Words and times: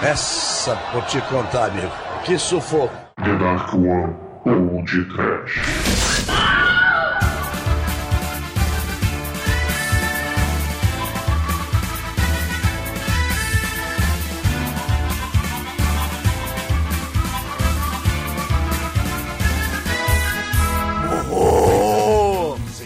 Essa, 0.00 0.76
vou 0.92 1.02
te 1.02 1.20
contar, 1.22 1.70
amigo. 1.70 1.90
Que 2.24 2.38
sufoco. 2.38 2.94
The 3.16 3.36
Dark 3.36 3.74
One 3.74 4.84
Trash. 4.86 5.58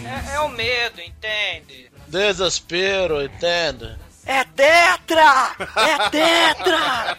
É, 0.03 0.35
é 0.35 0.39
o 0.39 0.49
medo, 0.49 0.99
entende? 0.99 1.91
Desespero, 2.07 3.21
entende? 3.21 4.02
É 4.25 4.43
tetra! 4.45 5.55
É 5.75 6.09
tetra! 6.09 7.17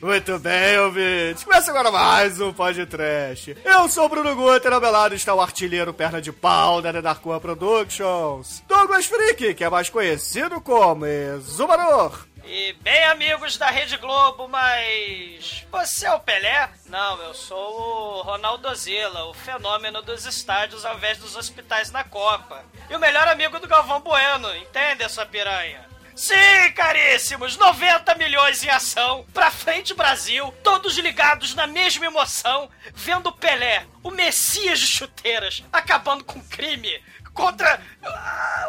Muito 0.00 0.38
bem, 0.38 0.78
ouvintes. 0.78 1.44
Começa 1.44 1.70
agora 1.70 1.90
mais 1.90 2.40
um 2.40 2.52
podcast. 2.52 3.56
Eu 3.62 3.88
sou 3.88 4.06
o 4.06 4.08
Bruno 4.08 4.34
Guter, 4.34 4.72
ao 4.72 4.80
meu 4.80 4.90
lado 4.90 5.14
está 5.14 5.34
o 5.34 5.40
artilheiro 5.40 5.92
perna 5.92 6.22
de 6.22 6.32
pau 6.32 6.80
da 6.80 6.92
Dark 6.92 7.24
One 7.26 7.40
Productions, 7.40 8.62
Douglas 8.66 9.06
Freak, 9.06 9.54
que 9.54 9.64
é 9.64 9.68
mais 9.68 9.90
conhecido 9.90 10.60
como 10.60 11.04
Exumador. 11.04 12.29
E 12.44 12.72
bem 12.80 13.04
amigos 13.04 13.56
da 13.56 13.70
Rede 13.70 13.96
Globo, 13.96 14.48
mas 14.48 15.64
você 15.70 16.06
é 16.06 16.12
o 16.12 16.20
Pelé? 16.20 16.68
Não, 16.86 17.20
eu 17.22 17.34
sou 17.34 18.18
o 18.18 18.22
Ronaldo 18.22 18.74
Zila, 18.74 19.24
o 19.26 19.34
fenômeno 19.34 20.02
dos 20.02 20.26
estádios 20.26 20.84
ao 20.84 20.96
invés 20.96 21.18
dos 21.18 21.36
hospitais 21.36 21.90
na 21.90 22.02
Copa. 22.02 22.64
E 22.88 22.96
o 22.96 22.98
melhor 22.98 23.28
amigo 23.28 23.60
do 23.60 23.68
Galvão 23.68 24.00
Bueno, 24.00 24.54
entende 24.56 25.02
essa 25.04 25.24
piranha? 25.24 25.88
Sim, 26.16 26.72
caríssimos! 26.74 27.56
90 27.56 28.14
milhões 28.16 28.62
em 28.62 28.68
ação, 28.68 29.24
pra 29.32 29.50
frente 29.50 29.94
Brasil, 29.94 30.52
todos 30.62 30.98
ligados 30.98 31.54
na 31.54 31.66
mesma 31.66 32.04
emoção, 32.04 32.68
vendo 32.92 33.32
Pelé, 33.32 33.86
o 34.02 34.10
Messias 34.10 34.80
de 34.80 34.86
chuteiras, 34.86 35.64
acabando 35.72 36.24
com 36.24 36.42
crime, 36.42 37.02
contra 37.32 37.80
a, 38.02 38.66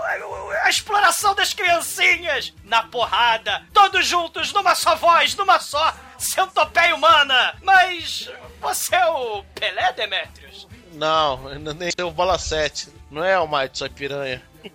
a 0.63 0.69
exploração 0.69 1.33
das 1.35 1.53
criancinhas, 1.53 2.53
na 2.63 2.83
porrada, 2.83 3.63
todos 3.73 4.05
juntos, 4.05 4.53
numa 4.53 4.75
só 4.75 4.95
voz, 4.95 5.35
numa 5.35 5.59
só 5.59 5.93
centopeia 6.17 6.95
humana. 6.95 7.55
Mas 7.61 8.29
você 8.59 8.95
é 8.95 9.05
o 9.07 9.43
Pelé, 9.55 9.91
Demetrius? 9.93 10.67
Não, 10.93 11.37
nem 11.59 11.91
tem 11.91 12.05
o 12.05 12.11
bola 12.11 12.37
7. 12.37 12.89
Não 13.09 13.23
é 13.23 13.39
o 13.39 13.47
Might, 13.47 13.77
só 13.77 13.89
piranha. 13.89 14.41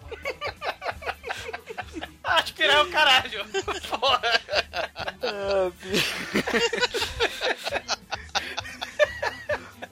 Aspirar 2.24 2.82
o 2.82 2.90
caralho. 2.90 3.46
Porra. 3.88 4.42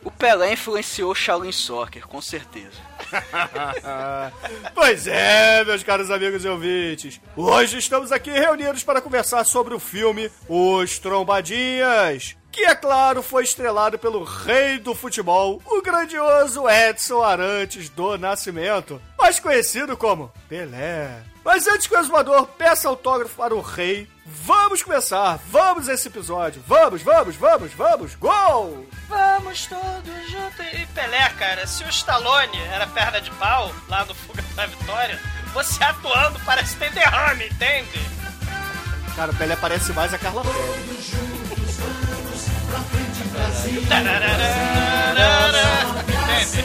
O 0.05 0.11
Pelé 0.11 0.53
influenciou 0.53 1.13
o 1.13 1.15
Shaolin 1.15 1.53
Soccer, 1.53 2.07
com 2.07 2.21
certeza. 2.21 2.94
Pois 4.75 5.07
é, 5.07 5.65
meus 5.65 5.83
caros 5.83 6.11
amigos 6.11 6.45
e 6.45 6.49
ouvintes. 6.49 7.21
Hoje 7.37 7.79
estamos 7.79 8.13
aqui 8.13 8.31
reunidos 8.31 8.83
para 8.83 9.01
conversar 9.01 9.45
sobre 9.45 9.75
o 9.75 9.79
filme 9.79 10.31
Os 10.49 10.99
Trombadinhas. 10.99 12.37
Que, 12.51 12.65
é 12.65 12.75
claro, 12.75 13.23
foi 13.23 13.43
estrelado 13.43 13.99
pelo 13.99 14.23
rei 14.23 14.79
do 14.79 14.95
futebol, 14.95 15.61
o 15.67 15.83
grandioso 15.83 16.69
Edson 16.69 17.21
Arantes 17.21 17.89
do 17.89 18.17
Nascimento, 18.17 19.03
mais 19.19 19.41
conhecido 19.41 19.97
como 19.97 20.33
Pelé. 20.49 21.21
Mas 21.45 21.67
antes 21.67 21.89
que 21.89 21.97
o 21.97 21.99
exumador 21.99 22.47
peça 22.47 22.89
autógrafo 22.89 23.37
para 23.37 23.55
o 23.55 23.61
rei, 23.61 24.07
vamos 24.25 24.83
começar, 24.83 25.39
vamos 25.51 25.89
esse 25.89 26.09
episódio, 26.09 26.63
vamos, 26.67 27.03
vamos, 27.03 27.37
vamos, 27.37 27.73
vamos, 27.73 28.15
gol! 28.15 28.87
Vamos 29.09 29.67
todos 29.67 30.31
juntos. 30.31 30.67
E 30.73 30.87
Pelé, 30.95 31.29
cara, 31.39 31.67
se 31.67 31.85
o 31.85 31.89
Stallone 31.89 32.59
era 32.73 32.87
perna 32.87 33.21
de 33.21 33.31
pau 33.33 33.73
lá 33.89 34.05
no 34.05 34.15
Fuga 34.15 34.43
da 34.55 34.67
Vitória, 34.67 35.19
você 35.53 35.83
atuando 35.85 36.39
parece 36.41 36.77
ter 36.77 36.91
derrame, 36.93 37.47
entende? 37.47 38.01
Cara, 39.15 39.31
o 39.31 39.37
Pelé 39.37 39.55
parece 39.57 39.93
mais 39.93 40.13
a 40.13 40.19
Carla 40.19 40.43
Pérez. 40.43 41.13
Tarararara, 43.89 46.05
entende? 46.09 46.65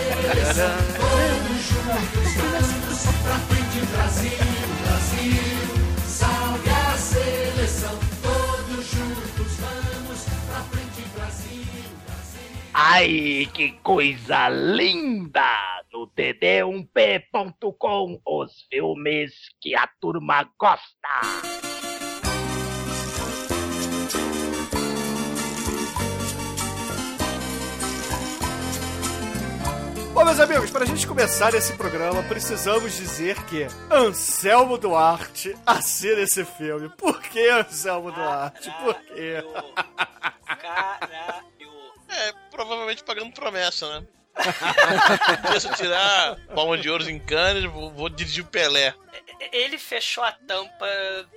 Ai, 12.74 13.48
que 13.54 13.74
coisa 13.84 14.50
linda! 14.50 15.44
No 15.92 16.08
td1p.com, 16.08 18.22
os 18.26 18.62
filmes 18.70 19.34
que 19.60 19.76
a 19.76 19.86
turma 20.00 20.50
gosta. 20.58 21.10
Bom, 30.14 30.24
meus 30.26 30.40
amigos, 30.40 30.70
para 30.70 30.84
a 30.84 30.88
gente 30.88 31.08
começar 31.08 31.56
esse 31.56 31.74
programa, 31.74 32.22
precisamos 32.24 32.96
dizer 32.98 33.44
que 33.46 33.66
Anselmo 33.90 34.78
Duarte 34.78 35.56
assina 35.66 36.22
esse 36.22 36.46
filme. 36.46 36.90
Por 36.90 37.20
que 37.22 37.50
Anselmo 37.50 38.12
Duarte? 38.12 38.70
Por 38.84 38.94
quê? 39.06 39.44
Caralho. 40.46 41.49
Provavelmente 42.60 43.06
pagando 43.06 43.32
promessa, 43.32 43.88
né? 43.88 44.08
Se 45.62 45.70
eu 45.70 45.74
tirar 45.76 46.36
palma 46.54 46.78
de 46.78 46.90
ouro 46.90 47.10
em 47.10 47.18
Cannes, 47.18 47.64
vou, 47.64 47.90
vou 47.90 48.10
dirigir 48.10 48.44
o 48.44 48.48
Pelé. 48.48 48.94
Ele 49.54 49.78
fechou 49.78 50.22
a 50.26 50.34
tampa 50.34 50.86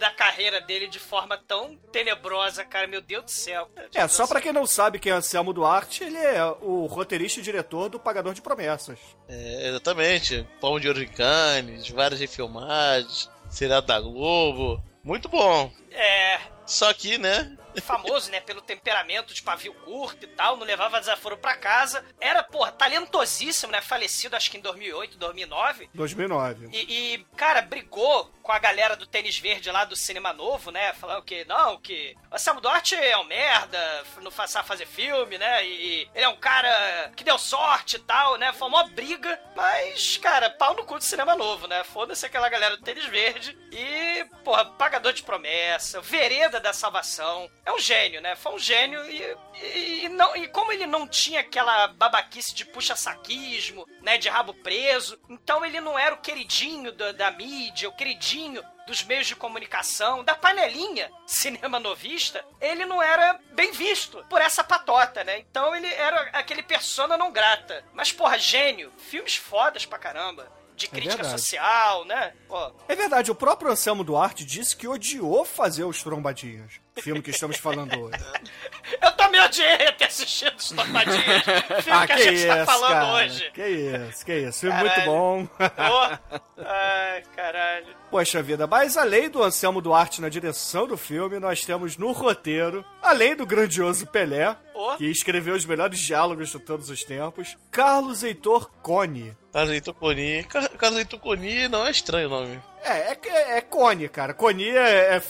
da 0.01 0.11
carreira 0.11 0.61
dele 0.61 0.89
de 0.89 0.99
forma 0.99 1.39
tão 1.39 1.77
tenebrosa, 1.93 2.65
cara. 2.65 2.89
Meu 2.89 3.01
Deus 3.01 3.25
do 3.25 3.31
céu. 3.31 3.71
É, 3.95 4.09
só 4.09 4.27
pra 4.27 4.41
quem 4.41 4.53
não 4.53 4.67
sabe 4.67 4.99
quem 4.99 5.13
é 5.13 5.15
Anselmo 5.15 5.53
Duarte, 5.53 6.03
ele 6.03 6.19
é 6.19 6.45
o 6.61 6.87
roteirista 6.87 7.39
e 7.39 7.43
diretor 7.45 7.89
do 7.89 8.01
Pagador 8.01 8.35
de 8.35 8.43
Promessas. 8.43 8.99
É, 9.29 9.69
exatamente. 9.69 10.45
Palma 10.61 10.81
de 10.81 10.89
ouro 10.89 11.05
em 11.05 11.07
Cannes, 11.07 11.89
várias 11.89 12.19
refilmagens, 12.19 13.31
seriado 13.49 13.87
da 13.87 14.01
Globo. 14.01 14.83
Muito 15.05 15.29
bom. 15.29 15.73
É, 15.93 16.41
Só 16.67 16.93
que, 16.93 17.17
né? 17.17 17.57
Famoso, 17.81 18.31
né, 18.31 18.41
pelo 18.41 18.61
temperamento 18.61 19.33
de 19.35 19.43
pavio 19.43 19.73
curto 19.75 20.25
e 20.25 20.29
tal, 20.29 20.57
não 20.57 20.67
levava 20.67 21.01
desaforo 21.01 21.37
pra 21.37 21.57
casa. 21.57 22.05
Era, 22.21 22.43
porra, 22.43 22.73
talentosíssimo, 22.73 23.73
né, 23.73 23.81
falecido 23.81 24.37
acho 24.37 24.51
que 24.51 24.57
em 24.59 24.61
2008, 24.61 25.17
2009. 25.19 25.91
2009. 25.95 26.69
E, 26.73 27.15
e, 27.15 27.25
cara, 27.37 27.63
brigou 27.63 28.27
com 28.43 28.53
a 28.53 28.59
galera 28.59 28.97
do 28.97 29.07
tênis 29.07 29.39
verde 29.39 29.71
lá 29.71 29.85
do 29.85 29.95
cinema 29.95 30.33
novo, 30.33 30.71
né? 30.73 30.93
Falando 30.95 31.23
que, 31.23 31.45
não, 31.45 31.81
que 31.81 32.17
o 32.31 32.39
Sam 32.39 32.57
Duarte 32.57 32.97
é 32.97 33.17
um 33.17 33.25
merda, 33.25 34.05
não 34.21 34.31
fa- 34.33 34.49
sabe 34.49 34.67
fazer 34.67 34.85
filme, 34.87 35.39
né? 35.39 35.65
E 35.65 36.09
ele 36.15 36.25
é 36.25 36.29
um 36.29 36.37
cara 36.37 37.13
que 37.15 37.23
deu 37.23 37.39
sorte 37.39 37.97
e 37.97 38.01
tal, 38.01 38.37
né? 38.39 38.53
Foi 38.53 38.67
uma 38.67 38.85
briga, 38.89 39.41
mas, 39.55 40.17
cara, 40.17 40.51
pau 40.51 40.75
no 40.75 40.85
cu 40.85 40.99
do 40.99 41.05
cinema 41.05 41.37
novo, 41.37 41.69
né? 41.69 41.85
Foda-se 41.85 42.27
aquela 42.27 42.49
galera 42.49 42.77
do 42.77 42.83
tênis 42.83 43.05
verde. 43.07 43.57
E, 43.71 44.25
porra, 44.45 44.65
pagador 44.65 45.13
de 45.13 45.23
promessa, 45.23 46.01
vereda 46.01 46.59
da 46.59 46.73
salvação. 46.73 47.49
É 47.65 47.73
um 47.73 47.79
gênio, 47.79 48.21
né? 48.21 48.35
Foi 48.35 48.55
um 48.55 48.59
gênio 48.59 49.05
e, 49.09 49.37
e, 49.63 50.05
e 50.05 50.09
não, 50.09 50.35
e 50.35 50.49
como 50.49 50.73
ele 50.73 50.87
não 50.87 51.07
tinha 51.07 51.41
aquela 51.41 51.87
babaquice 51.89 52.55
de 52.55 52.65
puxa-saquismo, 52.65 53.87
né? 54.01 54.19
De 54.19 54.29
rabo 54.29 54.53
preso, 54.53 55.19
então 55.29 55.65
ele 55.65 55.81
não 55.81 55.97
era 55.99 56.15
o 56.15 56.21
queridinho 56.21 56.91
da, 56.93 57.13
da 57.13 57.31
mídia, 57.31 57.89
o 57.89 57.95
queridinho 57.95 58.65
dos 58.87 59.05
meios 59.05 59.29
de 59.29 59.37
comunicação, 59.37 60.25
da 60.25 60.35
panelinha 60.35 61.11
cinema 61.25 61.79
novista, 61.79 62.45
ele 62.61 62.85
não 62.85 63.01
era 63.01 63.39
bem 63.53 63.71
visto 63.71 64.25
por 64.29 64.41
essa 64.41 64.65
patota, 64.65 65.23
né? 65.23 65.39
Então 65.39 65.75
ele 65.75 65.87
era 65.87 66.21
aquele 66.33 66.63
persona 66.65 67.17
não 67.17 67.31
grata. 67.31 67.85
Mas, 67.93 68.11
porra, 68.11 68.39
gênio, 68.39 68.93
filmes 68.99 69.37
fodas 69.37 69.87
pra 69.87 69.99
caramba. 69.99 70.51
De 70.75 70.89
crítica 70.89 71.23
verdade. 71.23 71.41
social, 71.41 72.05
né? 72.07 72.33
Pô, 72.49 72.73
É 72.89 72.97
verdade, 72.97 73.31
o 73.31 73.35
próprio 73.35 73.71
Anselmo 73.71 74.03
Duarte 74.03 74.43
disse 74.45 74.75
que 74.75 74.89
odiou 74.89 75.45
fazer 75.45 75.85
os 75.85 76.03
Trombadinhas. 76.03 76.81
Filme 77.01 77.23
que 77.23 77.31
estamos 77.31 77.57
falando 77.57 77.99
hoje. 77.99 78.19
eu 79.01 79.13
também 79.13 79.41
odiei 79.41 79.93
ter 79.93 80.05
assistido 80.05 80.55
os 80.57 80.69
filme 81.83 82.07
que 82.07 82.13
a 82.13 82.17
gente 82.19 82.47
tá 82.47 82.67
falando 82.67 82.91
cara. 82.93 83.15
hoje. 83.15 83.51
Que 83.53 83.67
isso, 83.67 84.27
que 84.27 84.39
isso. 84.39 84.61
Filme 84.61 84.77
Caralho. 84.77 84.95
muito 84.95 85.07
bom. 85.07 85.47
Pô, 85.47 86.41
ai, 86.65 87.23
caralho. 87.35 87.87
Poxa 88.11 88.43
vida, 88.43 88.67
mas 88.67 88.97
além 88.97 89.31
do 89.31 89.43
Anselmo 89.43 89.81
Duarte 89.81 90.21
na 90.21 90.29
direção 90.29 90.87
do 90.87 90.99
filme, 90.99 91.39
nós 91.39 91.65
temos 91.65 91.97
no 91.97 92.13
roteiro, 92.13 92.85
além 93.01 93.35
do 93.35 93.47
grandioso 93.47 94.07
Pelé, 94.07 94.55
O 94.75 94.91
Pô. 94.93 94.97
que 94.97 95.07
escreveu 95.07 95.55
os 95.55 95.65
melhores 95.67 95.99
diálogos 95.99 96.49
de 96.51 96.59
todos 96.59 96.89
os 96.91 97.05
tempos. 97.05 97.57
Carlos 97.71 98.23
Heitor 98.23 98.71
Cone. 98.83 99.37
Carlito 99.53 99.93
Coni. 99.93 100.45
Car- 100.45 100.71
Carlito 100.71 101.19
Coni 101.19 101.69
não 101.69 101.87
é 101.87 101.91
estranho 101.91 102.29
o 102.29 102.31
nome. 102.31 102.59
É, 102.83 103.13
é, 103.13 103.19
é, 103.27 103.59
é 103.59 103.61
Cone, 103.61 104.09
cara. 104.09 104.33
Cone 104.33 104.69
é, 104.71 105.17
é, 105.17 105.23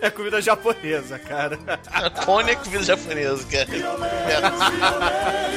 é 0.06 0.10
comida 0.10 0.40
japonesa, 0.40 1.18
cara. 1.18 1.58
Cone 2.24 2.52
é 2.52 2.56
comida 2.56 2.82
japonesa, 2.82 3.44
cara. 3.44 3.98
Merda. 4.26 5.54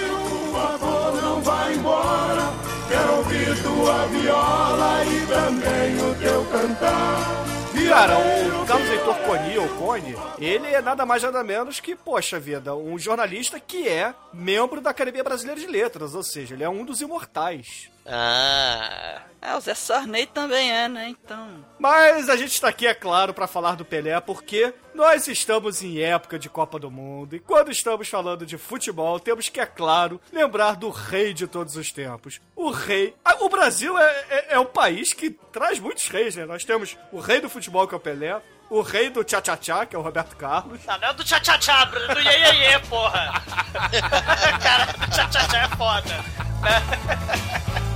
Cara, 7.86 8.18
o 8.18 8.66
Carlos 8.66 8.90
Heitor 8.90 9.16
Coni, 9.20 9.58
ou 9.58 9.70
Cone, 9.70 10.16
ele 10.40 10.68
é 10.68 10.82
nada 10.82 11.06
mais 11.06 11.24
nada 11.24 11.44
menos 11.44 11.80
que, 11.80 11.96
poxa 11.96 12.40
vida, 12.40 12.76
um 12.76 12.98
jornalista 12.98 13.60
que 13.60 13.88
é 13.88 14.14
membro 14.34 14.82
da 14.82 14.90
Academia 14.90 15.24
Brasileira 15.24 15.60
de 15.60 15.68
Letras, 15.68 16.16
ou 16.16 16.24
seja, 16.24 16.56
ele 16.56 16.64
é 16.64 16.70
um 16.70 16.84
dos 16.84 17.02
imortais. 17.02 17.90
Ah. 18.08 19.22
É, 19.40 19.56
o 19.56 19.60
Zé 19.60 19.76
Sarney 19.76 20.26
também 20.26 20.72
é, 20.72 20.88
né? 20.90 21.10
Então. 21.10 21.64
Mas 21.80 22.28
a 22.28 22.36
gente 22.36 22.52
está 22.52 22.70
aqui, 22.70 22.88
é 22.88 22.94
claro, 22.94 23.34
para 23.34 23.48
falar 23.48 23.76
do 23.76 23.86
Pelé, 23.86 24.20
porque 24.20 24.74
nós 24.96 25.28
estamos 25.28 25.82
em 25.84 26.00
época 26.02 26.40
de 26.40 26.50
Copa 26.50 26.80
do 26.80 26.90
Mundo 26.90 27.36
e 27.36 27.40
quando 27.40 27.72
estamos 27.72 28.10
falando 28.10 28.46
de 28.46 28.58
futebol, 28.58 29.20
temos 29.20 29.48
que, 29.48 29.60
é 29.60 29.66
claro, 29.66 30.20
lembrar 30.34 30.76
do 30.76 30.90
rei 30.90 31.34
de 31.34 31.48
todos 31.48 31.76
os 31.76 31.92
tempos. 31.92 32.42
O 32.56 32.72
rei. 32.72 33.16
Ah, 33.24 33.36
O 33.42 33.48
Brasil 33.50 33.98
é, 33.98 34.26
é, 34.30 34.46
é 34.56 34.60
um 34.60 34.66
país 34.66 35.14
que 35.14 35.30
traz 35.30 35.80
muitos 35.80 36.08
reis, 36.10 36.36
né? 36.36 36.46
Nós 36.46 36.66
temos 36.66 36.98
o 37.12 37.20
rei 37.20 37.40
do 37.40 37.50
futebol, 37.50 37.88
que 37.88 37.94
é 37.94 37.98
o 37.98 38.02
Pelé. 38.02 38.42
O 38.70 38.82
rei 38.82 39.10
do 39.10 39.24
tchá-tchá-tchá, 39.24 39.86
que 39.86 39.96
é 39.96 40.00
o 40.00 40.02
Roberto 40.02 40.36
Carlos. 40.36 40.84
Não, 40.86 40.98
não 41.00 41.08
é 41.08 41.14
do 41.14 41.24
tchá-tchá-tchá, 41.24 41.86
Bruno, 41.86 42.14
do 42.14 42.20
iê, 42.20 42.38
iê, 42.38 42.72
iê, 42.72 42.80
porra. 42.80 43.42
Cara, 44.62 44.86
do 44.92 45.10
tchá-tchá-tchá 45.10 45.58
é 45.64 45.68
foda. 45.78 46.26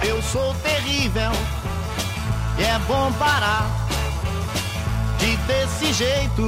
Eu 0.04 0.22
sou 0.22 0.54
terrível. 0.56 1.32
E 2.58 2.64
é 2.64 2.80
bom 2.88 3.12
parar 3.14 3.66
de 5.20 5.36
desse 5.38 5.94
jeito 5.94 6.46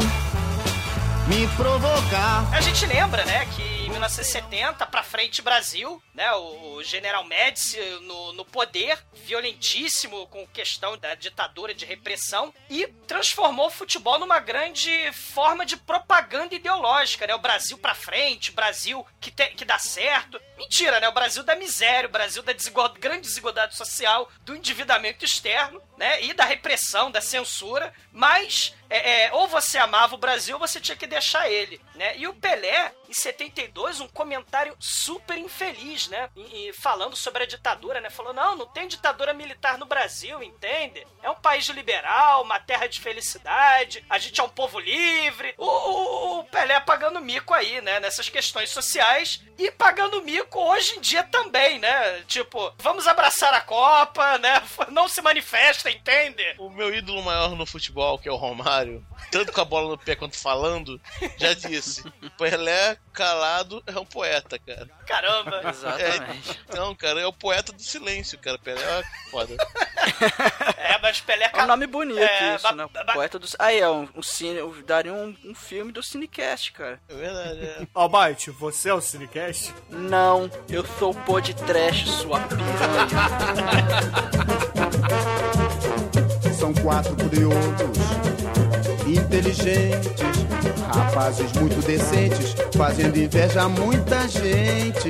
me 1.28 1.48
provocar. 1.56 2.46
A 2.52 2.62
gente 2.62 2.86
lembra, 2.86 3.24
né, 3.26 3.46
que 3.56 3.73
1970 3.94 4.86
pra 4.88 5.04
frente 5.04 5.42
Brasil, 5.42 6.02
né, 6.16 6.32
o 6.34 6.82
General 6.84 7.24
Médici 7.24 7.80
no, 8.02 8.34
no 8.34 8.44
poder, 8.44 8.98
violentíssimo 9.14 10.26
com 10.28 10.48
questão 10.48 10.98
da 10.98 11.14
ditadura 11.14 11.74
de 11.76 11.86
repressão 11.86 12.52
e 12.70 12.88
transformou 13.08 13.68
o 13.68 13.72
futebol 13.72 14.18
numa 14.18 14.40
grande 14.40 15.12
forma 15.14 15.64
de 15.66 15.78
propaganda 15.78 16.56
ideológica, 16.56 17.28
né, 17.28 17.36
o 17.36 17.40
Brasil 17.40 17.78
pra 17.78 17.94
frente, 17.94 18.52
Brasil 18.52 19.06
que, 19.22 19.30
te- 19.30 19.50
que 19.52 19.64
dá 19.64 19.78
certo. 19.78 20.42
Mentira, 20.58 21.00
né, 21.00 21.08
o 21.08 21.14
Brasil 21.14 21.44
da 21.44 21.56
miséria, 21.56 22.08
o 22.10 22.12
Brasil 22.12 22.42
da 22.42 22.52
desigual- 22.52 22.90
grande 22.94 23.28
desigualdade 23.28 23.76
social, 23.76 24.30
do 24.42 24.56
endividamento 24.56 25.24
externo, 25.24 25.80
né, 25.98 26.24
e 26.24 26.34
da 26.34 26.46
repressão, 26.46 27.12
da 27.12 27.22
censura, 27.22 27.94
mas 28.12 28.74
é, 28.90 29.26
é, 29.26 29.34
ou 29.34 29.48
você 29.48 29.78
amava 29.78 30.16
o 30.16 30.18
Brasil 30.18 30.56
ou 30.56 30.60
você 30.60 30.80
tinha 30.80 30.96
que 30.96 31.08
deixar 31.08 31.50
ele, 31.50 31.80
né? 31.96 32.18
E 32.18 32.28
o 32.28 32.34
Pelé, 32.34 32.92
em 33.10 33.14
72, 33.14 34.00
um 34.00 34.08
comentário 34.08 34.76
super 34.80 35.38
infeliz, 35.38 36.08
né? 36.08 36.30
E, 36.36 36.70
e 36.70 36.74
falando 36.74 37.16
sobre 37.16 37.44
a 37.44 37.48
ditadura, 37.48 38.00
né? 38.02 38.10
Falou, 38.10 38.34
não, 38.34 38.56
não 38.56 38.66
tem 38.68 38.88
ditadura 38.88 39.34
militar 39.34 39.78
no 39.78 39.86
Brasil, 39.86 40.42
entende? 40.44 41.06
É 41.22 41.30
um 41.30 41.36
país 41.36 41.66
liberal, 41.70 42.44
uma 42.44 42.60
terra 42.60 42.88
de 42.88 43.00
felicidade, 43.00 44.04
a 44.10 44.18
gente 44.18 44.40
é 44.40 44.44
um 44.44 44.50
povo 44.50 44.80
livre. 44.80 45.54
O, 45.58 45.66
o- 45.66 46.40
o 46.40 46.44
Pelé 46.46 46.80
pagando 46.80 47.22
mico 47.22 47.54
aí, 47.54 47.82
né? 47.82 48.00
Nessas 48.00 48.30
questões 48.30 48.70
sociais 48.70 49.42
e 49.58 49.72
pagando 49.72 50.22
mico 50.24 50.60
hoje 50.60 50.98
em 50.98 51.02
dia 51.02 51.24
também, 51.24 51.80
né? 51.80 52.22
Tipo, 52.28 52.74
vamos 52.78 53.08
abraçar 53.08 53.54
a 53.54 53.62
Copa, 53.62 54.38
né? 54.40 54.62
Não 54.90 55.08
se 55.08 55.22
manifesta, 55.22 55.90
entende? 55.90 56.44
O 56.58 56.70
meu 56.70 56.94
ídolo 56.94 57.22
maior 57.24 57.50
no 57.52 57.66
futebol, 57.66 58.18
que 58.20 58.28
é 58.28 58.32
o 58.32 58.36
Romário, 58.36 58.83
tanto 59.32 59.52
com 59.52 59.62
a 59.62 59.66
bola 59.66 59.90
no 59.90 59.98
pé 59.98 60.16
quanto 60.16 60.38
falando, 60.38 61.00
já 61.38 61.54
disse: 61.54 62.04
Pelé 62.38 62.98
calado 63.14 63.82
é 63.86 63.98
um 64.00 64.06
poeta, 64.06 64.58
cara. 64.60 64.90
Caramba. 65.06 65.62
Exatamente. 65.70 66.60
Não, 66.74 66.96
cara, 66.96 67.20
é 67.22 67.26
o 67.26 67.34
poeta 67.34 67.72
do 67.72 67.82
silêncio, 67.82 68.38
cara. 68.40 68.58
Pelé 68.60 68.82
é 68.82 69.04
foda. 69.30 69.56
É, 70.78 70.98
mas 71.02 71.20
Pelé... 71.22 71.50
É 71.54 71.64
um 71.64 71.68
nome 71.68 71.88
bonito 71.88 72.20
É, 72.20 72.56
isso, 72.56 72.64
ba- 72.64 72.72
né? 72.74 72.88
Poeta 73.14 73.38
do. 73.40 73.48
Aí, 73.60 73.80
é 73.80 73.90
um, 73.90 74.08
um 74.16 74.24
cine. 74.24 74.60
Daria 74.86 75.14
um, 75.14 75.36
um 75.46 75.56
filme 75.56 75.92
do 75.92 76.02
Cinecast, 76.04 76.72
cara. 76.74 77.00
É 77.08 77.14
verdade, 77.14 77.60
é. 77.66 77.88
Almighty, 77.94 78.52
você 78.52 78.90
é 78.90 78.94
o 78.94 79.02
Cinecast? 79.02 79.74
Não, 79.90 80.50
eu 80.70 80.86
sou 81.00 81.12
o 81.12 81.16
pô 81.16 81.40
de 81.40 81.54
trash, 81.56 82.06
sua 82.10 82.40
piranha. 82.42 82.64
São 86.60 86.74
quatro 86.76 87.16
curiosos, 87.16 87.60
inteligentes, 89.16 90.24
rapazes 90.94 91.52
muito 91.54 91.86
decentes, 91.86 92.56
fazendo 92.76 93.18
inveja 93.18 93.64
a 93.64 93.70
muita 93.70 94.28
gente. 94.28 95.10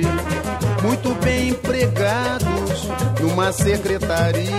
Muito 0.82 1.14
bem 1.16 1.48
empregados 1.48 2.84
numa 3.20 3.52
secretaria, 3.52 4.52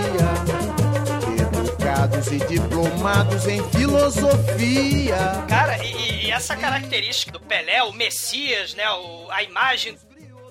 educados 1.38 2.26
e 2.32 2.38
diplomados 2.46 3.46
em 3.46 3.62
filosofia. 3.70 5.44
Cara, 5.48 5.78
e, 5.84 6.26
e 6.26 6.30
essa 6.30 6.56
característica 6.56 7.30
do 7.30 7.40
Pelé, 7.40 7.82
o 7.84 7.92
Messias, 7.92 8.74
né? 8.74 8.88
O, 8.90 9.30
a 9.30 9.42
imagem 9.42 9.96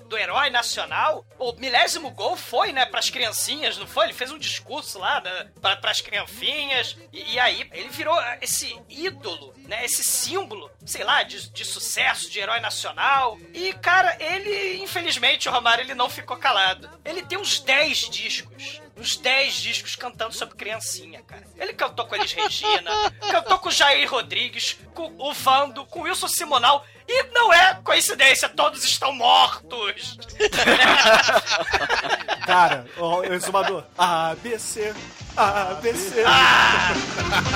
do 0.06 0.16
herói 0.16 0.50
nacional, 0.50 1.26
o 1.38 1.52
milésimo 1.52 2.10
gol 2.10 2.36
foi, 2.36 2.72
né, 2.72 2.86
pras 2.86 3.10
criancinhas, 3.10 3.76
não 3.76 3.86
foi? 3.86 4.06
Ele 4.06 4.12
fez 4.12 4.30
um 4.30 4.38
discurso 4.38 4.98
lá, 4.98 5.20
né, 5.20 5.50
pra, 5.60 5.76
pras 5.76 6.00
criancinhas, 6.00 6.96
e, 7.12 7.34
e 7.34 7.38
aí 7.38 7.68
ele 7.72 7.88
virou 7.88 8.16
esse 8.40 8.78
ídolo, 8.88 9.54
né, 9.68 9.84
esse 9.84 10.02
símbolo, 10.02 10.70
sei 10.84 11.04
lá, 11.04 11.22
de, 11.22 11.50
de 11.50 11.64
sucesso, 11.64 12.30
de 12.30 12.38
herói 12.38 12.60
nacional. 12.60 13.38
E, 13.52 13.72
cara, 13.74 14.16
ele, 14.20 14.82
infelizmente, 14.82 15.48
o 15.48 15.52
Romário, 15.52 15.82
ele 15.82 15.94
não 15.94 16.08
ficou 16.08 16.36
calado. 16.36 16.88
Ele 17.04 17.22
tem 17.22 17.38
uns 17.38 17.60
10 17.60 18.10
discos 18.10 18.80
uns 18.96 19.16
10 19.16 19.54
discos 19.54 19.94
cantando 19.94 20.32
sobre 20.32 20.56
criancinha, 20.56 21.22
cara. 21.22 21.44
Ele 21.56 21.74
cantou 21.74 22.06
com 22.06 22.14
Elis 22.14 22.32
Regina, 22.32 22.90
cantou 23.30 23.58
com 23.58 23.70
Jair 23.70 24.10
Rodrigues, 24.10 24.78
com 24.94 25.14
o 25.18 25.32
Vando, 25.34 25.84
com 25.86 26.02
Wilson 26.02 26.28
Simonal. 26.28 26.84
E 27.08 27.22
não 27.32 27.52
é 27.52 27.74
coincidência, 27.84 28.48
todos 28.48 28.82
estão 28.82 29.12
mortos. 29.12 30.18
Cara, 32.44 32.84
o 32.96 33.22
exumador. 33.32 33.84
ABC, 33.96 34.92
ABC. 35.36 36.24
Ah, 36.26 36.92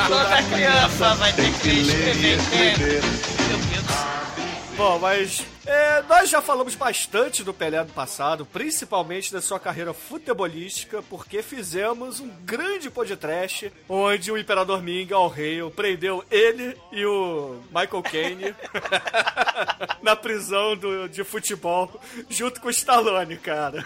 toda 0.06 0.42
criança 0.54 1.14
vai 1.16 1.32
ter 1.32 1.52
que 1.58 1.69
escrever. 1.69 3.02
Bom, 4.80 4.99
mas 4.99 5.44
é, 5.66 6.00
nós 6.04 6.30
já 6.30 6.40
falamos 6.40 6.75
bastante 6.75 7.44
do 7.44 7.52
Pelé 7.52 7.84
no 7.84 7.92
passado, 7.92 8.46
principalmente 8.46 9.30
da 9.30 9.42
sua 9.42 9.60
carreira 9.60 9.92
futebolística, 9.92 11.02
porque 11.02 11.42
fizemos 11.42 12.18
um 12.18 12.30
grande 12.46 12.88
podcast 12.88 13.70
onde 13.87 14.32
o 14.32 14.38
Imperador 14.38 14.82
Ming, 14.82 15.12
ao 15.12 15.28
rei, 15.28 15.58
prendeu 15.76 16.25
ele 16.30 16.75
e 16.90 17.04
o 17.04 17.60
Michael 17.66 18.02
Caine 18.02 18.54
na 20.00 20.16
prisão 20.16 20.75
do, 20.75 21.10
de 21.10 21.25
futebol, 21.25 22.00
junto 22.30 22.58
com 22.58 22.68
o 22.68 22.70
Stallone, 22.70 23.37
cara. 23.37 23.84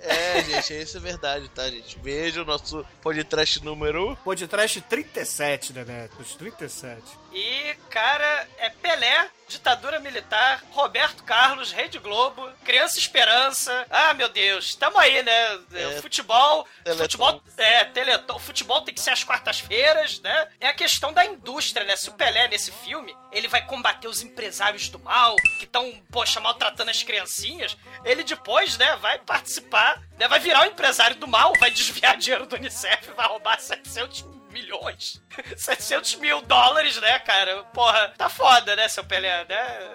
É, 0.00 0.42
gente, 0.44 0.80
isso 0.80 0.96
é 0.96 1.00
verdade, 1.00 1.46
tá, 1.50 1.68
gente? 1.68 1.98
Veja 2.02 2.40
o 2.40 2.46
nosso 2.46 2.82
podcast 3.02 3.62
número. 3.62 4.16
Podcast 4.24 4.80
37, 4.80 5.74
né, 5.74 5.84
Neto? 5.84 6.16
Os 6.22 6.34
37. 6.36 7.23
E, 7.34 7.74
cara, 7.90 8.48
é 8.58 8.70
Pelé, 8.70 9.28
ditadura 9.48 9.98
militar, 9.98 10.62
Roberto 10.70 11.24
Carlos, 11.24 11.72
Rede 11.72 11.98
Globo, 11.98 12.48
Criança 12.64 12.96
Esperança. 12.96 13.84
Ah, 13.90 14.14
meu 14.14 14.28
Deus, 14.28 14.76
tamo 14.76 14.96
aí, 14.98 15.20
né? 15.20 15.60
É, 15.72 16.00
futebol, 16.00 16.64
Teleton. 16.84 17.02
futebol, 17.02 17.42
é, 17.56 17.84
teleton, 17.86 18.38
futebol 18.38 18.82
tem 18.82 18.94
que 18.94 19.00
ser 19.00 19.10
às 19.10 19.24
quartas-feiras, 19.24 20.20
né? 20.20 20.48
É 20.60 20.68
a 20.68 20.74
questão 20.74 21.12
da 21.12 21.24
indústria, 21.26 21.84
né? 21.84 21.96
Se 21.96 22.08
o 22.08 22.12
Pelé 22.12 22.46
nesse 22.46 22.70
filme, 22.70 23.16
ele 23.32 23.48
vai 23.48 23.66
combater 23.66 24.06
os 24.06 24.22
empresários 24.22 24.88
do 24.88 25.00
mal, 25.00 25.34
que 25.58 25.64
estão, 25.64 25.92
poxa, 26.12 26.38
maltratando 26.38 26.92
as 26.92 27.02
criancinhas, 27.02 27.76
ele 28.04 28.22
depois, 28.22 28.78
né, 28.78 28.96
vai 28.96 29.18
participar, 29.18 30.00
né, 30.16 30.28
vai 30.28 30.38
virar 30.38 30.62
o 30.62 30.66
empresário 30.66 31.16
do 31.16 31.26
mal, 31.26 31.52
vai 31.58 31.70
desviar 31.70 32.14
dinheiro 32.18 32.46
do 32.46 32.54
Unicef, 32.54 33.10
vai 33.16 33.26
roubar 33.26 33.58
700 33.58 34.33
milhões. 34.54 35.20
700 35.56 36.14
mil 36.16 36.40
dólares, 36.42 36.98
né, 37.00 37.18
cara? 37.18 37.64
Porra, 37.64 38.14
tá 38.16 38.28
foda, 38.28 38.74
né, 38.76 38.88
seu 38.88 39.04
Pelé, 39.04 39.44
né? 39.44 39.94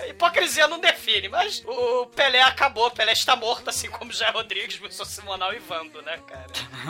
É, 0.00 0.08
hipocrisia 0.08 0.66
não 0.66 0.80
define, 0.80 1.28
mas 1.28 1.62
o 1.64 2.06
Pelé 2.06 2.42
acabou, 2.42 2.86
o 2.86 2.90
Pelé 2.90 3.12
está 3.12 3.36
morto, 3.36 3.68
assim 3.68 3.90
como 3.90 4.12
Jair 4.12 4.32
Rodrigues, 4.32 4.80
Wilson 4.80 5.04
Simonal 5.04 5.54
e 5.54 5.58
Vando, 5.58 6.02
né, 6.02 6.18
cara? 6.26 6.46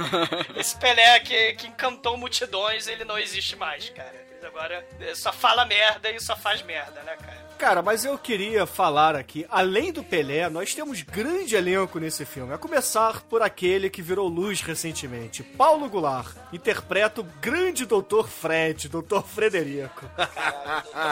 Esse 0.57 0.79
Pelé 0.79 1.21
que, 1.21 1.55
que 1.55 1.67
encantou 1.67 2.17
multidões, 2.17 2.87
ele 2.87 3.05
não 3.05 3.19
existe 3.19 3.57
mais, 3.57 3.91
cara. 3.91 4.27
Agora 4.43 4.87
só 5.15 5.33
fala 5.33 5.65
merda 5.67 6.09
e 6.11 6.21
só 6.21 6.37
faz 6.37 6.63
merda, 6.63 7.03
né, 7.03 7.17
cara? 7.17 7.48
Cara, 7.59 7.83
mas 7.83 8.05
eu 8.05 8.17
queria 8.17 8.65
falar 8.67 9.17
aqui, 9.17 9.45
além 9.51 9.93
do 9.93 10.05
Pelé, 10.05 10.49
nós 10.49 10.75
temos 10.75 11.03
grande 11.03 11.57
elenco 11.57 11.99
nesse 11.99 12.25
filme. 12.25 12.55
A 12.55 12.59
começar 12.59 13.23
por 13.23 13.43
aquele 13.43 13.91
que 13.91 14.01
virou 14.01 14.29
luz 14.29 14.61
recentemente. 14.61 15.43
Paulo 15.43 15.89
Goulart 15.89 16.37
interpreta 16.53 17.21
o 17.21 17.25
grande 17.25 17.85
Dr. 17.85 18.29
Fred, 18.29 18.89
Dr. 18.89 19.23
Frederico. 19.27 20.09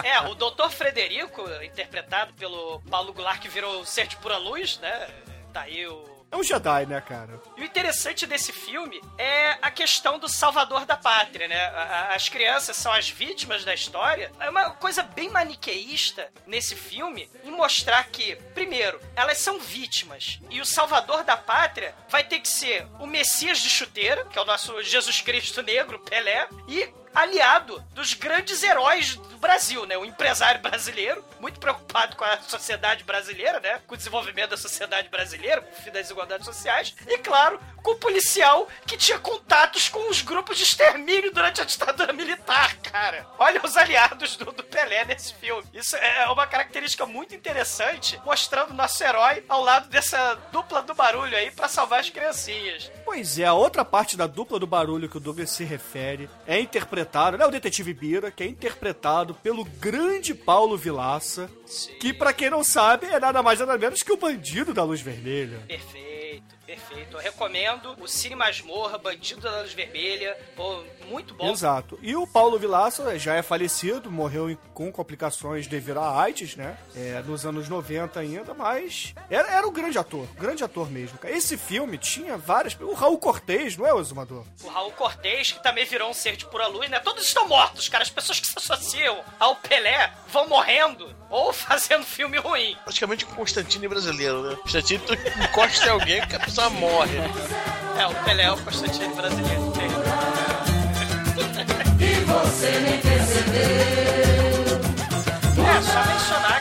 é, 0.05 0.21
o 0.29 0.37
Dr. 0.37 0.71
Frederico, 0.71 1.43
interpretado 1.65 2.33
pelo 2.35 2.81
Paulo 2.89 3.13
Goulart, 3.13 3.41
que 3.41 3.49
virou 3.49 3.85
ser 3.85 4.07
de 4.07 4.17
pura 4.17 4.39
luz, 4.39 4.79
né? 4.79 5.09
Tá 5.53 5.63
aí 5.63 5.85
o 5.89 6.16
é 6.31 6.37
um 6.37 6.43
Jedi, 6.43 6.87
né, 6.87 7.01
cara? 7.01 7.41
E 7.57 7.63
o 7.63 7.65
interessante 7.65 8.27
desse 8.27 8.53
filme 8.53 9.01
é 9.17 9.57
a 9.63 9.71
questão 9.71 10.19
do 10.19 10.29
salvador 10.29 10.85
da 10.85 10.97
pátria, 10.97 11.49
né? 11.49 11.67
As 12.15 12.29
crianças 12.29 12.77
são 12.77 12.93
as 12.93 13.09
vítimas 13.09 13.65
da 13.65 13.73
história. 13.73 14.33
É 14.41 14.51
uma 14.51 14.71
coisa 14.71 15.03
bem 15.03 15.31
maniqueísta 15.31 16.31
nesse 16.47 16.75
filme 16.75 17.31
em 17.45 17.51
mostrar 17.51 18.05
que, 18.09 18.37
primeiro, 18.55 19.01
elas 19.15 19.39
são 19.39 19.59
vítimas 19.59 20.39
e 20.51 20.61
o 20.61 20.67
salvador 20.67 21.25
da 21.25 21.37
pátria 21.37 21.95
vai 22.09 22.25
ter 22.25 22.41
que 22.41 22.49
ser 22.49 22.87
o 22.99 23.07
Messias 23.07 23.59
de 23.59 23.71
chuteira, 23.71 24.25
que 24.25 24.39
é 24.39 24.43
o 24.43 24.47
nosso 24.47 24.83
Jesus 24.83 25.21
Cristo 25.21 25.63
negro, 25.63 25.99
Pelé, 26.01 26.49
e 26.69 26.93
aliado 27.17 27.83
dos 27.95 28.13
grandes 28.13 28.63
heróis 28.63 29.17
do 29.17 29.39
Brasil, 29.39 29.87
né? 29.87 29.97
O 29.97 30.05
empresário 30.05 30.61
brasileiro, 30.61 31.25
muito 31.41 31.59
preocupado 31.59 32.15
com 32.15 32.25
a 32.25 32.39
sociedade 32.43 33.05
brasileira, 33.05 33.59
né? 33.59 33.81
Com 33.87 33.95
o 33.95 33.97
desenvolvimento 33.97 34.51
da 34.51 34.57
sociedade 34.57 35.09
brasileira, 35.09 35.63
com 35.63 35.73
o 35.73 35.77
fim 35.77 35.91
das 35.91 36.03
desigualdades 36.03 36.45
sociais. 36.45 36.95
E, 37.07 37.17
claro, 37.19 37.59
com 37.87 37.93
o 37.93 37.99
policial 37.99 38.67
que 38.85 38.97
tinha 38.97 39.17
contatos 39.17 39.89
com 39.89 40.11
os 40.11 40.21
grupos 40.21 40.57
de 40.57 40.65
extermínio 40.65 41.33
durante 41.33 41.61
a 41.61 41.65
ditadura 41.65 42.13
militar, 42.13 42.77
cara. 42.79 43.25
Olha 43.39 43.61
os 43.63 43.77
aliados 43.77 44.37
do, 44.37 44.47
do 44.47 44.65
Pelé 44.65 45.05
nesse 45.05 45.33
filme. 45.35 45.63
Isso 45.73 45.95
é 45.95 46.27
uma 46.27 46.49
característica 46.49 47.07
muito 47.07 47.33
interessante, 47.33 48.21
mostrando 48.27 48.75
nosso 48.75 49.05
herói 49.05 49.45
ao 49.49 49.63
lado 49.63 49.89
dessa 49.89 50.35
dupla 50.51 50.83
do 50.83 50.95
barulho 50.95 51.37
aí 51.37 51.53
para 51.53 51.69
salvar 51.69 52.01
as 52.01 52.11
criancinhas. 52.11 52.91
Pois 53.05 53.39
é, 53.39 53.45
a 53.45 53.55
outra 53.55 53.85
parte 53.85 54.17
da 54.17 54.27
dupla 54.27 54.59
do 54.59 54.67
barulho 54.67 55.09
que 55.09 55.19
o 55.19 55.21
Douglas 55.21 55.51
se 55.51 55.63
refere 55.63 56.29
é 56.45 56.59
interpretado, 56.59 57.39
né? 57.39 57.47
O 57.47 57.53
detetive 57.53 57.95
Bira, 57.95 58.33
que 58.33 58.43
é 58.43 58.47
interpretado 58.49 59.33
pelo 59.33 59.65
grande 59.65 60.35
Paulo 60.35 60.77
Vilaça, 60.77 61.49
Sim. 61.65 61.95
que 62.01 62.13
para 62.13 62.33
quem 62.33 62.51
não 62.51 62.65
sabe 62.65 63.07
é 63.07 63.21
nada 63.21 63.45
mais 63.45 63.61
nada 63.61 63.79
menos 63.79 64.03
que 64.03 64.11
o 64.11 64.17
bandido 64.17 64.75
da 64.75 64.83
luz 64.83 65.01
vermelha. 65.01 65.63
Perfeito. 65.69 66.16
Perfeito. 66.67 67.17
Eu 67.17 67.23
recomendo 67.23 67.97
o 68.01 68.09
Cine 68.09 68.35
Masmorra, 68.35 68.99
Bandido 68.99 69.41
da 69.41 69.61
Luz 69.61 69.73
Vermelha. 69.73 70.37
Pô, 70.57 70.83
muito 71.07 71.33
bom. 71.35 71.51
Exato. 71.51 71.99
E 72.03 72.17
o 72.17 72.27
Paulo 72.27 72.59
Vilaça 72.59 73.17
já 73.19 73.35
é 73.35 73.43
falecido, 73.43 74.11
morreu 74.11 74.59
com 74.75 74.91
complicações 74.91 75.69
devido 75.69 76.01
à 76.01 76.21
AIDS, 76.21 76.57
né? 76.57 76.77
É, 76.95 77.23
nos 77.25 77.47
anos 77.47 77.69
90 77.69 78.19
ainda, 78.19 78.53
mas 78.53 79.15
era, 79.31 79.49
era 79.49 79.67
um 79.67 79.73
grande 79.73 79.97
ator. 79.97 80.27
Grande 80.35 80.65
ator 80.65 80.91
mesmo. 80.91 81.19
Esse 81.25 81.57
filme 81.57 81.97
tinha 81.97 82.37
várias. 82.37 82.77
O 82.81 82.95
Raul 82.95 83.19
Cortez, 83.19 83.77
não 83.77 83.87
é, 83.87 83.95
o 83.95 84.01
Exumador? 84.01 84.45
O 84.65 84.69
Raul 84.69 84.91
Cortez, 84.93 85.53
que 85.53 85.63
também 85.63 85.85
virou 85.85 86.11
um 86.11 86.15
ser 86.15 86.37
de 86.37 86.47
pura 86.47 86.67
luz, 86.67 86.91
né? 86.91 86.99
Todos 86.99 87.25
estão 87.25 87.47
mortos, 87.47 87.89
cara. 87.89 88.03
As 88.03 88.11
pessoas 88.11 88.41
que 88.41 88.47
se 88.47 88.55
associam 88.57 89.23
ao 89.39 89.55
Pelé 89.57 90.13
vão 90.29 90.49
morrendo 90.49 91.15
ou 91.31 91.53
fazendo 91.55 92.05
filme 92.05 92.39
ruim. 92.39 92.77
Praticamente 92.83 93.25
o 93.25 93.29
Constantino 93.29 93.89
brasileiro, 93.89 94.43
né? 94.43 94.57
Constantino, 94.57 95.05
tu 95.07 95.15
encosta 95.15 95.87
em 95.87 95.91
alguém 95.91 96.27
que 96.27 96.35
a 96.35 96.41
pessoa 96.57 96.71
morre. 96.71 97.19
É, 97.99 98.07
o 98.07 98.15
Pelé 98.25 98.45
é 98.45 98.51
o 98.51 98.57
Constantino 98.57 99.15
brasileiro. 99.15 99.73
E 102.01 102.25
você 102.25 102.81
nem 102.81 102.99
percebeu. 102.99 103.61
É, 105.67 105.83
só 105.83 106.03
mencionar 106.11 106.56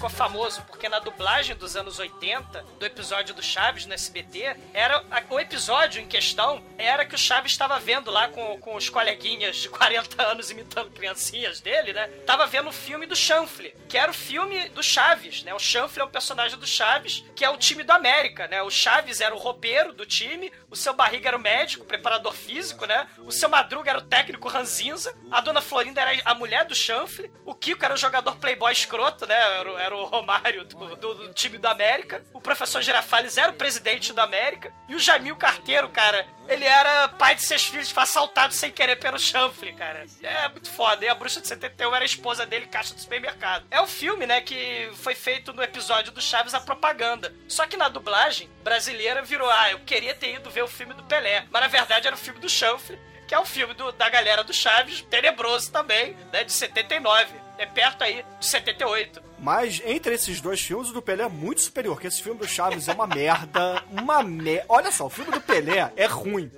ficou 0.00 0.08
famoso 0.08 0.62
porque 0.62 0.88
na 0.88 0.98
dublagem 0.98 1.54
dos 1.54 1.76
anos 1.76 1.98
80, 1.98 2.64
do 2.78 2.86
episódio 2.86 3.34
do 3.34 3.42
Chaves 3.42 3.84
no 3.84 3.92
SBT, 3.92 4.56
era 4.72 5.04
o 5.28 5.38
episódio 5.38 6.00
em 6.00 6.06
questão 6.06 6.62
era 6.78 7.04
que 7.04 7.14
o 7.14 7.18
Chaves 7.18 7.52
estava 7.52 7.78
vendo 7.78 8.10
lá 8.10 8.28
com, 8.28 8.58
com 8.60 8.74
os 8.76 8.88
coleguinhas 8.88 9.56
de 9.56 9.68
40 9.68 10.22
anos 10.22 10.50
imitando 10.50 10.90
criancinhas 10.90 11.60
dele, 11.60 11.92
né? 11.92 12.06
Tava 12.26 12.46
vendo 12.46 12.70
o 12.70 12.72
filme 12.72 13.04
do 13.04 13.14
Chanfle, 13.14 13.74
que 13.86 13.98
era 13.98 14.10
o 14.10 14.14
filme 14.14 14.70
do 14.70 14.82
Chaves, 14.82 15.42
né? 15.42 15.52
O 15.52 15.58
Chanfle 15.58 16.00
é 16.00 16.04
um 16.04 16.10
personagem 16.10 16.58
do 16.58 16.66
Chaves, 16.66 17.22
que 17.36 17.44
é 17.44 17.50
o 17.50 17.58
time 17.58 17.82
do 17.82 17.92
América, 17.92 18.46
né? 18.48 18.62
O 18.62 18.70
Chaves 18.70 19.20
era 19.20 19.34
o 19.34 19.38
roupeiro 19.38 19.92
do 19.92 20.06
time, 20.06 20.50
o 20.70 20.76
seu 20.76 20.94
Barriga 20.94 21.28
era 21.28 21.36
o 21.36 21.40
médico, 21.40 21.84
o 21.84 21.86
preparador 21.86 22.32
físico, 22.32 22.86
né? 22.86 23.06
O 23.18 23.30
seu 23.30 23.50
Madruga 23.50 23.90
era 23.90 23.98
o 23.98 24.02
técnico 24.02 24.48
ranzinza, 24.48 25.14
a 25.30 25.42
dona 25.42 25.60
Florinda 25.60 26.00
era 26.00 26.22
a 26.24 26.34
mulher 26.34 26.64
do 26.64 26.74
Chanfle, 26.74 27.30
o 27.44 27.54
Kiko 27.54 27.84
era 27.84 27.92
o 27.92 27.98
jogador 27.98 28.36
playboy 28.36 28.72
escroto, 28.72 29.26
né? 29.26 29.34
Era, 29.34 29.70
era 29.82 29.89
o 29.94 30.04
Romário 30.04 30.64
do, 30.64 30.96
do, 30.96 31.14
do, 31.14 31.34
time 31.34 31.58
do 31.58 31.66
América, 31.66 32.22
o 32.32 32.40
professor 32.40 32.82
Girafales 32.82 33.36
era 33.36 33.52
o 33.52 33.56
presidente 33.56 34.12
do 34.12 34.20
América, 34.20 34.72
e 34.88 34.94
o 34.94 34.98
Jamil 34.98 35.36
Carteiro, 35.36 35.88
cara, 35.88 36.26
ele 36.48 36.64
era 36.64 37.08
pai 37.08 37.34
de 37.34 37.42
seis 37.42 37.64
filhos, 37.64 37.90
foi 37.90 38.02
assaltado 38.02 38.52
sem 38.52 38.70
querer 38.70 38.96
pelo 38.96 39.18
chanfle, 39.18 39.72
cara. 39.72 40.04
É 40.22 40.48
muito 40.48 40.70
foda. 40.70 41.04
E 41.04 41.08
a 41.08 41.14
bruxa 41.14 41.40
de 41.40 41.46
71 41.46 41.94
era 41.94 42.04
a 42.04 42.06
esposa 42.06 42.44
dele, 42.44 42.66
caixa 42.66 42.94
do 42.94 43.00
supermercado. 43.00 43.66
É 43.70 43.80
o 43.80 43.86
filme, 43.86 44.26
né, 44.26 44.40
que 44.40 44.90
foi 44.94 45.14
feito 45.14 45.52
no 45.52 45.62
episódio 45.62 46.12
do 46.12 46.20
Chaves 46.20 46.54
a 46.54 46.60
propaganda. 46.60 47.32
Só 47.46 47.66
que 47.66 47.76
na 47.76 47.88
dublagem 47.88 48.50
brasileira 48.64 49.22
virou, 49.22 49.48
ah, 49.48 49.70
eu 49.70 49.80
queria 49.80 50.14
ter 50.14 50.34
ido 50.34 50.50
ver 50.50 50.62
o 50.62 50.68
filme 50.68 50.94
do 50.94 51.04
Pelé. 51.04 51.46
Mas 51.50 51.62
na 51.62 51.68
verdade 51.68 52.06
era 52.06 52.16
o 52.16 52.18
filme 52.18 52.40
do 52.40 52.48
chanfle, 52.48 52.98
que 53.28 53.34
é 53.34 53.38
o 53.38 53.46
filme 53.46 53.74
do, 53.74 53.92
da 53.92 54.08
galera 54.08 54.42
do 54.42 54.52
Chaves, 54.52 55.02
tenebroso 55.02 55.70
também, 55.70 56.16
né, 56.32 56.42
de 56.42 56.52
79. 56.52 57.32
É 57.60 57.66
perto 57.66 58.02
aí 58.02 58.24
de 58.38 58.46
78. 58.46 59.22
Mas 59.38 59.82
entre 59.84 60.14
esses 60.14 60.40
dois 60.40 60.62
filmes, 60.62 60.88
o 60.88 60.94
do 60.94 61.02
Pelé 61.02 61.24
é 61.24 61.28
muito 61.28 61.60
superior, 61.60 61.94
porque 61.94 62.06
esse 62.06 62.22
filme 62.22 62.40
do 62.40 62.48
Chaves 62.48 62.88
é 62.88 62.94
uma 62.94 63.04
merda. 63.14 63.84
Uma 63.90 64.22
merda. 64.22 64.64
Olha 64.66 64.90
só, 64.90 65.04
o 65.04 65.10
filme 65.10 65.30
do 65.30 65.42
Pelé 65.42 65.92
é 65.94 66.06
ruim. 66.06 66.50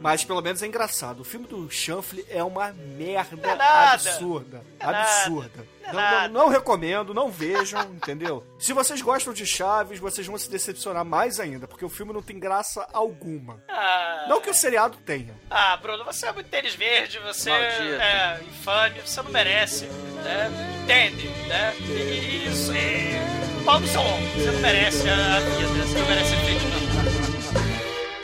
Mas 0.00 0.24
pelo 0.24 0.40
menos 0.40 0.62
é 0.62 0.66
engraçado. 0.66 1.20
O 1.20 1.24
filme 1.24 1.46
do 1.46 1.70
Chanfle 1.70 2.24
é 2.28 2.42
uma 2.42 2.72
merda 2.72 3.38
é 3.46 3.60
absurda. 3.92 4.62
É 4.80 4.84
absurda. 4.84 5.66
É 5.84 5.92
não, 5.92 6.10
não, 6.10 6.28
não, 6.28 6.48
recomendo, 6.48 7.12
não 7.12 7.30
vejam, 7.30 7.82
entendeu? 7.92 8.46
Se 8.58 8.72
vocês 8.72 9.02
gostam 9.02 9.32
de 9.32 9.46
Chaves, 9.46 9.98
vocês 9.98 10.26
vão 10.26 10.38
se 10.38 10.50
decepcionar 10.50 11.04
mais 11.04 11.38
ainda, 11.38 11.68
porque 11.68 11.84
o 11.84 11.88
filme 11.88 12.12
não 12.12 12.22
tem 12.22 12.38
graça 12.38 12.86
alguma. 12.92 13.62
Ah, 13.68 14.26
não 14.28 14.40
que 14.40 14.50
o 14.50 14.54
seriado 14.54 14.96
tenha. 14.98 15.34
Ah, 15.50 15.76
Bruno, 15.76 16.04
você 16.04 16.26
é 16.26 16.32
muito 16.32 16.48
tênis 16.48 16.74
verde, 16.74 17.18
você 17.18 17.50
Maldito. 17.50 17.82
é 17.82 18.40
infame, 18.48 19.00
você 19.00 19.22
não 19.22 19.30
merece, 19.30 19.86
né? 19.86 20.50
Entende, 20.84 21.28
né? 21.46 21.74
Isso, 22.46 22.72
e... 22.74 23.64
Pau 23.64 23.78
no 23.78 23.86
seu 23.86 24.00
ombro, 24.00 24.40
você 24.40 24.50
não 24.50 24.60
merece 24.60 25.08
a 25.08 25.38
vida, 25.38 25.86
você 25.86 25.98
não 25.98 26.06
merece 26.08 26.34
efeito, 26.34 26.64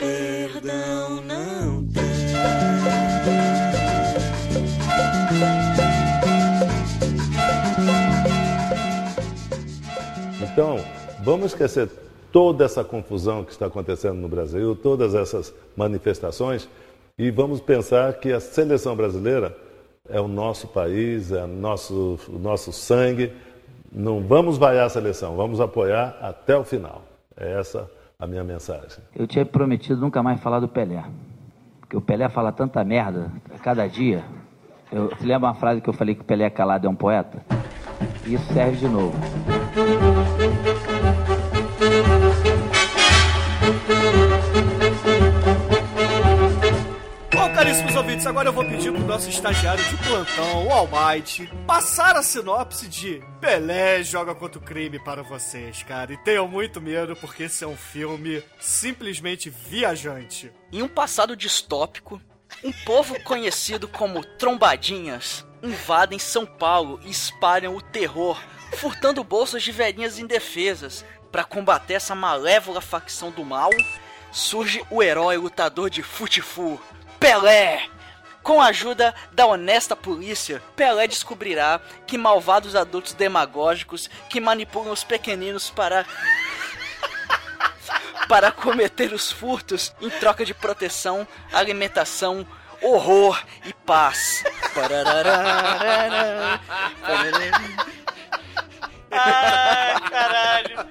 não 0.00 0.28
perdão 0.68 1.22
não 1.22 1.86
tem. 1.86 2.04
Então, 10.42 10.76
vamos 11.24 11.46
esquecer 11.46 11.88
toda 12.30 12.64
essa 12.64 12.84
confusão 12.84 13.44
que 13.44 13.52
está 13.52 13.66
acontecendo 13.66 14.16
no 14.16 14.28
Brasil, 14.28 14.76
todas 14.76 15.14
essas 15.14 15.54
manifestações, 15.74 16.68
e 17.16 17.30
vamos 17.30 17.60
pensar 17.60 18.12
que 18.14 18.32
a 18.32 18.40
seleção 18.40 18.94
brasileira 18.94 19.56
é 20.08 20.20
o 20.20 20.28
nosso 20.28 20.68
país, 20.68 21.32
é 21.32 21.46
nosso, 21.46 22.18
o 22.28 22.38
nosso 22.38 22.72
sangue. 22.72 23.32
Não 23.90 24.20
vamos 24.20 24.58
vaiar 24.58 24.86
a 24.86 24.90
seleção, 24.90 25.36
vamos 25.36 25.60
apoiar 25.60 26.18
até 26.20 26.56
o 26.56 26.64
final. 26.64 27.02
É 27.36 27.58
essa 27.58 27.88
a 28.20 28.26
minha 28.26 28.42
mensagem. 28.42 28.98
Eu 29.14 29.28
tinha 29.28 29.46
prometido 29.46 30.00
nunca 30.00 30.20
mais 30.24 30.40
falar 30.40 30.58
do 30.58 30.66
Pelé. 30.66 31.04
Porque 31.78 31.96
o 31.96 32.00
Pelé 32.00 32.28
fala 32.28 32.50
tanta 32.50 32.82
merda 32.82 33.30
a 33.54 33.58
cada 33.60 33.86
dia. 33.86 34.24
Eu, 34.90 35.08
você 35.10 35.24
lembra 35.24 35.50
uma 35.50 35.54
frase 35.54 35.80
que 35.80 35.88
eu 35.88 35.94
falei 35.94 36.16
que 36.16 36.22
o 36.22 36.24
Pelé 36.24 36.50
calado 36.50 36.88
é 36.88 36.90
um 36.90 36.96
poeta? 36.96 37.40
Isso 38.26 38.52
serve 38.52 38.78
de 38.78 38.88
novo. 38.88 39.16
Caríssimos 47.78 47.96
ouvintes, 47.96 48.26
agora 48.26 48.48
eu 48.48 48.52
vou 48.52 48.64
pedir 48.64 48.92
pro 48.92 49.04
nosso 49.04 49.28
estagiário 49.28 49.84
de 49.84 49.96
plantão, 49.98 50.66
o 50.66 50.72
Almighty, 50.72 51.48
passar 51.66 52.16
a 52.16 52.22
sinopse 52.22 52.88
de 52.88 53.22
Pelé 53.40 54.02
joga 54.02 54.34
contra 54.34 54.58
o 54.58 54.62
crime 54.62 54.98
para 54.98 55.22
vocês, 55.22 55.82
cara. 55.84 56.12
E 56.12 56.16
tenham 56.18 56.48
muito 56.48 56.80
medo, 56.80 57.14
porque 57.14 57.44
esse 57.44 57.62
é 57.62 57.66
um 57.66 57.76
filme 57.76 58.42
simplesmente 58.58 59.48
viajante. 59.48 60.50
Em 60.72 60.82
um 60.82 60.88
passado 60.88 61.36
distópico, 61.36 62.20
um 62.64 62.72
povo 62.84 63.16
conhecido 63.22 63.86
como 63.86 64.24
Trombadinhas 64.24 65.46
invadem 65.62 66.18
São 66.18 66.46
Paulo 66.46 66.98
e 67.04 67.10
espalham 67.10 67.76
o 67.76 67.82
terror, 67.82 68.40
furtando 68.74 69.22
bolsas 69.22 69.62
de 69.62 69.70
velhinhas 69.70 70.18
indefesas 70.18 71.04
para 71.30 71.44
combater 71.44 71.94
essa 71.94 72.14
malévola 72.14 72.80
facção 72.80 73.30
do 73.30 73.44
mal 73.44 73.70
surge 74.30 74.84
o 74.90 75.02
herói 75.02 75.36
lutador 75.36 75.90
de 75.90 76.02
futifu, 76.02 76.80
Pelé. 77.18 77.88
Com 78.42 78.62
a 78.62 78.68
ajuda 78.68 79.14
da 79.32 79.46
honesta 79.46 79.94
polícia, 79.94 80.62
Pelé 80.74 81.06
descobrirá 81.06 81.80
que 82.06 82.16
malvados 82.16 82.74
adultos 82.74 83.12
demagógicos 83.12 84.08
que 84.30 84.40
manipulam 84.40 84.92
os 84.92 85.04
pequeninos 85.04 85.68
para 85.68 86.06
para 88.26 88.50
cometer 88.50 89.12
os 89.12 89.30
furtos 89.30 89.94
em 90.00 90.08
troca 90.08 90.44
de 90.44 90.54
proteção, 90.54 91.28
alimentação, 91.52 92.46
horror 92.80 93.42
e 93.64 93.72
paz. 93.72 94.42
Ai, 99.10 100.00
caralho. 100.10 100.88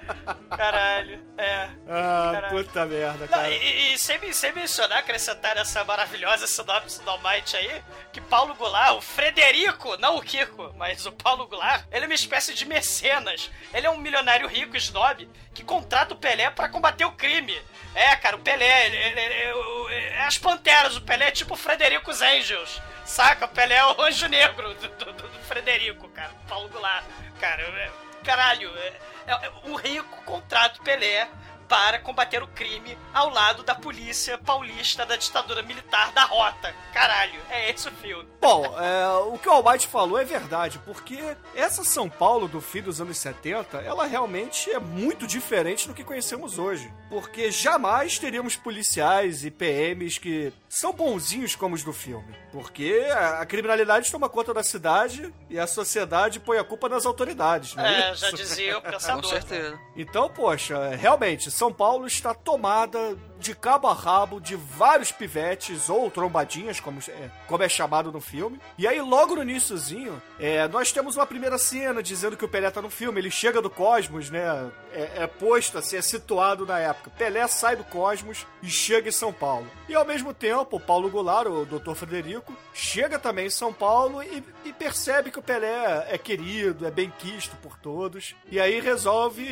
Caralho. 0.55 1.26
É. 1.37 1.69
Ah, 1.87 2.31
Caralho. 2.33 2.55
puta 2.63 2.85
merda, 2.85 3.19
Não, 3.19 3.27
cara. 3.27 3.49
e, 3.49 3.93
e 3.93 3.97
sem, 3.99 4.33
sem 4.33 4.51
mencionar, 4.53 4.97
acrescentar 4.97 5.55
essa 5.55 5.83
maravilhosa 5.83 6.47
sinopse 6.47 7.01
do 7.03 7.09
Almighty 7.11 7.55
aí, 7.55 7.83
que 8.11 8.19
Paulo 8.19 8.55
Goulart, 8.55 8.95
o 8.97 9.01
Frederico, 9.01 9.95
não 9.97 10.17
o 10.17 10.21
Kiko, 10.21 10.73
mas 10.75 11.05
o 11.05 11.11
Paulo 11.11 11.45
Goulart, 11.47 11.85
ele 11.91 12.05
é 12.05 12.07
uma 12.07 12.15
espécie 12.15 12.53
de 12.55 12.65
mecenas. 12.65 13.51
Ele 13.73 13.85
é 13.85 13.89
um 13.89 13.97
milionário 13.97 14.47
rico, 14.47 14.75
snob, 14.77 15.29
que 15.53 15.63
contrata 15.63 16.13
o 16.13 16.17
Pelé 16.17 16.49
pra 16.49 16.69
combater 16.69 17.05
o 17.05 17.11
crime. 17.11 17.61
É, 17.93 18.15
cara, 18.15 18.35
o 18.35 18.39
Pelé, 18.39 18.87
ele, 18.87 18.97
ele- 18.97 19.19
ele- 19.21 19.95
é 20.15 20.23
as 20.25 20.37
panteras, 20.39 20.95
o 20.97 21.01
Pelé 21.01 21.27
é 21.27 21.31
tipo 21.31 21.53
o 21.53 21.57
Frederico 21.57 22.09
os 22.09 22.21
Angels. 22.21 22.81
Saca? 23.05 23.45
O 23.45 23.49
Pelé 23.49 23.75
é 23.75 23.85
o 23.85 24.01
anjo 24.01 24.27
negro 24.27 24.73
do, 24.73 24.87
do- 24.89 25.13
do- 25.13 25.29
Frederico, 25.47 26.09
cara. 26.09 26.31
Paulo 26.49 26.67
Goulart. 26.69 27.05
Cara, 27.39 27.61
é- 27.61 28.06
caralho, 28.27 28.69
é, 28.75 28.93
é, 29.25 29.51
um 29.63 29.75
rico 29.75 30.21
contrata 30.25 30.81
o 30.81 30.83
Pelé 30.83 31.29
para 31.69 31.99
combater 31.99 32.43
o 32.43 32.47
crime 32.47 32.97
ao 33.13 33.29
lado 33.29 33.63
da 33.63 33.73
polícia 33.73 34.37
paulista 34.37 35.05
da 35.05 35.15
ditadura 35.15 35.61
militar 35.63 36.11
da 36.11 36.25
Rota. 36.25 36.75
Caralho, 36.93 37.39
é 37.49 37.69
esse 37.69 37.87
o 37.87 37.91
filme. 37.91 38.27
Bom, 38.41 38.65
é, 38.79 39.07
o 39.27 39.37
que 39.37 39.47
o 39.47 39.51
Almighty 39.51 39.87
falou 39.87 40.19
é 40.19 40.25
verdade, 40.25 40.77
porque 40.79 41.37
essa 41.55 41.85
São 41.85 42.09
Paulo 42.09 42.49
do 42.49 42.59
fim 42.59 42.81
dos 42.81 42.99
anos 42.99 43.17
70, 43.17 43.77
ela 43.77 44.05
realmente 44.05 44.69
é 44.71 44.79
muito 44.79 45.25
diferente 45.25 45.87
do 45.87 45.93
que 45.93 46.03
conhecemos 46.03 46.59
hoje. 46.59 46.93
Porque 47.09 47.49
jamais 47.51 48.19
teríamos 48.19 48.55
policiais 48.55 49.45
e 49.45 49.51
PMs 49.51 50.19
que 50.19 50.51
são 50.67 50.91
bonzinhos 50.91 51.55
como 51.55 51.73
os 51.73 51.83
do 51.83 51.93
filme. 51.93 52.35
Porque 52.51 53.07
a, 53.11 53.45
criminalidade 53.45 54.11
toma 54.11 54.27
conta 54.27 54.53
da 54.53 54.63
cidade 54.63 55.33
e 55.49 55.57
a 55.57 55.65
sociedade 55.65 56.39
põe 56.39 56.57
a 56.57 56.63
culpa 56.63 56.89
nas 56.89 57.05
autoridades, 57.05 57.75
não 57.75 57.85
é, 57.85 58.09
É, 58.09 58.11
isso? 58.11 58.21
já 58.21 58.31
dizia 58.31 58.77
o 58.77 58.81
pensador. 58.83 59.21
Com 59.23 59.29
certeza. 59.29 59.79
Então, 59.95 60.29
poxa, 60.29 60.89
realmente, 60.95 61.49
São 61.49 61.71
Paulo 61.71 62.05
está 62.05 62.33
tomada 62.33 63.17
de 63.39 63.55
cabo 63.55 63.87
a 63.87 63.93
rabo 63.93 64.39
de 64.39 64.55
vários 64.55 65.11
pivetes 65.11 65.89
ou 65.89 66.09
trombadinhas, 66.09 66.79
como 66.79 66.99
é, 67.07 67.29
como 67.47 67.63
é 67.63 67.69
chamado 67.69 68.11
no 68.11 68.19
filme. 68.21 68.59
E 68.77 68.87
aí, 68.87 69.01
logo 69.01 69.35
no 69.35 69.43
iníciozinho, 69.43 70.21
é, 70.39 70.67
nós 70.67 70.91
temos 70.91 71.15
uma 71.15 71.25
primeira 71.25 71.57
cena 71.57 72.01
dizendo 72.01 72.37
que 72.37 72.45
o 72.45 72.49
Pelé 72.49 72.69
tá 72.69 72.81
no 72.81 72.89
filme. 72.89 73.19
Ele 73.19 73.31
chega 73.31 73.61
do 73.61 73.69
Cosmos, 73.69 74.29
né? 74.29 74.71
É, 74.91 75.23
é 75.23 75.27
posto, 75.27 75.77
assim, 75.77 75.97
é 75.97 76.01
situado 76.01 76.65
na 76.65 76.79
época. 76.79 77.11
Pelé 77.17 77.47
sai 77.47 77.75
do 77.75 77.83
Cosmos 77.83 78.45
e 78.61 78.67
chega 78.67 79.09
em 79.09 79.11
São 79.11 79.31
Paulo. 79.31 79.67
E 79.87 79.95
ao 79.95 80.05
mesmo 80.05 80.33
tempo, 80.33 80.77
o 80.77 80.79
Paulo 80.79 81.09
Goulart, 81.09 81.47
o 81.47 81.65
Dr. 81.65 81.93
Frederico, 81.93 82.55
chega 82.73 83.19
também 83.19 83.47
em 83.47 83.51
São 83.51 83.73
Paulo 83.73 84.21
e, 84.23 84.43
e 84.65 84.73
percebe 84.73 85.31
que 85.31 85.39
o 85.39 85.43
Pelé 85.43 86.07
é 86.09 86.17
querido, 86.17 86.85
é 86.85 86.91
bem 86.91 87.11
quisto 87.17 87.55
por 87.57 87.77
todos. 87.77 88.35
E 88.49 88.59
aí 88.59 88.79
resolve 88.79 89.45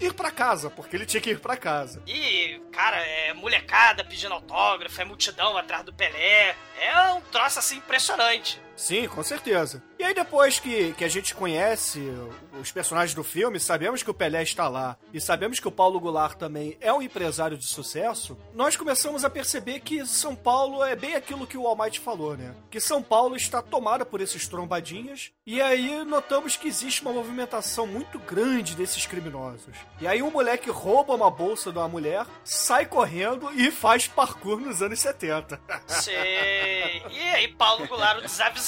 ir 0.00 0.12
pra 0.14 0.30
casa, 0.30 0.70
porque 0.70 0.96
ele 0.96 1.06
tinha 1.06 1.20
que 1.20 1.30
ir 1.30 1.40
pra 1.40 1.56
casa. 1.56 2.02
E, 2.06 2.60
cara, 2.72 2.96
é 2.96 3.23
molecada 3.32 4.04
pedindo 4.04 4.34
autógrafo, 4.34 5.00
é 5.00 5.04
multidão 5.04 5.56
atrás 5.56 5.84
do 5.84 5.92
Pelé. 5.92 6.54
É 6.78 7.12
um 7.12 7.20
troço 7.22 7.58
assim 7.58 7.76
impressionante. 7.76 8.60
Sim, 8.76 9.08
com 9.08 9.22
certeza. 9.22 9.82
E 9.98 10.04
aí 10.04 10.12
depois 10.12 10.58
que, 10.58 10.92
que 10.94 11.04
a 11.04 11.08
gente 11.08 11.34
conhece 11.34 12.00
os 12.60 12.70
personagens 12.70 13.14
do 13.14 13.24
filme, 13.24 13.58
sabemos 13.60 14.02
que 14.02 14.10
o 14.10 14.14
Pelé 14.14 14.42
está 14.42 14.68
lá 14.68 14.96
e 15.12 15.20
sabemos 15.20 15.60
que 15.60 15.68
o 15.68 15.72
Paulo 15.72 16.00
Goulart 16.00 16.36
também 16.36 16.76
é 16.80 16.92
um 16.92 17.00
empresário 17.00 17.56
de 17.56 17.66
sucesso, 17.66 18.36
nós 18.52 18.76
começamos 18.76 19.24
a 19.24 19.30
perceber 19.30 19.80
que 19.80 20.04
São 20.06 20.34
Paulo 20.34 20.82
é 20.84 20.96
bem 20.96 21.14
aquilo 21.14 21.46
que 21.46 21.56
o 21.56 21.66
Almighty 21.66 22.00
falou, 22.00 22.36
né? 22.36 22.54
Que 22.70 22.80
São 22.80 23.02
Paulo 23.02 23.36
está 23.36 23.62
tomada 23.62 24.04
por 24.04 24.20
esses 24.20 24.46
trombadinhas 24.48 25.32
e 25.46 25.62
aí 25.62 26.04
notamos 26.04 26.56
que 26.56 26.68
existe 26.68 27.02
uma 27.02 27.12
movimentação 27.12 27.86
muito 27.86 28.18
grande 28.18 28.74
desses 28.74 29.06
criminosos. 29.06 29.76
E 30.00 30.06
aí 30.06 30.22
um 30.22 30.30
moleque 30.30 30.70
rouba 30.70 31.14
uma 31.14 31.30
bolsa 31.30 31.70
de 31.70 31.78
uma 31.78 31.88
mulher, 31.88 32.26
sai 32.42 32.86
correndo 32.86 33.50
e 33.54 33.70
faz 33.70 34.08
parkour 34.08 34.60
nos 34.60 34.82
anos 34.82 35.00
70. 35.00 35.60
Sei. 35.86 37.02
E 37.10 37.20
aí, 37.20 37.48
Paulo 37.48 37.86
Goulart, 37.86 38.18
o 38.18 38.22
desavisado, 38.22 38.63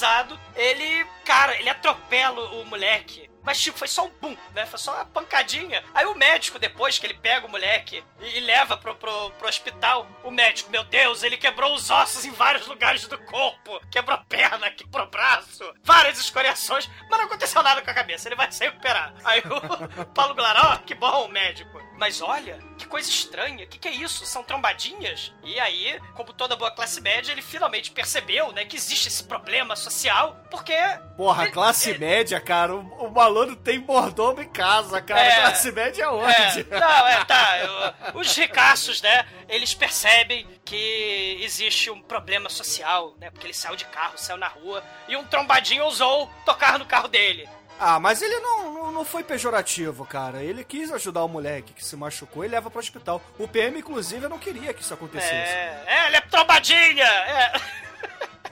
ele, 0.55 1.07
cara, 1.25 1.59
ele 1.59 1.69
atropela 1.69 2.41
o 2.61 2.65
moleque. 2.67 3.31
Mas, 3.47 3.61
tipo, 3.61 3.79
foi 3.79 3.87
só 3.87 4.05
um 4.05 4.11
bum, 4.21 4.37
né? 4.53 4.67
Foi 4.67 4.77
só 4.77 4.93
uma 4.93 5.05
pancadinha. 5.05 5.85
Aí 5.95 6.05
o 6.05 6.17
médico, 6.17 6.59
depois 6.59 6.99
que 6.99 7.07
ele 7.07 7.15
pega 7.15 7.47
o 7.47 7.49
moleque 7.49 8.03
e, 8.21 8.39
e 8.39 8.41
leva 8.41 8.77
pro, 8.77 8.97
pro, 8.97 9.31
pro 9.31 9.49
hospital, 9.49 10.05
o 10.25 10.33
médico, 10.33 10.69
meu 10.69 10.83
Deus, 10.83 11.23
ele 11.23 11.37
quebrou 11.37 11.73
os 11.73 11.89
ossos 11.89 12.25
em 12.25 12.33
vários 12.33 12.67
lugares 12.67 13.07
do 13.07 13.17
corpo. 13.19 13.81
Quebrou 13.89 14.19
a 14.19 14.25
perna, 14.25 14.69
quebrou 14.73 15.07
o 15.07 15.11
braço, 15.11 15.63
várias 15.85 16.19
escoriações, 16.19 16.91
mas 17.09 17.19
não 17.19 17.27
aconteceu 17.27 17.63
nada 17.63 17.81
com 17.83 17.91
a 17.91 17.95
cabeça, 17.95 18.27
ele 18.27 18.35
vai 18.35 18.51
se 18.51 18.65
recuperar. 18.65 19.15
Aí 19.25 19.41
o 19.41 20.07
Paulo 20.13 20.35
Goulart, 20.35 20.59
ó, 20.65 20.77
que 20.79 20.97
bom, 20.97 21.29
médico. 21.29 21.86
Mas 21.97 22.21
olha, 22.21 22.59
que 22.77 22.87
coisa 22.87 23.09
estranha, 23.09 23.65
o 23.65 23.69
que, 23.69 23.79
que 23.79 23.89
é 23.89 23.93
isso? 23.93 24.27
São 24.27 24.43
trombadinhas? 24.43 25.33
E 25.43 25.59
aí, 25.59 25.99
como 26.15 26.33
toda 26.33 26.55
boa 26.57 26.71
classe 26.71 27.01
média, 27.01 27.33
ele 27.33 27.41
finalmente 27.43 27.91
percebeu, 27.91 28.53
né, 28.53 28.65
que 28.65 28.77
existe 28.77 29.09
esse 29.09 29.25
problema 29.25 29.75
social, 29.77 30.37
porque 30.51 30.75
Porra, 31.17 31.51
classe 31.51 31.97
média, 31.99 32.39
cara, 32.41 32.75
o, 32.75 32.81
o 33.07 33.11
malandro 33.11 33.57
tem 33.57 33.79
mordomo 33.79 34.43
em 34.43 34.49
casa, 34.49 35.01
cara. 35.01 35.21
É. 35.23 35.35
classe 35.41 35.73
média 35.73 36.05
é 36.05 36.09
onde? 36.09 36.61
É, 36.71 36.81
não, 36.81 37.09
é, 37.09 37.25
tá. 37.25 37.59
eu- 37.59 38.21
Os 38.21 38.37
ricaços, 38.37 39.01
né? 39.01 39.27
Eles 39.49 39.73
percebem 39.75 40.47
que 40.65 41.39
existe 41.41 41.91
um 41.91 42.03
problema 42.03 42.49
social, 42.51 43.15
né? 43.19 43.31
Porque 43.31 43.47
ele 43.47 43.55
saiu 43.55 43.77
de 43.77 43.85
carro, 43.87 44.19
saiu 44.19 44.37
na 44.37 44.49
rua 44.49 44.85
e 45.09 45.17
um 45.17 45.25
trombadinho 45.25 45.85
ousou 45.85 46.31
tocar 46.45 46.79
no 46.79 46.85
carro 46.85 47.09
dele. 47.09 47.49
Ah, 47.79 48.01
mas 48.01 48.23
ele 48.23 48.39
não, 48.41 48.73
não, 48.73 48.93
não 48.93 49.05
foi 49.05 49.23
pejorativo, 49.23 50.07
cara. 50.07 50.43
Ele 50.43 50.65
quis 50.65 50.91
ajudar 50.93 51.23
o 51.25 51.29
moleque 51.29 51.73
que 51.75 51.85
se 51.85 51.95
machucou 51.97 52.45
e 52.45 52.49
leva 52.49 52.71
pro 52.71 52.81
hospital. 52.81 53.23
O 53.39 53.47
PM, 53.47 53.79
inclusive, 53.79 54.29
não 54.29 54.39
queria 54.39 54.73
que 54.73 54.83
isso 54.83 54.95
acontecesse. 54.95 55.33
É, 55.35 55.83
é, 55.87 56.07
ele 56.07 56.17
é 56.17 56.21
trombadinha! 56.23 57.05
É. 57.05 57.53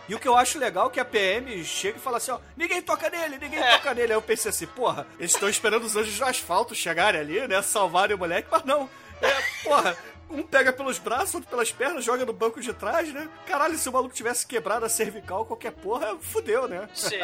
E 0.06 0.14
o 0.14 0.18
que 0.18 0.28
eu 0.28 0.36
acho 0.36 0.58
legal 0.58 0.88
é 0.88 0.90
que 0.90 1.00
a 1.00 1.04
PM 1.04 1.64
chega 1.64 1.96
e 1.96 2.00
fala 2.00 2.18
assim, 2.18 2.30
ó, 2.30 2.38
ninguém 2.58 2.82
toca 2.82 3.08
nele, 3.08 3.38
ninguém 3.38 3.58
É. 3.58 3.70
toca 3.78 3.94
nele. 3.94 4.12
Aí 4.12 4.16
eu 4.18 4.20
pensei 4.20 4.50
assim, 4.50 4.66
porra, 4.66 5.06
eles 5.18 5.32
estão 5.32 5.48
esperando 5.48 5.84
os 5.84 5.96
anjos 5.96 6.18
do 6.18 6.24
asfalto 6.26 6.74
chegarem 6.74 7.18
ali, 7.22 7.48
né, 7.48 7.62
salvarem 7.62 8.14
o 8.14 8.18
moleque, 8.18 8.46
mas 8.50 8.62
não. 8.64 8.90
É, 9.22 9.30
porra, 9.62 9.96
um 10.30 10.42
pega 10.42 10.72
pelos 10.72 10.98
braços, 10.98 11.34
outro 11.34 11.50
pelas 11.50 11.70
pernas, 11.70 12.04
joga 12.04 12.24
no 12.24 12.32
banco 12.32 12.60
de 12.60 12.72
trás, 12.72 13.12
né? 13.12 13.28
Caralho, 13.46 13.76
se 13.76 13.88
o 13.88 13.92
maluco 13.92 14.14
tivesse 14.14 14.46
quebrado 14.46 14.84
a 14.84 14.88
cervical, 14.88 15.44
qualquer 15.46 15.72
porra, 15.72 16.16
fudeu, 16.20 16.66
né? 16.68 16.88
Sim, 16.94 17.16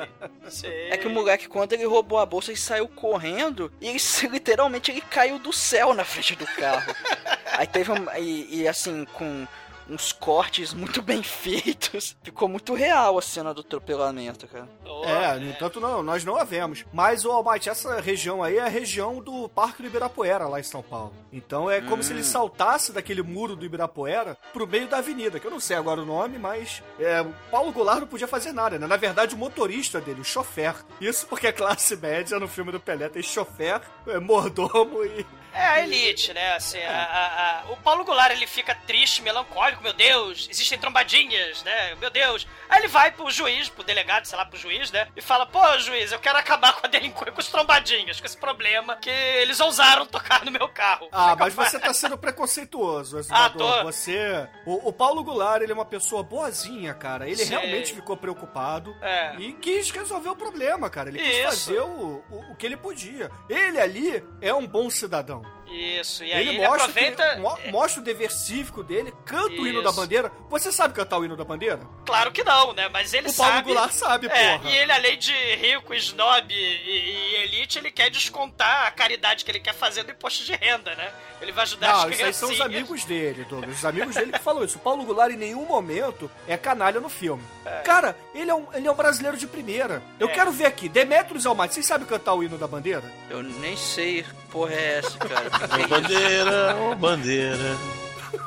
sim. 0.48 0.66
É 0.66 0.96
que 0.96 1.06
o 1.06 1.10
moleque, 1.10 1.48
quando 1.48 1.72
ele 1.72 1.84
roubou 1.84 2.18
a 2.18 2.26
bolsa, 2.26 2.50
ele 2.50 2.58
saiu 2.58 2.88
correndo 2.88 3.72
e 3.80 3.88
ele, 3.88 3.98
literalmente 4.30 4.90
ele 4.90 5.00
caiu 5.00 5.38
do 5.38 5.52
céu 5.52 5.94
na 5.94 6.04
frente 6.04 6.34
do 6.36 6.46
carro. 6.46 6.94
Aí 7.56 7.66
teve 7.66 7.90
um. 7.90 8.06
E, 8.18 8.62
e, 8.62 8.68
assim, 8.68 9.06
com 9.14 9.46
uns 9.88 10.12
cortes 10.12 10.72
muito 10.74 11.02
bem 11.02 11.22
feitos. 11.24 12.16
Ficou 12.22 12.48
muito 12.48 12.74
real 12.74 13.18
a 13.18 13.22
cena 13.22 13.54
do 13.54 13.60
atropelamento, 13.60 14.46
cara. 14.46 14.68
É, 15.04 15.38
no 15.38 15.50
entanto, 15.50 15.80
não, 15.80 16.02
nós 16.02 16.24
não 16.24 16.36
a 16.36 16.44
vemos. 16.44 16.84
Mas, 16.92 17.24
o 17.24 17.30
Almighty, 17.30 17.68
essa 17.68 18.00
região 18.00 18.42
aí 18.42 18.56
é 18.56 18.62
a 18.62 18.68
região 18.68 19.20
do 19.20 19.48
Parque 19.48 19.82
do 19.82 19.88
Ibirapuera, 19.88 20.48
lá 20.48 20.60
em 20.60 20.64
São 20.64 20.82
Paulo. 20.82 21.12
Então 21.32 21.70
é 21.70 21.80
como 21.80 22.02
se 22.02 22.12
ele 22.12 22.24
saltasse 22.24 22.92
daquele 22.92 23.22
muro 23.22 23.54
do 23.54 23.64
Ibirapuera 23.64 24.36
pro 24.52 24.66
meio 24.66 24.88
da 24.88 24.98
avenida, 24.98 25.38
que 25.38 25.46
eu 25.46 25.50
não 25.50 25.60
sei 25.60 25.76
agora 25.76 26.00
o 26.00 26.06
nome, 26.06 26.38
mas 26.38 26.82
é, 26.98 27.20
o 27.20 27.32
Paulo 27.50 27.72
Goulart 27.72 28.00
não 28.00 28.06
podia 28.06 28.26
fazer 28.26 28.52
nada, 28.52 28.78
né? 28.78 28.86
Na 28.86 28.96
verdade, 28.96 29.34
o 29.34 29.38
motorista 29.38 30.00
dele, 30.00 30.20
o 30.20 30.24
chofer. 30.24 30.74
Isso 31.00 31.26
porque 31.26 31.46
a 31.46 31.52
classe 31.52 31.96
média 31.96 32.38
no 32.38 32.48
filme 32.48 32.72
do 32.72 32.80
Pelé 32.80 33.08
tem 33.08 33.22
chofer, 33.22 33.80
é, 34.06 34.18
mordomo 34.18 35.04
e... 35.04 35.26
É 35.56 35.66
a 35.66 35.80
elite, 35.82 36.32
né? 36.34 36.54
Assim, 36.54 36.78
a- 36.82 36.90
a- 36.90 37.60
a- 37.68 37.72
o 37.72 37.76
Paulo 37.78 38.04
Goulart 38.04 38.32
ele 38.32 38.46
fica 38.46 38.74
triste, 38.74 39.22
melancólico, 39.22 39.82
meu 39.82 39.92
Deus, 39.92 40.46
existem 40.50 40.78
trombadinhas, 40.78 41.62
né? 41.62 41.94
Meu 41.96 42.10
Deus. 42.10 42.46
Aí 42.68 42.80
ele 42.80 42.88
vai 42.88 43.10
pro 43.12 43.30
juiz, 43.30 43.68
pro 43.68 43.82
delegado, 43.84 44.24
sei 44.26 44.36
lá, 44.36 44.44
pro 44.44 44.58
juiz, 44.58 44.90
né? 44.90 45.08
E 45.16 45.20
fala: 45.22 45.46
pô, 45.46 45.78
juiz, 45.78 46.12
eu 46.12 46.18
quero 46.18 46.38
acabar 46.38 46.74
com 46.74 46.86
a 46.86 46.90
delinquência, 46.90 47.32
com 47.32 47.40
os 47.40 47.48
trombadinhas, 47.48 48.20
com 48.20 48.26
esse 48.26 48.36
problema 48.36 48.96
que 48.96 49.08
eles 49.10 49.58
ousaram 49.60 50.04
tocar 50.06 50.44
no 50.44 50.50
meu 50.50 50.68
carro. 50.68 51.08
Ah, 51.12 51.34
mas 51.36 51.54
você 51.54 51.78
tá 51.78 51.94
sendo 51.94 52.18
preconceituoso, 52.18 53.16
Ah, 53.16 53.20
Exumador. 53.20 53.76
tô. 53.78 53.82
Você. 53.84 54.48
O, 54.66 54.88
o 54.88 54.92
Paulo 54.92 55.22
Goulart, 55.24 55.62
ele 55.62 55.72
é 55.72 55.74
uma 55.74 55.84
pessoa 55.84 56.22
boazinha, 56.22 56.92
cara. 56.92 57.26
Ele 57.26 57.36
Sei. 57.36 57.46
realmente 57.46 57.94
ficou 57.94 58.16
preocupado 58.16 58.94
É. 59.00 59.36
e 59.38 59.52
quis 59.54 59.90
resolver 59.90 60.28
o 60.30 60.36
problema, 60.36 60.90
cara. 60.90 61.08
Ele 61.08 61.18
quis 61.18 61.36
Isso. 61.38 61.44
fazer 61.66 61.80
o, 61.80 62.22
o, 62.30 62.52
o 62.52 62.56
que 62.56 62.66
ele 62.66 62.76
podia. 62.76 63.30
Ele 63.48 63.80
ali 63.80 64.24
é 64.40 64.52
um 64.52 64.66
bom 64.66 64.90
cidadão. 64.90 65.45
Isso, 65.68 66.22
e 66.22 66.32
aí 66.32 66.42
Ele, 66.48 66.50
ele, 66.58 66.58
mostra, 66.68 66.84
aproveita. 66.84 67.34
que- 67.34 67.40
mo- 67.40 67.58
mostra 67.72 68.00
o 68.00 68.04
dever 68.04 68.30
cívico 68.30 68.84
dele, 68.84 69.12
canta 69.24 69.50
o 69.60 69.66
hino 69.66 69.80
Isso. 69.80 69.82
da 69.82 69.90
bandeira. 69.92 70.30
Você 70.48 70.70
sabe 70.70 70.94
cantar 70.94 71.18
o 71.18 71.24
hino 71.24 71.36
da 71.36 71.42
bandeira? 71.44 71.80
Claro 72.06 72.30
que 72.30 72.44
não, 72.44 72.72
né? 72.72 72.88
Mas 72.88 73.12
ele 73.12 73.28
O 73.28 73.34
Paulo 73.34 73.52
sabe. 73.52 73.66
Goulart 73.66 73.92
sabe, 73.92 74.26
é, 74.28 74.58
porra. 74.58 74.70
E 74.70 74.76
ele, 74.76 74.92
além 74.92 75.18
de 75.18 75.32
rico, 75.56 75.92
snob 75.94 76.54
e, 76.54 76.56
e 76.56 77.34
elite, 77.42 77.78
ele 77.80 77.90
quer 77.90 78.10
descontar 78.10 78.86
a 78.86 78.90
caridade 78.92 79.44
que 79.44 79.50
ele 79.50 79.58
quer 79.58 79.74
fazer 79.74 80.04
do 80.04 80.12
imposto 80.12 80.44
de 80.44 80.54
renda, 80.54 80.94
né? 80.94 81.10
Ele 81.42 81.50
vai 81.52 81.64
ajudar 81.64 81.88
Não, 81.92 82.02
as 82.04 82.14
isso 82.14 82.24
aí 82.24 82.32
são 82.32 82.50
os 82.50 82.60
amigos 82.60 83.04
dele, 83.04 83.44
Douglas. 83.44 83.76
Os 83.78 83.84
amigos 83.84 84.14
dele 84.14 84.32
que 84.32 84.38
falam 84.38 84.64
isso. 84.64 84.78
O 84.78 84.80
Paulo 84.80 85.04
Goulart 85.04 85.32
em 85.32 85.36
nenhum 85.36 85.66
momento 85.66 86.30
é 86.46 86.56
canalha 86.56 87.00
no 87.00 87.08
filme. 87.08 87.42
Cara, 87.84 88.16
ele 88.32 88.50
é, 88.50 88.54
um, 88.54 88.66
ele 88.72 88.86
é 88.86 88.90
um 88.90 88.94
brasileiro 88.94 89.36
de 89.36 89.46
primeira. 89.48 90.00
Eu 90.18 90.28
É. 90.28 90.32
quero 90.32 90.52
ver 90.52 90.66
aqui, 90.66 90.88
Demetrios 90.88 91.44
Almati, 91.44 91.74
vocês 91.74 91.84
sabem 91.86 92.06
cantar 92.06 92.34
o 92.34 92.42
hino 92.44 92.56
da 92.56 92.68
bandeira? 92.68 93.02
Eu 93.28 93.42
nem 93.42 93.76
sei 93.76 94.24
porra 94.56 94.72
é 94.72 94.98
essa, 94.98 95.18
cara. 95.18 95.84
Ô 95.84 95.88
bandeira, 95.88 96.76
ô 96.76 96.94
bandeira. 96.94 97.76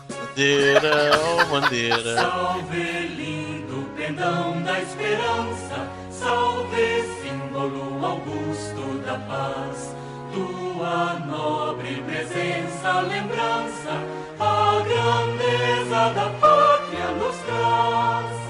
Bandeira, 0.10 1.12
ô 1.20 1.46
bandeira. 1.46 2.16
Salve, 2.16 3.08
lindo 3.16 3.88
pendão 3.96 4.60
da 4.64 4.80
esperança, 4.80 5.88
salve, 6.10 7.04
símbolo 7.22 8.04
augusto 8.04 9.00
da 9.06 9.20
paz. 9.20 9.96
Tua 10.34 11.20
nobre 11.28 12.02
presença, 12.08 13.02
lembrança, 13.02 13.92
a 14.40 14.82
grandeza 14.82 16.14
da 16.16 16.30
pátria 16.40 17.12
nos 17.20 17.36
traz. 17.38 18.49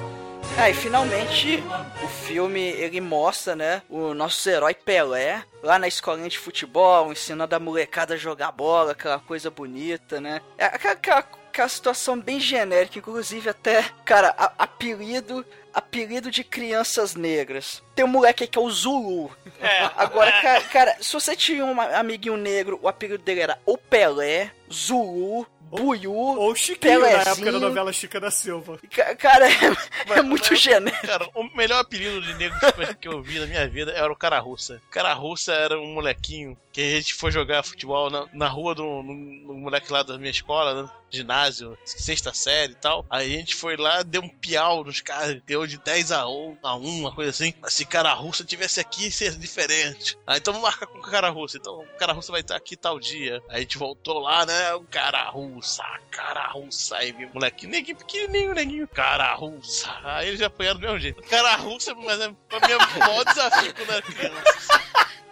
Ah, 0.62 0.70
e 0.70 0.74
finalmente 0.74 1.64
o 2.04 2.08
filme 2.08 2.60
ele 2.60 3.00
mostra, 3.00 3.56
né, 3.56 3.82
o 3.90 4.14
nosso 4.14 4.50
herói 4.50 4.74
Pelé 4.74 5.42
lá 5.64 5.80
na 5.80 5.88
escolinha 5.88 6.28
de 6.28 6.38
futebol, 6.38 7.12
ensinando 7.12 7.56
a 7.56 7.60
molecada 7.60 8.14
a 8.16 8.18
jogar 8.18 8.52
bola, 8.52 8.92
aquela 8.92 9.20
coisa 9.20 9.50
bonita, 9.50 10.20
né? 10.20 10.42
É 10.58 10.66
aquela, 10.66 10.94
aquela, 10.94 11.20
aquela 11.20 11.70
situação 11.70 12.20
bem 12.20 12.40
genérica, 12.42 13.00
inclusive 13.00 13.50
até, 13.50 13.84
cara, 14.04 14.36
a- 14.38 14.52
apelido 14.60 15.46
apelido 15.72 16.32
de 16.32 16.44
crianças 16.44 17.14
negras. 17.16 17.82
Tem 17.96 18.04
um 18.04 18.08
moleque 18.08 18.44
aí 18.44 18.48
que 18.50 18.58
é 18.58 18.62
o 18.62 18.70
Zulu. 18.70 19.32
É. 19.62 19.90
Agora, 19.96 20.32
cara, 20.42 20.62
cara, 20.64 20.98
se 21.00 21.14
você 21.14 21.36
tinha 21.36 21.64
um 21.64 21.80
amiguinho 21.80 22.36
negro, 22.36 22.80
o 22.82 22.88
apelido 22.88 23.24
dele 23.24 23.42
era 23.42 23.60
o 23.68 23.78
Pelé, 23.78 24.52
Zulu, 24.72 25.46
Buiú, 25.70 26.12
Ou 26.14 26.56
Chiquinho, 26.56 27.00
na 27.02 27.08
época 27.08 27.24
Pelezinho. 27.36 27.52
da 27.54 27.60
novela 27.60 27.94
Chica 27.94 28.20
da 28.20 28.32
Silva. 28.32 28.80
Ca- 28.94 29.16
Cara, 29.16 29.48
é, 29.48 30.18
é 30.18 30.22
muito 30.22 30.56
genérico. 30.56 31.06
Cara, 31.08 31.28
o 31.36 31.44
melhor 31.56 31.80
apelido 31.82 32.22
de 32.22 32.34
negro 32.36 32.58
que- 32.60 32.96
que 32.96 33.08
eu 33.08 33.22
vi 33.22 33.40
na 33.40 33.46
minha 33.46 33.68
vida 33.68 33.92
era 33.92 34.12
o 34.12 34.16
Cara 34.16 34.40
Russa. 34.40 34.82
Cara 34.92 35.14
Russa 35.14 35.54
era 35.54 35.80
um 35.80 35.94
molequinho 35.94 36.58
que 36.72 36.82
a 36.82 36.96
gente 36.98 37.14
foi 37.14 37.32
jogar 37.32 37.64
futebol 37.64 38.10
na, 38.10 38.26
na 38.34 38.48
rua 38.48 38.74
do, 38.76 38.84
no, 38.84 39.14
no 39.14 39.54
moleque 39.56 39.92
lá 39.92 40.04
da 40.04 40.18
minha 40.18 40.32
escola, 40.32 40.84
né? 40.84 40.90
Ginásio, 41.12 41.78
sexta 41.84 42.34
série 42.34 42.74
e 42.74 42.76
tal. 42.76 43.06
Aí 43.10 43.34
a 43.34 43.38
gente 43.38 43.56
foi 43.56 43.78
lá, 43.78 44.04
deu 44.04 44.22
um 44.22 44.30
piau 44.30 44.84
nos 44.84 45.02
caras, 45.02 45.42
deu 45.46 45.66
de 45.66 45.78
10 45.78 46.12
a 46.12 46.28
1, 46.28 46.58
a 46.64 46.76
1 46.76 47.00
uma 47.00 47.14
coisa 47.14 47.32
assim. 47.32 47.54
Mas 47.62 47.74
se 47.74 47.86
Cara 47.86 48.14
Russa 48.14 48.44
tivesse 48.44 48.80
aqui, 48.80 49.12
seria 49.12 49.38
diferente. 49.38 50.18
Aí 50.26 50.38
então 50.38 50.54
vamos 50.54 50.70
marcar 50.70 50.88
com 50.88 50.98
o 50.98 51.02
Cara 51.02 51.30
Russa. 51.30 51.58
Então 51.58 51.82
o 51.82 51.98
Cara 51.98 52.14
Russa 52.14 52.32
vai 52.32 52.42
estar 52.42 52.56
aqui 52.56 52.76
tal 52.76 53.00
dia. 53.00 53.42
Aí 53.50 53.58
a 53.58 53.60
gente 53.60 53.78
voltou 53.78 54.20
lá, 54.20 54.46
né? 54.46 54.74
O 54.74 54.84
Cara 54.84 55.30
Russa, 55.30 55.84
Cara 56.12 56.48
Russa. 56.48 56.98
Aí 56.98 57.14
moleque, 57.34 57.68
neguinho 57.68 57.98
pequenininho, 57.98 58.54
neguinho. 58.54 58.88
Cara 58.88 59.34
Russa. 59.34 59.90
Aí 60.04 60.28
eles 60.28 60.42
apanharam 60.42 60.80
do 60.80 60.86
mesmo 60.86 61.00
jeito. 61.00 61.24
Cara 61.24 61.56
Russa, 61.56 61.94
mas 61.96 62.20
é 62.20 62.32
pra 62.48 62.68
mim 62.68 62.74
é 62.74 62.78
o 62.78 63.00
maior 63.00 63.26
desafio 63.26 63.74
quando 63.74 63.92
era 63.92 64.02
criança. 64.02 64.82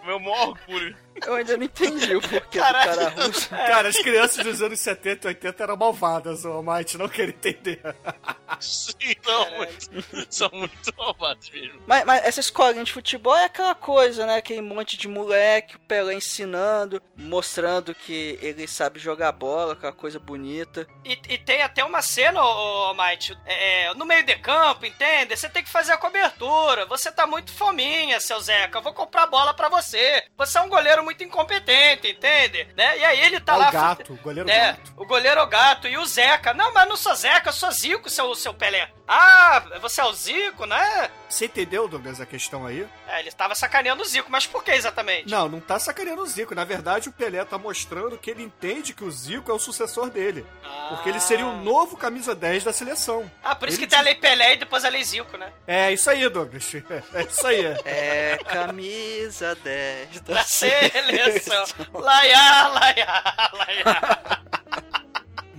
Meu 0.04 0.18
maior 0.18 0.48
orgulho. 0.48 0.96
Eu 1.26 1.34
ainda 1.34 1.56
não 1.56 1.64
entendi 1.64 2.16
o 2.16 2.20
porquê 2.20 2.58
Caralho. 2.58 2.90
do 2.90 2.96
cara 2.96 3.26
russo. 3.26 3.48
Cara, 3.68 3.88
as 3.88 3.98
crianças 3.98 4.44
dos 4.44 4.62
anos 4.62 4.80
70 4.80 5.26
e 5.26 5.28
80 5.28 5.62
eram 5.62 5.76
malvadas, 5.76 6.44
o 6.44 6.48
Almighty 6.48 6.98
não 6.98 7.08
quer 7.08 7.28
entender. 7.28 7.80
Sim, 8.60 9.14
não, 9.24 9.50
muito, 9.56 10.26
são 10.30 10.50
muito 10.52 10.94
malvados 10.96 11.50
mesmo. 11.50 11.82
Mas, 11.86 12.04
mas 12.04 12.24
essa 12.24 12.40
escolinha 12.40 12.84
de 12.84 12.92
futebol 12.92 13.36
é 13.36 13.44
aquela 13.44 13.74
coisa, 13.74 14.26
né? 14.26 14.36
Aquele 14.36 14.60
monte 14.60 14.96
de 14.96 15.08
moleque, 15.08 15.76
o 15.76 15.80
Pelé 15.80 16.14
ensinando, 16.14 17.02
mostrando 17.16 17.94
que 17.94 18.38
ele 18.40 18.66
sabe 18.66 18.98
jogar 18.98 19.32
bola, 19.32 19.74
aquela 19.74 19.92
coisa 19.92 20.18
bonita. 20.18 20.86
E, 21.04 21.12
e 21.28 21.38
tem 21.38 21.62
até 21.62 21.84
uma 21.84 22.02
cena, 22.02 22.42
ô, 22.42 22.90
ô 22.90 22.94
Might, 22.94 23.36
é, 23.46 23.86
é, 23.86 23.94
no 23.94 24.04
meio 24.04 24.24
de 24.24 24.36
campo, 24.36 24.86
entende? 24.86 25.36
Você 25.36 25.48
tem 25.48 25.62
que 25.62 25.70
fazer 25.70 25.92
a 25.92 25.98
cobertura. 25.98 26.86
Você 26.86 27.10
tá 27.10 27.26
muito 27.26 27.52
fominha, 27.52 28.20
seu 28.20 28.40
Zeca. 28.40 28.78
Eu 28.78 28.82
vou 28.82 28.92
comprar 28.92 29.26
bola 29.26 29.54
pra 29.54 29.68
você. 29.68 30.24
Você 30.36 30.58
é 30.58 30.62
um 30.62 30.68
goleiro 30.68 31.02
muito 31.08 31.24
incompetente, 31.24 32.06
entende? 32.10 32.68
Né? 32.76 32.98
E 32.98 33.04
aí 33.04 33.20
ele 33.20 33.40
tá 33.40 33.54
É 33.54 33.56
o 33.56 33.58
lá. 33.60 33.70
gato, 33.70 34.12
o 34.12 34.16
goleiro 34.16 34.50
é, 34.50 34.72
gato. 34.72 34.92
o 34.96 35.06
goleiro 35.06 35.40
é 35.40 35.42
o 35.42 35.46
gato 35.46 35.88
e 35.88 35.96
o 35.96 36.04
Zeca. 36.04 36.52
Não, 36.52 36.72
mas 36.74 36.86
não 36.86 36.96
sou 36.96 37.14
Zeca, 37.14 37.48
eu 37.48 37.52
sou 37.52 37.70
Zico, 37.72 38.10
seu, 38.10 38.34
seu 38.34 38.52
Pelé. 38.52 38.90
Ah, 39.08 39.64
você 39.80 40.00
é 40.02 40.04
o 40.04 40.12
Zico, 40.12 40.66
né? 40.66 41.10
Você 41.28 41.46
entendeu, 41.46 41.88
Douglas, 41.88 42.20
a 42.20 42.26
questão 42.26 42.66
aí? 42.66 42.86
É, 43.06 43.20
ele 43.20 43.30
tava 43.32 43.54
sacaneando 43.54 44.02
o 44.02 44.04
Zico, 44.04 44.30
mas 44.30 44.46
por 44.46 44.62
que 44.62 44.70
exatamente? 44.70 45.30
Não, 45.30 45.48
não 45.48 45.60
tá 45.60 45.78
sacaneando 45.78 46.22
o 46.22 46.26
Zico. 46.26 46.54
Na 46.54 46.64
verdade, 46.64 47.08
o 47.08 47.12
Pelé 47.12 47.44
tá 47.44 47.56
mostrando 47.56 48.18
que 48.18 48.30
ele 48.30 48.42
entende 48.42 48.92
que 48.92 49.04
o 49.04 49.10
Zico 49.10 49.50
é 49.50 49.54
o 49.54 49.58
sucessor 49.58 50.10
dele. 50.10 50.46
Porque 50.90 51.08
ele 51.08 51.20
seria 51.20 51.46
o 51.46 51.56
novo 51.62 51.96
camisa 51.96 52.34
10 52.34 52.64
da 52.64 52.72
seleção. 52.72 53.30
Ah, 53.42 53.54
por 53.54 53.68
isso 53.68 53.78
Ele 53.78 53.86
que 53.86 53.90
tem 53.90 53.98
a 53.98 54.02
Lei 54.02 54.14
Pelé 54.14 54.54
e 54.54 54.56
depois 54.58 54.84
a 54.84 54.88
Lei 54.88 55.02
Zico, 55.04 55.36
né? 55.36 55.52
É 55.66 55.92
isso 55.92 56.10
aí, 56.10 56.28
Douglas. 56.28 56.68
É 57.14 57.22
isso 57.22 57.46
aí. 57.46 57.64
É 57.84 58.38
camisa 58.44 59.54
10 59.54 60.20
da 60.20 60.34
Da 60.34 60.44
seleção. 60.44 61.64
Laiá, 61.94 62.68
laiá, 62.68 63.50
laiá. 63.54 64.40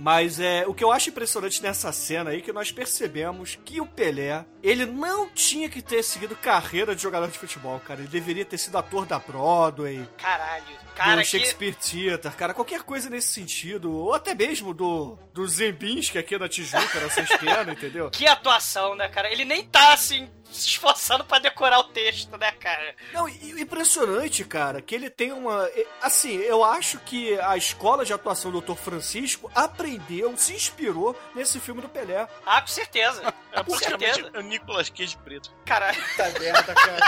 Mas 0.00 0.40
é, 0.40 0.66
o 0.66 0.72
que 0.72 0.82
eu 0.82 0.90
acho 0.90 1.10
impressionante 1.10 1.62
nessa 1.62 1.92
cena 1.92 2.30
aí 2.30 2.38
é 2.38 2.40
que 2.40 2.54
nós 2.54 2.72
percebemos 2.72 3.58
que 3.62 3.82
o 3.82 3.86
Pelé, 3.86 4.46
ele 4.62 4.86
não 4.86 5.28
tinha 5.28 5.68
que 5.68 5.82
ter 5.82 6.02
seguido 6.02 6.34
carreira 6.34 6.96
de 6.96 7.02
jogador 7.02 7.28
de 7.28 7.38
futebol, 7.38 7.78
cara. 7.80 8.00
Ele 8.00 8.08
deveria 8.08 8.46
ter 8.46 8.56
sido 8.56 8.78
ator 8.78 9.04
da 9.04 9.18
Broadway, 9.18 10.08
Caralho. 10.16 10.64
Cara, 11.00 11.16
do 11.16 11.22
que... 11.22 11.28
Shakespeare 11.28 11.74
Theater, 11.74 12.32
cara, 12.36 12.52
qualquer 12.52 12.82
coisa 12.82 13.08
nesse 13.08 13.28
sentido. 13.28 13.90
Ou 13.90 14.12
até 14.12 14.34
mesmo 14.34 14.74
do, 14.74 15.18
do 15.32 15.48
Zembinski 15.48 16.18
aqui 16.18 16.36
na 16.38 16.48
Tijuca, 16.48 17.00
na 17.00 17.08
Sextena, 17.08 17.72
entendeu? 17.72 18.10
Que 18.20 18.26
atuação, 18.26 18.94
né, 18.94 19.08
cara? 19.08 19.32
Ele 19.32 19.46
nem 19.46 19.64
tá, 19.64 19.94
assim, 19.94 20.28
se 20.50 20.68
esforçando 20.68 21.24
pra 21.24 21.38
decorar 21.38 21.78
o 21.80 21.84
texto, 21.84 22.36
né, 22.36 22.50
cara? 22.52 22.94
Não, 23.12 23.28
e 23.28 23.54
o 23.54 23.58
impressionante, 23.58 24.44
cara, 24.44 24.82
que 24.82 24.94
ele 24.94 25.08
tem 25.08 25.32
uma. 25.32 25.68
Assim, 26.02 26.36
eu 26.36 26.64
acho 26.64 26.98
que 26.98 27.38
a 27.40 27.56
escola 27.56 28.04
de 28.04 28.12
atuação 28.12 28.50
do 28.50 28.60
Dr. 28.60 28.74
Francisco 28.74 29.50
aprendeu, 29.54 30.36
se 30.36 30.52
inspirou 30.52 31.16
nesse 31.34 31.58
filme 31.60 31.80
do 31.80 31.88
Pelé. 31.88 32.28
Ah, 32.44 32.60
com 32.60 32.68
certeza. 32.68 33.32
É 33.52 33.64
com 33.64 33.76
certeza. 33.76 34.30
o 34.36 34.42
Nicolas 34.42 34.88
Cage 34.90 35.16
preto. 35.24 35.50
Caralho. 35.64 36.00
Tá 36.16 36.28
merda, 36.38 36.72
cara. 36.72 37.00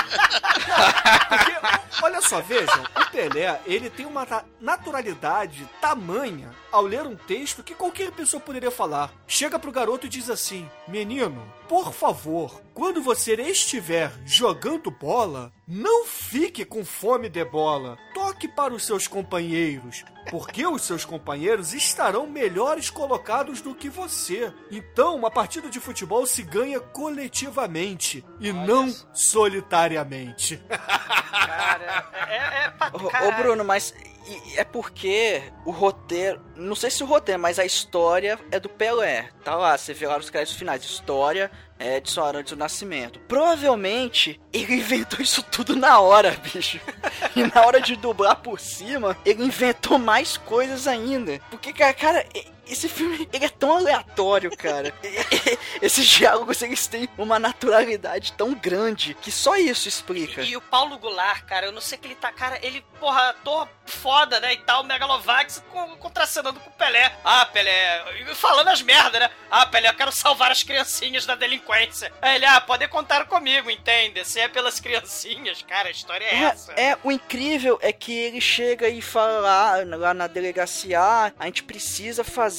Porque, 1.29 2.05
olha 2.05 2.21
só, 2.21 2.41
vejam, 2.41 2.83
o 2.97 3.11
Pelé, 3.13 3.61
ele 3.65 3.82
tem 3.91 4.07
uma 4.07 4.27
naturalidade 4.61 5.69
tamanha 5.81 6.51
ao 6.71 6.83
ler 6.83 7.07
um 7.07 7.17
texto 7.17 7.63
que 7.63 7.75
qualquer 7.75 8.13
pessoa 8.13 8.41
poderia 8.41 8.71
falar. 8.71 9.13
Chega 9.27 9.59
pro 9.59 9.73
garoto 9.73 10.07
e 10.07 10.09
diz 10.09 10.31
assim: 10.31 10.69
Menino, 10.89 11.43
por 11.69 11.93
favor, 11.93 12.61
quando 12.75 13.03
você 13.03 13.35
estiver 13.35 14.13
jogando 14.25 14.91
bola, 14.91 15.53
não 15.67 16.07
fique 16.07 16.65
com 16.65 16.85
fome 16.85 17.29
de 17.29 17.45
bola. 17.45 17.99
Toque 18.15 18.49
para 18.49 18.75
os 18.75 18.85
seus 18.85 19.07
companheiros, 19.07 20.05
porque 20.31 20.67
os 20.67 20.83
seus 20.83 21.05
companheiros 21.05 21.75
estarão 21.75 22.27
melhores 22.27 22.91
colocados 22.91 23.61
do 23.61 23.75
que 23.75 23.89
você. 23.89 24.53
Então, 24.71 25.17
uma 25.17 25.31
partida 25.31 25.69
de 25.69 25.81
futebol 25.81 26.27
se 26.27 26.43
ganha 26.43 26.81
coletivamente 26.81 28.25
e 28.41 28.53
não 28.53 28.91
solitariamente. 29.13 30.63
Cara, 30.69 32.11
é, 32.29 32.65
é 32.65 32.71
pra 32.71 32.91
Ô, 32.93 33.29
ô. 33.29 33.33
Bruno, 33.43 33.65
mas 33.65 33.95
e- 34.27 34.59
é 34.59 34.65
porque 34.65 35.43
o 35.65 35.71
roteiro. 35.71 36.41
Não 36.57 36.75
sei 36.75 36.91
se 36.91 37.03
o 37.03 37.07
roteiro, 37.07 37.41
mas 37.41 37.59
a 37.59 37.65
história 37.65 38.39
é 38.51 38.59
do 38.61 38.69
Pelé. 38.69 39.29
Tá 39.45 39.55
lá, 39.57 39.77
você 39.77 39.93
vê 39.95 40.07
lá 40.07 40.17
nos 40.19 40.31
créditos 40.31 40.57
finais. 40.59 40.83
História 40.85 41.51
é 41.79 41.99
de 42.01 42.11
São 42.11 42.25
Arantes 42.25 42.53
do 42.53 42.59
Nascimento. 42.59 43.19
Provavelmente 43.21 44.41
ele 44.53 44.75
inventou 44.81 45.21
isso 45.21 45.43
tudo 45.43 45.75
na 45.77 46.01
hora, 46.01 46.31
bicho. 46.53 46.81
E 47.35 47.43
na 47.45 47.65
hora 47.65 47.81
de 47.81 47.97
dublar 47.97 48.37
por 48.37 48.61
cima, 48.61 49.17
ele 49.25 49.45
inventou 49.45 49.99
mais 49.99 50.37
coisas 50.37 50.87
ainda. 50.87 51.41
Porque, 51.51 51.73
cara, 51.73 52.27
esse 52.67 52.89
filme, 52.89 53.29
ele 53.33 53.45
é 53.45 53.49
tão 53.49 53.77
aleatório, 53.77 54.57
cara. 54.57 54.95
Esses 55.83 56.07
diálogos, 56.07 56.63
eles 56.63 56.87
têm 56.87 57.09
uma 57.19 57.39
naturalidade 57.39 58.33
tão 58.35 58.55
grande 58.55 59.15
que 59.15 59.33
só 59.33 59.57
isso 59.57 59.89
explica. 59.89 60.43
E, 60.43 60.51
e 60.51 60.57
o 60.57 60.61
Paulo 60.61 60.97
Goulart, 60.99 61.45
cara, 61.45 61.67
eu 61.67 61.73
não 61.73 61.81
sei 61.81 61.99
que 61.99 62.07
ele 62.07 62.15
tá, 62.15 62.31
cara, 62.31 62.59
ele, 62.63 62.85
porra, 63.01 63.31
ator 63.31 63.69
foda, 63.85 64.39
né, 64.41 64.55
e 64.55 64.59
tal, 64.59 64.85
Megalovax, 64.85 65.63
contracenando 65.99 66.61
com 66.61 66.71
o 66.71 66.73
Pelé. 66.75 67.13
Ah, 67.25 67.45
Pelé, 67.47 68.05
falando 68.35 68.69
as 68.69 68.81
merdas, 68.81 69.21
né? 69.21 69.31
Ah, 69.51 69.67
Pelé, 69.67 69.89
eu 69.89 69.95
quero 69.95 70.13
salvar 70.13 70.53
as 70.53 70.63
criancinhas 70.63 71.27
da 71.27 71.35
delinquência. 71.35 72.13
Aí 72.23 72.37
ele, 72.37 72.47
ah, 72.47 72.61
pode 72.61 72.87
contar 72.89 73.27
comigo, 73.27 73.71
entende? 73.71 74.25
Se 74.25 74.39
é 74.41 74.49
pelas 74.49 74.79
criancinhas, 74.79 75.63
cara, 75.63 75.89
a 75.89 75.91
história 75.91 76.25
é, 76.25 76.35
É, 76.35 76.43
essa. 76.45 76.73
é, 76.73 76.97
o 77.03 77.11
incrível 77.11 77.79
é 77.83 77.93
que 77.93 78.13
ele 78.13 78.41
chega 78.41 78.89
e 78.89 79.03
fala 79.03 79.41
lá, 79.41 79.97
lá 79.97 80.15
na 80.15 80.27
delegacia, 80.27 81.01
ah, 81.01 81.33
a 81.39 81.47
gente 81.47 81.65
precisa 81.65 82.23
fazer 82.23 82.52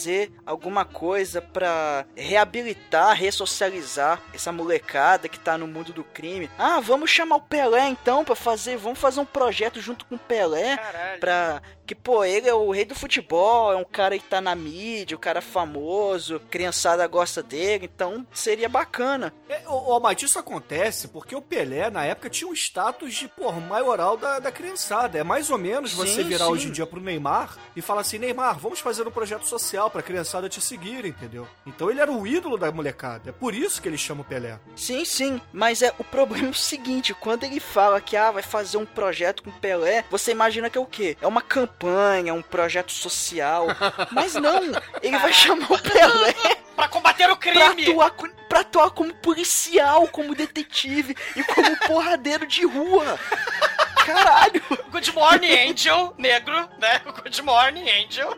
alguma 0.45 0.86
coisa 0.86 1.41
pra 1.41 2.06
reabilitar, 2.15 3.15
ressocializar 3.15 4.21
essa 4.34 4.51
molecada 4.51 5.29
que 5.29 5.39
tá 5.39 5.58
no 5.58 5.67
mundo 5.67 5.93
do 5.93 6.03
crime. 6.03 6.49
Ah, 6.58 6.79
vamos 6.79 7.10
chamar 7.10 7.36
o 7.38 7.41
Pelé 7.41 7.88
então 7.88 8.23
pra 8.23 8.36
fazer, 8.36 8.77
vamos 8.77 8.99
fazer 8.99 9.19
um 9.19 9.25
projeto 9.25 9.79
junto 9.79 10.06
com 10.06 10.15
o 10.15 10.19
Pelé 10.19 10.77
Caralho. 10.77 11.19
pra 11.19 11.62
que 11.86 11.93
pô, 11.93 12.23
ele 12.23 12.47
é 12.47 12.53
o 12.53 12.71
rei 12.71 12.86
do 12.86 12.95
futebol, 12.95 13.71
é 13.71 13.75
um 13.75 13.84
cara 13.84 14.17
que 14.17 14.23
tá 14.25 14.39
na 14.39 14.56
mídia, 14.56 15.17
um 15.17 15.19
cara 15.19 15.41
famoso, 15.41 16.39
criançada 16.49 17.06
gosta 17.08 17.43
dele, 17.43 17.89
então 17.93 18.25
seria 18.32 18.69
bacana. 18.69 19.34
É, 19.49 19.67
ô, 19.67 19.89
ô, 19.89 19.93
Almighty, 19.93 20.25
isso 20.25 20.39
acontece 20.39 21.10
porque 21.10 21.36
o 21.36 21.41
Pelé, 21.41 21.89
na 21.89 22.06
época, 22.06 22.29
tinha 22.29 22.49
um 22.49 22.53
status 22.53 23.13
de, 23.13 23.27
porra, 23.27 23.60
maioral 23.60 24.15
da, 24.15 24.39
da 24.39 24.51
criançada. 24.51 25.17
É 25.17 25.23
mais 25.23 25.49
ou 25.49 25.58
menos 25.58 25.93
você 25.93 26.23
Sim, 26.23 26.27
virar 26.29 26.45
sim. 26.45 26.51
hoje 26.51 26.67
em 26.67 26.71
dia 26.71 26.86
pro 26.86 27.01
Neymar 27.01 27.58
e 27.75 27.82
falar 27.82 28.01
assim, 28.01 28.17
Neymar, 28.17 28.58
vamos 28.58 28.79
fazer 28.79 29.08
um 29.08 29.12
projeto 29.12 29.45
social 29.47 29.82
pra 29.89 30.01
criançada 30.01 30.49
te 30.49 30.59
seguir, 30.61 31.05
entendeu? 31.05 31.47
Então 31.65 31.89
ele 31.89 32.01
era 32.01 32.11
o 32.11 32.25
ídolo 32.27 32.57
da 32.57 32.71
molecada. 32.71 33.29
É 33.29 33.33
por 33.33 33.53
isso 33.53 33.81
que 33.81 33.87
ele 33.87 33.97
chama 33.97 34.21
o 34.21 34.25
Pelé. 34.25 34.57
Sim, 34.75 35.03
sim, 35.05 35.41
mas 35.51 35.81
é 35.81 35.93
o 35.97 36.03
problema 36.03 36.47
é 36.47 36.51
o 36.51 36.53
seguinte, 36.53 37.13
quando 37.13 37.43
ele 37.43 37.59
fala 37.59 38.01
que 38.01 38.15
ah, 38.17 38.31
vai 38.31 38.43
fazer 38.43 38.77
um 38.77 38.85
projeto 38.85 39.43
com 39.43 39.49
o 39.49 39.53
Pelé, 39.59 40.03
você 40.09 40.31
imagina 40.31 40.69
que 40.69 40.77
é 40.77 40.81
o 40.81 40.85
quê? 40.85 41.17
É 41.21 41.27
uma 41.27 41.41
campanha, 41.41 42.33
um 42.33 42.41
projeto 42.41 42.91
social. 42.91 43.67
Mas 44.11 44.33
não, 44.35 44.61
ele 45.01 45.17
vai 45.17 45.31
chamar 45.33 45.71
o 45.71 45.79
Pelé 45.79 46.33
Pra 46.75 46.87
combater 46.87 47.29
o 47.29 47.37
pra 47.37 47.51
crime! 47.51 47.83
atuar, 47.91 48.09
co- 48.11 48.29
pra 48.49 48.61
atuar 48.61 48.89
como 48.91 49.13
policial, 49.15 50.07
como 50.07 50.33
detetive 50.33 51.15
e 51.35 51.43
como 51.43 51.77
porradeiro 51.87 52.47
de 52.47 52.65
rua. 52.65 53.19
Caralho! 54.05 54.61
Good 54.91 55.13
Morning 55.13 55.69
Angel, 55.69 56.13
negro, 56.17 56.67
né? 56.79 56.99
Good 57.21 57.41
Morning 57.43 57.87
Angel. 57.89 58.35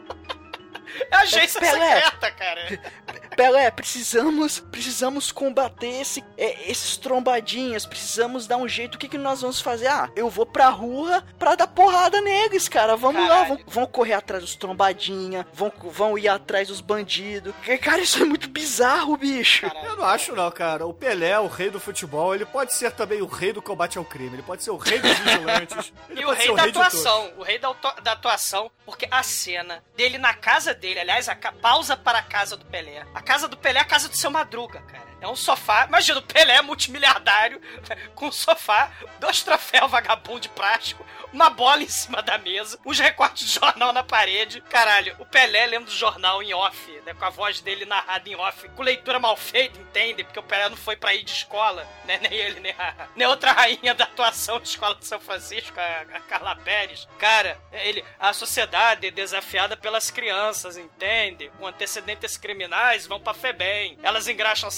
É 1.12 1.15
a 1.15 1.19
agência 1.19 1.60
secreta, 1.60 2.31
cara. 2.31 2.62
Pelé, 3.36 3.69
precisamos, 3.71 4.60
precisamos 4.60 5.32
combater 5.32 6.02
esse, 6.02 6.24
é, 6.38 6.69
esses 6.71 6.98
trombadinhas, 6.98 7.86
precisamos 7.86 8.48
dar 8.48 8.58
um 8.58 8.67
jeito. 8.67 8.95
O 8.95 8.98
que, 8.98 9.08
que 9.08 9.17
nós 9.17 9.41
vamos 9.41 9.60
fazer? 9.62 9.88
Ah, 9.88 10.10
eu 10.15 10.30
vou 10.30 10.45
pra 10.45 10.69
rua 10.69 11.24
pra 11.38 11.56
dar 11.56 11.67
porrada 11.67 12.21
neles, 12.21 12.67
cara. 12.69 12.95
Vamos 12.95 13.21
lá, 13.21 13.28
Caralho. 13.28 13.48
vão, 13.56 13.63
vão 13.67 13.86
correr 13.86 14.13
atrás 14.13 14.43
dos 14.43 14.56
trombadinha, 14.56 15.45
vão, 15.54 15.71
vão 15.91 16.17
ir 16.17 16.28
atrás 16.28 16.67
dos 16.67 16.82
bandidos. 16.82 17.54
Cara, 17.82 18.02
isso 18.02 18.21
é 18.21 18.26
muito 18.26 18.50
bizarro, 18.50 19.17
bicho. 19.17 19.65
Eu 19.84 19.98
não 19.98 20.06
acho 20.06 20.34
não, 20.36 20.50
cara. 20.52 20.86
O 20.86 20.93
Pelé, 20.93 21.38
o 21.39 21.48
rei 21.48 21.69
do 21.69 21.80
futebol, 21.80 22.34
ele 22.34 22.45
pode 22.45 22.74
ser 22.74 22.91
também 22.91 23.21
o 23.21 23.26
rei 23.28 23.52
do 23.52 23.62
combate 23.62 23.98
ao 23.98 24.06
crime. 24.06 24.36
Ele 24.36 24.43
pode 24.43 24.63
ser 24.63 24.71
o 24.71 24.78
rei 24.78 25.00
dos 25.00 25.12
vigilantes. 25.19 25.93
Ele 26.10 26.21
E 26.21 26.24
o 26.24 26.28
pode 26.28 26.41
ser 26.41 26.48
rei 26.48 26.56
da 26.56 26.65
de 26.67 26.71
todos. 26.74 26.88
atuação, 26.88 27.34
o 27.38 27.43
rei 27.43 27.60
da, 27.60 27.74
da 28.02 28.12
atuação, 28.13 28.71
porque 28.86 29.08
a 29.12 29.21
cena 29.24 29.84
dele 29.95 30.17
na 30.17 30.34
casa 30.34 30.74
dele, 30.74 31.00
aliás, 31.00 31.28
a 31.28 31.36
ca- 31.36 31.52
pausa 31.52 31.98
para 31.98 32.19
a 32.19 32.21
casa 32.24 32.56
do 32.56 32.65
Pelé. 32.65 33.04
A 33.13 33.21
casa 33.26 33.48
do 33.48 33.58
Pelé 33.58 33.80
é 33.80 33.82
a 33.82 33.86
casa 33.86 34.08
do 34.08 34.16
seu 34.16 34.32
Madruga, 34.32 34.80
cara. 34.82 35.14
É 35.26 35.28
um 35.28 35.36
sofá, 35.36 35.86
imagina, 35.88 36.20
o 36.20 36.22
Pelé 36.22 36.62
multimilhardário, 36.62 37.60
com 38.14 38.28
um 38.28 38.32
sofá, 38.32 38.92
dois 39.20 39.42
troféus 39.42 39.90
vagabundo 39.90 40.42
de 40.42 40.50
plástico, 40.50 41.04
uma 41.34 41.50
bola 41.50 41.82
em 41.82 41.90
cima 41.90 42.22
da 42.22 42.38
mesa, 42.38 42.80
os 42.86 43.00
recortes 43.00 43.48
de 43.48 43.54
jornal 43.60 43.92
na 43.92 44.04
parede. 44.04 44.62
Caralho, 44.62 45.16
o 45.18 45.26
Pelé 45.26 45.66
lendo 45.66 45.90
jornal 45.90 46.44
em 46.44 46.54
off, 46.54 46.92
né, 47.06 47.14
com 47.16 47.26
a 47.26 47.30
voz 47.32 47.60
dele 47.60 47.86
narrada 47.86 48.30
em 48.30 48.36
off, 48.36 48.70
com 48.70 48.84
leitura 48.84 49.20
mal 49.20 49.36
feita, 49.36 49.80
entende? 49.80 50.24
Porque 50.24 50.40
o 50.40 50.44
Pelé 50.44 50.70
não 50.70 50.78
foi 50.78 50.96
pra 50.96 51.16
ir 51.16 51.24
de 51.24 51.32
escola, 51.32 51.88
né, 52.06 52.20
nem 52.24 52.32
ele, 52.32 52.60
nem 52.60 52.72
a, 52.74 53.08
nem 53.16 53.28
outra 53.28 53.52
rainha 53.52 53.96
da 53.96 54.04
atuação 54.04 54.60
de 54.60 54.70
escola 54.70 54.94
de 54.94 55.08
São 55.08 55.20
Francisco, 55.20 55.78
a, 55.80 56.18
a 56.18 56.20
Carla 56.22 56.56
Pérez. 56.56 57.08
Cara, 57.18 57.60
ele, 57.72 58.06
a 58.20 58.32
sociedade 58.32 59.08
é 59.08 59.12
desafiada 59.12 59.76
pelas 59.76 60.12
crianças, 60.12 60.78
entende? 60.78 61.52
Com 61.58 61.66
antecedentes 61.66 62.38
criminais, 62.38 63.08
vão 63.08 63.20
pra 63.20 63.34
Febem. 63.34 63.98
Elas 64.04 64.28
engraxam 64.28 64.70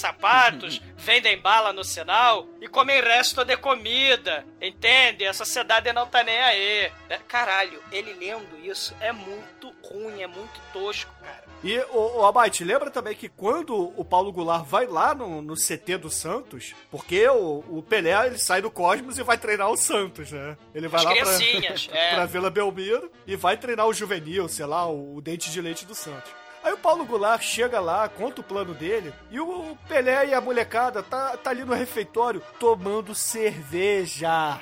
vendem 0.96 1.38
bala 1.38 1.72
no 1.72 1.84
sinal 1.84 2.46
e 2.60 2.68
comem 2.68 3.00
resto 3.00 3.44
de 3.44 3.56
comida, 3.56 4.44
entende? 4.60 5.26
A 5.26 5.32
sociedade 5.32 5.92
não 5.92 6.06
tá 6.06 6.22
nem 6.22 6.38
aí. 6.38 6.92
É, 7.08 7.18
Caralho, 7.26 7.82
ele 7.90 8.12
lendo 8.14 8.58
isso 8.62 8.94
é 9.00 9.12
muito 9.12 9.72
ruim, 9.82 10.22
é 10.22 10.26
muito 10.26 10.60
tosco, 10.72 11.10
cara. 11.22 11.48
E, 11.62 11.76
o, 11.90 12.20
o 12.20 12.26
Abate, 12.26 12.62
lembra 12.62 12.90
também 12.90 13.16
que 13.16 13.28
quando 13.28 13.92
o 13.96 14.04
Paulo 14.04 14.32
Goulart 14.32 14.64
vai 14.64 14.86
lá 14.86 15.14
no, 15.14 15.42
no 15.42 15.54
CT 15.54 15.98
do 15.98 16.10
Santos, 16.10 16.74
porque 16.90 17.26
o, 17.28 17.64
o 17.68 17.82
Pelé 17.82 18.26
ele 18.26 18.38
sai 18.38 18.62
do 18.62 18.70
Cosmos 18.70 19.18
e 19.18 19.22
vai 19.22 19.36
treinar 19.36 19.68
o 19.68 19.76
Santos, 19.76 20.30
né? 20.30 20.56
Ele 20.74 20.86
vai 20.86 21.00
As 21.00 21.04
lá 21.04 21.14
pra, 21.16 21.98
é. 21.98 22.14
pra 22.14 22.26
Vila 22.26 22.50
Belmiro 22.50 23.10
e 23.26 23.34
vai 23.34 23.56
treinar 23.56 23.86
o 23.86 23.92
juvenil, 23.92 24.48
sei 24.48 24.66
lá, 24.66 24.86
o, 24.86 25.16
o 25.16 25.20
dente 25.20 25.50
de 25.50 25.60
leite 25.60 25.84
do 25.84 25.94
Santos. 25.94 26.30
Aí 26.62 26.72
o 26.72 26.78
Paulo 26.78 27.04
Goulart 27.04 27.42
chega 27.42 27.80
lá, 27.80 28.08
conta 28.08 28.40
o 28.40 28.44
plano 28.44 28.74
dele, 28.74 29.12
e 29.30 29.40
o 29.40 29.76
Pelé 29.88 30.26
e 30.26 30.34
a 30.34 30.40
molecada 30.40 31.02
tá, 31.02 31.36
tá 31.36 31.50
ali 31.50 31.64
no 31.64 31.74
refeitório 31.74 32.42
tomando 32.58 33.14
cerveja. 33.14 34.60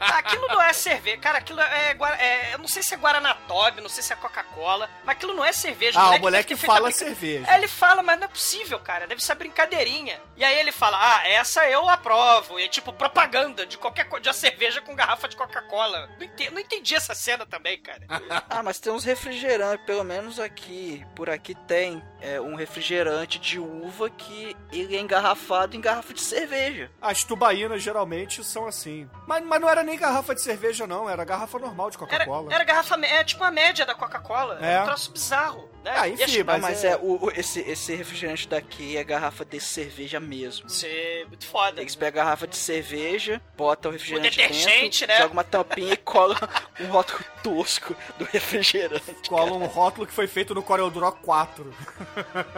Aquilo 0.00 0.46
não 0.48 0.60
é 0.62 0.72
cerveja, 0.72 1.18
cara, 1.18 1.38
aquilo 1.38 1.60
é, 1.60 1.96
é- 2.18 2.54
Eu 2.54 2.58
não 2.58 2.68
sei 2.68 2.82
se 2.82 2.94
é 2.94 2.96
Guaraná 2.96 3.34
Tob, 3.46 3.80
não 3.80 3.88
sei 3.88 4.02
se 4.02 4.12
é 4.12 4.16
Coca-Cola, 4.16 4.88
mas 5.04 5.16
aquilo 5.16 5.34
não 5.34 5.44
é 5.44 5.52
cerveja. 5.52 6.00
Ah, 6.00 6.08
o 6.08 6.10
deve 6.12 6.22
moleque 6.22 6.56
fala 6.56 6.82
brinca- 6.88 6.98
cerveja. 6.98 7.46
É, 7.50 7.56
ele 7.56 7.68
fala, 7.68 8.02
mas 8.02 8.18
não 8.18 8.24
é 8.24 8.28
possível, 8.28 8.78
cara. 8.80 9.06
Deve 9.06 9.22
ser 9.22 9.34
brincadeirinha. 9.34 10.20
E 10.36 10.44
aí 10.44 10.58
ele 10.58 10.72
fala, 10.72 10.98
ah, 11.00 11.28
essa 11.28 11.68
eu 11.68 11.88
aprovo. 11.88 12.58
E 12.58 12.64
é 12.64 12.68
tipo 12.68 12.92
propaganda 12.92 13.66
de 13.66 13.78
qualquer 13.78 14.04
coisa, 14.08 14.22
de 14.22 14.28
uma 14.28 14.34
cerveja 14.34 14.80
com 14.80 14.94
garrafa 14.94 15.28
de 15.28 15.36
Coca-Cola. 15.36 16.08
Não 16.18 16.24
entendi, 16.26 16.50
não 16.50 16.60
entendi 16.60 16.94
essa 16.94 17.14
cena 17.14 17.46
também, 17.46 17.78
cara. 17.80 18.02
Ah, 18.48 18.62
mas 18.62 18.78
tem 18.78 18.92
uns 18.92 19.04
refrigerantes, 19.04 19.84
pelo 19.84 20.04
menos 20.04 20.38
aqui, 20.40 21.04
por 21.14 21.28
aqui 21.28 21.54
tem 21.54 22.02
é, 22.20 22.40
um 22.40 22.54
refrigerante 22.54 23.38
de 23.38 23.58
uva 23.58 24.08
que 24.08 24.56
ele 24.72 24.96
é 24.96 25.00
engarrafado 25.00 25.76
em 25.76 25.80
garrafa 25.80 26.14
de 26.14 26.20
cerveja. 26.22 26.90
As 27.00 27.24
tubaínas 27.24 27.82
geralmente 27.82 28.42
são 28.44 28.66
assim. 28.66 29.08
Mas, 29.26 29.44
mas 29.44 29.60
não 29.60 29.68
era 29.68 29.82
nem 29.82 29.98
garrafa 29.98 30.34
de 30.34 30.40
cerveja, 30.42 30.86
não, 30.86 31.08
era 31.10 31.24
garrafa 31.24 31.58
normal 31.58 31.90
de 31.90 31.96
Era, 31.96 32.06
Coca-Cola. 32.06 32.54
era 32.54 32.64
garrafa, 32.64 32.94
é 33.04 33.24
tipo 33.24 33.42
a 33.42 33.50
média 33.50 33.84
da 33.84 33.94
Coca-Cola. 33.94 34.58
É. 34.64 34.74
É 34.74 34.82
um 34.82 34.84
troço 34.86 35.10
bizarro, 35.12 35.68
né? 35.84 35.92
Ah, 35.96 36.08
enfim, 36.08 36.42
mas, 36.44 36.62
mas 36.62 36.84
é... 36.84 36.92
é, 36.92 36.96
o, 36.96 37.24
o- 37.26 37.30
esse, 37.34 37.60
esse 37.60 37.94
refrigerante 37.94 38.46
daqui 38.48 38.96
é 38.96 39.02
garrafa 39.04 39.44
de 39.44 39.58
cerveja 39.60 40.20
mesmo. 40.20 40.66
Isso 40.68 40.86
é 40.86 41.24
muito 41.26 41.46
foda. 41.46 41.80
Eles 41.80 41.96
pegam 41.96 42.22
a 42.22 42.24
garrafa 42.24 42.46
de 42.46 42.56
cerveja, 42.56 43.40
botam 43.56 43.90
o 43.90 43.92
refrigerante 43.94 44.28
O 44.28 44.30
detergente, 44.42 45.00
dentro, 45.00 45.06
né? 45.14 45.20
joga 45.20 45.32
uma 45.32 45.44
tampinha 45.44 45.92
e 45.94 45.96
cola 45.96 46.36
um 46.80 46.86
rótulo 46.86 47.24
tosco 47.42 47.96
do 48.18 48.24
refrigerante. 48.24 49.28
Cola 49.28 49.52
um 49.52 49.66
rótulo 49.66 50.06
que 50.06 50.12
foi 50.12 50.26
feito 50.28 50.54
no 50.54 50.62
CorelDRAW 50.62 51.12
4. 51.22 51.74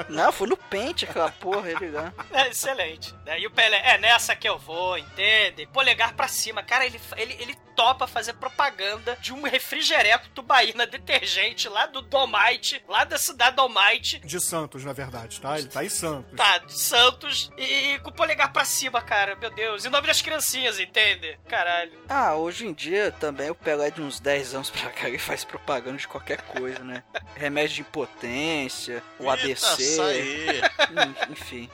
Não, 0.08 0.32
foi 0.32 0.48
no 0.48 0.56
pente 0.56 1.04
aquela 1.04 1.30
porra, 1.30 1.70
ele 1.70 1.90
lá. 1.90 2.12
É, 2.32 2.48
excelente. 2.48 3.14
Né? 3.24 3.40
E 3.40 3.46
o 3.46 3.50
Pelé, 3.50 3.80
é 3.84 3.98
nessa 3.98 4.34
que 4.36 4.48
eu 4.48 4.58
vou, 4.58 4.96
entende? 4.98 5.66
Polegar 5.66 6.12
pra 6.14 6.28
cima. 6.28 6.57
Cara, 6.62 6.86
ele, 6.86 7.00
ele, 7.16 7.36
ele 7.40 7.58
topa 7.78 8.08
fazer 8.08 8.32
propaganda 8.32 9.16
de 9.20 9.32
um 9.32 9.42
refrigereco 9.42 10.28
tubaína 10.30 10.84
detergente 10.84 11.68
lá 11.68 11.86
do 11.86 12.02
Domite, 12.02 12.82
lá 12.88 13.04
da 13.04 13.16
cidade 13.16 13.54
Domite. 13.54 14.18
De 14.18 14.40
Santos, 14.40 14.84
na 14.84 14.92
verdade, 14.92 15.40
tá? 15.40 15.56
Ele 15.58 15.68
tá 15.68 15.84
em 15.84 15.88
Santos. 15.88 16.36
Tá, 16.36 16.58
de 16.58 16.76
Santos 16.76 17.50
e, 17.56 17.62
e 17.62 17.98
com 18.00 18.10
o 18.10 18.12
polegar 18.12 18.52
pra 18.52 18.64
cima, 18.64 19.00
cara. 19.00 19.36
Meu 19.36 19.50
Deus. 19.50 19.84
Em 19.84 19.90
nome 19.90 20.08
das 20.08 20.20
criancinhas, 20.20 20.80
entende? 20.80 21.38
Caralho. 21.48 21.92
Ah, 22.08 22.34
hoje 22.34 22.66
em 22.66 22.72
dia 22.72 23.12
também 23.12 23.48
o 23.48 23.54
Pelé 23.54 23.92
de 23.92 24.02
uns 24.02 24.18
10 24.18 24.54
anos 24.54 24.70
pra 24.70 24.90
cá 24.90 25.08
ele 25.08 25.18
faz 25.18 25.44
propaganda 25.44 25.98
de 25.98 26.08
qualquer 26.08 26.42
coisa, 26.42 26.82
né? 26.82 27.04
Remédio 27.36 27.76
de 27.76 27.80
impotência, 27.82 29.02
o 29.20 29.30
Eita, 29.30 29.44
ABC. 29.44 30.60
Enfim. 31.30 31.70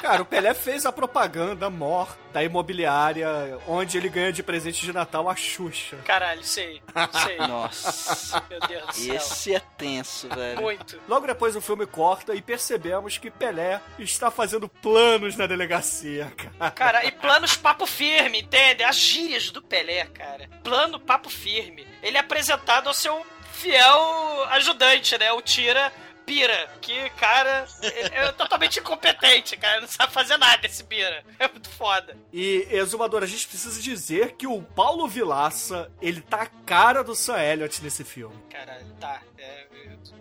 Cara, 0.00 0.22
o 0.22 0.24
Pelé 0.24 0.54
fez 0.54 0.86
a 0.86 0.92
propaganda 0.92 1.68
mor 1.68 2.16
da 2.32 2.42
imobiliária, 2.42 3.28
onde 3.66 3.96
ele 4.00 4.08
ganha 4.08 4.32
de 4.32 4.42
presente 4.42 4.84
de 4.84 4.92
Natal 4.92 5.28
a 5.28 5.36
Xuxa. 5.36 5.96
Caralho, 6.04 6.42
sei. 6.42 6.82
Sei. 7.24 7.36
Nossa. 7.46 8.42
Meu 8.48 8.60
Deus 8.60 8.86
do 8.86 8.92
céu. 8.94 9.14
Esse 9.14 9.54
é 9.54 9.60
tenso, 9.60 10.28
velho. 10.28 10.60
Muito. 10.60 11.00
Logo 11.08 11.26
depois 11.26 11.54
o 11.54 11.60
filme 11.60 11.86
corta 11.86 12.34
e 12.34 12.42
percebemos 12.42 13.18
que 13.18 13.30
Pelé 13.30 13.80
está 13.98 14.30
fazendo 14.30 14.68
planos 14.68 15.36
na 15.36 15.46
delegacia, 15.46 16.32
cara. 16.36 16.70
Cara, 16.70 17.04
e 17.04 17.12
planos 17.12 17.56
papo 17.56 17.86
firme, 17.86 18.40
entende? 18.40 18.82
As 18.82 18.96
gírias 18.96 19.50
do 19.50 19.62
Pelé, 19.62 20.06
cara. 20.06 20.48
Plano 20.64 20.98
papo 20.98 21.28
firme. 21.28 21.86
Ele 22.02 22.16
é 22.16 22.20
apresentado 22.20 22.88
ao 22.88 22.94
seu 22.94 23.24
fiel 23.52 24.44
ajudante, 24.50 25.18
né? 25.18 25.32
O 25.32 25.42
Tira 25.42 25.92
Bira, 26.30 26.70
que, 26.80 27.10
cara, 27.10 27.66
ele 27.82 28.14
é 28.14 28.30
totalmente 28.30 28.78
incompetente, 28.78 29.56
cara. 29.56 29.80
Não 29.80 29.88
sabe 29.88 30.12
fazer 30.12 30.36
nada 30.36 30.64
esse 30.64 30.84
Bira. 30.84 31.24
É 31.40 31.48
muito 31.48 31.68
foda. 31.68 32.16
E, 32.32 32.68
exumador, 32.70 33.24
a 33.24 33.26
gente 33.26 33.48
precisa 33.48 33.82
dizer 33.82 34.36
que 34.36 34.46
o 34.46 34.62
Paulo 34.62 35.08
Vilaça, 35.08 35.90
ele 36.00 36.20
tá 36.20 36.42
a 36.42 36.46
cara 36.46 37.02
do 37.02 37.16
Sam 37.16 37.42
Elliott 37.42 37.82
nesse 37.82 38.04
filme. 38.04 38.36
Caralho, 38.48 38.86
tá. 39.00 39.20
É, 39.36 39.66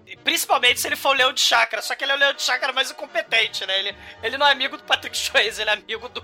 e 0.07 0.17
principalmente 0.17 0.81
se 0.81 0.87
ele 0.87 0.95
for 0.95 1.09
o 1.09 1.13
Leão 1.13 1.31
de 1.31 1.41
Chácara, 1.41 1.83
só 1.83 1.93
que 1.93 2.03
ele 2.03 2.11
é 2.11 2.15
o 2.15 2.17
Leão 2.17 2.33
de 2.33 2.41
Chácara 2.41 2.73
mais 2.73 2.89
incompetente, 2.89 3.63
né? 3.67 3.77
Ele, 3.77 3.95
ele 4.23 4.37
não 4.39 4.47
é 4.47 4.51
amigo 4.51 4.77
do 4.77 4.83
Patrick 4.83 5.15
Swayze, 5.15 5.61
ele 5.61 5.69
é 5.69 5.73
amigo 5.73 6.09
do 6.09 6.21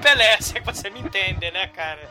Pelé, 0.00 0.40
se 0.40 0.56
é 0.56 0.60
que 0.60 0.66
você 0.66 0.88
me 0.88 1.00
entende, 1.00 1.50
né, 1.50 1.66
cara? 1.68 2.08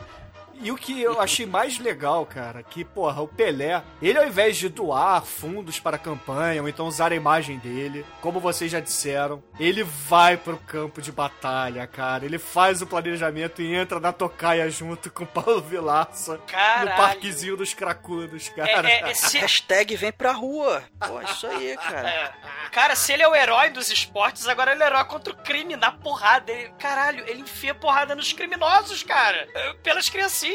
E 0.60 0.70
o 0.70 0.76
que 0.76 1.00
eu 1.00 1.20
achei 1.20 1.46
mais 1.46 1.78
legal, 1.78 2.24
cara, 2.24 2.62
que, 2.62 2.84
porra, 2.84 3.22
o 3.22 3.28
Pelé, 3.28 3.82
ele 4.00 4.18
ao 4.18 4.26
invés 4.26 4.56
de 4.56 4.68
doar 4.68 5.22
fundos 5.22 5.78
para 5.78 5.96
a 5.96 5.98
campanha, 5.98 6.62
ou 6.62 6.68
então 6.68 6.86
usar 6.86 7.12
a 7.12 7.16
imagem 7.16 7.58
dele, 7.58 8.04
como 8.20 8.40
vocês 8.40 8.70
já 8.70 8.80
disseram, 8.80 9.42
ele 9.58 9.82
vai 9.82 10.36
pro 10.36 10.56
campo 10.58 11.02
de 11.02 11.12
batalha, 11.12 11.86
cara. 11.86 12.24
Ele 12.24 12.38
faz 12.38 12.80
o 12.82 12.86
planejamento 12.86 13.60
e 13.62 13.74
entra 13.74 14.00
na 14.00 14.12
tocaia 14.12 14.68
junto 14.70 15.10
com 15.10 15.24
o 15.24 15.26
Paulo 15.26 15.60
Vilaça 15.60 16.38
Caralho. 16.46 16.90
no 16.90 16.96
parquezinho 16.96 17.56
dos 17.56 17.74
cracudos, 17.74 18.48
cara. 18.48 18.88
É, 18.88 19.02
é, 19.02 19.10
esse... 19.12 19.38
Hashtag 19.38 19.94
vem 19.96 20.12
pra 20.12 20.32
rua. 20.32 20.82
Pô, 21.06 21.20
isso 21.22 21.46
aí, 21.46 21.76
cara. 21.76 22.08
É. 22.08 22.32
Cara, 22.70 22.96
se 22.96 23.12
ele 23.12 23.22
é 23.22 23.28
o 23.28 23.34
herói 23.34 23.70
dos 23.70 23.90
esportes, 23.90 24.48
agora 24.48 24.72
ele 24.72 24.82
é 24.82 24.86
o 24.86 24.88
herói 24.88 25.04
contra 25.04 25.32
o 25.32 25.36
crime, 25.36 25.76
na 25.76 25.92
porrada. 25.92 26.50
Ele, 26.50 26.70
caralho, 26.78 27.24
ele 27.28 27.42
enfia 27.42 27.74
porrada 27.74 28.14
nos 28.14 28.32
criminosos, 28.32 29.02
cara. 29.02 29.48
É, 29.54 29.72
Pelas 29.74 30.08
criancinhas. 30.08 30.45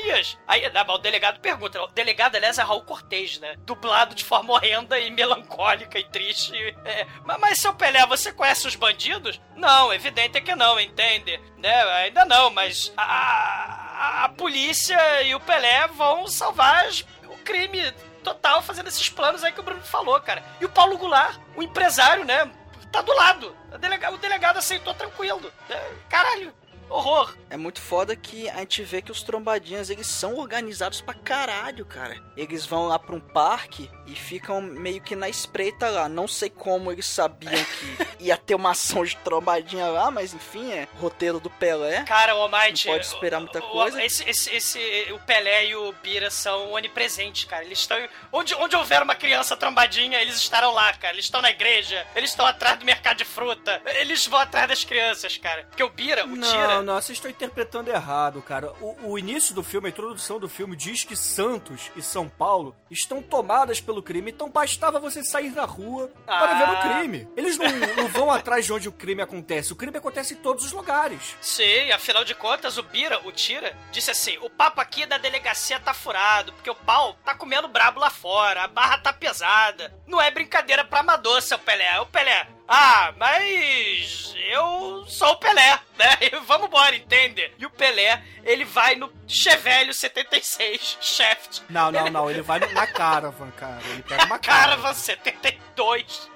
Aí 0.47 0.69
né, 0.69 0.85
o 0.87 0.97
delegado 0.97 1.39
pergunta. 1.39 1.81
O 1.81 1.87
delegado, 1.87 2.35
aliás, 2.35 2.57
é 2.57 2.61
Raul 2.61 2.83
Cortez, 2.83 3.39
né? 3.39 3.55
Dublado 3.59 4.15
de 4.15 4.23
forma 4.23 4.53
horrenda 4.53 4.99
e 4.99 5.09
melancólica 5.11 5.99
e 5.99 6.03
triste. 6.03 6.53
É, 6.85 7.05
mas, 7.23 7.39
mas, 7.39 7.59
seu 7.59 7.73
Pelé, 7.73 8.05
você 8.05 8.31
conhece 8.31 8.67
os 8.67 8.75
bandidos? 8.75 9.39
Não, 9.55 9.93
evidente 9.93 10.37
é 10.37 10.41
que 10.41 10.55
não, 10.55 10.79
entende? 10.79 11.39
Né? 11.57 11.83
Ainda 12.03 12.25
não, 12.25 12.49
mas 12.49 12.91
a, 12.95 13.03
a, 13.03 14.25
a 14.25 14.29
polícia 14.29 15.23
e 15.23 15.35
o 15.35 15.39
Pelé 15.39 15.87
vão 15.87 16.27
salvar 16.27 16.87
o 17.27 17.37
crime 17.37 17.91
total 18.23 18.61
fazendo 18.61 18.87
esses 18.87 19.09
planos 19.09 19.43
aí 19.43 19.51
que 19.51 19.59
o 19.59 19.63
Bruno 19.63 19.81
falou, 19.81 20.19
cara. 20.21 20.43
E 20.59 20.65
o 20.65 20.69
Paulo 20.69 20.97
Goulart, 20.97 21.39
o 21.55 21.63
empresário, 21.63 22.23
né? 22.23 22.49
Tá 22.91 23.01
do 23.01 23.13
lado. 23.13 23.55
O 23.73 23.77
delegado, 23.77 24.15
o 24.15 24.17
delegado 24.17 24.57
aceitou 24.57 24.93
tranquilo. 24.93 25.51
É, 25.69 25.91
Caralho, 26.09 26.53
horror. 26.91 27.35
É 27.49 27.57
muito 27.57 27.81
foda 27.81 28.15
que 28.15 28.49
a 28.49 28.57
gente 28.59 28.83
vê 28.83 29.01
que 29.01 29.11
os 29.11 29.23
trombadinhas, 29.23 29.89
eles 29.89 30.07
são 30.07 30.37
organizados 30.37 31.01
pra 31.01 31.13
caralho, 31.13 31.85
cara. 31.85 32.21
Eles 32.37 32.65
vão 32.65 32.87
lá 32.87 32.97
pra 32.99 33.15
um 33.15 33.19
parque 33.19 33.89
e 34.07 34.15
ficam 34.15 34.61
meio 34.61 35.01
que 35.01 35.15
na 35.15 35.27
espreita 35.29 35.89
lá. 35.89 36.07
Não 36.09 36.27
sei 36.27 36.49
como 36.49 36.91
eles 36.91 37.05
sabiam 37.05 37.51
que 37.53 38.07
ia 38.25 38.37
ter 38.37 38.55
uma 38.55 38.71
ação 38.71 39.03
de 39.03 39.15
trombadinha 39.17 39.87
lá, 39.87 40.09
mas 40.11 40.33
enfim, 40.33 40.71
é 40.71 40.87
roteiro 40.99 41.39
do 41.39 41.49
Pelé. 41.49 42.03
Cara, 42.03 42.35
o 42.35 42.41
Almighty... 42.41 42.87
Não 42.87 42.93
pode 42.93 43.05
esperar 43.05 43.39
muita 43.39 43.59
o- 43.59 43.63
o- 43.67 43.71
coisa. 43.71 44.03
Esse, 44.03 44.29
esse, 44.29 44.49
esse, 44.55 44.79
o 45.13 45.19
Pelé 45.19 45.67
e 45.67 45.75
o 45.75 45.91
Bira 46.03 46.29
são 46.29 46.71
onipresentes, 46.71 47.45
cara. 47.45 47.63
Eles 47.65 47.79
estão... 47.79 47.97
Onde, 48.31 48.53
onde 48.55 48.75
houver 48.75 49.01
uma 49.01 49.15
criança 49.15 49.55
trombadinha, 49.57 50.19
eles 50.21 50.35
estarão 50.35 50.71
lá, 50.73 50.93
cara. 50.93 51.13
Eles 51.15 51.25
estão 51.25 51.41
na 51.41 51.49
igreja, 51.51 52.05
eles 52.15 52.29
estão 52.29 52.45
atrás 52.45 52.77
do 52.79 52.85
mercado 52.85 53.17
de 53.17 53.25
fruta. 53.25 53.81
Eles 53.85 54.25
vão 54.27 54.39
atrás 54.39 54.67
das 54.67 54.83
crianças, 54.83 55.37
cara. 55.37 55.63
Porque 55.65 55.83
o 55.83 55.89
Bira, 55.89 56.25
o 56.25 56.37
Tira... 56.39 56.80
Não, 56.81 56.95
não, 56.95 57.01
vocês 57.01 57.17
estão 57.17 57.29
interpretando 57.29 57.89
errado, 57.89 58.41
cara. 58.41 58.73
O, 58.81 59.11
o 59.11 59.19
início 59.19 59.53
do 59.53 59.61
filme, 59.63 59.87
a 59.87 59.89
introdução 59.89 60.39
do 60.39 60.49
filme, 60.49 60.75
diz 60.75 61.03
que 61.03 61.15
Santos 61.15 61.91
e 61.95 62.01
São 62.01 62.27
Paulo 62.27 62.75
estão 62.89 63.21
tomadas 63.21 63.79
pelo 63.79 64.01
crime, 64.01 64.31
então 64.31 64.49
bastava 64.49 64.99
você 64.99 65.23
sair 65.23 65.51
na 65.51 65.63
rua 65.65 66.11
para 66.25 66.51
Ah. 66.51 66.55
ver 66.55 66.69
o 66.69 66.95
crime. 66.99 67.27
Eles 67.37 67.57
não, 67.57 67.69
não 67.95 68.07
vão 68.07 68.31
atrás 68.31 68.65
de 68.65 68.73
onde 68.73 68.89
o 68.89 68.91
crime 68.91 69.21
acontece. 69.21 69.71
O 69.71 69.75
crime 69.75 69.97
acontece 69.97 70.33
em 70.33 70.37
todos 70.37 70.65
os 70.65 70.71
lugares. 70.71 71.35
Sim, 71.39 71.91
afinal 71.91 72.23
de 72.23 72.33
contas, 72.35 72.77
o 72.77 72.83
Bira, 72.83 73.19
o 73.27 73.31
Tira, 73.31 73.75
disse 73.91 74.09
assim: 74.11 74.37
o 74.39 74.49
papo 74.49 74.81
aqui 74.81 75.05
da 75.05 75.17
delegacia 75.17 75.79
tá 75.79 75.93
furado, 75.93 76.51
porque 76.53 76.69
o 76.69 76.75
pau 76.75 77.15
tá 77.23 77.35
comendo 77.35 77.67
brabo 77.67 77.99
lá 77.99 78.09
fora, 78.09 78.63
a 78.63 78.67
barra 78.67 78.97
tá 78.97 79.13
pesada. 79.13 79.93
Não 80.07 80.19
é 80.21 80.31
brincadeira 80.31 80.83
pra 80.83 80.99
amador, 81.01 81.41
seu 81.41 81.59
Pelé. 81.59 81.99
O 82.01 82.05
Pelé. 82.07 82.47
Ah, 82.67 83.13
mas 83.17 84.33
eu 84.49 85.05
sou 85.07 85.29
o 85.29 85.37
Pelé, 85.37 85.79
né? 85.97 86.17
E 86.21 86.29
vamos 86.45 86.67
embora, 86.67 86.95
entende? 86.95 87.51
E 87.57 87.65
o 87.65 87.69
Pelé, 87.69 88.23
ele 88.43 88.63
vai 88.65 88.95
no 88.95 89.11
Chevelho 89.27 89.93
76 89.93 90.97
Shaft. 91.01 91.61
Não, 91.69 91.91
não, 91.91 92.09
não. 92.09 92.29
Ele 92.29 92.41
vai 92.41 92.59
na 92.59 92.87
Caravan, 92.87 93.51
cara. 93.51 93.81
Ele 93.85 94.03
pega 94.03 94.25
uma 94.25 94.39
Caravan 94.39 94.93
72. 94.93 96.29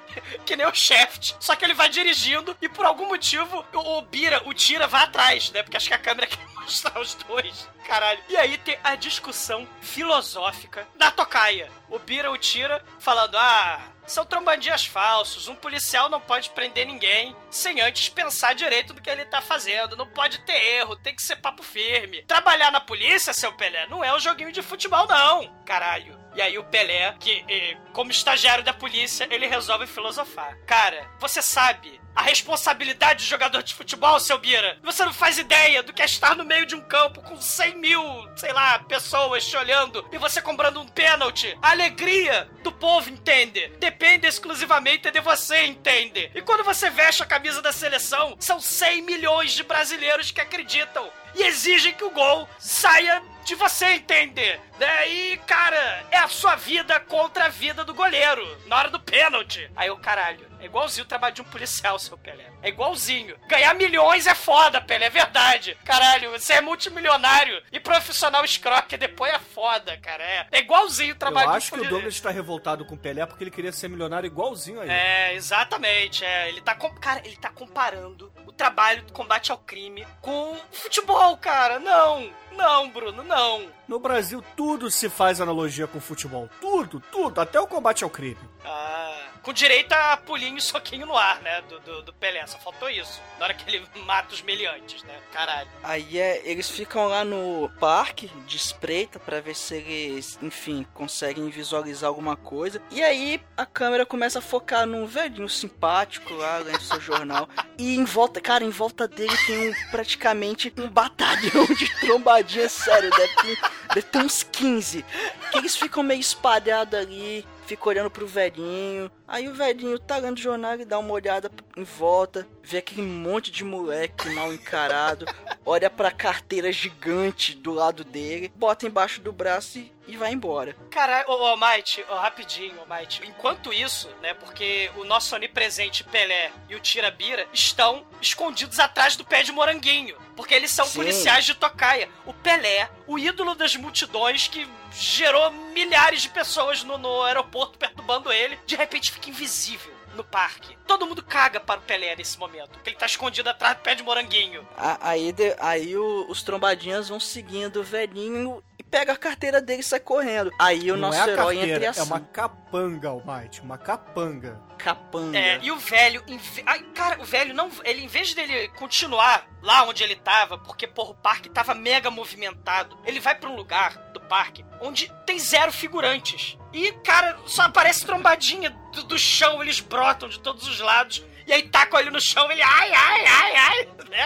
Que 0.46 0.56
nem 0.56 0.66
o 0.66 0.74
Shaft. 0.74 1.36
Só 1.40 1.56
que 1.56 1.66
ele 1.66 1.74
vai 1.74 1.90
dirigindo 1.90 2.56
e 2.62 2.70
por 2.70 2.86
algum 2.86 3.08
motivo 3.08 3.66
o, 3.74 3.98
o 3.98 4.02
Bira, 4.02 4.42
o 4.46 4.54
Tira 4.54 4.88
vai 4.88 5.04
atrás, 5.04 5.52
né? 5.52 5.62
Porque 5.62 5.76
acho 5.76 5.90
que 5.90 5.94
a 5.94 6.00
câmera 6.00 6.28
quer 6.28 6.40
mostrar 6.56 7.00
os 7.00 7.16
dois. 7.16 7.70
Caralho. 7.86 8.20
E 8.30 8.38
aí 8.38 8.58
tem 8.58 8.78
a 8.84 8.96
discussão 8.96 9.68
filosófica 9.82 10.88
da 10.96 11.12
tocaia. 11.12 11.70
O 11.90 12.00
Bira, 12.00 12.32
o 12.32 12.38
Tira, 12.38 12.84
falando: 13.00 13.36
ah. 13.36 13.80
São 14.08 14.26
trombandinhas 14.26 14.86
falsos. 14.86 15.48
Um 15.48 15.56
policial 15.56 16.10
não 16.10 16.20
pode 16.20 16.50
prender 16.52 16.86
ninguém 16.86 17.36
sem 17.50 17.82
antes 17.82 18.10
pensar 18.10 18.54
direito 18.54 18.94
do 18.94 19.02
que 19.02 19.10
ele 19.10 19.26
tá 19.26 19.42
fazendo. 19.42 19.96
Não 19.96 20.08
pode 20.08 20.40
ter 20.40 20.54
erro, 20.78 20.96
tem 20.96 21.16
que 21.16 21.22
ser 21.22 21.38
papo 21.38 21.64
firme. 21.64 22.24
Trabalhar 22.24 22.72
na 22.72 22.80
polícia, 22.80 23.34
seu 23.34 23.54
Pelé, 23.54 23.88
não 23.88 24.04
é 24.04 24.14
um 24.16 24.20
joguinho 24.20 24.52
de 24.52 24.62
futebol, 24.62 25.08
não. 25.08 25.48
Caralho. 25.66 26.20
E 26.36 26.42
aí 26.42 26.58
o 26.58 26.64
Pelé, 26.66 27.16
que 27.20 27.46
eh, 27.48 27.78
como 27.94 28.12
estagiário 28.12 28.64
da 28.64 28.74
polícia, 28.74 29.28
ele 29.32 29.48
resolve 29.48 29.88
filosofar. 29.88 30.58
Cara, 30.66 31.10
você 31.20 31.42
sabe 31.42 32.02
a 32.16 32.22
responsabilidade 32.22 33.24
de 33.24 33.30
jogador 33.30 33.62
de 33.62 33.74
futebol, 33.74 34.20
seu 34.20 34.38
Bira? 34.38 34.78
Você 34.84 35.04
não 35.04 35.14
faz 35.14 35.38
ideia 35.38 35.84
do 35.84 35.92
que 35.92 36.02
é 36.02 36.06
estar 36.06 36.36
no 36.36 36.46
meio 36.46 36.66
de 36.66 36.76
um 36.76 36.82
campo 36.82 37.22
com 37.22 37.40
100 37.40 37.76
mil, 37.78 38.02
sei 38.36 38.54
lá, 38.54 38.80
pessoas 38.80 39.46
te 39.46 39.58
olhando 39.58 40.08
e 40.12 40.18
você 40.18 40.42
cobrando 40.42 40.80
um 40.80 40.88
pênalti. 40.88 41.58
A 41.62 41.72
alegria 41.72 42.50
do 42.64 42.72
povo, 42.72 43.10
entende? 43.10 43.68
Depende 43.80 44.28
exclusivamente 44.28 45.12
de 45.12 45.20
você, 45.20 45.66
entende? 45.66 46.32
E 46.34 46.42
quando 46.42 46.64
você 46.64 46.90
veste 46.90 47.22
a 47.22 47.26
camisa 47.26 47.62
da 47.62 47.72
seleção, 47.72 48.36
são 48.40 48.62
100 48.62 49.02
milhões 49.02 49.52
de 49.52 49.64
brasileiros 49.64 50.32
que 50.32 50.42
acreditam 50.42 51.10
e 51.36 51.44
exigem 51.44 51.94
que 51.94 52.04
o 52.04 52.12
gol 52.12 52.48
saia 52.58 53.22
de 53.44 53.56
você, 53.56 53.94
entende? 53.94 54.60
Né? 54.80 55.10
E, 55.10 55.38
cara, 55.38 56.06
é 56.12 56.18
a 56.18 56.28
sua 56.28 56.56
vida 56.56 57.00
contra 57.00 57.46
a 57.46 57.50
vida 57.50 57.84
do 57.84 57.94
goleiro, 57.94 58.46
na 58.68 58.78
hora 58.78 58.90
do 58.90 59.00
pênalti. 59.00 59.70
Aí 59.76 59.90
o 59.90 59.98
caralho, 59.98 60.46
é 60.60 60.66
igualzinho 60.66 61.06
o 61.06 61.08
trabalho 61.08 61.36
de 61.36 61.42
um 61.42 61.46
policial, 61.46 61.98
seu 62.00 62.18
Pelé. 62.18 62.46
É 62.62 62.70
igualzinho. 62.70 63.38
Ganhar 63.48 63.74
milhões 63.76 64.28
é 64.28 64.36
foda, 64.36 64.82
Pelé, 64.82 65.06
é 65.06 65.10
verdade. 65.10 65.78
Caralho, 65.86 66.32
você 66.32 66.54
é 66.54 66.62
multimilionário 66.62 67.62
e 67.72 67.80
profissional 67.80 68.44
escroque 68.44 68.98
depois 68.98 69.34
é 69.34 69.40
foda, 69.40 69.96
cara. 69.98 70.24
É, 70.24 70.48
é 70.52 70.60
igualzinho 70.60 71.12
o 71.12 71.16
Eu 71.16 71.20
trabalho 71.20 71.50
acho 71.52 71.72
de 71.72 71.80
que 71.80 71.88
o 71.88 71.90
Douglas 71.90 72.16
está 72.16 72.32
revoltado 72.32 72.86
com 72.86 72.96
o 72.96 72.98
Pelé 72.98 73.26
porque 73.26 73.44
ele 73.44 73.52
queria 73.52 73.72
ser 73.72 73.88
milionário 73.88 74.28
igualzinho 74.28 74.82
a 74.82 74.84
ele. 74.84 74.94
É, 74.94 75.34
exatamente. 75.36 76.26
É. 76.26 76.50
Ele 76.50 76.62
tá. 76.62 76.76
Cara, 76.76 77.22
ele 77.24 77.38
tá 77.38 77.50
comparando 77.50 78.32
o 78.46 78.52
trabalho 78.52 79.04
do 79.04 79.14
combate 79.14 79.52
ao 79.52 79.58
crime 79.58 80.06
com 80.22 80.54
o 80.54 80.58
futebol, 80.72 81.38
cara. 81.38 81.80
Não, 81.80 82.32
não, 82.52 82.90
Bruno, 82.90 83.24
não. 83.24 83.70
No 83.88 84.00
Brasil, 84.00 84.44
tudo 84.56 84.65
se 84.90 85.10
faz 85.10 85.40
analogia 85.42 85.88
com 85.88 86.00
futebol. 86.00 86.50
Tudo, 86.60 87.02
tudo. 87.12 87.40
Até 87.42 87.60
o 87.60 87.68
combate 87.68 88.04
ao 88.04 88.10
crime. 88.10 88.38
Ah, 88.64 89.30
com 89.42 89.54
direito 89.54 89.94
a 89.94 90.18
pulinho 90.18 90.58
e 90.58 90.62
soquinho 90.62 91.06
no 91.06 91.16
ar, 91.16 91.40
né? 91.42 91.62
Do, 91.70 91.80
do, 91.80 92.02
do 92.02 92.14
Pelé, 92.14 92.46
só 92.48 92.58
faltou 92.58 92.90
isso. 92.90 93.22
Na 93.38 93.46
hora 93.46 93.54
que 93.54 93.70
ele 93.70 93.86
mata 94.04 94.34
os 94.34 94.42
meliantes, 94.42 95.04
né? 95.04 95.20
Caralho. 95.32 95.70
Aí 95.84 96.20
é, 96.20 96.42
eles 96.44 96.70
ficam 96.70 97.08
lá 97.08 97.24
no 97.24 97.70
parque 97.80 98.28
de 98.48 98.58
espreita 98.58 99.20
pra 99.20 99.40
ver 99.40 99.56
se 99.56 99.76
eles, 99.76 100.40
enfim, 100.42 100.86
conseguem 100.96 101.48
visualizar 101.50 102.08
alguma 102.08 102.36
coisa. 102.36 102.82
E 102.90 103.04
aí 103.04 103.40
a 103.56 103.68
câmera 103.68 104.04
começa 104.04 104.40
a 104.40 104.42
focar 104.42 104.88
num 104.88 105.06
velhinho 105.06 105.48
simpático 105.48 106.34
lá 106.34 106.58
lendo 106.58 106.82
seu 106.82 107.00
jornal. 107.00 107.48
E 107.78 107.94
em 107.98 108.06
volta, 108.06 108.40
cara, 108.40 108.64
em 108.64 108.70
volta 108.70 109.06
dele 109.06 109.36
tem 109.46 109.70
um, 109.70 109.74
praticamente 109.92 110.74
um 110.78 110.88
batalhão 110.88 111.66
de 111.78 112.00
trombadinhas, 112.00 112.72
sério, 112.72 113.10
deve 113.10 113.36
ter, 113.36 113.60
deve 113.96 114.08
ter 114.08 114.20
uns 114.20 114.44
15. 114.44 115.06
Que 115.52 115.58
eles 115.58 115.76
ficam 115.76 116.04
meio 116.04 116.20
espalhados 116.20 117.00
ali, 117.00 117.46
fica 117.66 117.90
olhando 117.90 118.12
pro 118.12 118.28
velhinho. 118.28 119.10
Aí 119.28 119.50
o 119.50 119.56
velhinho 119.56 119.98
tá 119.98 120.18
lendo 120.18 120.38
o 120.38 120.42
jornal 120.42 120.80
e 120.80 120.86
dá 120.86 121.00
uma 121.00 121.12
olhada 121.12 121.50
em 121.76 121.84
volta, 121.84 122.48
vê 122.62 122.78
aquele 122.78 123.02
monte 123.02 123.50
de 123.52 123.64
moleque 123.64 124.30
mal 124.30 124.54
encarado, 124.54 125.26
olha 125.66 125.90
pra 125.90 126.12
carteira 126.12 126.72
gigante 126.72 127.56
do 127.56 127.72
lado 127.72 128.04
dele, 128.04 128.52
bota 128.56 128.86
embaixo 128.86 129.22
do 129.22 129.34
braço 129.34 129.80
e, 129.80 129.92
e 130.08 130.16
vai 130.16 130.32
embora. 130.32 130.76
Caralho, 130.92 131.30
ô, 131.30 131.58
Might, 131.58 132.06
ô, 132.08 132.16
rapidinho, 132.16 132.76
ô, 132.82 132.94
Might. 132.94 133.22
Enquanto 133.26 133.74
isso, 133.74 134.10
né, 134.22 134.34
porque 134.36 134.92
o 134.96 135.04
nosso 135.04 135.36
onipresente 135.36 136.04
Pelé 136.04 136.52
e 136.70 136.76
o 136.76 136.80
Tirabira 136.80 137.48
estão 137.52 138.06
escondidos 138.22 138.80
atrás 138.80 139.16
do 139.16 139.26
pé 139.26 139.42
de 139.42 139.52
moranguinho. 139.52 140.16
Porque 140.36 140.54
eles 140.54 140.72
são 140.72 140.86
Sim. 140.86 141.00
policiais 141.00 141.46
de 141.46 141.56
tocaia. 141.56 142.10
O 142.26 142.34
Pelé, 142.34 142.90
o 143.08 143.18
ídolo 143.18 143.56
das 143.56 143.76
multidões 143.76 144.48
que 144.48 144.68
gerou 144.92 145.52
milhares 145.52 146.22
de 146.22 146.30
pessoas 146.30 146.84
no, 146.84 146.98
no 146.98 147.24
aeroporto 147.24 147.78
perturbando 147.78 148.32
ele, 148.32 148.58
de 148.66 148.76
repente 148.76 149.12
fica 149.16 149.30
invisível. 149.30 149.94
no 150.16 150.24
parque. 150.24 150.78
Todo 150.88 151.06
mundo 151.06 151.22
caga 151.22 151.60
para 151.60 151.78
o 151.78 151.84
Pelé 151.84 152.16
nesse 152.16 152.40
momento, 152.40 152.70
porque 152.70 152.92
ele 152.92 152.96
tá 152.96 153.06
escondido 153.06 153.50
atrás 153.50 153.76
do 153.76 153.82
pé 153.82 153.96
de 153.96 154.02
moranguinho. 154.02 154.66
Aí, 155.02 155.36
aí 155.60 155.98
os 155.98 156.42
trombadinhas 156.42 157.10
vão 157.10 157.20
seguindo 157.20 157.82
o 157.82 157.84
velhinho 157.84 158.64
e 158.80 158.84
pega 158.84 159.12
a 159.12 159.18
carteira 159.18 159.60
dele 159.62 159.82
e 159.82 159.84
sai 159.84 160.00
correndo. 160.00 160.52
Aí 160.58 160.90
o 160.90 160.96
Não 160.96 161.10
nosso 161.10 161.20
é 161.20 161.24
a 161.24 161.28
herói 161.28 161.56
carteira, 161.58 161.86
entra 161.88 162.00
em 162.00 162.02
é 162.02 162.04
uma 162.04 162.22
capanga, 162.22 163.10
Almighty. 163.10 163.60
Uma 163.62 163.78
capanga. 163.78 164.62
capanga. 164.78 165.38
É, 165.38 165.60
e 165.62 165.70
o 165.70 165.78
velho, 165.78 166.24
ai, 166.66 166.80
cara, 166.94 167.22
o 167.22 167.26
velho 167.26 167.54
não, 167.54 167.70
ele 167.84 168.02
em 168.02 168.08
vez 168.08 168.34
dele 168.34 168.70
continuar 168.70 169.46
lá 169.62 169.84
onde 169.84 170.02
ele 170.02 170.16
tava, 170.16 170.58
porque 170.58 170.88
porra, 170.88 171.12
o 171.12 171.16
parque 171.16 171.50
tava 171.50 171.74
mega 171.74 172.10
movimentado, 172.10 172.98
ele 173.04 173.20
vai 173.20 173.36
pra 173.36 173.50
um 173.50 173.56
lugar 173.58 173.98
do 174.14 174.22
parque 174.22 174.64
onde 174.80 175.12
tem 175.26 175.38
zero 175.40 175.74
figurantes. 175.74 176.58
E, 176.76 176.92
cara, 177.06 177.38
só 177.46 177.62
aparece 177.62 178.06
trombadinha 178.06 178.70
do, 178.92 179.04
do 179.04 179.18
chão, 179.18 179.64
eles 179.64 179.80
brotam 179.80 180.28
de 180.28 180.38
todos 180.42 180.68
os 180.68 180.82
lados. 180.82 181.24
E 181.48 181.54
aí 181.54 181.64
tacam 181.70 182.00
ele 182.00 182.10
no 182.10 182.20
chão, 182.20 182.52
ele 182.52 182.62
ai, 182.62 182.92
ai, 182.92 183.26
ai, 183.26 183.56
ai, 183.56 183.88
né? 184.10 184.24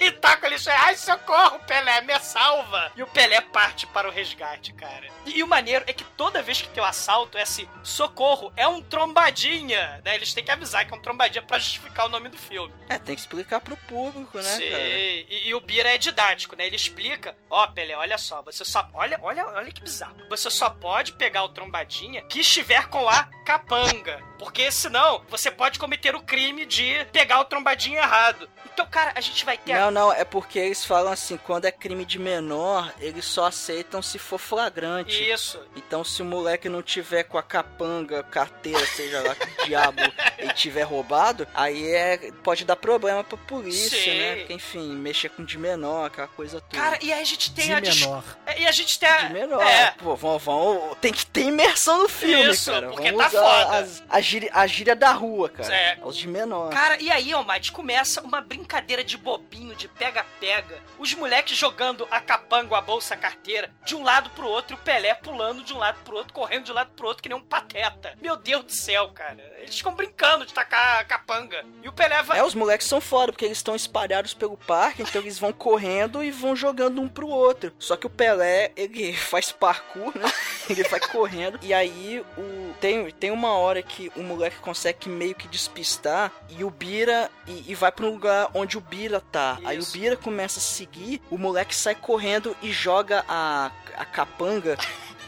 e 0.00 0.10
taca 0.12 0.46
ele 0.46 0.56
no 0.56 0.60
chão, 0.60 0.74
ai, 0.76 0.96
socorro, 0.96 1.58
Pelé, 1.66 2.00
me 2.00 2.18
salva. 2.20 2.90
E 2.96 3.02
o 3.02 3.06
Pelé 3.06 3.40
parte 3.40 3.86
para 3.86 4.08
o 4.08 4.10
resgate, 4.10 4.72
cara. 4.72 5.06
E, 5.26 5.38
e 5.38 5.42
o 5.42 5.46
maneiro 5.46 5.84
é 5.86 5.92
que 5.92 6.04
toda 6.04 6.42
vez 6.42 6.62
que 6.62 6.68
tem 6.68 6.82
o 6.82 6.86
assalto 6.86 7.36
é 7.36 7.42
assim, 7.42 7.68
socorro, 7.82 8.52
é 8.56 8.66
um 8.66 8.80
trombadinha, 8.80 10.00
né? 10.04 10.14
Eles 10.14 10.32
têm 10.32 10.44
que 10.44 10.50
avisar 10.50 10.86
que 10.86 10.94
é 10.94 10.96
um 10.96 11.02
trombadinha 11.02 11.42
pra 11.42 11.58
justificar 11.58 12.06
o 12.06 12.08
nome 12.08 12.28
do 12.28 12.38
filme. 12.38 12.72
É, 12.88 12.98
tem 12.98 13.14
que 13.14 13.20
explicar 13.20 13.60
pro 13.60 13.76
público, 13.76 14.38
né, 14.38 14.42
Sim, 14.42 14.70
cara? 14.70 14.82
e, 14.82 15.48
e 15.48 15.54
o 15.54 15.60
Bira 15.60 15.94
é 15.94 15.98
didático, 15.98 16.56
né? 16.56 16.66
Ele 16.66 16.76
explica, 16.76 17.36
ó, 17.50 17.66
Pelé, 17.66 17.96
olha 17.96 18.16
só, 18.16 18.40
você 18.42 18.64
só. 18.64 18.88
Olha, 18.94 19.18
olha, 19.22 19.46
olha 19.46 19.70
que 19.72 19.82
bizarro. 19.82 20.16
Você 20.28 20.48
só 20.50 20.70
pode 20.70 21.12
pegar 21.12 21.44
o 21.44 21.48
trombadinha 21.50 22.22
que 22.22 22.40
estiver 22.40 22.88
com 22.88 23.08
a 23.08 23.24
capanga. 23.44 24.21
Porque 24.38 24.70
senão 24.72 25.22
você 25.28 25.50
pode 25.50 25.78
cometer 25.78 26.14
o 26.14 26.22
crime 26.22 26.66
de 26.66 27.04
pegar 27.12 27.40
o 27.40 27.44
trombadinha 27.44 28.00
errado. 28.00 28.48
Então, 28.74 28.86
cara, 28.86 29.12
a 29.14 29.20
gente 29.20 29.44
vai 29.44 29.56
ter. 29.58 29.72
a- 29.72 29.80
Não, 29.80 29.90
não, 29.90 30.12
é 30.12 30.24
porque 30.24 30.58
eles 30.58 30.84
falam 30.84 31.12
assim, 31.12 31.36
quando 31.36 31.64
é 31.66 31.70
crime 31.72 32.04
de 32.04 32.18
menor, 32.18 32.92
eles 33.00 33.24
só 33.24 33.46
aceitam 33.46 34.00
se 34.02 34.18
for 34.18 34.38
flagrante. 34.38 35.28
Isso. 35.30 35.60
Então, 35.76 36.02
se 36.02 36.22
o 36.22 36.24
moleque 36.24 36.68
não 36.68 36.82
tiver 36.82 37.24
com 37.24 37.36
a 37.38 37.42
capanga, 37.42 38.22
carteira, 38.22 38.84
seja 38.86 39.20
lá 39.22 39.34
que 39.34 39.66
diabo, 39.66 40.00
e 40.38 40.48
tiver 40.54 40.82
roubado, 40.82 41.46
aí 41.54 41.86
é, 41.92 42.32
pode 42.42 42.64
dar 42.64 42.76
problema 42.76 43.22
pra 43.22 43.36
polícia, 43.36 43.98
Sim. 43.98 44.18
né? 44.18 44.36
Porque, 44.36 44.52
enfim, 44.54 44.94
mexer 44.96 45.28
com 45.28 45.44
de 45.44 45.58
menor, 45.58 46.06
aquela 46.06 46.28
coisa 46.28 46.60
toda. 46.60 46.82
Cara, 46.82 46.98
e 47.02 47.12
aí 47.12 47.20
a 47.20 47.24
gente 47.24 47.52
tem 47.52 47.66
De 47.66 47.72
a. 47.74 47.80
menor. 47.80 48.24
É, 48.46 48.60
E 48.62 48.66
a 48.66 48.72
gente 48.72 48.98
tem 48.98 49.08
a. 49.08 49.18
de 49.22 49.32
menor. 49.34 49.62
É. 49.62 49.90
Pô, 49.98 50.16
vão, 50.16 50.38
vão, 50.38 50.96
tem 51.00 51.12
que 51.12 51.26
ter 51.26 51.42
imersão 51.42 52.02
no 52.02 52.08
filme, 52.08 52.50
Isso, 52.50 52.70
cara. 52.72 52.88
porque 52.88 53.12
Vamos 53.12 53.32
tá 53.32 53.38
usar 53.38 53.64
foda. 53.64 53.76
as- 53.78 54.02
a, 54.08 54.20
gíria, 54.20 54.50
a 54.54 54.66
gíria 54.66 54.96
da 54.96 55.12
rua, 55.12 55.48
cara. 55.50 55.74
É. 55.74 55.98
Os 56.02 56.16
de 56.16 56.26
menor. 56.26 56.70
Cara, 56.72 56.96
e 57.02 57.10
aí, 57.10 57.32
Almighty, 57.32 57.70
começa 57.70 58.20
uma 58.22 58.40
brincadeira 58.40 58.61
de 59.02 59.16
bobinho, 59.16 59.74
de 59.74 59.88
pega-pega. 59.88 60.80
Os 60.98 61.14
moleques 61.14 61.56
jogando 61.56 62.06
a 62.10 62.20
capanga, 62.20 62.76
a 62.76 62.80
bolsa, 62.80 63.14
a 63.14 63.16
carteira, 63.16 63.70
de 63.84 63.94
um 63.94 64.02
lado 64.02 64.30
pro 64.30 64.46
outro, 64.46 64.74
e 64.74 64.78
o 64.78 64.82
Pelé 64.82 65.14
pulando 65.14 65.62
de 65.62 65.72
um 65.72 65.78
lado 65.78 65.98
pro 66.04 66.16
outro, 66.16 66.32
correndo 66.32 66.64
de 66.64 66.72
um 66.72 66.74
lado 66.74 66.90
pro 66.96 67.06
outro, 67.06 67.22
que 67.22 67.28
nem 67.28 67.38
um 67.38 67.42
pateta. 67.42 68.16
Meu 68.20 68.36
Deus 68.36 68.64
do 68.64 68.72
céu, 68.72 69.08
cara. 69.10 69.40
Eles 69.58 69.76
ficam 69.76 69.94
brincando 69.94 70.46
de 70.46 70.52
tacar 70.52 71.00
a 71.00 71.04
capanga. 71.04 71.64
E 71.82 71.88
o 71.88 71.92
Pelé 71.92 72.22
vai. 72.22 72.38
É, 72.38 72.44
os 72.44 72.54
moleques 72.54 72.86
são 72.86 73.00
foda, 73.00 73.32
porque 73.32 73.44
eles 73.44 73.58
estão 73.58 73.74
espalhados 73.74 74.34
pelo 74.34 74.56
parque, 74.56 75.02
então 75.02 75.20
eles 75.20 75.38
vão 75.38 75.52
correndo 75.52 76.22
e 76.22 76.30
vão 76.30 76.56
jogando 76.56 77.00
um 77.00 77.08
pro 77.08 77.28
outro. 77.28 77.72
Só 77.78 77.96
que 77.96 78.06
o 78.06 78.10
Pelé, 78.10 78.72
ele 78.76 79.12
faz 79.16 79.52
parkour, 79.52 80.12
né? 80.16 80.30
Ele 80.68 80.82
vai 80.84 81.00
correndo. 81.00 81.58
E 81.62 81.74
aí, 81.74 82.24
o... 82.36 82.74
tem, 82.80 83.10
tem 83.10 83.30
uma 83.30 83.52
hora 83.52 83.82
que 83.82 84.10
o 84.16 84.22
moleque 84.22 84.56
consegue 84.58 85.08
meio 85.08 85.34
que 85.34 85.48
despistar 85.48 86.32
e 86.48 86.64
o 86.64 86.70
Bira 86.70 87.30
e, 87.46 87.72
e 87.72 87.74
vai 87.74 87.90
pra 87.92 88.06
um 88.06 88.10
lugar 88.10 88.50
onde 88.54 88.76
o 88.76 88.80
Bira 88.80 89.20
tá. 89.20 89.58
Aí 89.64 89.78
o 89.78 89.80
Isso. 89.80 89.92
Bira 89.92 90.16
começa 90.16 90.58
a 90.58 90.62
seguir, 90.62 91.20
o 91.30 91.38
moleque 91.38 91.74
sai 91.74 91.94
correndo 91.94 92.56
e 92.62 92.72
joga 92.72 93.24
a, 93.28 93.70
a 93.96 94.04
capanga 94.04 94.76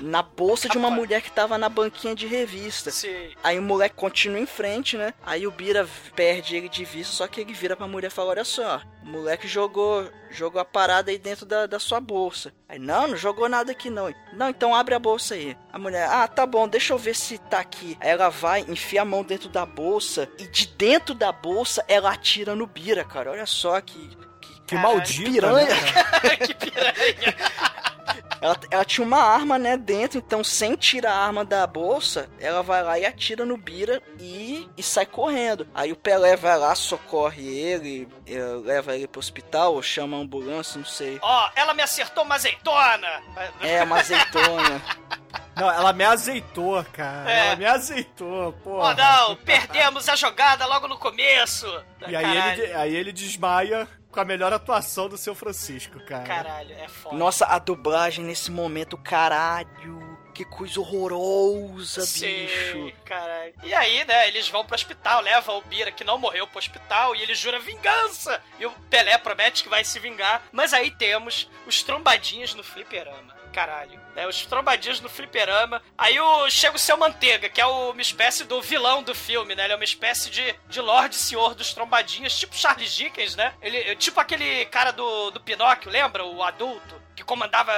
na 0.00 0.22
bolsa 0.22 0.68
de 0.68 0.76
uma 0.76 0.88
Capanga. 0.88 1.00
mulher 1.00 1.22
que 1.22 1.30
tava 1.30 1.56
na 1.56 1.68
banquinha 1.68 2.14
de 2.14 2.26
revista. 2.26 2.90
Sim. 2.90 3.30
Aí 3.42 3.58
o 3.58 3.62
moleque 3.62 3.94
continua 3.94 4.40
em 4.40 4.46
frente, 4.46 4.96
né? 4.96 5.14
Aí 5.24 5.46
o 5.46 5.50
Bira 5.50 5.88
perde 6.16 6.56
ele 6.56 6.68
de 6.68 6.84
vista, 6.84 7.14
só 7.14 7.26
que 7.26 7.40
ele 7.40 7.52
vira 7.54 7.76
pra 7.76 7.86
mulher 7.86 8.08
e 8.08 8.10
fala: 8.10 8.30
Olha 8.30 8.44
só, 8.44 8.80
o 9.02 9.06
moleque 9.06 9.46
jogou, 9.46 10.08
jogou 10.30 10.60
a 10.60 10.64
parada 10.64 11.10
aí 11.10 11.18
dentro 11.18 11.46
da, 11.46 11.66
da 11.66 11.78
sua 11.78 12.00
bolsa. 12.00 12.52
Aí, 12.68 12.78
não, 12.78 13.08
não 13.08 13.16
jogou 13.16 13.48
nada 13.48 13.70
aqui 13.72 13.88
não. 13.88 14.12
Não, 14.32 14.48
então 14.48 14.74
abre 14.74 14.94
a 14.94 14.98
bolsa 14.98 15.34
aí. 15.34 15.56
A 15.72 15.78
mulher, 15.78 16.08
ah, 16.10 16.26
tá 16.26 16.44
bom, 16.44 16.66
deixa 16.66 16.92
eu 16.92 16.98
ver 16.98 17.14
se 17.14 17.38
tá 17.38 17.60
aqui. 17.60 17.96
Aí 18.00 18.10
ela 18.10 18.28
vai, 18.30 18.60
enfia 18.68 19.02
a 19.02 19.04
mão 19.04 19.22
dentro 19.22 19.48
da 19.48 19.64
bolsa 19.64 20.28
e 20.38 20.46
de 20.48 20.66
dentro 20.66 21.14
da 21.14 21.30
bolsa 21.30 21.84
ela 21.86 22.10
atira 22.12 22.54
no 22.56 22.66
Bira, 22.66 23.04
cara. 23.04 23.30
Olha 23.30 23.46
só 23.46 23.80
que. 23.80 24.24
Que, 24.40 24.60
Que 24.68 24.74
maldita, 24.76 25.30
piranha. 25.30 25.66
né, 25.68 25.92
cara? 25.92 26.36
que 26.40 26.54
piranha. 26.54 27.36
Ela, 28.44 28.60
ela 28.70 28.84
tinha 28.84 29.06
uma 29.06 29.22
arma, 29.22 29.58
né, 29.58 29.74
dentro, 29.74 30.18
então 30.18 30.44
sem 30.44 30.76
tirar 30.76 31.12
a 31.12 31.26
arma 31.26 31.46
da 31.46 31.66
bolsa, 31.66 32.28
ela 32.38 32.62
vai 32.62 32.82
lá 32.82 32.98
e 32.98 33.06
atira 33.06 33.46
no 33.46 33.56
Bira 33.56 34.02
e, 34.20 34.68
e 34.76 34.82
sai 34.82 35.06
correndo. 35.06 35.66
Aí 35.74 35.90
o 35.92 35.96
Pelé 35.96 36.36
vai 36.36 36.58
lá, 36.58 36.74
socorre 36.74 37.42
ele, 37.42 38.06
eh, 38.26 38.60
leva 38.62 38.94
ele 38.94 39.08
pro 39.08 39.18
hospital, 39.18 39.72
ou 39.72 39.82
chama 39.82 40.18
a 40.18 40.20
ambulância, 40.20 40.76
não 40.76 40.84
sei. 40.84 41.18
Ó, 41.22 41.50
ela 41.56 41.72
me 41.72 41.82
acertou 41.82 42.22
uma 42.22 42.34
azeitona. 42.34 43.22
É, 43.62 43.82
uma 43.82 44.00
azeitona. 44.00 44.82
Não, 45.56 45.70
ela 45.70 45.92
me 45.92 46.02
azeitou, 46.02 46.84
cara. 46.92 47.30
É. 47.30 47.46
Ela 47.46 47.56
me 47.56 47.64
azeitou, 47.64 48.52
pô. 48.54 48.80
Oh, 48.80 48.94
não, 48.94 49.36
perdemos 49.36 50.08
a 50.08 50.16
jogada 50.16 50.66
logo 50.66 50.88
no 50.88 50.98
começo. 50.98 51.66
E 52.08 52.16
aí 52.16 52.36
ele, 52.36 52.72
aí 52.72 52.96
ele 52.96 53.12
desmaia 53.12 53.88
com 54.14 54.20
a 54.20 54.24
melhor 54.24 54.52
atuação 54.52 55.08
do 55.08 55.18
seu 55.18 55.34
Francisco, 55.34 55.98
cara. 56.06 56.24
Caralho, 56.24 56.72
é 56.72 56.88
foda. 56.88 57.16
Nossa, 57.16 57.46
a 57.46 57.58
dublagem 57.58 58.24
nesse 58.24 58.50
momento, 58.50 58.96
caralho. 58.96 60.14
Que 60.32 60.44
coisa 60.44 60.80
horrorosa, 60.80 62.04
Sim, 62.04 62.46
bicho. 62.46 62.92
caralho. 63.04 63.54
E 63.62 63.72
aí, 63.72 64.04
né, 64.04 64.26
eles 64.26 64.48
vão 64.48 64.64
pro 64.64 64.74
hospital, 64.74 65.20
levam 65.20 65.58
o 65.58 65.62
Bira, 65.62 65.92
que 65.92 66.02
não 66.02 66.18
morreu, 66.18 66.44
pro 66.48 66.58
hospital, 66.58 67.14
e 67.14 67.22
ele 67.22 67.36
jura 67.36 67.60
vingança. 67.60 68.42
E 68.58 68.66
o 68.66 68.70
Pelé 68.90 69.16
promete 69.16 69.62
que 69.62 69.68
vai 69.68 69.84
se 69.84 70.00
vingar. 70.00 70.42
Mas 70.50 70.72
aí 70.72 70.90
temos 70.90 71.48
os 71.68 71.84
trombadinhas 71.84 72.52
no 72.52 72.64
fliperama. 72.64 73.33
Caralho. 73.54 74.00
Né, 74.16 74.26
os 74.26 74.44
trombadinhos 74.46 75.00
no 75.00 75.08
fliperama. 75.08 75.80
Aí 75.96 76.18
o, 76.18 76.50
chega 76.50 76.74
o 76.76 76.78
Seu 76.78 76.96
Manteiga, 76.96 77.48
que 77.48 77.60
é 77.60 77.66
o- 77.66 77.92
uma 77.92 78.02
espécie 78.02 78.42
do 78.44 78.60
vilão 78.60 79.00
do 79.02 79.14
filme, 79.14 79.54
né? 79.54 79.64
Ele 79.64 79.72
é 79.72 79.76
uma 79.76 79.84
espécie 79.84 80.28
de, 80.28 80.54
de 80.68 80.80
Lorde 80.80 81.14
Senhor 81.14 81.54
dos 81.54 81.72
trombadinhas, 81.72 82.36
tipo 82.38 82.56
Charles 82.56 82.92
Dickens, 82.92 83.36
né? 83.36 83.54
Ele, 83.62 83.94
tipo 83.94 84.18
aquele 84.20 84.64
cara 84.66 84.90
do, 84.92 85.30
do 85.30 85.40
Pinóquio, 85.40 85.88
lembra? 85.90 86.24
O 86.24 86.42
adulto, 86.42 87.00
que 87.14 87.22
comandava 87.22 87.72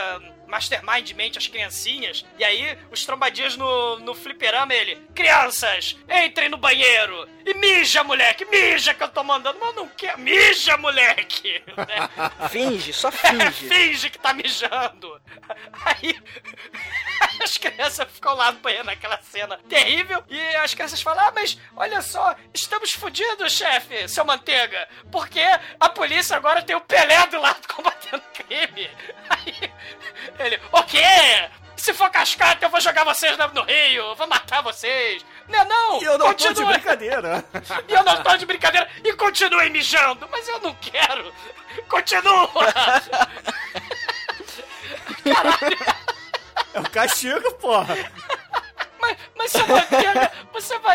mastermindmente 0.47 1.39
as 1.39 1.47
criancinhas. 1.47 2.25
E 2.39 2.45
aí, 2.45 2.79
os 2.91 3.05
trombadinhos 3.05 3.57
no, 3.57 3.99
no 4.01 4.15
fliperama, 4.15 4.75
ele... 4.75 4.97
Crianças, 5.15 5.97
entrem 6.09 6.49
no 6.49 6.57
banheiro! 6.57 7.29
E 7.45 7.55
mija, 7.55 8.03
moleque! 8.03 8.45
Mija 8.45 8.95
que 8.95 9.03
eu 9.03 9.09
tô 9.09 9.23
mandando! 9.23 9.59
Mas 9.61 9.75
não 9.75 9.89
quero... 9.89 10.19
Mija, 10.21 10.77
moleque! 10.77 11.63
Né? 11.77 12.09
Finge, 12.49 12.93
só 12.93 13.09
É, 13.09 13.13
finge. 13.13 13.53
finge 13.69 14.11
que 14.11 14.19
tá 14.19 14.33
mijando. 14.33 15.21
Aí 15.85 16.19
as 17.43 17.57
crianças 17.57 18.11
ficam 18.11 18.35
lá 18.35 18.53
no 18.53 18.59
banheiro 18.61 18.85
naquela 18.85 19.21
cena 19.23 19.59
terrível 19.69 20.23
e 20.29 20.41
as 20.57 20.75
crianças 20.75 21.01
falam: 21.03 21.27
Ah, 21.27 21.33
mas 21.35 21.59
olha 21.77 22.01
só, 22.01 22.35
estamos 22.53 22.93
fodidos, 22.93 23.53
chefe, 23.53 24.09
seu 24.09 24.25
manteiga, 24.25 24.89
porque 25.13 25.43
a 25.79 25.89
polícia 25.89 26.37
agora 26.37 26.63
tem 26.63 26.75
o 26.75 26.81
Pelé 26.81 27.27
do 27.27 27.41
lado 27.41 27.67
combatendo 27.69 28.23
crime. 28.33 28.91
Aí 29.29 29.71
ele: 30.39 30.61
O 30.73 30.83
quê? 30.83 31.49
Se 31.77 31.93
for 31.93 32.11
cascata, 32.11 32.65
eu 32.65 32.71
vou 32.71 32.81
jogar 32.81 33.05
vocês 33.05 33.37
no 33.53 33.63
rio, 33.63 34.15
vou 34.17 34.27
matar 34.27 34.63
vocês. 34.63 35.25
Não, 35.49 35.65
não, 35.65 36.03
E 36.03 36.05
eu 36.05 36.19
não 36.19 36.35
tô 36.35 36.53
de 36.53 36.65
brincadeira. 36.65 37.45
E 37.87 37.93
eu 37.93 38.03
não 38.03 38.23
tô 38.23 38.37
de 38.37 38.47
brincadeira. 38.47 38.89
E 39.05 39.13
continuem 39.13 39.71
mijando. 39.71 40.29
Mas 40.31 40.49
eu 40.49 40.59
não 40.61 40.75
quero. 40.75 41.33
Continua. 41.89 42.49
Caralho. 45.23 45.79
É 46.75 46.81
o 46.81 46.91
castigo, 46.91 47.53
porra. 47.55 47.97
Mas, 49.01 49.17
mas 49.37 49.53
seu 49.53 49.67
Você 49.67 50.26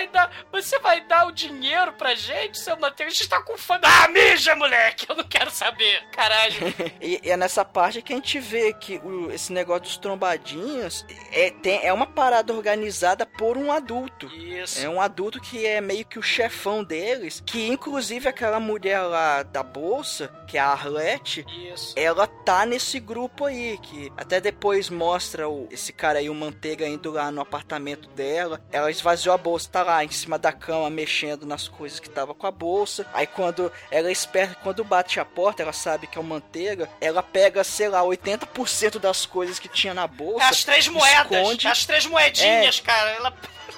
vai 0.02 0.08
dar, 0.08 0.32
você 0.52 0.80
vai 0.80 1.02
dar 1.02 1.28
o 1.28 1.32
dinheiro 1.32 1.93
pra 1.93 2.16
gente, 2.16 2.58
seu 2.58 2.78
Manteiga? 2.78 3.12
A 3.12 3.14
gente 3.14 3.28
tá 3.30 3.41
com 3.41 3.58
fome. 3.58 3.82
Ah, 3.84 4.08
mija, 4.08 4.56
moleque! 4.56 5.06
Eu 5.10 5.16
não 5.16 5.24
quero 5.24 5.52
saber. 5.52 6.04
Caralho. 6.12 6.56
e, 7.02 7.20
e 7.24 7.30
é 7.30 7.38
nessa 7.38 7.64
parte 7.64 8.02
que 8.02 8.14
a 8.14 8.16
gente 8.16 8.39
vê 8.39 8.74
que 8.74 8.97
o- 9.04 9.32
esse 9.32 9.52
negócio 9.54 9.84
dos 9.84 9.97
trombadinhos 9.97 11.06
é, 11.32 11.52
tem, 11.52 11.86
é 11.86 11.93
uma 11.93 12.08
parada 12.08 12.54
organizada 12.54 13.26
por 13.26 13.58
um 13.58 13.72
adulto. 13.72 14.28
Isso. 14.28 14.80
É 14.84 14.89
um 14.89 14.99
adulto 15.02 15.39
que 15.39 15.66
é 15.66 15.80
meio 15.82 16.06
que 16.06 16.18
o 16.20 16.24
chefão 16.24 16.84
deles, 16.84 17.41
que 17.45 17.68
inclusive 17.68 18.28
aquela 18.28 18.60
mulher 18.60 19.02
lá 19.02 19.43
da 19.43 19.64
bolsa, 19.64 20.28
que 20.47 20.58
é 20.58 20.62
a 20.62 20.68
Arlette, 20.70 21.45
Isso. 21.72 21.93
ela 21.97 22.26
tá 22.28 22.66
nesse 22.66 22.99
grupo 22.99 23.45
aí, 23.45 23.78
que 23.82 24.12
até 24.18 24.39
depois 24.41 24.89
mostra 24.89 25.47
o, 25.47 25.68
esse 25.72 25.93
cara 25.93 26.20
aí, 26.20 26.30
o 26.30 26.36
Manteiga, 26.36 26.88
indo 26.88 27.12
lá 27.12 27.32
no 27.32 27.41
apartamento 27.41 28.10
dela. 28.10 28.62
Ela 28.72 28.89
esvaziou 28.91 29.34
a 29.34 29.38
bolsa, 29.38 29.70
tá 29.72 29.84
lá 29.84 29.91
em 30.04 30.10
cima 30.12 30.38
da 30.39 30.52
cama, 30.52 30.89
mexendo 30.89 31.46
nas 31.46 31.68
coisas 31.68 32.00
que 32.00 32.10
tava 32.10 32.34
com 32.34 32.48
a 32.48 32.52
bolsa. 32.52 33.06
Aí 33.14 33.28
quando 33.28 33.72
ela 33.89 34.10
é 34.10 34.12
esperta, 34.12 34.56
quando 34.64 34.84
bate 34.84 35.20
a 35.20 35.26
porta, 35.26 35.62
ela 35.62 35.74
sabe 35.74 36.08
que 36.08 36.18
é 36.18 36.22
o 36.22 36.24
Manteiga, 36.24 36.89
ela 37.02 37.22
pega, 37.22 37.64
sei 37.64 37.89
lá, 37.89 38.02
80% 38.04 39.00
das 39.00 39.26
coisas 39.26 39.60
que 39.60 39.68
tinha 39.68 39.94
na 39.94 40.08
bolsa. 40.08 40.46
As 40.48 40.64
três 40.64 40.88
moedas. 40.88 41.32
esconde, 41.32 41.68
As 41.68 41.86
três 41.86 42.06
moedinhas, 42.06 42.80
É. 42.80 42.82
cara. 42.82 43.10
Ela. 43.12 43.34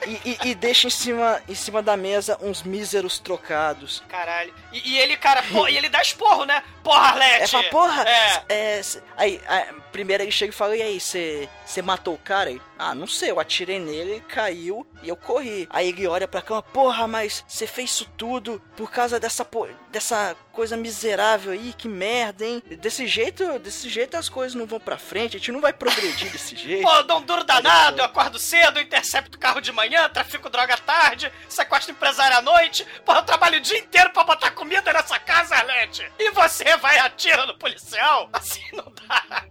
e, 0.06 0.12
e- 0.32 0.50
e 0.50 0.56
deixa 0.56 0.88
em 0.88 0.90
cima, 0.90 1.42
em 1.48 1.56
cima 1.56 1.82
da 1.82 1.96
mesa 1.96 2.38
uns 2.42 2.62
míseros 2.64 3.20
trocados. 3.20 4.04
Caralho. 4.10 4.54
E, 4.72 4.92
e 4.94 5.00
ele, 5.00 5.16
cara, 5.16 5.42
pô, 5.44 5.68
e 5.68 5.78
ele 5.78 5.88
dá 5.90 6.02
esporro, 6.02 6.44
né? 6.46 6.62
Porra, 6.84 7.00
Arlete! 7.10 7.56
É, 7.56 7.64
porra! 7.70 8.04
É. 8.08 8.44
é, 8.50 8.82
aí, 9.16 9.42
aí, 9.48 9.66
primeiro 9.94 10.24
ele 10.24 10.32
chega 10.32 10.52
e 10.52 10.56
fala, 10.56 10.76
e 10.76 10.82
aí, 10.82 11.00
você 11.00 11.48
matou 11.84 12.16
o 12.16 12.18
cara? 12.18 12.50
Ele, 12.50 12.62
ah, 12.78 12.96
não 12.96 13.08
sei, 13.08 13.30
eu 13.32 13.40
atirei 13.40 13.80
nele, 13.80 14.12
ele 14.12 14.22
caiu 14.22 14.86
e 15.04 15.08
eu 15.08 15.16
corri. 15.16 15.68
Aí 15.70 15.90
ele 15.90 16.08
olha 16.08 16.28
pra 16.28 16.42
cama, 16.42 16.64
porra, 16.64 17.08
mas 17.08 17.46
você 17.48 17.68
fez 17.68 17.92
isso 17.92 18.10
tudo 18.18 18.62
por 18.76 18.92
causa 18.92 19.20
dessa, 19.20 19.48
dessa 19.92 20.36
coisa 20.52 20.76
miserável 20.76 21.52
aí, 21.54 21.74
que 21.78 21.88
merda, 21.88 22.46
hein? 22.46 22.62
Desse 22.80 23.06
jeito, 23.08 23.60
desse 23.60 23.88
jeito 23.88 24.18
as 24.18 24.28
coisas 24.28 24.56
não 24.56 24.66
vão 24.66 24.80
pra 24.80 24.98
frente, 24.98 25.38
a 25.38 25.40
gente 25.40 25.52
não 25.52 25.62
vai 25.62 25.72
progredir 25.72 26.32
desse 26.32 26.56
jeito. 26.58 26.84
Pô, 26.84 27.04
dou 27.04 27.20
um 27.20 27.22
duro 27.22 27.44
danado, 27.44 28.00
eu 28.00 28.06
acordo 28.06 28.40
cedo, 28.40 28.80
intercepto 28.80 29.38
o 29.38 29.40
carro 29.40 29.62
de 29.62 29.72
manhã, 29.72 30.10
trafico 30.10 30.50
droga 30.50 30.74
à 30.74 30.78
tarde, 30.78 31.32
sequestro 31.48 31.92
empresário 31.92 32.38
à 32.38 32.42
noite. 32.42 32.86
Pô, 33.06 33.14
eu 33.14 33.24
trabalho 33.24 33.60
o 33.60 33.62
dia 33.62 33.78
inteiro 33.78 34.10
pra 34.10 34.24
botar 34.24 34.52
comida 34.52 34.92
nessa 34.92 35.20
casa, 35.20 35.56
Arlete. 35.56 36.10
E 36.18 36.32
você 36.32 36.76
vai 36.78 36.98
atira 36.98 37.46
no 37.46 37.58
policial? 37.58 38.30
Assim 38.34 38.64
não 38.74 38.92
dá. 39.08 39.46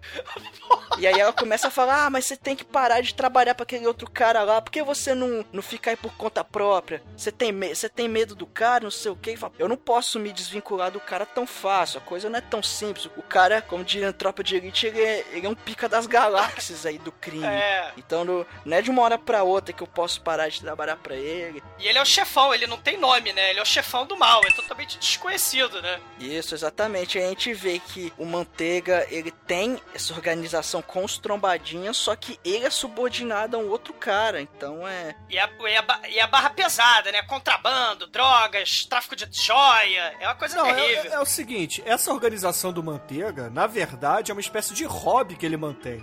E 0.98 1.06
aí 1.06 1.18
ela 1.18 1.32
começa 1.32 1.68
a 1.68 1.70
falar: 1.70 2.06
Ah, 2.06 2.10
mas 2.10 2.26
você 2.26 2.36
tem 2.36 2.54
que 2.54 2.64
parar 2.64 3.00
de 3.00 3.14
trabalhar 3.14 3.54
pra 3.54 3.64
aquele 3.64 3.86
outro 3.86 4.10
cara 4.10 4.42
lá. 4.42 4.60
Por 4.60 4.70
que 4.70 4.82
você 4.82 5.14
não, 5.14 5.44
não 5.52 5.62
fica 5.62 5.90
aí 5.90 5.96
por 5.96 6.12
conta 6.14 6.44
própria? 6.44 7.02
Você 7.16 7.32
tem, 7.32 7.52
me 7.52 7.74
você 7.74 7.88
tem 7.88 8.08
medo 8.08 8.34
do 8.34 8.46
cara, 8.46 8.84
não 8.84 8.90
sei 8.90 9.10
o 9.10 9.16
que. 9.16 9.34
Eu 9.58 9.68
não 9.68 9.76
posso 9.76 10.18
me 10.18 10.32
desvincular 10.32 10.90
do 10.90 11.00
cara 11.00 11.24
tão 11.24 11.46
fácil. 11.46 11.98
A 11.98 12.02
coisa 12.02 12.28
não 12.28 12.38
é 12.38 12.42
tão 12.42 12.62
simples. 12.62 13.06
O 13.16 13.22
cara, 13.22 13.62
como 13.62 13.84
diria 13.84 14.12
Tropa 14.12 14.44
de 14.44 14.56
Elite, 14.56 14.86
ele 14.86 15.00
é, 15.00 15.24
ele 15.32 15.46
é 15.46 15.50
um 15.50 15.54
pica 15.54 15.88
das 15.88 16.06
galáxias 16.06 16.84
aí 16.84 16.98
do 16.98 17.10
crime. 17.10 17.44
É. 17.46 17.92
Então 17.96 18.24
não, 18.24 18.46
não 18.64 18.76
é 18.76 18.82
de 18.82 18.90
uma 18.90 19.02
hora 19.02 19.18
pra 19.18 19.42
outra 19.42 19.72
que 19.72 19.82
eu 19.82 19.86
posso 19.86 20.20
parar 20.20 20.48
de 20.48 20.60
trabalhar 20.60 20.96
pra 20.96 21.16
ele. 21.16 21.62
E 21.78 21.86
ele 21.86 21.98
é 21.98 22.02
o 22.02 22.06
chefão, 22.06 22.54
ele 22.54 22.66
não 22.66 22.76
tem 22.76 22.98
nome, 22.98 23.32
né? 23.32 23.50
Ele 23.50 23.58
é 23.58 23.62
o 23.62 23.66
chefão 23.66 24.06
do 24.06 24.16
mal, 24.16 24.40
é 24.44 24.52
totalmente 24.52 24.98
desconhecido, 24.98 25.80
né? 25.80 26.00
Isso, 26.20 26.54
exatamente. 26.54 27.18
A 27.18 27.28
gente 27.28 27.52
vê 27.54 27.78
que 27.78 28.12
o 28.18 28.24
Manteiga, 28.24 29.06
ele 29.10 29.30
tem 29.46 29.80
essa 29.94 30.12
organização 30.22 30.80
com 30.80 31.04
os 31.04 31.18
trombadinhas, 31.18 31.96
só 31.96 32.14
que 32.14 32.38
ele 32.44 32.64
é 32.64 32.70
subordinado 32.70 33.56
a 33.56 33.60
um 33.60 33.68
outro 33.68 33.92
cara. 33.92 34.40
Então 34.40 34.86
é. 34.86 35.16
E 35.28 35.36
a, 35.36 35.50
e, 35.68 35.76
a, 35.76 36.00
e 36.10 36.20
a 36.20 36.26
barra 36.28 36.50
pesada, 36.50 37.10
né? 37.10 37.22
Contrabando, 37.22 38.06
drogas, 38.06 38.84
tráfico 38.86 39.16
de 39.16 39.26
joia. 39.32 40.14
É 40.20 40.26
uma 40.28 40.36
coisa 40.36 40.56
Não, 40.56 40.66
é, 40.66 40.74
terrível. 40.74 41.10
é- 41.10 41.14
é 41.14 41.20
o 41.20 41.24
seguinte, 41.26 41.82
essa 41.84 42.12
organização 42.12 42.72
do 42.72 42.82
Manteiga, 42.84 43.50
na 43.50 43.66
verdade, 43.66 44.30
é 44.30 44.34
uma 44.34 44.40
espécie 44.40 44.72
de 44.74 44.84
hobby 44.84 45.34
que 45.34 45.44
ele 45.44 45.56
mantém. 45.56 46.02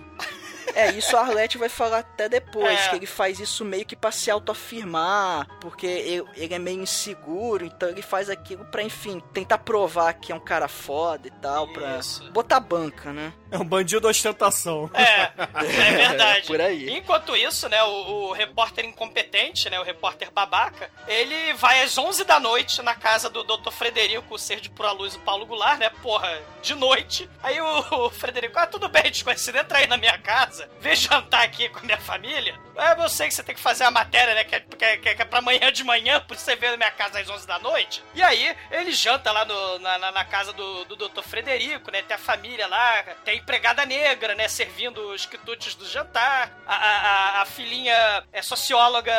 É, 0.76 0.92
isso 0.92 1.18
a 1.18 1.22
Arlette 1.22 1.58
vai 1.58 1.68
falar 1.68 2.00
até 2.00 2.30
depois, 2.30 2.80
É. 2.80 2.90
que 2.90 2.96
ele 2.98 3.08
faz 3.08 3.40
isso 3.40 3.66
meio 3.66 3.84
que 3.86 3.96
pra 3.96 4.12
se 4.12 4.30
autoafirmar, 4.30 5.48
porque 5.60 5.88
ele, 5.88 6.24
ele 6.36 6.54
é 6.54 6.60
meio 6.60 6.82
inseguro, 6.84 7.66
então 7.66 7.90
ele 7.90 8.04
faz 8.04 8.30
aquilo 8.30 8.64
pra, 8.66 8.84
enfim, 8.84 9.20
tentar 9.34 9.58
provar 9.58 10.14
que 10.14 10.32
é 10.32 10.36
um 10.36 10.40
cara 10.40 10.68
foda 10.68 11.28
e 11.28 11.32
tal, 11.32 11.68
pra 11.74 11.98
Isso. 11.98 12.30
botar 12.32 12.60
banca, 12.60 13.12
né? 13.12 13.34
É 13.52 13.58
um 13.58 13.66
bandido 13.66 14.08
ostentação. 14.08 14.90
É, 14.94 15.32
é 15.66 15.92
verdade. 15.92 16.46
Por 16.48 16.62
aí. 16.62 16.90
Enquanto 16.90 17.36
isso, 17.36 17.68
né, 17.68 17.82
o, 17.84 18.30
o 18.30 18.32
repórter 18.32 18.86
incompetente, 18.86 19.70
né, 19.70 19.80
o 19.80 19.84
repórter 19.84 20.32
babaca, 20.32 20.90
ele 21.08 21.54
vai 21.54 21.82
às 21.82 21.98
11 21.98 22.24
da 22.24 22.40
noite 22.40 22.82
na 22.82 22.96
casa 22.96 23.30
do 23.30 23.44
Dr. 23.44 23.72
Frederico, 23.72 24.36
o 24.36 24.38
ser 24.38 24.60
de 24.60 24.70
pura 24.70 24.92
luz, 24.92 25.16
o 25.16 25.20
Paulo 25.20 25.46
Goulart, 25.46 25.80
né, 25.80 25.90
porra, 26.02 26.42
de 26.62 26.76
noite. 26.76 27.30
Aí 27.42 27.60
o, 27.60 28.06
o 28.06 28.10
Frederico, 28.10 28.60
ah, 28.60 28.68
tudo 28.68 28.88
bem, 28.88 29.04
desconhecido, 29.12 29.58
entra 29.58 29.80
aí 29.80 29.88
na 29.88 29.98
minha 29.98 30.18
casa, 30.18 30.70
vem 30.80 30.96
jantar 30.96 31.44
aqui 31.44 31.70
com 31.70 31.80
a 31.80 31.84
minha 31.84 32.00
família. 32.00 32.56
É, 32.80 33.02
eu 33.04 33.10
sei 33.10 33.28
que 33.28 33.34
você 33.34 33.44
tem 33.44 33.54
que 33.56 33.62
fazer 33.62 33.84
a 33.84 33.92
matéria, 33.92 34.34
né, 34.34 34.44
que 34.44 34.56
é, 34.56 34.60
que 34.62 34.86
é, 35.10 35.16
que 35.16 35.22
é 35.22 35.26
pra 35.26 35.40
amanhã 35.40 35.72
de 35.72 35.84
manhã, 35.84 36.20
por 36.22 36.38
você 36.38 36.56
ver 36.56 36.72
na 36.72 36.78
minha 36.78 36.92
casa 36.92 37.20
às 37.20 37.30
11 37.30 37.46
da 37.46 37.60
noite. 37.60 38.04
E 38.16 38.24
aí, 38.24 38.56
ele 38.72 38.92
janta 38.92 39.32
lá 39.32 39.46
no- 39.46 39.80
na, 39.80 39.98
na, 39.98 40.12
na 40.12 40.26
casa 40.26 40.54
do, 40.54 40.86
do 40.86 40.96
Dr. 40.96 41.22
Frederico, 41.24 41.92
né, 41.92 42.02
tem 42.02 42.16
a 42.16 42.20
família 42.20 42.68
lá, 42.68 43.04
tem 43.26 43.34
a 43.36 43.38
empregada 43.38 43.86
negra, 43.86 44.34
né, 44.36 44.48
servindo 44.48 44.98
os 45.12 45.26
quitutes 45.26 45.76
do 45.76 45.86
jantar, 45.88 46.52
a, 46.66 46.76
a, 46.76 47.42
a- 47.42 47.46
filhinha 47.46 48.24
é 48.32 48.42
socióloga 48.42 49.12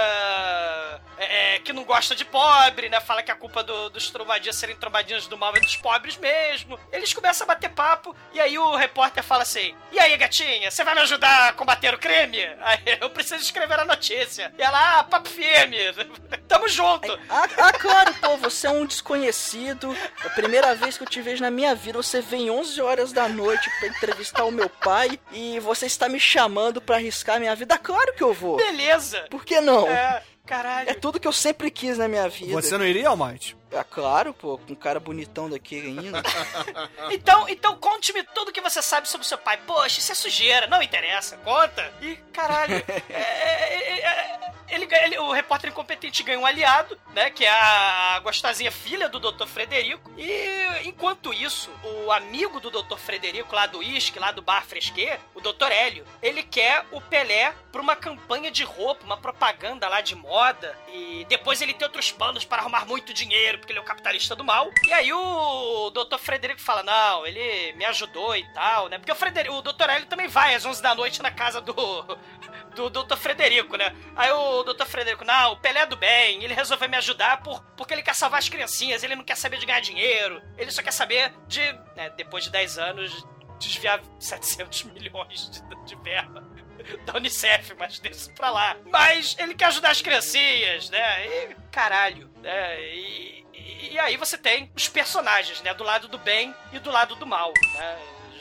é, 1.19 1.55
é, 1.55 1.59
que 1.59 1.73
não 1.73 1.85
gosta 1.85 2.15
de 2.15 2.25
pobre, 2.25 2.89
né, 2.89 3.01
fala 3.01 3.23
que 3.23 3.31
a 3.31 3.35
culpa 3.35 3.63
do- 3.63 3.91
dos 3.91 4.11
trombadinhos 4.11 4.57
serem 4.57 4.77
trombadinhos 4.77 5.27
do 5.27 5.37
mal 5.37 5.55
é 5.57 5.61
dos 5.61 5.77
pobres 5.77 6.17
mesmo. 6.17 6.79
Eles 6.93 7.13
começam 7.13 7.45
a 7.45 7.49
bater 7.49 7.71
papo, 7.71 8.15
e 8.33 8.41
aí 8.41 8.59
o 8.59 8.75
repórter 8.77 9.23
fala 9.23 9.43
assim, 9.43 9.75
e 9.93 9.99
aí, 9.99 10.17
gatinha, 10.17 10.71
você 10.71 10.83
vai 10.85 10.95
me 10.95 11.01
ajudar 11.03 11.49
a 11.49 11.53
combater 11.53 11.93
o 11.95 11.99
crime? 11.99 12.39
Aí 12.61 12.79
eu 13.01 13.11
preciso 13.11 13.50
escrever 13.51 13.81
a 13.81 13.85
notícia. 13.85 14.53
E 14.59 14.63
ela, 14.63 14.99
ah, 14.99 15.05
papo 15.05 15.29
firme, 15.29 15.77
tamo 16.49 16.69
junto. 16.69 17.13
Ah, 17.29 17.49
ah, 17.59 17.73
claro, 17.73 18.15
pô, 18.15 18.37
você 18.37 18.67
é 18.67 18.71
um 18.71 18.87
desconhecido. 18.87 19.95
É 20.25 20.27
a 20.27 20.31
primeira 20.31 20.75
vez 20.75 20.97
que 20.97 21.03
eu 21.03 21.09
te 21.09 21.21
vejo 21.21 21.43
na 21.43 21.51
minha 21.51 21.75
vida. 21.75 21.99
Você 21.99 22.21
vem 22.21 22.51
11 22.51 22.81
horas 22.81 23.13
da 23.13 23.29
noite 23.29 23.71
pra 23.79 23.89
entrevistar 23.89 24.45
o 24.45 24.51
meu 24.51 24.69
pai 24.69 25.19
e 25.33 25.59
você 25.61 25.87
está 25.87 26.09
me 26.09 26.21
chamando 26.21 26.81
pra 26.81 26.97
arriscar 26.97 27.39
minha 27.39 27.55
vida. 27.55 27.77
Claro 27.79 28.15
que 28.15 28.23
eu 28.23 28.33
vou. 28.33 28.57
Beleza. 28.57 29.27
Por 29.31 29.45
que 29.45 29.61
não? 29.61 29.89
É, 29.89 30.23
caralho. 30.47 30.89
É 30.89 30.95
tudo 30.95 31.21
que 31.21 31.29
eu 31.29 31.33
sempre 31.33 31.71
quis 31.71 31.99
na 31.99 32.09
minha 32.09 32.29
vida. 32.29 32.53
Você 32.53 32.79
não 32.79 32.87
iria, 32.87 33.09
Almighty? 33.09 33.60
Ah, 33.73 33.85
claro, 33.85 34.35
pô, 34.35 34.59
com 34.59 34.73
um 34.73 34.77
cara 34.77 34.99
bonitão 34.99 35.49
daquele 35.49 35.99
ainda. 35.99 36.23
Então, 37.11 37.49
então 37.49 37.77
conte-me 37.77 38.23
tudo 38.23 38.53
que 38.53 38.61
você 38.61 38.81
sabe 38.83 39.09
sobre 39.09 39.27
seu 39.27 39.37
pai. 39.39 39.57
Poxa, 39.67 39.99
isso 40.01 40.13
é 40.13 40.15
sujeira, 40.15 40.67
não 40.67 40.83
interessa, 40.83 41.37
conta. 41.39 41.93
E 42.01 42.17
caralho, 42.33 42.75
é, 43.11 43.13
é, 43.21 44.01
é, 44.01 44.01
é, 44.07 44.53
ele, 44.69 44.87
ele- 45.03 45.19
o 45.19 45.33
repórter 45.33 45.71
incompetente 45.71 46.23
ganha 46.23 46.39
um 46.39 46.47
aliado, 46.47 46.99
né? 47.13 47.31
Que 47.31 47.45
é 47.45 47.51
a 47.51 48.21
gostosinha 48.23 48.71
filha 48.71 49.09
do 49.09 49.19
Dr. 49.19 49.47
Frederico. 49.47 50.11
E 50.17 50.83
enquanto 50.85 51.33
isso, 51.35 51.71
o 52.07 52.13
amigo 52.13 52.61
do 52.61 52.71
Dr. 52.71 52.97
Frederico, 52.97 53.55
lá 53.55 53.67
do 53.67 53.79
uísque, 53.79 54.19
lá 54.19 54.31
do 54.31 54.41
bar 54.43 54.65
fresquê, 54.65 55.19
o 55.35 55.41
Dr. 55.41 55.71
Hélio, 55.71 56.07
ele 56.23 56.43
quer 56.43 56.85
o 56.93 57.01
Pelé 57.01 57.53
pra 57.73 57.81
uma 57.83 57.97
campanha 57.97 58.51
de 58.51 58.63
roupa, 58.65 59.05
uma 59.05 59.17
propaganda 59.17 59.89
lá 59.89 60.01
de 60.01 60.15
moda. 60.15 60.77
E 60.93 61.27
depois 61.29 61.61
ele 61.61 61.75
tem 61.75 61.87
outros 61.87 62.11
planos 62.13 62.45
para 62.45 62.63
arrumar 62.63 62.85
muito 62.87 63.13
dinheiro, 63.13 63.59
porque 63.61 63.73
ele 63.73 63.79
é 63.79 63.83
o 63.83 63.85
capitalista 63.85 64.35
do 64.35 64.45
mal. 64.45 64.71
E 64.87 64.93
aí 64.93 65.13
o 65.13 65.91
Dr. 65.91 66.19
Frederico 66.19 66.61
fala: 66.61 66.83
Não, 66.83 67.27
ele 67.27 67.73
me 67.75 67.85
ajudou 67.85 68.37
e 68.37 68.45
tal, 68.53 68.89
né? 68.89 68.99
Porque 68.99 69.13
o, 69.13 69.17
Frederico, 69.17 69.55
o 69.55 69.63
Dr. 69.63 69.89
Hélio 69.89 70.07
também 70.07 70.29
vai 70.29 70.55
às 70.55 70.65
11 70.65 70.83
da 70.83 70.95
noite 70.95 71.23
na 71.23 71.31
casa 71.31 71.61
do, 71.61 71.75
do 72.75 72.91
Dr. 72.91 73.17
Frederico, 73.17 73.77
né? 73.77 73.95
Aí 74.17 74.31
o 74.33 74.63
Dr. 74.65 74.87
Frederico, 74.87 75.25
não, 75.25 75.53
o 75.53 75.57
Pelé 75.57 75.81
é 75.81 75.87
do 75.87 75.97
bem, 75.97 76.43
ele 76.43 76.55
resolveu 76.55 76.89
me 76.89 76.97
ajudar 76.97 77.43
por, 77.43 77.63
porque 77.77 77.95
ele 77.95 78.03
quer 78.03 78.15
salvar 78.15 78.39
as 78.39 78.49
criancinhas, 78.49 79.03
ele 79.03 79.15
não 79.15 79.25
quer 79.25 79.37
saber 79.37 79.59
de 79.59 79.67
ganhar 79.67 79.81
dinheiro, 79.81 80.43
ele 80.57 80.71
só 80.71 80.83
quer 80.83 80.93
saber 80.93 81.33
de, 81.47 81.61
né, 81.97 82.11
depois 82.17 82.45
de 82.45 82.51
10 82.51 82.79
anos, 82.79 83.27
desviar 83.59 84.01
700 84.19 84.85
milhões 84.85 85.51
de, 85.51 85.85
de 85.85 85.95
verba 85.97 86.43
da 87.05 87.17
Unicef, 87.17 87.75
mas 87.79 87.99
deixa 87.99 88.31
pra 88.33 88.51
lá. 88.51 88.77
Mas 88.87 89.37
ele 89.39 89.55
quer 89.55 89.67
ajudar 89.67 89.91
as 89.91 90.03
criancinhas, 90.03 90.91
né? 90.91 91.27
E 91.27 91.57
caralho, 91.71 92.31
né? 92.43 92.83
E, 92.83 93.45
e, 93.61 93.93
e 93.93 93.99
aí 93.99 94.17
você 94.17 94.39
tem 94.39 94.71
os 94.75 94.89
personagens, 94.89 95.61
né? 95.63 95.75
Do 95.75 95.85
lado 95.85 96.09
do 96.09 96.19
bem 96.19 96.55
e 96.73 96.79
do 96.79 96.91
lado 96.91 97.15
do 97.15 97.27
mal, 97.27 97.53
né? 97.75 97.99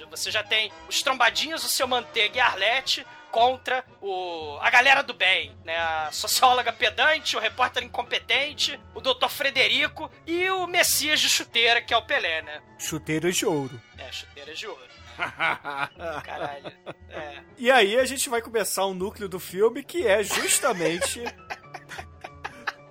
Você 0.10 0.32
já 0.32 0.44
tem 0.44 0.72
os 0.88 1.02
trombadinhos, 1.04 1.64
o 1.64 1.70
seu 1.70 1.88
Manteiga 1.88 2.38
e 2.38 2.40
a 2.40 2.48
Arlete 2.48 3.06
contra 3.32 3.86
o, 4.02 4.58
a 4.60 4.70
galera 4.70 5.04
do 5.04 5.14
bem, 5.14 5.56
né? 5.64 5.78
A 5.78 6.10
socióloga 6.12 6.74
pedante, 6.74 7.38
o 7.38 7.40
repórter 7.40 7.84
incompetente, 7.84 8.80
o 8.96 9.02
doutor 9.02 9.30
Frederico 9.30 10.12
e 10.26 10.50
o 10.50 10.66
Messias 10.68 11.20
de 11.20 11.30
chuteira, 11.30 11.82
que 11.82 11.94
é 11.94 11.98
o 11.98 12.06
Pelé, 12.06 12.42
né? 12.42 12.62
Chuteiras 12.78 13.36
de 13.36 13.46
ouro. 13.46 13.80
É, 13.98 14.12
chuteiras 14.12 14.58
de 14.58 14.68
ouro. 14.68 14.90
Caralho. 16.24 16.72
É. 17.10 17.44
E 17.58 17.70
aí 17.70 18.00
a 18.00 18.06
gente 18.06 18.30
vai 18.30 18.42
começar 18.42 18.86
o 18.86 18.94
núcleo 18.94 19.28
do 19.28 19.40
filme, 19.40 19.84
que 19.84 20.08
é 20.08 20.24
justamente 20.24 21.22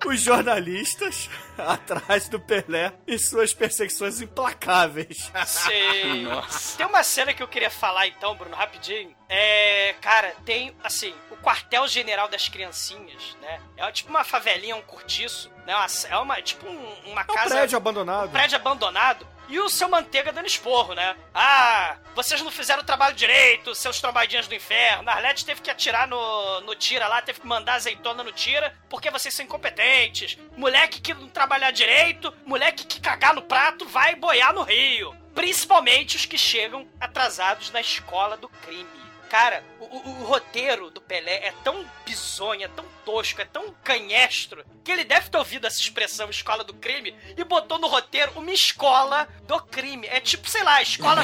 os 0.05 0.21
jornalistas 0.21 1.29
atrás 1.57 2.27
do 2.29 2.39
Pelé 2.39 2.93
e 3.05 3.17
suas 3.19 3.53
perseguições 3.53 4.21
implacáveis. 4.21 5.31
Sim. 5.45 6.23
Nossa. 6.29 6.77
Tem 6.77 6.85
uma 6.85 7.03
cena 7.03 7.33
que 7.33 7.43
eu 7.43 7.47
queria 7.47 7.69
falar 7.69 8.07
então, 8.07 8.35
Bruno, 8.35 8.55
rapidinho. 8.55 9.15
É. 9.27 9.95
Cara, 10.01 10.33
tem, 10.45 10.75
assim, 10.83 11.13
o 11.31 11.37
quartel-general 11.37 12.27
das 12.27 12.47
criancinhas, 12.49 13.37
né? 13.41 13.61
É 13.77 13.91
tipo 13.91 14.09
uma 14.09 14.23
favelinha, 14.23 14.75
um 14.75 14.81
cortiço, 14.81 15.51
né? 15.65 15.75
Uma- 15.75 15.87
É 16.09 16.17
uma, 16.17 16.41
tipo 16.41 16.65
um- 16.67 16.93
uma 17.11 17.21
É 17.21 17.31
um 17.31 17.35
casa. 17.35 17.55
prédio 17.55 17.77
abandonado. 17.77 18.27
um 18.29 18.31
prédio 18.31 18.55
abandonado. 18.55 19.27
E 19.49 19.59
o 19.59 19.67
seu 19.67 19.89
Manteiga 19.89 20.31
dando 20.31 20.45
esporro, 20.45 20.93
né? 20.93 21.15
Ah, 21.33 21.97
vocês 22.13 22.39
não 22.43 22.51
fizeram 22.51 22.83
o 22.83 22.85
trabalho 22.85 23.15
direito, 23.15 23.73
seus 23.73 23.99
trombadinhas 23.99 24.47
do 24.47 24.53
inferno. 24.53 25.09
A 25.09 25.13
Arlete 25.13 25.43
teve 25.43 25.59
que 25.59 25.71
atirar 25.71 26.07
no, 26.07 26.61
no 26.61 26.75
tira 26.75 27.07
lá, 27.07 27.19
teve 27.19 27.41
que 27.41 27.47
mandar 27.47 27.73
azeitona 27.73 28.23
no 28.23 28.31
tira, 28.31 28.75
porque 28.87 29.09
vocês 29.09 29.33
são 29.33 29.43
incompetentes. 29.43 30.37
Moleque 30.55 31.01
que 31.01 31.15
não 31.15 31.27
trabalhar 31.27 31.71
direito, 31.71 32.31
moleque 32.45 32.85
que 32.85 33.01
cagar 33.01 33.33
no 33.33 33.41
prato, 33.41 33.87
vai 33.87 34.15
boiar 34.15 34.53
no 34.53 34.61
rio. 34.61 35.15
Principalmente 35.33 36.15
os 36.15 36.25
que 36.27 36.37
chegam 36.37 36.87
atrasados 36.99 37.71
na 37.71 37.81
escola 37.81 38.37
do 38.37 38.47
crime. 38.49 39.08
Cara, 39.29 39.63
o, 39.79 39.85
o- 39.85 40.21
o 40.21 40.23
roteiro 40.25 40.89
do 40.89 40.99
Pelé 41.01 41.47
é 41.47 41.53
tão 41.63 41.85
bizonho, 42.05 42.63
é 42.63 42.67
tão 42.67 42.83
tosco, 43.05 43.41
é 43.41 43.45
tão 43.45 43.73
canhestro, 43.83 44.65
que 44.83 44.91
ele 44.91 45.03
deve 45.03 45.29
ter 45.29 45.37
ouvido 45.37 45.67
essa 45.67 45.79
expressão 45.79 46.29
escola 46.29 46.63
do 46.63 46.73
crime 46.73 47.15
e 47.37 47.43
botou 47.43 47.77
no 47.77 47.87
roteiro 47.87 48.31
uma 48.35 48.51
escola 48.51 49.27
do 49.43 49.59
crime. 49.61 50.07
É 50.07 50.19
tipo, 50.19 50.49
sei 50.49 50.63
lá, 50.63 50.75
a 50.75 50.81
escola, 50.81 51.21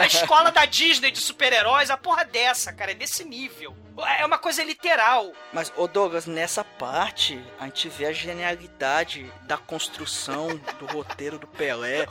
a 0.00 0.06
escola 0.06 0.50
da 0.52 0.64
Disney 0.64 1.10
de 1.10 1.20
super-heróis, 1.20 1.90
a 1.90 1.96
porra 1.96 2.24
dessa, 2.24 2.72
cara, 2.72 2.92
é 2.92 2.94
desse 2.94 3.24
nível. 3.24 3.76
É 4.18 4.24
uma 4.24 4.38
coisa 4.38 4.64
literal. 4.64 5.30
Mas, 5.52 5.70
ô 5.76 5.86
Douglas, 5.86 6.24
nessa 6.24 6.64
parte, 6.64 7.38
a 7.58 7.64
gente 7.64 7.88
vê 7.90 8.06
a 8.06 8.12
genialidade 8.12 9.30
da 9.42 9.58
construção 9.58 10.48
do 10.78 10.86
roteiro 10.86 11.38
do 11.38 11.46
Pelé, 11.46 12.06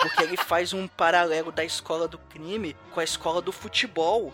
porque 0.00 0.22
ele 0.22 0.36
faz 0.36 0.72
um 0.72 0.86
paralelo 0.86 1.50
da 1.50 1.64
escola 1.64 2.06
do 2.06 2.18
crime 2.18 2.76
com 2.92 3.00
a 3.00 3.04
escola 3.04 3.42
do 3.42 3.50
futebol. 3.50 4.32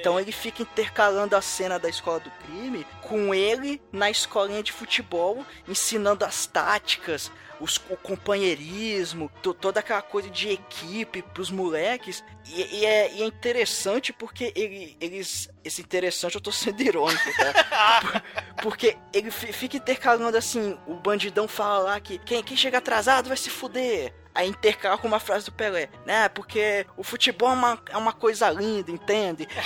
Então 0.00 0.18
ele 0.20 0.32
fica 0.32 0.62
intercalando 0.62 1.34
a 1.36 1.40
cena 1.42 1.78
da 1.78 1.88
escola 1.88 2.20
do 2.20 2.30
crime 2.30 2.86
com 3.02 3.34
ele 3.34 3.80
na 3.92 4.10
escolinha 4.10 4.62
de 4.62 4.72
futebol, 4.72 5.44
ensinando 5.66 6.24
as 6.24 6.46
táticas, 6.46 7.30
os- 7.60 7.80
o 7.88 7.96
companheirismo, 7.96 9.30
to- 9.42 9.54
toda 9.54 9.80
aquela 9.80 10.02
coisa 10.02 10.28
de 10.30 10.50
equipe 10.50 11.22
pros 11.22 11.50
moleques. 11.50 12.22
E, 12.46 12.76
e 12.80 12.86
é, 12.86 13.12
e 13.14 13.22
é 13.22 13.26
interessante 13.26 14.12
porque 14.12 14.52
ele, 14.54 14.96
eles. 15.00 15.48
Esse 15.64 15.82
interessante 15.82 16.34
eu 16.36 16.40
tô 16.40 16.52
sendo 16.52 16.80
irônico, 16.82 17.24
tá? 17.36 18.22
Porque 18.62 18.96
ele 19.12 19.30
fi- 19.30 19.52
fica 19.52 19.76
intercalando 19.76 20.36
assim, 20.36 20.78
o 20.86 20.94
bandidão 20.94 21.46
fala 21.48 21.78
lá 21.80 22.00
que 22.00 22.18
quem, 22.18 22.42
quem 22.42 22.56
chega 22.56 22.78
atrasado 22.78 23.28
vai 23.28 23.36
se 23.36 23.50
fuder. 23.50 24.12
Aí 24.36 24.48
intercala 24.48 24.96
com 24.98 25.08
uma 25.08 25.18
frase 25.18 25.46
do 25.46 25.52
Pelé, 25.52 25.88
né? 26.04 26.28
Porque 26.28 26.86
o 26.96 27.02
futebol 27.02 27.48
é 27.48 27.52
uma, 27.52 27.82
é 27.90 27.96
uma 27.96 28.12
coisa 28.12 28.48
linda, 28.50 28.90
entende? 28.90 29.48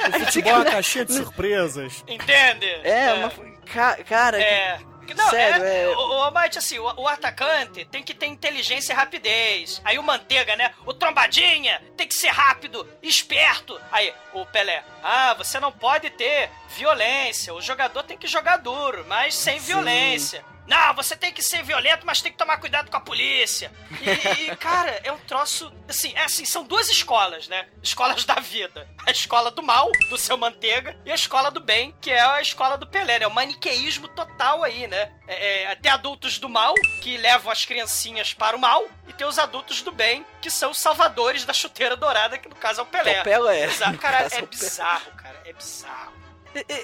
O 0.00 0.18
futebol 0.24 0.52
é 0.52 0.56
uma 0.56 0.64
caixinha 0.64 1.04
de 1.04 1.12
surpresas. 1.12 2.02
Entende? 2.08 2.66
É, 2.82 3.12
uma, 3.12 3.30
ca- 3.66 4.02
cara, 4.04 4.40
É. 4.42 4.80
Não, 5.14 5.28
sério, 5.28 5.64
é, 5.64 5.82
é... 5.82 5.88
O, 5.88 6.28
o, 6.28 6.30
mas, 6.30 6.56
assim, 6.56 6.78
o, 6.78 6.84
o 6.84 7.08
atacante 7.08 7.84
tem 7.84 8.00
que 8.02 8.14
ter 8.14 8.26
inteligência 8.26 8.92
e 8.92 8.96
rapidez. 8.96 9.82
Aí 9.84 9.98
o 9.98 10.02
Manteiga, 10.04 10.54
né? 10.56 10.72
O 10.86 10.94
Trombadinha 10.94 11.82
tem 11.96 12.06
que 12.06 12.14
ser 12.14 12.28
rápido, 12.28 12.88
esperto. 13.02 13.78
Aí, 13.90 14.14
o 14.32 14.46
Pelé. 14.46 14.82
Ah, 15.02 15.34
você 15.34 15.58
não 15.60 15.72
pode 15.72 16.08
ter 16.10 16.48
violência. 16.76 17.52
O 17.52 17.60
jogador 17.60 18.02
tem 18.04 18.16
que 18.16 18.26
jogar 18.28 18.56
duro, 18.58 19.04
mas 19.08 19.34
sem 19.34 19.58
Sim. 19.58 19.66
violência. 19.66 20.44
Não, 20.70 20.94
você 20.94 21.16
tem 21.16 21.32
que 21.32 21.42
ser 21.42 21.64
violento, 21.64 22.06
mas 22.06 22.22
tem 22.22 22.30
que 22.30 22.38
tomar 22.38 22.58
cuidado 22.58 22.92
com 22.92 22.96
a 22.96 23.00
polícia. 23.00 23.72
E, 24.00 24.44
e, 24.44 24.56
cara, 24.56 25.00
é 25.02 25.10
um 25.10 25.18
troço. 25.18 25.72
Assim, 25.88 26.12
é 26.14 26.22
assim, 26.22 26.44
são 26.44 26.62
duas 26.62 26.88
escolas, 26.88 27.48
né? 27.48 27.66
Escolas 27.82 28.24
da 28.24 28.36
vida. 28.36 28.88
A 29.04 29.10
escola 29.10 29.50
do 29.50 29.64
mal, 29.64 29.90
do 30.08 30.16
seu 30.16 30.36
manteiga, 30.36 30.96
e 31.04 31.10
a 31.10 31.14
escola 31.16 31.50
do 31.50 31.58
bem, 31.58 31.92
que 32.00 32.12
é 32.12 32.20
a 32.20 32.40
escola 32.40 32.78
do 32.78 32.86
Pelé, 32.86 33.18
né? 33.18 33.26
O 33.26 33.32
maniqueísmo 33.32 34.06
total 34.06 34.62
aí, 34.62 34.86
né? 34.86 35.10
É, 35.26 35.64
é, 35.64 35.74
tem 35.74 35.90
adultos 35.90 36.38
do 36.38 36.48
mal, 36.48 36.74
que 37.02 37.16
levam 37.16 37.50
as 37.50 37.64
criancinhas 37.64 38.32
para 38.32 38.56
o 38.56 38.60
mal, 38.60 38.86
e 39.08 39.12
tem 39.12 39.26
os 39.26 39.40
adultos 39.40 39.82
do 39.82 39.90
bem, 39.90 40.24
que 40.40 40.52
são 40.52 40.70
os 40.70 40.78
salvadores 40.78 41.44
da 41.44 41.52
chuteira 41.52 41.96
dourada, 41.96 42.38
que 42.38 42.48
no 42.48 42.54
caso 42.54 42.78
é 42.78 42.82
o 42.84 42.86
Pelé. 42.86 43.14
É 43.14 43.20
o 43.22 43.24
Pelé. 43.24 43.64
Exato, 43.64 43.98
cara, 43.98 44.28
é 44.30 44.38
é 44.38 44.42
bizarro, 44.42 45.10
cara. 45.16 45.42
É 45.44 45.52
bizarro. 45.52 46.29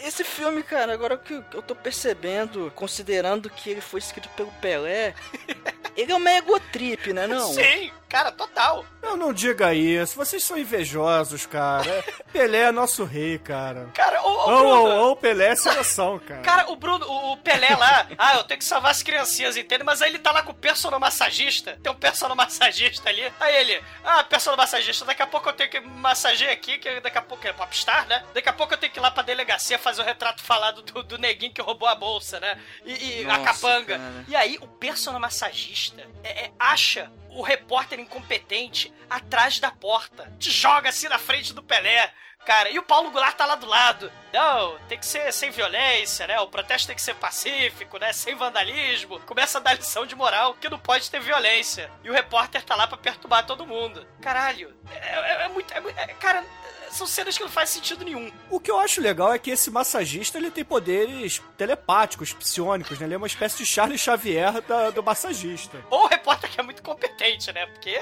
Esse 0.05 0.23
filme, 0.23 0.63
cara, 0.63 0.93
agora 0.93 1.17
que 1.17 1.35
eu 1.35 1.63
tô 1.63 1.75
percebendo, 1.75 2.73
considerando 2.75 3.51
que 3.51 3.71
ele 3.71 3.81
foi 3.81 3.99
escrito 3.99 4.29
pelo 4.31 4.51
Pelé, 4.61 5.15
ele 5.97 6.13
é 6.13 6.15
uma 6.15 6.31
egotrip, 6.33 7.13
né 7.13 7.27
não? 7.27 7.53
Sim, 7.53 7.91
cara, 8.09 8.33
total. 8.33 8.85
Não, 9.03 9.17
não 9.17 9.33
diga 9.33 9.73
isso. 9.75 10.17
Vocês 10.17 10.43
são 10.43 10.59
invejosos, 10.59 11.47
cara. 11.47 12.05
Pelé 12.33 12.61
é 12.63 12.73
nosso 12.73 13.05
rei, 13.05 13.39
cara. 13.39 13.89
Cara, 13.95 14.21
ô, 14.23 14.29
Ou, 14.31 14.47
Bruno. 14.47 14.69
ou, 14.69 14.89
ou 15.09 15.17
Pelé 15.17 15.49
é 15.49 15.57
seleção, 15.57 16.19
cara. 16.19 16.43
Cara, 16.43 16.71
o 16.71 16.77
Bruno, 16.77 17.07
o 17.07 17.27
o 17.33 17.37
Pelé 17.39 17.75
lá, 17.77 18.07
ah, 18.17 18.37
eu 18.37 18.45
tenho 18.45 18.59
que 18.59 18.65
salvar 18.65 18.91
as 18.91 19.03
criancinhas, 19.03 19.57
entende? 19.57 19.85
Mas 19.85 20.01
aí 20.01 20.11
ele 20.11 20.19
tá 20.19 20.33
lá 20.33 20.43
com 20.43 20.53
o 20.53 20.55
personomassagista, 20.55 21.79
tem 21.83 21.93
um 21.93 21.95
personomassagista 21.97 23.09
ali. 23.09 23.23
Aí 23.39 23.57
ele, 23.57 23.83
ah, 24.05 24.25
personomassagista, 24.25 25.05
daqui 25.05 25.23
a 25.23 25.27
pouco 25.27 25.49
eu 25.49 25.53
tenho 25.53 25.71
que 25.71 25.81
massagear 25.81 26.53
aqui, 26.53 26.79
que 26.79 27.01
daqui 27.01 27.19
a 27.19 27.23
pouco 27.23 27.47
é 27.47 27.53
popstar, 27.53 28.07
né? 28.07 28.23
Daqui 28.33 28.49
a 28.49 28.53
pouco 28.53 28.73
eu 28.75 28.79
tenho 28.79 28.93
que 28.93 28.99
ir 28.99 29.03
lá 29.03 29.11
pra 29.11 29.23
delegacia 29.23 29.79
fazer 29.79 30.03
o 30.03 30.05
retrato 30.05 30.43
falado 30.43 30.83
do, 30.83 31.03
do 31.03 31.19
neguinho 31.19 31.53
que 31.53 31.61
roubou 31.61 31.89
a 31.89 31.95
bolsa, 31.95 32.41
né? 32.41 32.59
E, 32.85 33.21
e 33.21 33.25
a 33.25 33.39
Nossa, 33.39 33.45
capanga. 33.45 33.99
cara. 33.99 34.25
E 34.29 34.35
aí 34.37 34.57
o 34.61 34.67
personomassagista 34.67 36.03
é, 36.23 36.45
é, 36.47 36.51
acha 36.59 37.11
o 37.31 37.43
repórter 37.43 37.99
incompetente 37.99 38.93
atrás 39.09 39.59
da 39.61 39.71
porta, 39.71 40.33
te 40.39 40.51
joga 40.51 40.89
assim 40.89 41.09
na 41.09 41.19
frente 41.19 41.53
do 41.53 41.63
Pelé. 41.63 42.13
Cara, 42.47 42.71
e 42.71 42.79
o 42.79 42.83
Paulo 42.85 43.11
Goulart 43.11 43.37
tá 43.37 43.45
lá 43.45 43.57
do 43.57 43.67
lado. 43.67 44.11
Não, 44.33 44.79
tem 44.89 44.97
que 44.99 45.05
ser 45.05 45.33
sem 45.33 45.51
violência, 45.51 46.29
né? 46.29 46.39
O 46.39 46.47
protesto 46.47 46.87
tem 46.87 46.95
que 46.95 47.03
ser 47.03 47.15
pacífico, 47.17 47.99
né? 47.99 48.13
Sem 48.13 48.37
vandalismo. 48.37 49.19
Começa 49.21 49.59
a 49.59 49.61
dar 49.61 49.75
lição 49.75 50.07
de 50.07 50.15
moral 50.15 50.55
que 50.55 50.69
não 50.69 50.79
pode 50.79 51.11
ter 51.11 51.19
violência. 51.21 51.91
E 52.05 52.09
o 52.09 52.13
repórter 52.13 52.63
tá 52.63 52.77
lá 52.77 52.87
pra 52.87 52.97
perturbar 52.97 53.45
todo 53.45 53.67
mundo. 53.67 54.07
Caralho, 54.23 54.73
é, 54.89 54.97
é- 54.97 55.45
é 55.45 55.49
muito. 55.49 55.73
é 55.75 55.79
é- 55.97 56.07
cara, 56.15 56.45
são 56.91 57.05
cenas 57.05 57.37
que 57.37 57.43
não 57.43 57.51
faz 57.51 57.71
sentido 57.71 58.05
nenhum. 58.05 58.31
O 58.49 58.61
que 58.61 58.71
eu 58.71 58.79
acho 58.79 59.01
legal 59.01 59.33
é 59.35 59.39
que 59.41 59.51
esse 59.51 59.69
massagista 59.69 60.39
ele 60.39 60.51
tem 60.53 60.65
poderes 60.65 61.43
telepáticos, 61.59 62.33
psionicos, 62.33 63.01
né? 63.01 63.07
Ele 63.07 63.15
é 63.15 63.19
uma 63.19 63.27
espécie 63.27 63.57
de 63.59 63.67
Charles 63.67 64.01
Xavier 64.01 64.61
da- 64.63 64.91
do 64.91 65.03
massagista. 65.03 65.85
Ou 65.91 66.05
o 66.05 66.07
repórter 66.07 66.49
que 66.49 66.61
é 66.61 66.63
muito 66.63 66.81
competente, 66.83 67.53
né? 67.53 67.67
Porque. 67.67 67.99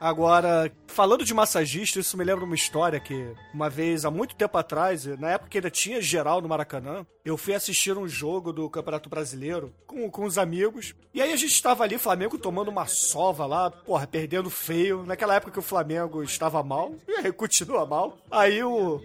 Agora, 0.00 0.70
falando 0.86 1.24
de 1.24 1.34
massagista, 1.34 1.98
isso 1.98 2.16
me 2.16 2.24
lembra 2.24 2.44
uma 2.44 2.54
história 2.54 3.00
que, 3.00 3.32
uma 3.52 3.68
vez, 3.68 4.04
há 4.04 4.10
muito 4.10 4.36
tempo 4.36 4.56
atrás, 4.56 5.04
na 5.18 5.30
época 5.30 5.50
que 5.50 5.58
ainda 5.58 5.70
tinha 5.70 6.00
geral 6.00 6.40
no 6.40 6.48
Maracanã, 6.48 7.04
eu 7.24 7.36
fui 7.36 7.54
assistir 7.54 7.96
um 7.96 8.08
jogo 8.08 8.52
do 8.52 8.70
Campeonato 8.70 9.08
Brasileiro 9.08 9.74
com, 9.86 10.10
com 10.10 10.24
os 10.24 10.38
amigos. 10.38 10.94
E 11.12 11.20
aí 11.20 11.32
a 11.32 11.36
gente 11.36 11.52
estava 11.52 11.84
ali, 11.84 11.98
Flamengo 11.98 12.38
tomando 12.38 12.68
uma 12.68 12.86
sova 12.86 13.44
lá, 13.44 13.70
porra, 13.70 14.06
perdendo 14.06 14.48
feio. 14.48 15.04
Naquela 15.04 15.34
época 15.34 15.52
que 15.52 15.58
o 15.58 15.62
Flamengo 15.62 16.22
estava 16.22 16.62
mal, 16.62 16.94
e 17.06 17.26
aí 17.26 17.32
continua 17.32 17.84
mal. 17.84 18.16
Aí 18.30 18.62
o. 18.62 19.00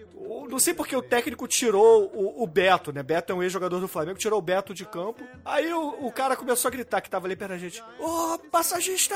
não 0.49 0.59
sei 0.59 0.73
porque 0.73 0.95
o 0.95 1.01
técnico 1.01 1.47
tirou 1.47 2.11
o, 2.13 2.43
o 2.43 2.47
Beto, 2.47 2.93
né? 2.93 3.01
Beto 3.01 3.31
é 3.31 3.35
um 3.35 3.43
ex-jogador 3.43 3.79
do 3.79 3.87
Flamengo, 3.87 4.19
tirou 4.19 4.39
o 4.39 4.41
Beto 4.41 4.73
de 4.73 4.85
campo. 4.85 5.23
Aí 5.43 5.73
o, 5.73 6.05
o 6.05 6.11
cara 6.11 6.35
começou 6.35 6.69
a 6.69 6.71
gritar 6.71 7.01
que 7.01 7.09
tava 7.09 7.27
ali 7.27 7.35
perto 7.35 7.51
da 7.51 7.57
gente: 7.57 7.83
Ô, 7.99 8.37
massagista! 8.51 9.15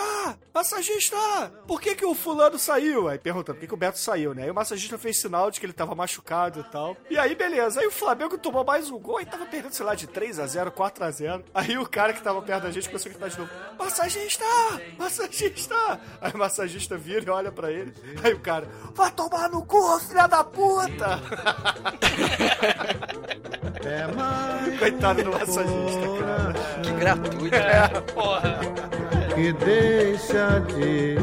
Massagista! 0.54 1.18
Por 1.68 1.80
que 1.80 1.96
que 1.96 2.06
o 2.06 2.16
fulano 2.16 2.58
saiu? 2.58 3.08
Aí 3.08 3.20
perguntando 3.20 3.56
por 3.56 3.62
que, 3.62 3.68
que 3.68 3.74
o 3.74 3.78
Beto 3.78 4.00
saiu, 4.00 4.34
né? 4.34 4.44
Aí 4.44 4.52
o 4.52 4.56
massagista 4.56 4.98
fez 4.98 5.20
sinal 5.20 5.52
de 5.52 5.60
que 5.60 5.66
ele 5.66 5.74
tava 5.74 5.94
machucado 5.96 6.60
e 6.60 6.64
tal. 6.72 6.98
E 7.10 7.18
aí, 7.18 7.36
beleza. 7.36 7.82
Aí 7.82 7.88
o 7.88 7.92
Flamengo 7.92 8.38
tomou 8.38 8.64
mais 8.64 8.90
um 8.90 8.98
gol 8.98 9.22
e 9.22 9.26
tava 9.26 9.46
perdendo, 9.46 9.74
sei 9.74 9.86
lá, 9.86 9.96
de 9.96 10.08
3 10.08 10.40
a 10.40 10.48
0 10.48 10.72
4 10.72 11.04
a 11.04 11.12
0 11.12 11.44
Aí 11.54 11.78
o 11.78 11.88
cara 11.88 12.14
que 12.14 12.22
tava 12.22 12.42
perto 12.42 12.64
da 12.64 12.72
gente 12.72 12.88
começou 12.88 13.10
a 13.10 13.14
gritar 13.14 13.30
de 13.30 13.40
novo: 13.40 13.52
Massagista! 13.78 14.46
Massagista! 14.98 16.00
Aí 16.20 16.32
o 16.32 16.38
massagista 16.38 16.98
vira 16.98 17.26
e 17.26 17.30
olha 17.30 17.52
pra 17.52 17.72
ele. 17.72 17.94
Aí 18.24 18.34
o 18.34 18.40
cara: 18.40 18.68
Vai 18.94 19.12
tomar 19.12 19.50
no 19.50 19.66
cu, 19.66 20.00
filha 20.00 20.28
da 20.28 20.44
puta! 20.44 20.97
É 23.86 24.08
mais 24.08 24.80
Coitado 24.80 25.24
do 25.24 25.32
massagista, 25.32 26.08
cara. 26.20 26.54
Que 26.84 26.92
gratuito. 26.92 27.56
É, 27.56 28.02
porra. 28.14 28.60
que 29.34 29.54
deixa 29.54 30.60
de 30.62 31.16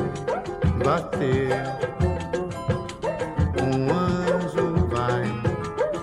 bater. 0.85 1.51
Um 3.63 3.93
anjo 3.93 4.87
vai. 4.89 5.25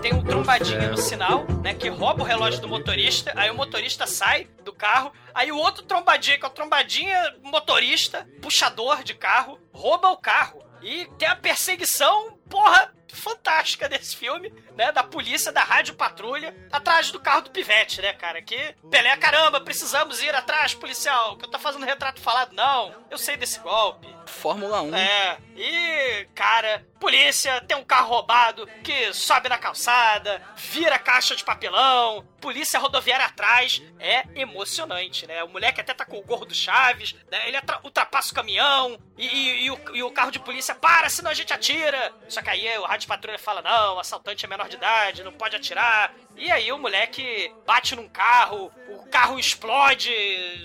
tem 0.01 0.13
um 0.13 0.23
trombadinha 0.23 0.89
no 0.89 0.97
sinal, 0.97 1.45
né? 1.63 1.73
Que 1.73 1.89
rouba 1.89 2.23
o 2.23 2.25
relógio 2.25 2.61
do 2.61 2.67
motorista. 2.67 3.33
Aí 3.35 3.49
o 3.49 3.55
motorista 3.55 4.07
sai 4.07 4.47
do 4.63 4.71
carro. 4.73 5.11
Aí 5.33 5.51
o 5.51 5.57
outro 5.57 5.83
trombadinha, 5.83 6.37
que 6.37 6.45
é 6.45 6.47
o 6.47 6.51
trombadinha 6.51 7.35
motorista, 7.43 8.27
puxador 8.41 9.03
de 9.03 9.13
carro, 9.13 9.59
rouba 9.73 10.09
o 10.09 10.17
carro. 10.17 10.61
E 10.81 11.05
tem 11.17 11.27
a 11.27 11.35
perseguição, 11.35 12.37
porra, 12.49 12.91
fantástica 13.15 13.87
desse 13.89 14.15
filme, 14.15 14.51
né? 14.75 14.91
Da 14.91 15.03
polícia, 15.03 15.51
da 15.51 15.63
rádio 15.63 15.95
patrulha, 15.95 16.55
atrás 16.71 17.11
do 17.11 17.19
carro 17.19 17.41
do 17.41 17.51
pivete, 17.51 18.01
né, 18.01 18.13
cara? 18.13 18.41
Que 18.41 18.75
Pelé, 18.89 19.15
caramba, 19.17 19.61
precisamos 19.61 20.21
ir 20.21 20.33
atrás, 20.33 20.73
policial, 20.73 21.37
que 21.37 21.45
eu 21.45 21.49
tô 21.49 21.59
fazendo 21.59 21.85
retrato 21.85 22.19
falado. 22.19 22.53
Não, 22.53 22.93
eu 23.09 23.17
sei 23.17 23.37
desse 23.37 23.59
golpe. 23.59 24.07
Fórmula 24.25 24.81
1. 24.81 24.95
É, 24.95 25.37
e, 25.55 26.27
cara, 26.33 26.85
polícia 26.99 27.61
tem 27.61 27.75
um 27.75 27.83
carro 27.83 28.09
roubado 28.09 28.67
que 28.83 29.13
sobe 29.13 29.49
na 29.49 29.57
calçada, 29.57 30.41
vira 30.55 30.97
caixa 30.97 31.35
de 31.35 31.43
papelão, 31.43 32.25
polícia 32.39 32.79
rodoviária 32.79 33.25
atrás. 33.25 33.81
É 33.99 34.23
emocionante, 34.35 35.27
né? 35.27 35.43
O 35.43 35.49
moleque 35.49 35.79
até 35.79 35.93
tá 35.93 36.05
com 36.05 36.17
o 36.17 36.23
gorro 36.23 36.45
do 36.45 36.55
Chaves, 36.55 37.15
né? 37.31 37.47
Ele 37.47 37.57
ultrapassa 37.83 38.31
o 38.31 38.35
caminhão 38.35 38.99
e, 39.17 39.27
e, 39.27 39.65
e, 39.65 39.71
o, 39.71 39.79
e, 39.93 40.03
o, 40.03 40.11
carro 40.11 40.31
de 40.31 40.39
polícia 40.39 40.73
para, 40.73 41.07
senão 41.09 41.29
a 41.29 41.35
gente 41.35 41.53
atira. 41.53 42.11
Só 42.27 42.41
que 42.41 42.49
aí 42.49 42.77
o 42.79 42.85
rádio 42.85 43.07
patrulha 43.07 43.37
fala: 43.37 43.61
não, 43.61 43.95
o 43.95 43.99
assaltante 43.99 44.43
é 44.43 44.49
menor 44.49 44.60
de 44.69 44.75
idade, 44.75 45.23
não 45.23 45.31
pode 45.31 45.55
atirar. 45.55 46.13
E 46.35 46.51
aí 46.51 46.71
o 46.71 46.77
moleque 46.77 47.53
bate 47.65 47.95
num 47.95 48.07
carro, 48.09 48.71
o 48.89 49.05
carro 49.09 49.37
explode, 49.39 50.11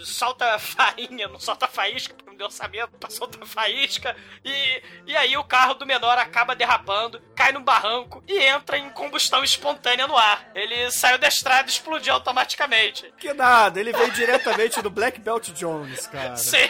solta 0.04 0.58
farinha, 0.60 1.28
não 1.28 1.38
solta 1.38 1.66
faísca, 1.66 2.14
não 2.36 2.38
deu 2.38 2.46
orçamento 2.46 2.92
pra 2.98 3.10
soltar 3.10 3.44
faísca. 3.46 4.14
E, 4.44 4.82
e 5.06 5.16
aí 5.16 5.36
o 5.36 5.44
carro 5.44 5.74
do 5.74 5.86
menor 5.86 6.18
acaba 6.18 6.54
derrapando, 6.54 7.20
cai 7.34 7.50
num 7.50 7.62
barranco 7.62 8.22
e 8.28 8.38
entra 8.38 8.78
em 8.78 8.90
combustão 8.90 9.42
espontânea 9.42 10.06
no 10.06 10.16
ar. 10.16 10.50
Ele 10.54 10.90
saiu 10.90 11.18
da 11.18 11.26
estrada 11.26 11.68
e 11.68 11.72
explodiu 11.72 12.12
automaticamente. 12.12 13.12
Que 13.18 13.32
nada, 13.32 13.80
ele 13.80 13.92
veio 13.92 14.12
diretamente 14.12 14.82
do 14.82 14.90
Black 14.90 15.18
Belt 15.18 15.50
Jones, 15.52 16.06
cara. 16.06 16.36
Sim, 16.36 16.68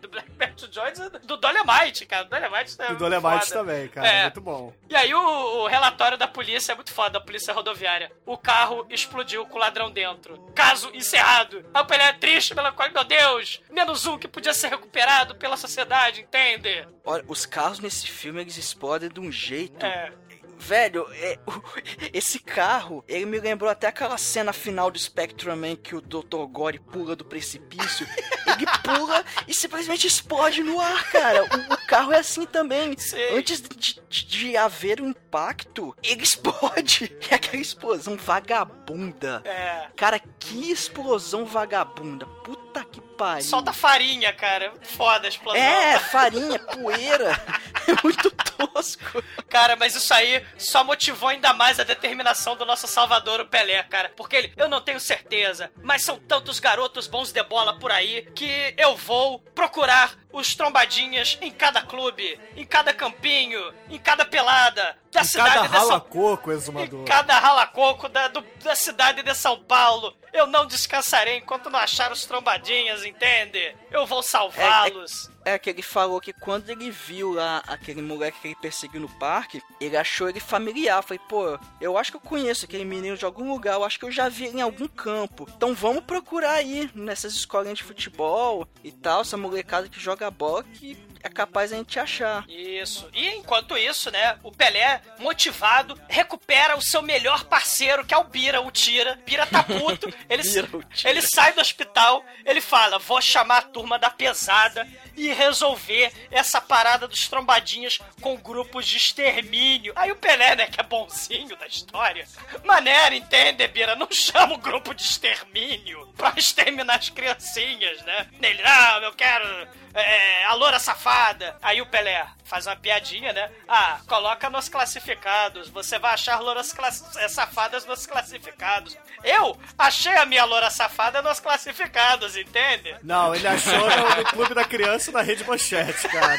do 0.00 0.08
Black 0.08 0.30
Belt 0.32 0.68
Jones 0.68 0.98
e 0.98 1.26
do 1.26 1.36
Dolemite, 1.36 2.04
cara. 2.06 2.24
Do 2.24 2.30
Dolemite 2.30 2.76
também. 2.76 2.92
Do 2.94 2.98
Dolemite 2.98 3.52
também, 3.52 3.88
cara. 3.88 4.06
É. 4.06 4.22
Muito 4.24 4.40
bom. 4.40 4.72
E 4.88 4.96
aí 4.96 5.14
o, 5.14 5.62
o, 5.62 5.66
relatório 5.66 6.18
da 6.18 6.26
polícia 6.26 6.72
é 6.72 6.74
muito 6.74 6.92
foda, 6.92 7.10
da 7.10 7.20
polícia 7.20 7.54
rodoviária. 7.54 8.10
O 8.26 8.36
carro 8.36 8.86
explodiu 8.90 9.46
com 9.46 9.56
o 9.56 9.60
ladrão 9.60 9.90
dentro. 9.90 10.38
Caso 10.54 10.90
encerrado. 10.94 11.64
A 11.72 11.84
Pelé 11.84 12.08
é 12.08 12.12
triste, 12.12 12.54
melancólico, 12.54 12.94
meu 12.94 13.04
Deus. 13.04 13.60
Menos 13.70 14.06
um 14.06 14.18
que 14.18 14.26
podia 14.26 14.54
ser 14.54 14.68
recuperado 14.68 15.03
pela 15.38 15.56
sociedade, 15.56 16.22
entende? 16.22 16.86
Olha, 17.04 17.24
os 17.28 17.46
carros 17.46 17.80
nesse 17.80 18.06
filme 18.06 18.40
eles 18.40 18.56
explodem 18.56 19.08
de 19.08 19.20
um 19.20 19.30
jeito. 19.30 19.84
É 19.84 20.12
Velho, 20.58 21.06
é, 21.12 21.38
esse 22.12 22.38
carro, 22.38 23.04
ele 23.08 23.26
me 23.26 23.38
lembrou 23.38 23.70
até 23.70 23.88
aquela 23.88 24.16
cena 24.16 24.52
final 24.52 24.90
do 24.90 24.98
Spectrum 24.98 25.56
Man 25.56 25.76
que 25.76 25.94
o 25.94 26.00
Dr. 26.00 26.46
Gore 26.50 26.78
pula 26.78 27.16
do 27.16 27.24
precipício. 27.24 28.06
ele 28.46 28.66
pula 28.82 29.24
e 29.46 29.54
simplesmente 29.54 30.06
explode 30.06 30.62
no 30.62 30.80
ar, 30.80 31.10
cara. 31.10 31.44
O, 31.44 31.74
o 31.74 31.86
carro 31.86 32.12
é 32.12 32.18
assim 32.18 32.46
também. 32.46 32.96
Antes 33.36 33.60
de, 33.60 34.00
de, 34.08 34.26
de, 34.26 34.56
haver 34.56 35.00
um 35.00 35.08
impacto, 35.08 35.94
ele 36.02 36.22
explode. 36.22 37.14
É 37.30 37.36
aquela 37.36 37.62
explosão 37.62 38.16
vagabunda. 38.16 39.42
É. 39.44 39.88
Cara, 39.96 40.18
que 40.18 40.70
explosão 40.70 41.44
vagabunda. 41.44 42.26
Puta 42.26 42.84
que 42.84 43.00
pariu. 43.14 43.44
Solta 43.44 43.72
farinha, 43.72 44.32
cara. 44.32 44.72
Foda 44.82 45.26
a 45.26 45.28
explosão. 45.28 45.60
É, 45.60 45.98
farinha, 45.98 46.58
poeira. 46.58 47.34
É 47.86 48.02
muito 48.02 48.30
tosco. 48.30 49.22
Cara, 49.50 49.76
mas 49.76 49.94
isso 49.94 50.14
aí 50.14 50.42
só 50.56 50.82
motivou 50.82 51.28
ainda 51.28 51.52
mais 51.52 51.78
a 51.78 51.84
determinação 51.84 52.56
do 52.56 52.64
nosso 52.64 52.86
salvador, 52.86 53.40
o 53.40 53.46
Pelé, 53.46 53.82
cara. 53.82 54.10
Porque 54.16 54.36
ele, 54.36 54.52
eu 54.56 54.70
não 54.70 54.80
tenho 54.80 54.98
certeza, 54.98 55.70
mas 55.82 56.02
são 56.02 56.18
tantos 56.18 56.58
garotos 56.58 57.06
bons 57.06 57.30
de 57.30 57.42
bola 57.42 57.78
por 57.78 57.92
aí 57.92 58.22
que 58.34 58.74
eu 58.78 58.96
vou 58.96 59.38
procurar 59.54 60.14
os 60.34 60.54
trombadinhas 60.54 61.38
em 61.40 61.50
cada 61.50 61.80
clube, 61.80 62.38
em 62.56 62.66
cada 62.66 62.92
campinho, 62.92 63.72
em 63.88 63.98
cada 63.98 64.24
pelada 64.24 64.98
da 65.12 65.20
em 65.20 65.24
cidade 65.24 65.54
cada 65.54 65.62
de 65.62 65.72
São 65.72 65.80
rala-coco, 65.88 66.52
exumador. 66.52 67.02
Em 67.02 67.04
cada 67.04 67.38
rala-coco 67.38 68.08
da, 68.08 68.28
do, 68.28 68.44
da 68.62 68.74
cidade 68.74 69.22
de 69.22 69.34
São 69.34 69.62
Paulo. 69.62 70.14
Eu 70.32 70.48
não 70.48 70.66
descansarei 70.66 71.36
enquanto 71.38 71.70
não 71.70 71.78
achar 71.78 72.10
os 72.10 72.24
trombadinhas, 72.24 73.04
entende? 73.04 73.76
Eu 73.92 74.04
vou 74.06 74.22
salvá-los. 74.22 75.30
É, 75.44 75.58
que 75.58 75.70
ele 75.70 75.82
falou 75.82 76.20
que 76.20 76.32
quando 76.32 76.70
ele 76.70 76.90
viu 76.90 77.32
lá 77.32 77.62
aquele 77.66 78.00
moleque 78.00 78.40
que 78.40 78.48
ele 78.48 78.56
perseguiu 78.56 79.00
no 79.00 79.08
parque, 79.08 79.62
ele 79.80 79.96
achou 79.96 80.28
ele 80.28 80.40
familiar. 80.40 81.02
Falei, 81.02 81.20
pô, 81.28 81.58
eu 81.80 81.98
acho 81.98 82.10
que 82.10 82.16
eu 82.16 82.20
conheço 82.20 82.64
aquele 82.64 82.84
menino 82.84 83.16
de 83.16 83.24
algum 83.24 83.48
lugar, 83.48 83.74
eu 83.74 83.84
acho 83.84 83.98
que 83.98 84.04
eu 84.04 84.12
já 84.12 84.28
vi 84.28 84.46
ele 84.46 84.58
em 84.58 84.62
algum 84.62 84.88
campo. 84.88 85.46
Então 85.56 85.74
vamos 85.74 86.04
procurar 86.04 86.52
aí 86.52 86.90
nessas 86.94 87.34
escolinhas 87.34 87.78
de 87.78 87.84
futebol 87.84 88.66
e 88.82 88.90
tal, 88.90 89.20
essa 89.20 89.36
molecada 89.36 89.88
que 89.88 90.00
joga 90.00 90.30
bola 90.30 90.64
que 90.64 90.96
é 91.24 91.28
capaz 91.30 91.72
a 91.72 91.76
gente 91.76 91.98
achar. 91.98 92.44
Isso. 92.46 93.08
E 93.14 93.28
enquanto 93.30 93.78
isso, 93.78 94.10
né, 94.10 94.38
o 94.42 94.52
Pelé, 94.52 95.00
motivado, 95.18 95.98
recupera 96.06 96.76
o 96.76 96.82
seu 96.82 97.00
melhor 97.00 97.44
parceiro, 97.44 98.04
que 98.04 98.12
é 98.12 98.18
o 98.18 98.24
Bira, 98.24 98.60
o 98.60 98.70
Tira. 98.70 99.18
Bira 99.24 99.46
tá 99.46 99.62
puto, 99.62 100.12
ele, 100.28 100.42
Bira, 100.42 100.68
ele 101.04 101.22
sai 101.22 101.54
do 101.54 101.62
hospital, 101.62 102.22
ele 102.44 102.60
fala: 102.60 102.98
vou 102.98 103.22
chamar 103.22 103.58
a 103.58 103.62
turma 103.62 103.98
da 103.98 104.10
pesada 104.10 104.86
e 105.16 105.32
resolver 105.32 106.12
essa 106.30 106.60
parada 106.60 107.06
dos 107.06 107.28
trombadinhas 107.28 107.98
com 108.20 108.36
grupos 108.36 108.86
de 108.86 108.96
extermínio. 108.96 109.92
Aí 109.96 110.10
o 110.10 110.16
Pelé, 110.16 110.56
né, 110.56 110.66
que 110.66 110.80
é 110.80 110.84
bonzinho 110.84 111.56
da 111.56 111.66
história, 111.66 112.26
maneira, 112.64 113.14
entende, 113.14 113.66
Bira? 113.68 113.96
Não 113.96 114.08
chama 114.10 114.54
o 114.54 114.58
grupo 114.58 114.94
de 114.94 115.02
extermínio 115.02 116.06
pra 116.16 116.32
exterminar 116.36 116.96
as 116.96 117.10
criancinhas, 117.10 118.02
né? 118.02 118.28
Ele, 118.40 118.62
não, 118.62 119.02
eu 119.02 119.12
quero 119.12 119.68
é, 119.94 120.44
a 120.44 120.54
loura 120.54 120.78
safada. 120.78 121.56
Aí 121.62 121.80
o 121.80 121.86
Pelé 121.86 122.26
faz 122.44 122.66
uma 122.66 122.76
piadinha, 122.76 123.32
né? 123.32 123.50
Ah, 123.66 124.00
coloca 124.06 124.50
nos 124.50 124.68
classificados. 124.68 125.68
Você 125.68 125.98
vai 125.98 126.14
achar 126.14 126.40
louras 126.40 126.72
class... 126.72 127.16
É, 127.16 127.28
safadas 127.28 127.84
nos 127.86 128.06
classificados. 128.06 128.96
Eu 129.22 129.58
achei 129.78 130.14
a 130.16 130.26
minha 130.26 130.44
loura 130.44 130.70
safada 130.70 131.22
nos 131.22 131.40
classificados, 131.40 132.36
entende? 132.36 132.94
Não, 133.02 133.34
ele 133.34 133.46
achou 133.46 133.72
no 133.72 134.24
Clube 134.26 134.54
da 134.54 134.64
Criança 134.64 135.03
na 135.12 135.22
Rede 135.22 135.44
Manchete, 135.44 136.08
cara. 136.08 136.38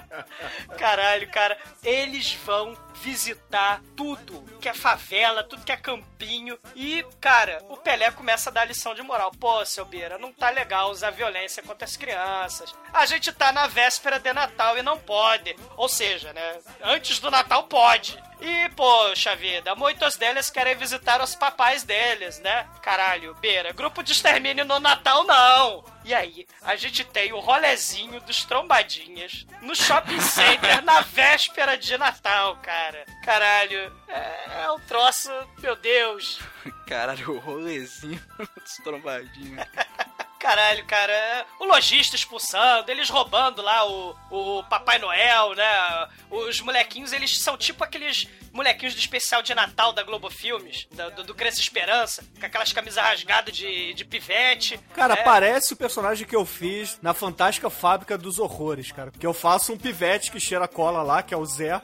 Caralho, 0.78 1.28
cara. 1.30 1.56
Eles 1.82 2.34
vão 2.44 2.76
visitar 2.94 3.80
tudo 3.96 4.44
que 4.60 4.68
é 4.68 4.74
favela, 4.74 5.42
tudo 5.42 5.64
que 5.64 5.72
é 5.72 5.76
campinho. 5.76 6.58
E, 6.74 7.04
cara, 7.20 7.62
o 7.68 7.76
Pelé 7.76 8.10
começa 8.10 8.50
a 8.50 8.52
dar 8.52 8.64
lição 8.66 8.94
de 8.94 9.02
moral. 9.02 9.30
Pô, 9.32 9.64
seu 9.64 9.84
Beira, 9.84 10.18
não 10.18 10.32
tá 10.32 10.50
legal 10.50 10.90
usar 10.90 11.10
violência 11.10 11.62
contra 11.62 11.84
as 11.84 11.96
crianças. 11.96 12.74
A 12.92 13.06
gente 13.06 13.32
tá 13.32 13.52
na 13.52 13.66
véspera 13.66 14.18
de 14.18 14.32
Natal 14.32 14.76
e 14.76 14.82
não 14.82 14.98
pode. 14.98 15.56
Ou 15.76 15.88
seja, 15.88 16.32
né? 16.32 16.58
Antes 16.82 17.18
do 17.18 17.30
Natal 17.30 17.64
pode. 17.64 18.18
E, 18.40 18.70
poxa 18.70 19.36
vida, 19.36 19.74
muitos 19.74 20.16
deles 20.16 20.48
querem 20.48 20.74
visitar 20.74 21.22
os 21.22 21.34
papais 21.34 21.82
deles, 21.82 22.38
né? 22.38 22.66
Caralho, 22.80 23.34
beira, 23.34 23.72
grupo 23.72 24.02
de 24.02 24.12
extermínio 24.12 24.64
no 24.64 24.80
Natal 24.80 25.24
não! 25.24 25.84
E 26.02 26.14
aí, 26.14 26.46
a 26.62 26.74
gente 26.74 27.04
tem 27.04 27.34
o 27.34 27.38
rolezinho 27.38 28.18
dos 28.22 28.42
trombadinhas 28.44 29.46
no 29.60 29.76
shopping 29.76 29.99
center 30.20 30.82
na 30.84 31.00
véspera 31.02 31.76
de 31.76 31.96
Natal, 31.96 32.56
cara. 32.62 33.04
Caralho, 33.24 33.92
é, 34.08 34.64
é 34.64 34.72
um 34.72 34.80
troço, 34.80 35.30
meu 35.60 35.76
Deus. 35.76 36.40
Caralho, 36.86 37.32
o 37.32 37.38
rolezinho 37.38 38.20
dos 38.38 38.76
trombadinhos. 38.84 39.64
Caralho, 40.40 40.84
cara, 40.86 41.46
o 41.58 41.66
lojista 41.66 42.16
expulsando, 42.16 42.90
eles 42.90 43.10
roubando 43.10 43.60
lá 43.60 43.86
o, 43.86 44.16
o 44.30 44.64
Papai 44.64 44.98
Noel, 44.98 45.54
né? 45.54 46.08
Os 46.30 46.62
molequinhos, 46.62 47.12
eles 47.12 47.38
são 47.38 47.58
tipo 47.58 47.84
aqueles 47.84 48.26
molequinhos 48.52 48.94
do 48.94 49.00
especial 49.00 49.42
de 49.42 49.54
Natal 49.54 49.92
da 49.92 50.02
Globo 50.02 50.30
Filmes, 50.30 50.86
do, 50.90 51.10
do, 51.10 51.24
do 51.24 51.34
Cresce 51.34 51.60
Esperança, 51.60 52.24
com 52.38 52.46
aquelas 52.46 52.72
camisas 52.72 53.02
rasgadas 53.02 53.56
de, 53.56 53.94
de 53.94 54.04
pivete. 54.04 54.78
Cara, 54.94 55.14
é. 55.14 55.22
parece 55.22 55.72
o 55.72 55.76
personagem 55.76 56.26
que 56.26 56.36
eu 56.36 56.44
fiz 56.44 56.98
na 57.02 57.14
Fantástica 57.14 57.70
Fábrica 57.70 58.16
dos 58.18 58.38
Horrores, 58.38 58.92
cara. 58.92 59.10
Porque 59.10 59.26
eu 59.26 59.34
faço 59.34 59.72
um 59.72 59.78
pivete 59.78 60.30
que 60.30 60.40
cheira 60.40 60.66
cola 60.66 61.02
lá, 61.02 61.22
que 61.22 61.34
é 61.34 61.36
o 61.36 61.44
Zé, 61.44 61.80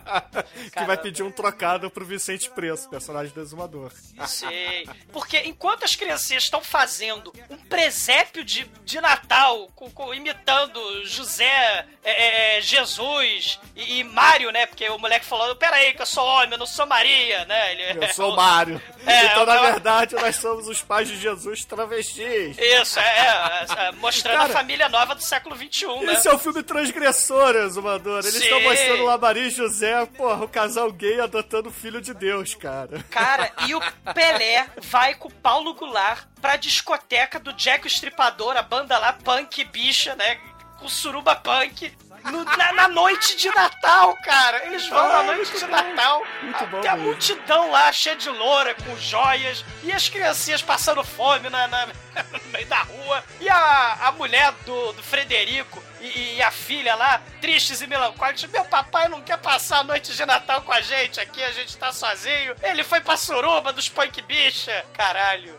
que 0.76 0.84
vai 0.84 0.96
pedir 0.96 1.22
um 1.22 1.30
trocado 1.30 1.90
pro 1.90 2.04
Vicente 2.04 2.50
Preço, 2.50 2.88
personagem 2.88 3.32
do 3.32 3.40
exumador. 3.40 3.92
Sei. 4.26 4.88
Porque 5.12 5.38
enquanto 5.40 5.84
as 5.84 5.94
crianças 5.94 6.30
estão 6.30 6.62
fazendo 6.62 7.32
um 7.48 7.56
presépio 7.56 8.44
de, 8.44 8.64
de 8.84 9.00
Natal, 9.00 9.68
com, 9.74 9.90
com, 9.90 10.14
imitando 10.14 10.80
José, 11.04 11.86
é, 12.02 12.56
é, 12.58 12.60
Jesus 12.60 13.58
e, 13.76 13.98
e 13.98 14.04
Mário, 14.04 14.50
né? 14.50 14.66
Porque 14.66 14.88
o 14.88 14.98
moleque 14.98 15.24
falou, 15.24 15.54
peraí, 15.56 15.79
aí 15.80 15.94
que 15.94 16.02
eu 16.02 16.06
sou 16.06 16.24
homem, 16.24 16.52
eu 16.52 16.58
não 16.58 16.66
sou 16.66 16.86
Maria, 16.86 17.44
né? 17.44 17.72
Ele, 17.72 18.04
eu 18.04 18.14
sou 18.14 18.34
Mário. 18.34 18.80
É, 19.06 19.26
então, 19.26 19.46
na 19.46 19.60
verdade, 19.60 20.14
nós 20.14 20.36
somos 20.36 20.68
os 20.68 20.82
pais 20.82 21.08
de 21.08 21.18
Jesus 21.18 21.64
travestis. 21.64 22.56
Isso, 22.58 22.98
é, 22.98 23.02
é, 23.02 23.66
é 23.88 23.92
mostrando 23.92 24.38
Cara, 24.38 24.50
a 24.50 24.56
família 24.56 24.88
nova 24.88 25.14
do 25.14 25.22
século 25.22 25.56
XXI, 25.56 25.86
né? 26.04 26.14
Esse 26.14 26.28
é 26.28 26.32
o 26.32 26.38
filme 26.38 26.62
transgressor, 26.62 27.56
Exumador. 27.56 28.20
Eles 28.20 28.34
estão 28.34 28.60
mostrando 28.60 29.04
lá 29.04 29.18
Maria 29.18 29.46
e 29.46 29.50
José, 29.50 30.06
porra, 30.16 30.44
o 30.44 30.48
casal 30.48 30.90
gay 30.92 31.20
adotando 31.20 31.68
o 31.68 31.72
filho 31.72 32.00
de 32.00 32.14
Deus, 32.14 32.54
cara. 32.54 33.04
Cara, 33.10 33.50
e 33.66 33.74
o 33.74 33.80
Pelé 34.14 34.66
vai 34.82 35.14
com 35.14 35.28
o 35.28 35.32
Paulo 35.32 35.74
Goulart 35.74 36.26
pra 36.40 36.56
discoteca 36.56 37.38
do 37.38 37.52
Jack 37.52 37.86
o 37.86 37.88
Estripador, 37.88 38.56
a 38.56 38.62
banda 38.62 38.98
lá, 38.98 39.12
punk 39.12 39.64
bicha, 39.64 40.14
né? 40.16 40.38
Com 40.78 40.88
suruba 40.88 41.36
punk 41.36 41.92
no- 42.24 42.44
na, 42.44 42.72
na 42.72 42.88
noite 42.88 43.36
de 43.36 43.48
Natal, 43.50 44.16
cara. 44.24 44.66
Eles 44.66 44.86
vão 44.88 45.08
na 45.08 45.18
Ai, 45.18 45.26
noite 45.36 45.58
de. 45.58 45.66
Natal. 45.66 46.22
Muito 46.42 46.66
bom 46.66 46.80
Tem 46.80 46.90
a 46.90 46.94
mesmo. 46.94 47.08
multidão 47.10 47.70
lá, 47.70 47.92
cheia 47.92 48.16
de 48.16 48.28
loura, 48.28 48.74
com 48.74 48.96
joias. 48.96 49.64
E 49.82 49.92
as 49.92 50.08
criancinhas 50.08 50.62
passando 50.62 51.02
fome 51.04 51.48
na, 51.48 51.68
na- 51.68 51.86
no 52.32 52.48
meio 52.52 52.66
da 52.66 52.82
rua. 52.82 53.24
E 53.40 53.48
a, 53.48 54.08
a 54.08 54.12
mulher 54.12 54.52
do, 54.66 54.92
do 54.92 55.02
Frederico 55.02 55.82
e, 56.00 56.36
e 56.36 56.42
a 56.42 56.50
filha 56.50 56.94
lá, 56.94 57.20
tristes 57.40 57.80
e 57.80 57.86
melancólicos. 57.86 58.44
Meu 58.46 58.64
papai 58.64 59.08
não 59.08 59.20
quer 59.22 59.38
passar 59.38 59.78
a 59.80 59.84
noite 59.84 60.14
de 60.14 60.24
Natal 60.26 60.62
com 60.62 60.72
a 60.72 60.80
gente 60.80 61.20
aqui, 61.20 61.42
a 61.42 61.52
gente 61.52 61.76
tá 61.76 61.92
sozinho. 61.92 62.54
Ele 62.62 62.82
foi 62.84 63.00
pra 63.00 63.16
suruba 63.16 63.72
dos 63.72 63.88
punk 63.88 64.20
bicha. 64.22 64.84
Caralho. 64.94 65.58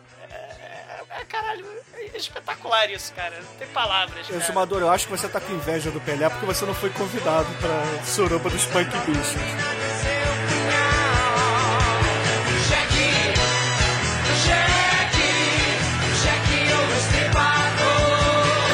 É, 1.19 1.25
caralho, 1.25 1.65
é 2.13 2.17
espetacular 2.17 2.89
isso, 2.89 3.13
cara. 3.13 3.35
Não 3.39 3.53
tem 3.55 3.67
palavras. 3.67 4.27
Cara. 4.27 4.41
Exumador, 4.41 4.81
eu 4.81 4.89
acho 4.89 5.05
que 5.05 5.11
você 5.11 5.27
tá 5.27 5.39
com 5.39 5.53
inveja 5.53 5.91
do 5.91 5.99
Pelé 6.01 6.29
porque 6.29 6.45
você 6.45 6.65
não 6.65 6.73
foi 6.73 6.89
convidado 6.89 7.47
pra 7.59 8.05
suruba 8.05 8.49
dos 8.49 8.65
punk 8.65 8.89
bichos. 9.05 9.41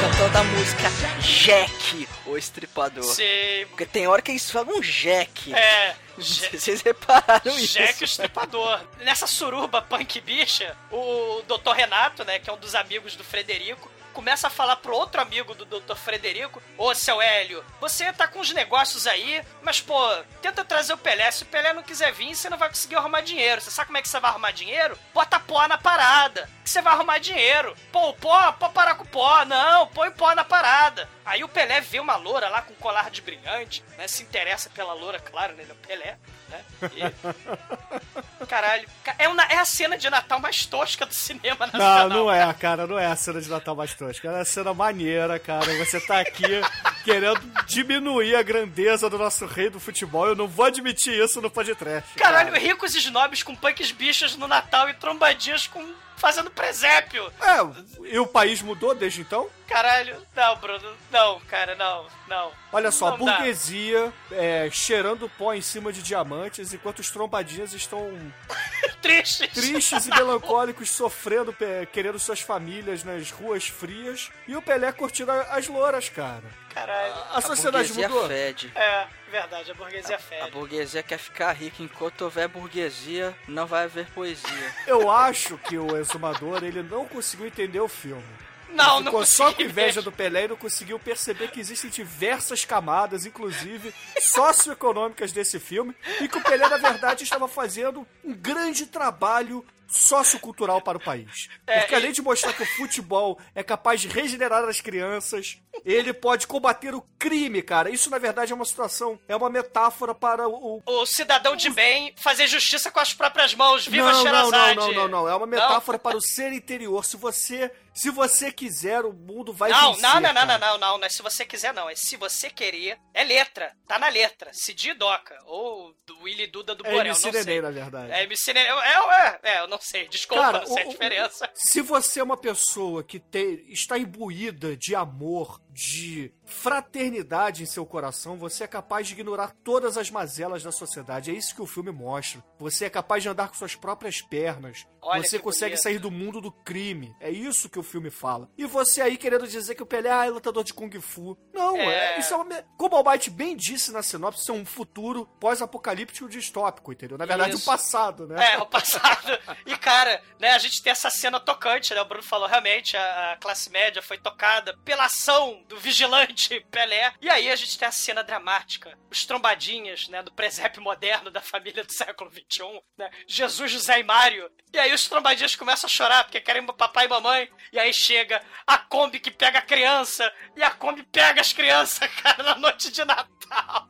Cantando 0.01 0.37
a 0.37 0.43
música 0.43 0.89
Jack, 1.19 2.07
o 2.25 2.37
estripador. 2.37 3.03
Sim. 3.03 3.65
Porque 3.69 3.85
tem 3.85 4.07
hora 4.07 4.21
que 4.21 4.31
eles 4.31 4.49
falam 4.49 4.79
Jack. 4.81 5.53
É. 5.53 5.95
Vocês 6.17 6.81
repararam 6.81 7.57
isso? 7.59 7.73
Jack 7.73 8.01
o 8.01 8.05
Estripador. 8.05 8.81
Nessa 8.99 9.27
suruba 9.27 9.81
punk 9.81 10.19
bicha, 10.21 10.75
o 10.91 11.41
Dr. 11.47 11.71
Renato, 11.71 12.23
né, 12.23 12.39
que 12.39 12.49
é 12.49 12.53
um 12.53 12.57
dos 12.57 12.75
amigos 12.75 13.15
do 13.15 13.23
Frederico, 13.23 13.91
começa 14.17 14.47
a 14.47 14.49
falar 14.49 14.77
pro 14.77 14.95
outro 14.95 15.21
amigo 15.21 15.53
do 15.53 15.63
Dr. 15.63 15.95
Frederico: 15.95 16.59
Ô, 16.75 16.95
seu 16.95 17.21
Hélio, 17.21 17.63
você 17.79 18.11
tá 18.11 18.27
com 18.27 18.39
uns 18.39 18.51
negócios 18.51 19.05
aí, 19.05 19.45
mas, 19.61 19.79
pô, 19.79 19.95
tenta 20.41 20.65
trazer 20.65 20.93
o 20.93 20.97
Pelé. 20.97 21.29
Se 21.29 21.43
o 21.43 21.45
Pelé 21.45 21.71
não 21.71 21.83
quiser 21.83 22.11
vir, 22.11 22.35
você 22.35 22.49
não 22.49 22.57
vai 22.57 22.67
conseguir 22.67 22.95
arrumar 22.95 23.21
dinheiro. 23.21 23.61
Você 23.61 23.69
sabe 23.69 23.85
como 23.85 23.99
é 23.99 24.01
que 24.01 24.09
você 24.09 24.19
vai 24.19 24.31
arrumar 24.31 24.49
dinheiro? 24.49 24.97
Bota 25.13 25.39
pó 25.39 25.67
na 25.67 25.77
parada, 25.77 26.49
que 26.63 26.69
você 26.69 26.81
vai 26.81 26.93
arrumar 26.93 27.19
dinheiro. 27.19 27.77
Pô, 27.91 28.09
o 28.09 28.13
pó, 28.15 28.53
pode 28.53 28.73
parar 28.73 28.95
com 28.95 29.03
o 29.03 29.07
pó. 29.07 29.45
Não, 29.45 29.85
põe 29.85 30.09
pó 30.09 30.33
na 30.33 30.43
parada. 30.43 31.07
Aí 31.23 31.43
o 31.43 31.49
Pelé 31.49 31.79
vê 31.79 31.99
uma 31.99 32.15
loura 32.15 32.49
lá 32.49 32.63
com 32.63 32.73
colar 32.73 33.11
de 33.11 33.21
brilhante, 33.21 33.83
né? 33.99 34.07
Se 34.07 34.23
interessa 34.23 34.67
pela 34.71 34.93
loura, 34.93 35.19
claro, 35.19 35.53
né? 35.53 35.63
O 35.69 35.75
Pelé, 35.75 36.17
né? 36.49 36.65
E... 36.95 38.36
Caralho, 38.45 38.87
ca- 39.03 39.15
é, 39.17 39.27
uma- 39.27 39.43
é 39.45 39.57
a 39.57 39.65
cena 39.65 39.97
de 39.97 40.09
Natal 40.09 40.39
mais 40.39 40.65
tosca 40.65 41.05
do 41.05 41.13
cinema 41.13 41.65
Não, 41.67 41.79
nacional. 41.79 42.09
não 42.09 42.31
é, 42.31 42.53
cara, 42.53 42.85
não 42.85 42.99
é 42.99 43.05
a 43.07 43.15
cena 43.15 43.41
de 43.41 43.49
Natal 43.49 43.75
mais 43.75 43.93
tosca. 43.93 44.29
É 44.29 44.41
a 44.41 44.45
cena 44.45 44.73
maneira, 44.73 45.39
cara. 45.39 45.73
Você 45.77 45.99
tá 45.99 46.19
aqui 46.19 46.43
querendo 47.03 47.39
diminuir 47.65 48.35
a 48.35 48.43
grandeza 48.43 49.09
do 49.09 49.17
nosso 49.17 49.45
rei 49.45 49.69
do 49.69 49.79
futebol. 49.79 50.27
Eu 50.27 50.35
não 50.35 50.47
vou 50.47 50.65
admitir 50.65 51.13
isso 51.13 51.41
no 51.41 51.49
podcast. 51.49 52.13
Caralho, 52.15 52.53
ricos 52.59 52.93
e 52.95 52.99
snobs 52.99 53.43
com 53.43 53.55
punks 53.55 53.91
bichos 53.91 54.35
no 54.35 54.47
Natal 54.47 54.89
e 54.89 54.93
trombadinhas 54.93 55.67
com 55.67 55.83
fazendo 56.17 56.49
presépio. 56.49 57.31
É, 57.39 58.07
e 58.11 58.17
o 58.17 58.25
país 58.25 58.59
mudou 58.63 58.95
desde 58.95 59.21
então? 59.21 59.47
Caralho, 59.67 60.15
não, 60.35 60.55
Bruno, 60.55 60.89
não, 61.11 61.39
cara, 61.41 61.75
não, 61.75 62.07
não. 62.27 62.51
Olha 62.71 62.89
só, 62.89 63.09
a 63.09 63.17
Não 63.17 63.23
dá. 63.25 63.33
burguesia 63.35 64.11
é, 64.31 64.67
cheirando 64.71 65.29
pó 65.37 65.53
em 65.53 65.61
cima 65.61 65.93
de 65.93 66.01
diamantes, 66.01 66.73
enquanto 66.73 66.99
os 66.99 67.11
trombadinhas 67.11 67.71
estão 67.73 68.26
Tristes. 69.01 69.53
tristes 69.53 70.07
e 70.07 70.09
melancólicos, 70.09 70.89
sofrendo, 70.89 71.55
querendo 71.91 72.19
suas 72.19 72.41
famílias 72.41 73.03
nas 73.03 73.31
ruas 73.31 73.67
frias, 73.67 74.29
e 74.47 74.55
o 74.55 74.61
Pelé 74.61 74.91
curtindo 74.91 75.31
a- 75.31 75.41
as 75.51 75.67
louras, 75.67 76.09
cara. 76.09 76.43
Caralho. 76.73 77.13
A 77.33 77.41
sociedade 77.41 77.87
burguesia 77.89 78.09
mudou? 78.09 78.27
fede. 78.27 78.71
É, 78.75 79.07
verdade, 79.31 79.71
a 79.71 79.73
burguesia 79.73 80.15
A 80.15 80.19
fede. 80.19 80.51
burguesia 80.51 81.03
quer 81.03 81.17
ficar 81.17 81.51
rica. 81.53 81.81
Enquanto 81.81 82.21
houver 82.21 82.47
burguesia, 82.47 83.35
não 83.47 83.65
vai 83.65 83.85
haver 83.85 84.07
poesia. 84.11 84.75
Eu 84.85 85.09
acho 85.09 85.57
que 85.59 85.77
o 85.77 85.95
exumador, 85.97 86.63
ele 86.63 86.83
não 86.83 87.05
conseguiu 87.05 87.47
entender 87.47 87.79
o 87.79 87.87
filme. 87.87 88.23
Não, 88.69 88.95
Ele 88.95 89.05
não 89.05 89.11
ficou 89.11 89.25
só 89.25 89.53
com 89.53 89.61
inveja 89.61 90.01
do 90.01 90.11
Pelé 90.11 90.45
e 90.45 90.47
não 90.49 90.55
conseguiu 90.55 90.99
perceber 90.99 91.49
que 91.51 91.59
existem 91.59 91.89
diversas 91.89 92.65
camadas, 92.65 93.25
inclusive 93.25 93.93
socioeconômicas 94.19 95.31
desse 95.31 95.59
filme, 95.59 95.95
e 96.21 96.27
que 96.27 96.37
o 96.37 96.43
Pelé, 96.43 96.67
na 96.67 96.77
verdade, 96.77 97.23
estava 97.23 97.47
fazendo 97.47 98.05
um 98.23 98.33
grande 98.33 98.85
trabalho 98.85 99.65
sociocultural 99.87 100.81
para 100.81 100.97
o 100.97 101.01
país. 101.03 101.49
É, 101.65 101.79
Porque 101.79 101.95
além 101.95 102.11
de 102.11 102.21
mostrar 102.21 102.53
que 102.53 102.63
o 102.63 102.75
futebol 102.75 103.39
é 103.55 103.63
capaz 103.63 104.01
de 104.01 104.07
regenerar 104.07 104.63
as 104.65 104.81
crianças, 104.81 105.57
ele 105.85 106.13
pode 106.13 106.47
combater 106.47 106.93
o 106.93 107.01
crime, 107.19 107.61
cara. 107.61 107.89
Isso, 107.89 108.09
na 108.09 108.17
verdade, 108.17 108.51
é 108.51 108.55
uma 108.55 108.65
situação, 108.65 109.19
é 109.27 109.35
uma 109.35 109.49
metáfora 109.49 110.13
para 110.15 110.47
o, 110.47 110.81
O 110.85 111.05
cidadão 111.05 111.55
de 111.55 111.69
bem 111.69 112.13
fazer 112.17 112.47
justiça 112.47 112.91
com 112.91 112.99
as 112.99 113.13
próprias 113.13 113.53
mãos. 113.53 113.85
Viva 113.87 114.11
não, 114.11 114.13
não, 114.13 114.21
Sherazade. 114.23 114.75
não, 114.75 114.87
não, 114.87 114.93
não, 114.93 115.07
não. 115.07 115.29
É 115.29 115.35
uma 115.35 115.47
metáfora 115.47 115.97
para 115.99 116.17
o 116.17 116.21
ser 116.21 116.51
interior. 116.53 117.03
Se 117.05 117.17
você, 117.17 117.71
se 117.93 118.09
você 118.09 118.51
quiser, 118.51 119.05
o 119.05 119.13
mundo 119.13 119.53
vai 119.53 119.71
Não, 119.71 119.93
vencer. 119.93 120.01
não, 120.01 120.19
não, 120.21 120.33
não, 120.33 120.45
não, 120.45 120.57
não, 120.59 120.77
não, 120.77 120.97
não 120.99 121.05
é 121.05 121.09
se 121.09 121.21
você 121.21 121.45
quiser, 121.45 121.73
não. 121.73 121.89
É 121.89 121.95
se 121.95 122.15
você 122.17 122.49
querer. 122.49 122.97
É 123.13 123.23
letra. 123.23 123.71
Tá 123.87 123.97
na 123.99 124.09
letra. 124.09 124.51
Cid 124.53 124.93
Doca. 124.95 125.37
Ou 125.45 125.93
do 126.05 126.19
Willy 126.21 126.47
Duda 126.47 126.73
do 126.75 126.85
É 126.85 126.91
Borel, 126.91 127.07
MC 127.07 127.25
não 127.25 127.31
Neném, 127.31 127.43
sei. 127.45 127.61
na 127.61 127.71
verdade. 127.71 128.11
É 128.11 128.23
MC 128.23 128.53
Neném. 128.53 128.71
É, 128.71 128.93
é, 128.93 129.39
é, 129.43 129.59
eu 129.61 129.67
não 129.67 129.76
sei. 129.79 130.07
Desculpa, 130.07 130.41
Cara, 130.43 130.59
não 130.61 130.67
sei 130.67 130.83
a 130.83 130.85
o- 130.85 130.89
o- 130.89 130.91
diferença. 130.91 131.49
Se 131.53 131.81
você 131.81 132.19
é 132.19 132.23
uma 132.23 132.37
pessoa 132.37 133.03
que 133.03 133.19
tem, 133.19 133.65
está 133.69 133.97
imbuída 133.97 134.75
de 134.75 134.95
amor, 134.95 135.61
de 135.77 136.33
fraternidade 136.43 137.61
em 137.61 137.67
seu 137.67 137.85
coração, 137.85 138.35
você 138.35 138.63
é 138.63 138.67
capaz 138.67 139.05
de 139.05 139.13
ignorar 139.13 139.53
todas 139.63 139.95
as 139.95 140.09
mazelas 140.09 140.63
da 140.63 140.71
sociedade. 140.71 141.29
É 141.29 141.35
isso 141.35 141.53
que 141.53 141.61
o 141.61 141.67
filme 141.67 141.91
mostra. 141.91 142.43
Você 142.57 142.85
é 142.85 142.89
capaz 142.89 143.21
de 143.21 143.29
andar 143.29 143.49
com 143.49 143.53
suas 143.53 143.75
próprias 143.75 144.19
pernas. 144.19 144.87
Olha 144.99 145.21
você 145.21 145.37
consegue 145.37 145.75
bonito. 145.75 145.83
sair 145.83 145.99
do 145.99 146.09
mundo 146.09 146.41
do 146.41 146.51
crime. 146.51 147.15
É 147.19 147.29
isso 147.29 147.69
que 147.69 147.77
o 147.77 147.83
filme 147.83 148.09
fala. 148.09 148.49
E 148.57 148.65
você 148.65 149.01
aí 149.01 149.17
querendo 149.17 149.47
dizer 149.47 149.75
que 149.75 149.83
o 149.83 149.85
Pelé 149.85 150.09
ah, 150.09 150.25
é 150.25 150.29
lutador 150.31 150.63
de 150.63 150.73
Kung 150.73 150.89
Fu. 150.99 151.37
Não, 151.53 151.77
É. 151.77 152.15
é. 152.15 152.19
isso 152.19 152.33
é 152.33 152.37
uma. 152.37 152.63
Como 152.75 152.95
o 152.95 152.97
Almighty 152.97 153.29
bem 153.29 153.55
disse 153.55 153.91
na 153.91 154.01
sinopse, 154.01 154.41
isso 154.41 154.51
é 154.51 154.55
um 154.55 154.65
futuro 154.65 155.27
pós-apocalíptico 155.39 156.27
distópico, 156.27 156.91
entendeu? 156.91 157.19
Na 157.19 157.25
verdade, 157.25 157.53
Isso. 157.53 157.61
o 157.61 157.65
passado, 157.65 158.25
né? 158.27 158.53
É, 158.53 158.57
o 158.57 158.65
passado. 158.65 159.37
E, 159.65 159.77
cara, 159.77 160.21
né, 160.39 160.51
a 160.51 160.57
gente 160.57 160.81
tem 160.81 160.91
essa 160.91 161.09
cena 161.11 161.39
tocante, 161.39 161.93
né? 161.93 162.01
O 162.01 162.05
Bruno 162.05 162.23
falou, 162.23 162.47
realmente, 162.47 162.97
a, 162.97 163.33
a 163.33 163.37
classe 163.37 163.69
média 163.69 164.01
foi 164.01 164.17
tocada 164.17 164.75
pela 164.83 165.05
ação 165.05 165.63
do 165.67 165.77
vigilante 165.77 166.59
Pelé. 166.71 167.13
E 167.21 167.29
aí 167.29 167.49
a 167.49 167.55
gente 167.55 167.77
tem 167.77 167.87
a 167.87 167.91
cena 167.91 168.23
dramática. 168.23 168.97
Os 169.11 169.25
trombadinhas, 169.25 170.07
né, 170.07 170.23
do 170.23 170.31
presépio 170.31 170.81
moderno 170.81 171.29
da 171.29 171.41
família 171.41 171.83
do 171.83 171.91
século 171.91 172.31
XXI, 172.31 172.81
né? 172.97 173.09
Jesus, 173.27 173.71
José 173.71 173.99
e 173.99 174.03
Mário. 174.03 174.49
E 174.73 174.79
aí 174.79 174.93
os 174.93 175.07
trombadinhas 175.07 175.55
começam 175.55 175.87
a 175.87 175.91
chorar 175.91 176.23
porque 176.23 176.39
querem 176.41 176.65
papai 176.65 177.05
e 177.05 177.09
mamãe. 177.09 177.49
E 177.71 177.79
aí 177.79 177.93
chega 177.93 178.41
a 178.65 178.77
Kombi 178.77 179.19
que 179.19 179.31
pega 179.31 179.59
a 179.59 179.61
criança. 179.61 180.31
E 180.55 180.63
a 180.63 180.69
Kombi 180.71 181.03
pega 181.03 181.41
as 181.41 181.53
crianças, 181.53 182.09
cara, 182.21 182.43
na 182.43 182.55
noite 182.55 182.91
de 182.91 183.03
Natal. 183.03 183.87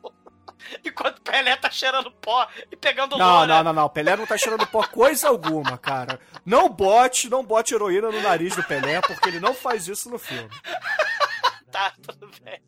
Enquanto 0.84 1.22
Pelé 1.22 1.56
tá 1.56 1.70
cheirando 1.70 2.10
pó 2.10 2.46
e 2.70 2.76
pegando 2.76 3.16
Não, 3.16 3.40
lona. 3.40 3.46
não, 3.46 3.64
não, 3.64 3.82
não. 3.82 3.88
Pelé 3.88 4.16
não 4.16 4.26
tá 4.26 4.36
cheirando 4.36 4.66
pó 4.66 4.86
coisa 4.86 5.28
alguma, 5.28 5.78
cara. 5.78 6.20
Não 6.44 6.68
bote, 6.68 7.28
não 7.30 7.44
bote 7.44 7.74
heroína 7.74 8.10
no 8.10 8.20
nariz 8.20 8.54
do 8.54 8.62
Pelé, 8.64 9.00
porque 9.00 9.28
ele 9.28 9.40
não 9.40 9.54
faz 9.54 9.88
isso 9.88 10.10
no 10.10 10.18
filme. 10.18 10.50
Tá, 11.70 11.92
tudo 12.02 12.30
bem. 12.42 12.60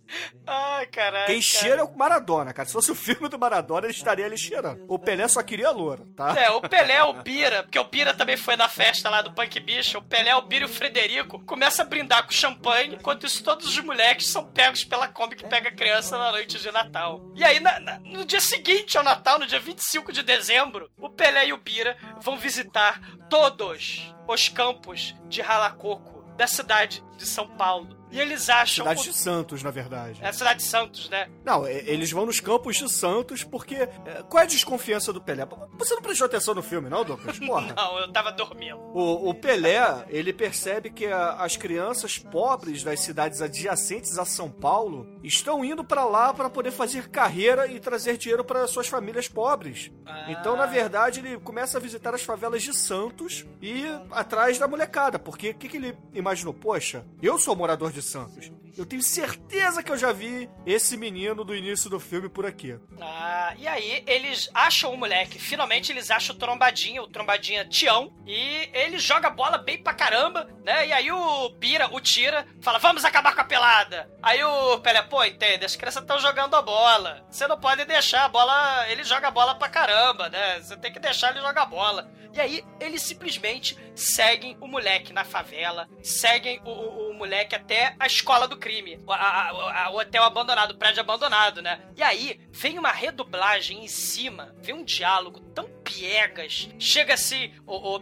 Ai, 0.46 0.86
caralho. 0.86 1.26
Quem 1.26 1.40
cara. 1.40 1.42
cheira 1.62 1.80
é 1.80 1.84
o 1.84 1.96
Maradona, 1.96 2.53
cara. 2.53 2.66
Se 2.66 2.72
fosse 2.74 2.92
o 2.92 2.94
filme 2.94 3.28
do 3.28 3.38
Maradona, 3.38 3.86
ele 3.86 3.94
estaria 3.94 4.26
ali 4.26 4.36
cheirando. 4.36 4.84
O 4.88 4.98
Pelé 4.98 5.26
só 5.26 5.42
queria 5.42 5.68
a 5.68 5.70
loura, 5.70 6.05
tá? 6.14 6.34
É, 6.38 6.51
o 6.51 6.61
Pelé, 6.61 7.03
o 7.05 7.14
Bira, 7.14 7.62
porque 7.62 7.78
o 7.78 7.84
Bira 7.84 8.12
também 8.12 8.36
foi 8.36 8.57
na 8.57 8.68
festa 8.68 9.09
lá 9.09 9.22
do 9.22 9.32
Punk 9.32 9.59
Bicho. 9.61 9.98
O 9.98 10.03
Pelé, 10.03 10.34
o 10.36 10.42
Bira 10.42 10.64
e 10.64 10.66
o 10.66 10.68
Frederico 10.72 11.42
começam 11.46 11.84
a 11.84 11.88
brindar 11.88 12.24
com 12.24 12.30
champanhe, 12.32 12.94
enquanto 12.96 13.24
isso 13.26 13.42
todos 13.42 13.66
os 13.66 13.78
moleques 13.82 14.26
são 14.28 14.44
pegos 14.53 14.84
pela 14.84 15.09
Kombi 15.09 15.34
que 15.36 15.46
pega 15.48 15.70
a 15.70 15.74
criança 15.74 16.18
na 16.18 16.30
noite 16.32 16.59
de 16.59 16.70
Natal. 16.70 17.22
E 17.34 17.42
aí, 17.42 17.59
na- 17.59 17.80
na- 17.80 17.98
no 18.01 18.24
dia 18.24 18.40
seguinte 18.40 18.98
ao 18.98 19.05
Natal, 19.05 19.38
no 19.38 19.46
dia 19.46 19.61
25 19.61 20.12
de 20.12 20.22
dezembro, 20.22 20.90
o 20.98 21.09
Pelé 21.09 21.46
e 21.48 21.53
o 21.53 21.57
Bira 21.59 21.96
vão 22.20 22.36
visitar 22.36 23.01
todos 23.30 24.14
os 24.28 24.48
campos 24.51 25.14
de 25.28 25.40
Ralacoco 25.40 26.20
da 26.36 26.46
cidade 26.46 27.03
de 27.16 27.26
São 27.26 27.48
Paulo. 27.57 27.98
E 28.11 28.18
eles 28.20 28.48
acham... 28.48 28.84
Cidade 28.84 29.02
de 29.04 29.14
Santos, 29.16 29.62
na 29.62 29.70
verdade. 29.70 30.18
É 30.22 30.28
a 30.28 30.32
cidade 30.32 30.61
de 30.61 30.66
Santos, 30.66 31.08
né? 31.08 31.28
Não, 31.44 31.66
eles 31.66 32.11
vão 32.11 32.26
nos 32.26 32.40
campos 32.40 32.76
de 32.76 32.88
Santos 32.90 33.44
porque. 33.44 33.74
é, 33.76 34.22
Qual 34.28 34.40
é 34.40 34.44
a 34.44 34.48
desconfiança 34.48 35.12
do 35.12 35.20
Pelé? 35.20 35.46
Você 35.78 35.94
não 35.94 36.02
prestou 36.02 36.26
atenção 36.26 36.54
no 36.54 36.62
filme, 36.62 36.88
não, 36.88 37.04
Douglas? 37.04 37.38
Porra. 37.40 37.72
Não, 37.74 37.98
eu 37.98 38.12
tava 38.12 38.32
dormindo. 38.32 38.76
O, 38.92 39.30
o 39.30 39.34
Pelé, 39.34 40.04
ele 40.08 40.32
percebe 40.32 40.90
que 40.90 41.06
a- 41.06 41.34
as 41.34 41.56
crianças 41.56 42.18
pobres 42.18 42.82
das 42.82 43.00
cidades 43.00 43.40
adjacentes 43.40 44.18
a 44.18 44.24
São 44.24 44.50
Paulo 44.50 45.06
estão 45.22 45.64
indo 45.64 45.84
pra 45.84 46.04
lá 46.04 46.34
pra 46.34 46.50
poder 46.50 46.70
fazer 46.72 47.08
carreira 47.08 47.66
e 47.66 47.78
trazer 47.78 48.16
dinheiro 48.16 48.44
para 48.44 48.66
suas 48.66 48.88
famílias 48.88 49.28
pobres. 49.28 49.90
Então, 50.28 50.56
na 50.56 50.66
verdade, 50.66 51.20
ele 51.20 51.38
começa 51.38 51.78
a 51.78 51.80
visitar 51.80 52.14
as 52.14 52.22
favelas 52.22 52.62
de 52.62 52.74
Santos 52.76 53.46
e 53.62 53.84
atrás 54.11 54.58
da 54.58 54.66
molecada, 54.66 55.18
porque 55.18 55.50
o 55.50 55.54
que, 55.54 55.68
que 55.68 55.76
ele 55.76 55.96
imaginou? 56.12 56.52
Poxa, 56.52 57.04
eu 57.22 57.38
sou 57.38 57.54
morador 57.54 57.92
de 57.92 57.99
Santos. 58.03 58.51
Eu 58.81 58.87
tenho 58.87 59.03
certeza 59.03 59.83
que 59.83 59.93
eu 59.93 59.99
já 59.99 60.11
vi 60.11 60.49
esse 60.64 60.97
menino 60.97 61.45
do 61.45 61.55
início 61.55 61.91
do 61.91 62.01
filme 62.01 62.31
por 62.31 62.47
aqui. 62.47 62.78
Ah, 62.99 63.53
e 63.59 63.68
aí 63.68 64.03
eles 64.07 64.49
acham 64.55 64.95
o 64.95 64.97
moleque. 64.97 65.39
Finalmente 65.39 65.93
eles 65.93 66.11
acham 66.11 66.35
o 66.35 66.39
trombadinha, 66.39 67.03
o 67.03 67.07
trombadinha 67.07 67.66
Tião. 67.66 68.11
E 68.26 68.70
ele 68.72 68.99
joga 68.99 69.28
bola 69.28 69.59
bem 69.59 69.83
pra 69.83 69.93
caramba, 69.93 70.49
né? 70.64 70.87
E 70.87 70.93
aí 70.95 71.12
o 71.12 71.51
Bira, 71.51 71.95
o 71.95 72.01
Tira, 72.01 72.47
fala: 72.62 72.78
vamos 72.78 73.05
acabar 73.05 73.35
com 73.35 73.43
a 73.43 73.45
pelada. 73.45 74.11
Aí 74.22 74.43
o 74.43 74.78
Pelé, 74.78 75.03
pô, 75.03 75.22
entende? 75.22 75.66
As 75.66 75.76
crianças 75.76 76.01
estão 76.01 76.18
jogando 76.18 76.57
a 76.57 76.62
bola. 76.62 77.22
Você 77.31 77.47
não 77.47 77.61
pode 77.61 77.85
deixar 77.85 78.24
a 78.24 78.28
bola. 78.31 78.89
Ele 78.89 79.05
joga 79.05 79.28
a 79.28 79.31
bola 79.31 79.57
pra 79.57 79.68
caramba, 79.68 80.31
né? 80.31 80.59
Você 80.59 80.74
tem 80.78 80.91
que 80.91 80.99
deixar 80.99 81.33
ele 81.33 81.47
jogar 81.47 81.64
a 81.64 81.66
bola. 81.66 82.11
E 82.33 82.41
aí 82.41 82.64
eles 82.78 83.03
simplesmente 83.03 83.76
seguem 83.95 84.57
o 84.61 84.68
moleque 84.68 85.12
na 85.12 85.24
favela, 85.24 85.89
seguem 86.01 86.61
o, 86.64 86.70
o, 86.70 87.11
o 87.11 87.14
moleque 87.14 87.57
até 87.57 87.95
a 87.99 88.07
escola 88.07 88.47
do 88.47 88.57
crime, 88.57 88.69
a, 89.08 89.14
a, 89.14 89.84
a, 89.84 89.90
o 89.90 89.98
hotel 89.98 90.22
abandonado, 90.22 90.72
o 90.72 90.76
prédio 90.76 91.00
abandonado, 91.00 91.62
né? 91.62 91.80
E 91.96 92.02
aí 92.02 92.40
vem 92.50 92.78
uma 92.78 92.92
redublagem 92.92 93.84
em 93.84 93.88
cima, 93.88 94.54
vem 94.62 94.74
um 94.74 94.84
diálogo 94.84 95.40
tão 95.54 95.68
piegas. 95.91 96.68
Chega 96.78 97.14
assim, 97.14 97.53
ô, 97.66 97.95
ô 97.95 97.99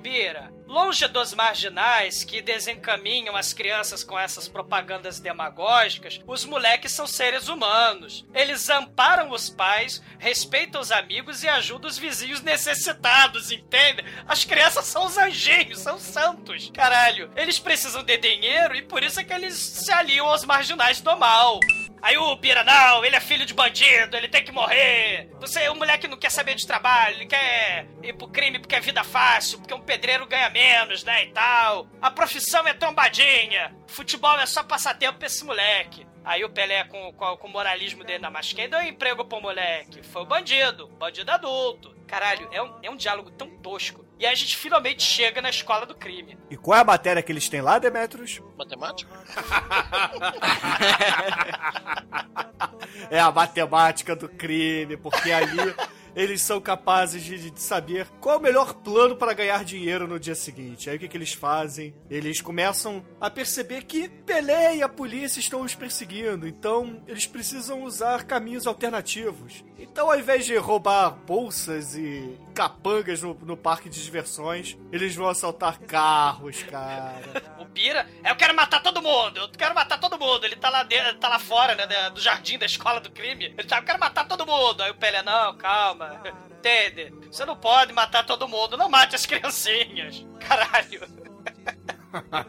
longe 0.66 1.09
dos 1.09 1.32
marginais 1.32 2.24
que 2.24 2.43
desencaminham 2.43 3.34
as 3.34 3.55
crianças 3.55 4.05
com 4.05 4.18
essas 4.18 4.47
propagandas 4.47 5.18
demagógicas, 5.18 6.20
os 6.26 6.45
moleques 6.45 6.93
são 6.93 7.07
seres 7.07 7.49
humanos. 7.49 8.26
Eles 8.34 8.68
amparam 8.68 9.30
os 9.30 9.49
pais, 9.49 10.03
respeitam 10.18 10.80
os 10.80 10.93
amigos 10.93 11.43
e 11.43 11.49
ajudam 11.49 11.89
os 11.89 11.97
vizinhos 11.97 12.43
necessitados, 12.43 13.51
entende? 13.51 14.05
As 14.26 14.45
crianças 14.45 14.84
são 14.84 15.07
os 15.07 15.16
anjinhos, 15.16 15.80
são 15.80 15.99
santos. 15.99 16.70
Caralho, 16.74 17.30
eles 17.34 17.59
precisam 17.59 18.03
de 18.03 18.18
dinheiro 18.18 18.76
e 18.76 18.82
por 18.82 19.03
isso 19.03 19.18
é 19.18 19.24
que 19.24 19.32
eles 19.32 19.55
se 19.55 19.91
aliam 19.91 20.26
aos 20.26 20.45
marginais 20.45 21.01
do 21.01 21.16
mal. 21.16 21.59
Aí 22.01 22.16
o 22.16 22.36
Bira, 22.36 22.62
não, 22.64 23.05
ele 23.05 23.16
é 23.16 23.20
filho 23.20 23.44
de 23.44 23.55
bandido, 23.55 24.16
ele 24.16 24.28
tem 24.28 24.44
que 24.44 24.53
morrer. 24.53 25.30
Você, 25.40 25.68
o 25.68 25.74
moleque 25.74 26.09
não 26.09 26.16
quer 26.16 26.30
saber 26.30 26.55
de 26.55 26.66
trabalho, 26.66 27.16
ele 27.16 27.26
quer 27.26 27.86
ir 28.03 28.12
pro 28.12 28.28
crime 28.28 28.59
porque 28.59 28.74
é 28.74 28.80
vida 28.80 29.03
fácil, 29.03 29.59
porque 29.59 29.74
um 29.74 29.80
pedreiro 29.80 30.26
ganha 30.26 30.51
menos, 30.51 31.05
né, 31.05 31.24
e 31.24 31.32
tal. 31.32 31.88
A 32.01 32.11
profissão 32.11 32.66
é 32.66 32.74
trombadinha. 32.74 33.74
Futebol 33.86 34.38
é 34.38 34.46
só 34.46 34.62
passatempo 34.62 35.18
pra 35.18 35.26
esse 35.26 35.44
moleque. 35.44 36.07
Aí 36.24 36.44
o 36.44 36.51
Pelé, 36.51 36.84
com, 36.84 37.12
com, 37.14 37.36
com 37.38 37.46
o 37.49 37.51
moralismo 37.51 38.05
dele 38.05 38.18
na 38.18 38.30
mas 38.30 38.53
deu 38.53 38.82
emprego 38.82 39.24
pro 39.24 39.40
moleque? 39.40 40.03
Foi 40.03 40.22
o 40.22 40.26
bandido, 40.26 40.86
bandido 40.88 41.30
adulto. 41.30 41.96
Caralho, 42.07 42.49
é 42.53 42.62
um, 42.62 42.78
é 42.82 42.90
um 42.90 42.96
diálogo 42.96 43.30
tão 43.30 43.49
tosco. 43.59 44.07
E 44.18 44.26
aí 44.26 44.32
a 44.32 44.34
gente 44.34 44.56
finalmente 44.56 45.02
chega 45.02 45.40
na 45.40 45.48
escola 45.48 45.86
do 45.86 45.94
crime. 45.94 46.36
E 46.50 46.56
qual 46.56 46.76
é 46.76 46.80
a 46.80 46.84
matéria 46.84 47.22
que 47.22 47.30
eles 47.30 47.48
têm 47.48 47.60
lá, 47.60 47.78
Demetrius? 47.78 48.42
Matemática? 48.56 49.12
é 53.10 53.20
a 53.20 53.30
matemática 53.30 54.16
do 54.16 54.28
crime, 54.28 54.96
porque 54.96 55.30
ali 55.30 55.72
eles 56.16 56.42
são 56.42 56.60
capazes 56.60 57.22
de, 57.22 57.50
de, 57.50 57.60
saber 57.60 58.08
qual 58.20 58.34
é 58.34 58.38
o 58.38 58.42
melhor 58.42 58.74
plano 58.74 59.14
para 59.14 59.32
ganhar 59.32 59.64
dinheiro 59.64 60.08
no 60.08 60.18
dia 60.18 60.34
seguinte. 60.34 60.90
Aí 60.90 60.96
o 60.96 60.98
que, 60.98 61.06
que 61.06 61.16
eles 61.16 61.32
fazem? 61.32 61.94
Eles 62.10 62.40
começam 62.40 63.06
a 63.20 63.30
perceber 63.30 63.84
que 63.84 64.08
Pelé 64.08 64.78
e 64.78 64.82
a 64.82 64.88
polícia 64.88 65.38
estão 65.38 65.62
os 65.62 65.76
perseguindo, 65.76 66.48
então 66.48 67.04
eles 67.06 67.26
precisam 67.26 67.84
usar 67.84 68.24
caminhos 68.24 68.66
alternativos. 68.66 69.62
Então, 69.79 70.11
ao 70.11 70.18
invés 70.18 70.45
de 70.45 70.57
roubar 70.57 71.11
bolsas 71.11 71.95
e 71.95 72.37
capangas 72.55 73.22
no, 73.22 73.33
no 73.35 73.57
parque 73.57 73.89
de 73.89 74.03
diversões, 74.03 74.76
eles 74.91 75.14
vão 75.14 75.29
assaltar 75.29 75.79
carros, 75.81 76.62
cara. 76.64 77.14
o 77.61 77.64
Bira, 77.64 78.09
eu 78.24 78.35
quero 78.35 78.55
matar 78.55 78.83
todo 78.83 79.01
mundo, 79.01 79.39
eu 79.39 79.49
quero 79.51 79.74
matar 79.74 79.99
todo 80.01 80.18
mundo. 80.18 80.45
Ele 80.45 80.57
tá 80.57 80.68
lá, 80.68 80.83
dentro, 80.83 81.14
tá 81.18 81.29
lá 81.29 81.39
fora, 81.39 81.74
né, 81.74 82.11
do 82.11 82.20
jardim 82.20 82.59
da 82.59 82.66
escola 82.66 83.01
do 83.01 83.11
crime. 83.11 83.55
Ele 83.57 83.68
tá, 83.68 83.79
eu 83.79 83.85
quero 83.85 84.01
matar 84.01 84.26
todo 84.26 84.47
mundo. 84.47 84.83
Aí 84.83 84.91
o 84.91 84.95
Pelé, 84.97 85.22
não, 85.22 85.57
calma. 85.57 86.20
Entende? 86.51 87.14
Você 87.31 87.45
não 87.45 87.57
pode 87.57 87.93
matar 87.93 88.26
todo 88.26 88.49
mundo, 88.49 88.76
não 88.76 88.89
mate 88.89 89.14
as 89.14 89.24
criancinhas. 89.24 90.26
Caralho. 90.41 91.28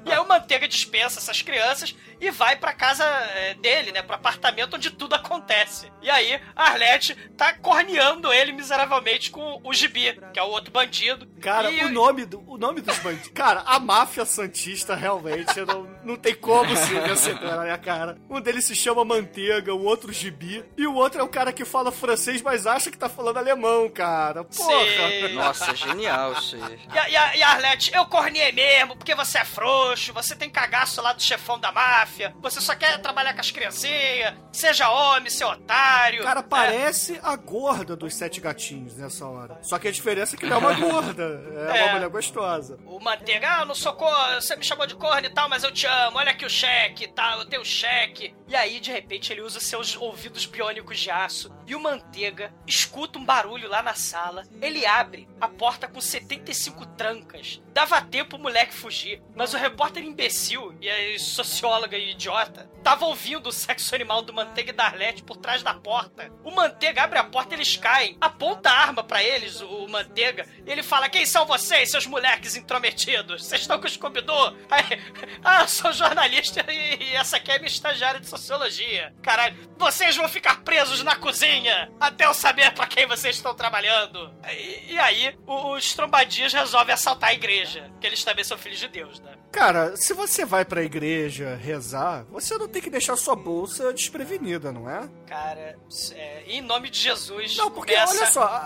E 0.05 0.12
aí 0.12 0.20
o 0.20 0.28
Manteiga 0.28 0.68
dispensa 0.68 1.20
essas 1.20 1.41
crianças 1.41 1.95
e 2.20 2.32
vai 2.32 2.55
pra 2.55 2.74
casa 2.74 3.03
é, 3.03 3.53
dele, 3.55 3.91
né? 3.91 4.01
Pro 4.01 4.16
apartamento 4.16 4.76
onde 4.76 4.91
tudo 4.91 5.16
acontece. 5.16 5.91
E 6.01 6.10
aí 6.10 6.39
a 6.55 6.64
Arlete 6.64 7.16
tá 7.38 7.53
corneando 7.53 8.32
ele 8.32 8.51
miseravelmente 8.51 9.32
com 9.32 9.62
o 9.64 9.74
Gibi, 9.74 10.20
que 10.34 10.39
é 10.39 10.43
o 10.43 10.49
outro 10.49 10.72
bandido. 10.72 11.28
Cara, 11.40 11.72
e... 11.72 11.84
o 11.86 11.90
nome 11.90 12.26
do 12.26 12.40
o 12.48 12.58
nome 12.58 12.82
dos 12.82 12.98
bandidos. 13.00 13.32
Cara, 13.34 13.62
a 13.66 13.80
máfia 13.80 14.26
santista 14.26 14.96
realmente 14.96 15.60
não, 15.62 15.88
não 16.04 16.16
tem 16.16 16.34
como 16.34 16.76
se 16.76 16.94
vencer 17.00 17.40
na 17.40 17.62
minha 17.62 17.78
cara. 17.78 18.18
Um 18.30 18.42
deles 18.42 18.66
se 18.66 18.76
chama 18.76 19.06
Manteiga, 19.06 19.74
o 19.74 19.84
outro 19.84 20.12
Gibi, 20.12 20.64
e 20.78 20.88
o 20.88 20.94
outro 20.96 21.22
é 21.22 21.24
o 21.24 21.28
cara 21.28 21.54
que 21.54 21.64
fala 21.64 21.92
francês, 21.92 22.42
mas 22.42 22.66
acha 22.66 22.90
que 22.90 22.98
tá 22.98 23.08
falando 23.08 23.38
alemão, 23.38 23.90
cara. 23.90 24.44
Porra. 24.44 24.80
Sim. 24.80 25.34
Nossa, 25.34 25.76
genial 25.76 26.34
isso 26.34 26.56
aí. 26.56 26.80
E, 26.94 26.98
a, 26.98 27.36
e, 27.36 27.40
e 27.40 27.44
Arlete, 27.44 27.92
eu 27.94 28.06
corneei 28.06 28.52
mesmo, 28.52 28.96
porque 28.96 29.16
você 29.16 29.40
é 29.40 29.46
frouxo, 29.46 30.14
você 30.14 30.36
tem 30.36 30.50
cagaço 30.50 31.02
lá 31.02 31.14
do 31.14 31.22
chefão 31.22 31.60
da 31.60 31.72
máfia, 31.72 32.34
você 32.42 32.60
só 32.60 32.76
quer 32.76 33.00
trabalhar 33.02 33.34
com 33.34 33.40
as 33.40 33.52
criancinhas, 33.52 34.34
seja 34.52 34.90
homem, 34.90 35.30
seu 35.30 35.48
otário. 35.48 36.24
Cara, 36.24 36.44
parece 36.44 37.16
é. 37.16 37.20
a 37.24 37.36
gorda 37.36 37.96
dos 37.96 38.16
sete 38.16 38.42
gatinhos 38.42 38.98
nessa 38.98 39.26
hora. 39.26 39.60
Só 39.62 39.78
que 39.78 39.88
a 39.88 39.92
diferença 39.92 40.36
é 40.36 40.40
que 40.40 40.46
não 40.46 40.58
é 40.58 40.60
uma 40.60 40.74
gorda, 40.80 41.29
é, 41.30 41.78
é. 41.78 41.84
uma 41.84 41.94
mulher 41.94 42.10
gostosa. 42.10 42.80
O 42.86 43.00
Manteiga, 43.00 43.62
ah, 43.62 43.66
não 43.66 43.76
sou 43.76 43.94
cor, 43.94 44.36
você 44.36 44.56
me 44.56 44.64
chamou 44.64 44.86
de 44.86 44.96
corno 44.96 45.28
e 45.28 45.30
tal, 45.30 45.50
mas 45.50 45.64
eu 45.64 45.72
te 45.72 45.86
amo, 45.86 46.18
olha 46.18 46.32
aqui 46.32 46.46
o 46.46 46.50
cheque 46.50 47.06
e 47.06 47.08
tal, 47.08 47.40
eu 47.40 47.46
tenho 47.46 47.62
o 47.62 47.66
cheque. 47.66 48.36
E 48.48 48.56
aí, 48.56 48.80
de 48.80 48.92
repente, 48.92 49.32
ele 49.32 49.42
usa 49.42 49.60
seus 49.60 49.96
ouvidos 49.96 50.46
biônicos 50.46 51.00
de 51.00 51.12
aço 51.12 51.52
e 51.68 51.76
o 51.76 51.80
Manteiga 51.80 52.52
escuta 52.66 53.20
um 53.20 53.26
barulho 53.26 53.70
lá 53.70 53.84
na 53.84 53.94
sala. 53.94 54.44
Ele 54.62 54.86
abre 54.86 55.30
a 55.40 55.48
porta 55.48 55.88
com 55.88 56.02
75 56.02 56.86
trancas. 56.98 57.62
Dava 57.74 58.02
tempo 58.02 58.38
o 58.38 58.40
moleque 58.40 58.74
fugir, 58.74 59.22
mas 59.36 59.54
o 59.54 59.58
repórter 59.58 60.04
imbecil 60.04 60.76
e 60.82 60.90
a 60.90 61.20
socióloga 61.20 61.98
idiota 61.98 62.70
tava 62.84 63.06
ouvindo 63.06 63.48
o 63.48 63.52
sexo 63.52 63.94
animal 63.94 64.22
do 64.22 64.34
Manteiga 64.34 64.72
e 64.72 64.74
da 64.74 64.86
Arlete 64.86 65.24
por 65.24 65.38
trás 65.38 65.62
da 65.64 65.74
porta. 65.74 66.32
O 66.44 66.52
Manteiga 66.52 67.04
abre 67.04 67.20
a 67.20 67.24
porta, 67.24 67.54
eles 67.54 67.76
caem, 67.78 68.18
aponta 68.20 68.70
a 68.70 68.80
arma 68.80 69.04
para 69.04 69.24
eles, 69.24 69.62
o 69.62 69.88
Manteiga, 69.88 70.48
e 70.66 70.72
ele 70.72 70.84
fala: 70.84 71.10
Quem 71.10 71.26
são 71.26 71.46
vocês, 71.46 71.92
seus 71.92 72.06
moleques 72.06 72.56
intrometidos? 72.56 73.46
Vocês 73.46 73.62
estão 73.62 73.80
com 73.80 73.88
o 73.88 73.90
Scooby-Doo? 73.90 74.56
Ah, 75.44 75.62
eu 75.62 75.68
sou 75.68 75.92
jornalista 75.94 76.66
e, 76.70 77.04
e 77.04 77.16
essa 77.16 77.38
aqui 77.38 77.52
é 77.52 77.58
minha 77.58 77.68
estagiária 77.68 78.20
de 78.20 78.28
sociologia. 78.28 79.14
Caralho, 79.22 79.56
vocês 79.78 80.16
vão 80.16 80.28
ficar 80.28 80.64
presos 80.64 81.04
na 81.04 81.16
cozinha 81.16 81.92
até 82.00 82.26
eu 82.26 82.34
saber 82.34 82.72
para 82.74 82.88
quem 82.88 83.06
vocês 83.08 83.36
estão 83.36 83.56
trabalhando. 83.56 84.34
E, 84.50 84.94
e 84.94 85.00
aí, 85.00 85.38
os 85.48 85.94
trombadinhos 85.94 86.54
resolvem 86.54 86.94
assaltar 86.94 87.30
a 87.30 87.34
igreja, 87.34 87.90
que 88.00 88.08
eles 88.08 88.24
também 88.24 88.44
são 88.44 88.58
filhos 88.58 88.80
de 88.80 88.88
Deus, 88.88 89.20
né? 89.22 89.34
Cara, 89.52 89.97
se 89.97 90.14
você 90.14 90.45
vai 90.45 90.64
pra 90.64 90.84
igreja 90.84 91.56
rezar, 91.56 92.26
você 92.30 92.58
não 92.58 92.68
tem 92.68 92.82
que 92.82 92.89
deixar 92.89 93.16
sua 93.16 93.36
bolsa 93.36 93.91
desprevenida, 93.91 94.72
não 94.72 94.89
é? 94.89 95.10
Cara, 95.28 95.78
é, 96.14 96.43
em 96.47 96.62
nome 96.62 96.89
de 96.89 97.00
Jesus. 97.00 97.58
Não, 97.58 97.72
porque 97.72 97.93
começa... 97.93 98.16
olha 98.16 98.26
só, 98.28 98.43
a, 98.43 98.58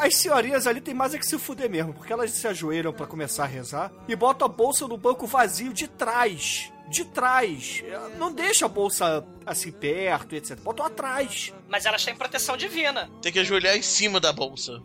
a, 0.00 0.06
as 0.06 0.16
senhorinhas 0.16 0.66
ali 0.66 0.80
tem 0.80 0.94
mais 0.94 1.14
é 1.14 1.18
que 1.18 1.26
se 1.26 1.38
fuder 1.38 1.68
mesmo, 1.68 1.92
porque 1.92 2.12
elas 2.12 2.30
se 2.30 2.48
ajoelham 2.48 2.92
para 2.92 3.06
começar 3.06 3.44
a 3.44 3.46
rezar 3.46 3.92
e 4.08 4.16
botam 4.16 4.46
a 4.46 4.48
bolsa 4.48 4.88
no 4.88 4.96
banco 4.96 5.26
vazio 5.26 5.72
de 5.72 5.86
trás 5.86 6.72
de 6.88 7.06
trás. 7.06 7.82
Não 8.18 8.30
deixa 8.30 8.66
a 8.66 8.68
bolsa 8.68 9.26
assim 9.46 9.70
perto, 9.70 10.34
etc. 10.34 10.58
Botam 10.60 10.86
atrás. 10.86 11.52
Mas 11.68 11.86
elas 11.86 12.04
têm 12.04 12.14
proteção 12.14 12.56
divina. 12.56 13.10
Tem 13.20 13.32
que 13.32 13.38
ajoelhar 13.38 13.76
em 13.76 13.82
cima 13.82 14.20
da 14.20 14.32
bolsa. 14.32 14.82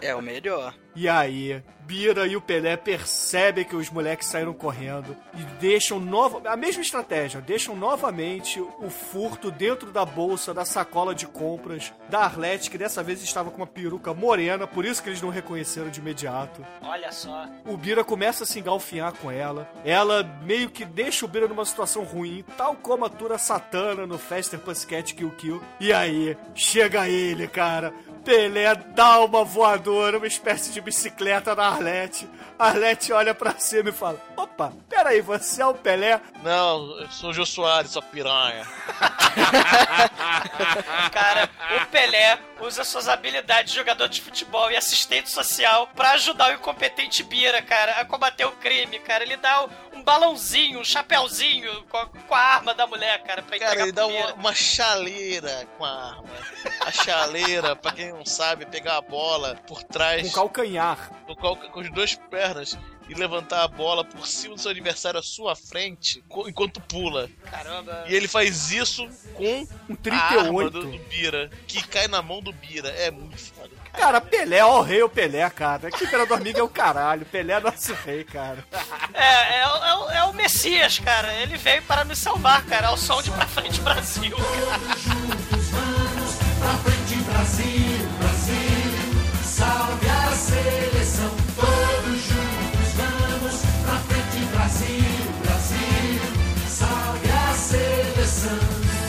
é 0.00 0.14
o 0.14 0.22
melhor. 0.22 0.74
E 0.96 1.08
aí, 1.08 1.60
Bira 1.80 2.26
e 2.26 2.36
o 2.36 2.40
Pelé 2.40 2.76
percebem 2.76 3.64
que 3.64 3.74
os 3.76 3.90
moleques 3.90 4.28
saíram 4.28 4.54
correndo 4.54 5.16
e 5.34 5.42
deixam 5.60 5.98
nova 5.98 6.48
a 6.48 6.56
mesma 6.56 6.82
estratégia, 6.82 7.40
deixam 7.40 7.76
novamente 7.76 8.60
o 8.60 8.88
furto 8.88 9.50
dentro 9.50 9.90
da 9.90 10.04
bolsa 10.04 10.54
da 10.54 10.64
sacola 10.64 11.14
de 11.14 11.26
compras 11.26 11.92
da 12.08 12.20
Arlete, 12.20 12.70
que 12.70 12.78
dessa 12.78 13.02
vez 13.02 13.22
estava 13.22 13.50
com 13.50 13.56
uma 13.56 13.66
peruca 13.66 14.14
morena, 14.14 14.66
por 14.66 14.84
isso 14.84 15.02
que 15.02 15.08
eles 15.08 15.20
não 15.20 15.30
reconheceram 15.30 15.90
de 15.90 16.00
imediato. 16.00 16.64
Olha 16.80 17.10
só. 17.10 17.46
O 17.66 17.76
Bira 17.76 18.04
começa 18.04 18.44
a 18.44 18.46
se 18.46 18.60
engalfinhar 18.60 19.12
com 19.14 19.30
ela. 19.30 19.68
Ela 19.84 20.22
meio 20.44 20.70
que 20.70 20.84
deixa 20.84 21.24
o 21.24 21.28
Bira 21.28 21.48
numa 21.48 21.64
situação 21.64 22.04
ruim, 22.04 22.44
tal 22.64 22.74
como 22.76 23.04
a 23.04 23.10
Tura 23.10 23.36
Satana 23.36 24.06
no 24.06 24.18
Faster 24.18 24.58
Pussycat 24.58 25.14
Kill 25.14 25.30
Kill. 25.32 25.62
E 25.78 25.92
aí, 25.92 26.34
chega 26.54 27.06
ele, 27.06 27.46
cara 27.46 27.92
Pelé 28.24 28.74
dá 28.74 29.20
uma 29.20 29.44
voadora, 29.44 30.16
uma 30.16 30.26
espécie 30.26 30.72
de 30.72 30.80
bicicleta 30.80 31.54
na 31.54 31.68
Arlete. 31.68 32.26
A 32.58 32.68
Arlete 32.68 33.12
olha 33.12 33.34
pra 33.34 33.54
cima 33.58 33.90
e 33.90 33.92
fala: 33.92 34.18
Opa, 34.34 34.72
peraí, 34.88 35.20
você 35.20 35.60
é 35.60 35.66
o 35.66 35.74
Pelé? 35.74 36.18
Não, 36.42 37.00
eu 37.00 37.10
sou 37.10 37.28
o 37.30 37.34
Jô 37.34 37.44
Soares, 37.44 37.90
sua 37.90 38.00
piranha. 38.00 38.66
Usa 42.64 42.82
suas 42.84 43.08
habilidades 43.08 43.72
de 43.72 43.78
jogador 43.78 44.08
de 44.08 44.20
futebol 44.22 44.70
e 44.70 44.76
assistente 44.76 45.30
social 45.30 45.88
pra 45.94 46.12
ajudar 46.12 46.50
o 46.50 46.54
incompetente 46.54 47.22
Bira, 47.22 47.60
cara, 47.62 48.00
a 48.00 48.04
combater 48.04 48.44
o 48.46 48.52
crime, 48.52 48.98
cara. 49.00 49.22
Ele 49.22 49.36
dá 49.36 49.66
um 49.92 50.02
balãozinho, 50.02 50.80
um 50.80 50.84
chapéuzinho 50.84 51.82
com 51.90 51.96
a, 51.98 52.06
com 52.06 52.34
a 52.34 52.38
arma 52.38 52.74
da 52.74 52.86
mulher, 52.86 53.22
cara, 53.22 53.42
pra 53.42 53.58
Cara, 53.58 53.74
ele 53.82 53.92
pro 53.92 53.92
dá 53.92 54.06
Bira. 54.06 54.26
uma, 54.26 54.34
uma 54.34 54.54
chaleira 54.54 55.68
com 55.76 55.84
a 55.84 55.90
arma. 56.10 56.24
A 56.80 56.90
chaleira, 56.90 57.76
pra 57.76 57.92
quem 57.92 58.12
não 58.12 58.24
sabe, 58.24 58.64
pegar 58.66 58.96
a 58.96 59.00
bola 59.02 59.56
por 59.66 59.82
trás. 59.82 60.26
Com 60.28 60.32
calcanhar. 60.34 61.10
no 61.28 61.36
qual- 61.36 61.56
com 61.56 61.80
as 61.80 61.90
duas 61.92 62.14
pernas 62.14 62.78
e 63.08 63.14
levantar 63.14 63.62
a 63.64 63.68
bola 63.68 64.04
por 64.04 64.26
cima 64.26 64.54
do 64.54 64.60
seu 64.60 64.70
adversário 64.70 65.18
à 65.20 65.22
sua 65.22 65.54
frente 65.54 66.22
enquanto 66.46 66.80
pula. 66.80 67.28
Caramba. 67.44 68.04
E 68.08 68.14
ele 68.14 68.26
faz 68.28 68.70
isso 68.70 69.06
com 69.34 69.44
Um 69.62 69.66
a 70.10 70.16
arma 70.16 70.70
38. 70.70 70.70
do, 70.70 70.82
do 70.92 70.98
Bira, 71.08 71.50
que 71.66 71.86
cai 71.86 72.08
na 72.08 72.22
mão 72.22 72.40
do 72.42 72.52
Bira. 72.52 72.88
É 72.88 73.10
muito 73.10 73.36
foda. 73.38 73.70
Cara, 73.92 74.20
Pelé, 74.20 74.64
ó 74.64 74.78
o 74.80 74.82
rei, 74.82 75.02
o 75.02 75.08
Pelé, 75.08 75.48
cara. 75.50 75.88
Que 75.90 76.04
Imperador 76.04 76.38
Amigo 76.38 76.58
é 76.58 76.62
o 76.62 76.68
caralho. 76.68 77.24
Pelé 77.26 77.52
é 77.54 77.60
nosso 77.60 77.92
rei, 77.94 78.24
cara. 78.24 78.64
É, 79.16 79.58
é, 79.60 79.68
o- 79.68 79.76
é 79.84 79.94
o- 79.96 80.10
é 80.10 80.24
o 80.24 80.32
Messias, 80.32 80.98
cara. 80.98 81.32
Ele 81.34 81.56
veio 81.56 81.80
para 81.82 82.04
nos 82.04 82.18
salvar, 82.18 82.64
cara, 82.66 82.88
ao 82.88 82.96
som 82.96 83.22
de 83.22 83.30
Pra 83.30 83.46
Frente 83.46 83.80
Brasil. 83.80 84.34
Pra 86.58 86.74
frente, 86.78 87.14
Brasil, 87.24 88.08
Brasil, 88.18 89.42
salve 89.44 90.03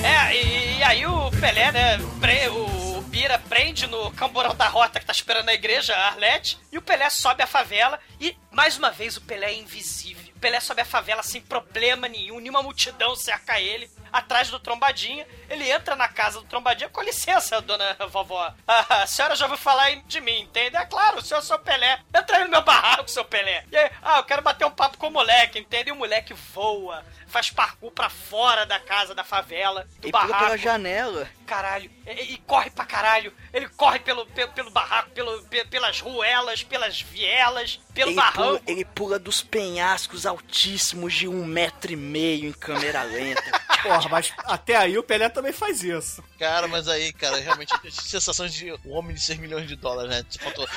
É, 0.04 0.36
e, 0.36 0.78
e 0.78 0.84
aí 0.84 1.06
o 1.06 1.32
Pelé, 1.40 1.72
né, 1.72 1.98
pre- 2.20 2.48
o 2.50 3.02
Bira 3.08 3.40
prende 3.40 3.88
no 3.88 4.12
camburão 4.12 4.54
da 4.56 4.68
rota 4.68 5.00
que 5.00 5.06
tá 5.06 5.12
esperando 5.14 5.46
na 5.46 5.54
igreja, 5.54 5.96
a 5.96 6.08
Arlete, 6.08 6.58
e 6.72 6.78
o 6.78 6.82
Pelé 6.82 7.10
sobe 7.10 7.42
a 7.42 7.48
favela 7.48 8.00
e, 8.20 8.38
mais 8.52 8.78
uma 8.78 8.92
vez, 8.92 9.18
o 9.18 9.22
Pelé 9.22 9.48
é 9.48 9.56
invisível. 9.56 10.24
O 10.36 10.40
Pelé 10.40 10.60
sobe 10.60 10.82
a 10.82 10.86
favela 10.86 11.24
sem 11.24 11.42
problema 11.42 12.08
nenhum, 12.08 12.40
nenhuma 12.40 12.62
multidão 12.62 13.16
cerca 13.16 13.60
ele, 13.60 13.90
atrás 14.12 14.50
do 14.50 14.60
Trombadinha. 14.60 15.26
Ele 15.50 15.70
entra 15.70 15.96
na 15.96 16.08
casa 16.08 16.40
do 16.40 16.46
Trombadinha, 16.46 16.90
com 16.90 17.02
licença, 17.02 17.62
dona 17.62 17.96
vovó. 18.10 18.54
A, 18.68 19.04
a 19.04 19.08
senhora 19.08 19.36
já 19.36 19.46
ouviu 19.46 19.58
falar 19.58 19.96
de 20.06 20.22
mim, 20.22 20.42
entende? 20.42 20.76
É 20.76 20.86
claro, 20.86 21.18
o 21.20 21.22
senhor 21.22 21.40
é 21.40 21.44
seu 21.44 21.58
Pelé. 21.58 22.00
Entra 22.14 22.38
aí 22.38 22.44
no 22.44 22.50
meu 22.52 22.62
barraco, 22.62 23.10
seu 23.10 23.26
Pelé. 23.26 23.64
E 23.72 23.78
aí, 23.78 23.90
ah, 24.04 24.18
eu 24.18 24.24
quero 24.24 24.42
bater 24.42 24.66
um 24.66 24.72
papo 24.72 24.98
com 24.98 25.08
o 25.08 25.12
moleque, 25.12 25.58
entende? 25.60 25.90
E 25.90 25.94
o 25.94 25.96
moleque 25.96 26.34
voa, 26.54 27.04
faz 27.36 27.50
parkour 27.50 27.92
pra 27.92 28.10
fora 28.10 28.66
da 28.66 28.80
casa, 28.80 29.14
da 29.14 29.22
favela, 29.22 29.86
do 30.00 30.08
E 30.08 30.12
pula 30.12 30.24
barraco 30.28 30.46
pela 30.46 30.58
janela. 30.58 31.28
caralho. 31.46 31.92
E, 32.08 32.34
e 32.34 32.38
corre 32.38 32.70
pra 32.70 32.86
caralho. 32.86 33.34
Ele 33.54 33.68
corre 33.68 34.00
pelo, 34.00 34.26
pelo, 34.28 34.52
pelo 34.54 34.72
barraco, 34.72 35.10
pelo, 35.10 35.44
pe- 35.44 35.66
pelas 35.66 36.00
ruelas, 36.00 36.64
pelas 36.64 37.02
vielas, 37.02 37.82
pelo 37.94 38.12
Ele 38.12 38.22
pula, 38.22 38.32
barranco. 38.32 38.64
ele 38.68 38.86
pula 38.86 39.20
dos 39.20 39.44
penhascos 39.44 40.26
altíssimos 40.26 41.14
de 41.14 41.28
um 41.28 41.44
metro 41.44 41.92
e 41.92 41.98
meio 41.98 42.46
em 42.48 42.54
câmera 42.54 43.04
lenta. 43.04 43.44
Porra, 43.84 44.08
mas 44.10 44.34
até 44.46 44.78
aí 44.78 44.98
o 44.98 45.04
Pelé 45.04 45.28
também 45.28 45.52
faz 45.52 45.84
isso. 45.84 46.24
Cara, 46.38 46.68
mas 46.68 46.88
aí, 46.88 47.14
cara, 47.14 47.38
realmente 47.38 47.72
sensação 47.92 48.48
de 48.48 48.72
um 48.86 48.94
homem 48.94 49.16
de 49.16 49.22
6 49.22 49.40
milhões 49.40 49.68
de 49.68 49.76
dólares, 49.76 50.12
né? 50.12 50.24
Tipo, 50.30 50.44
faltou. 50.44 50.68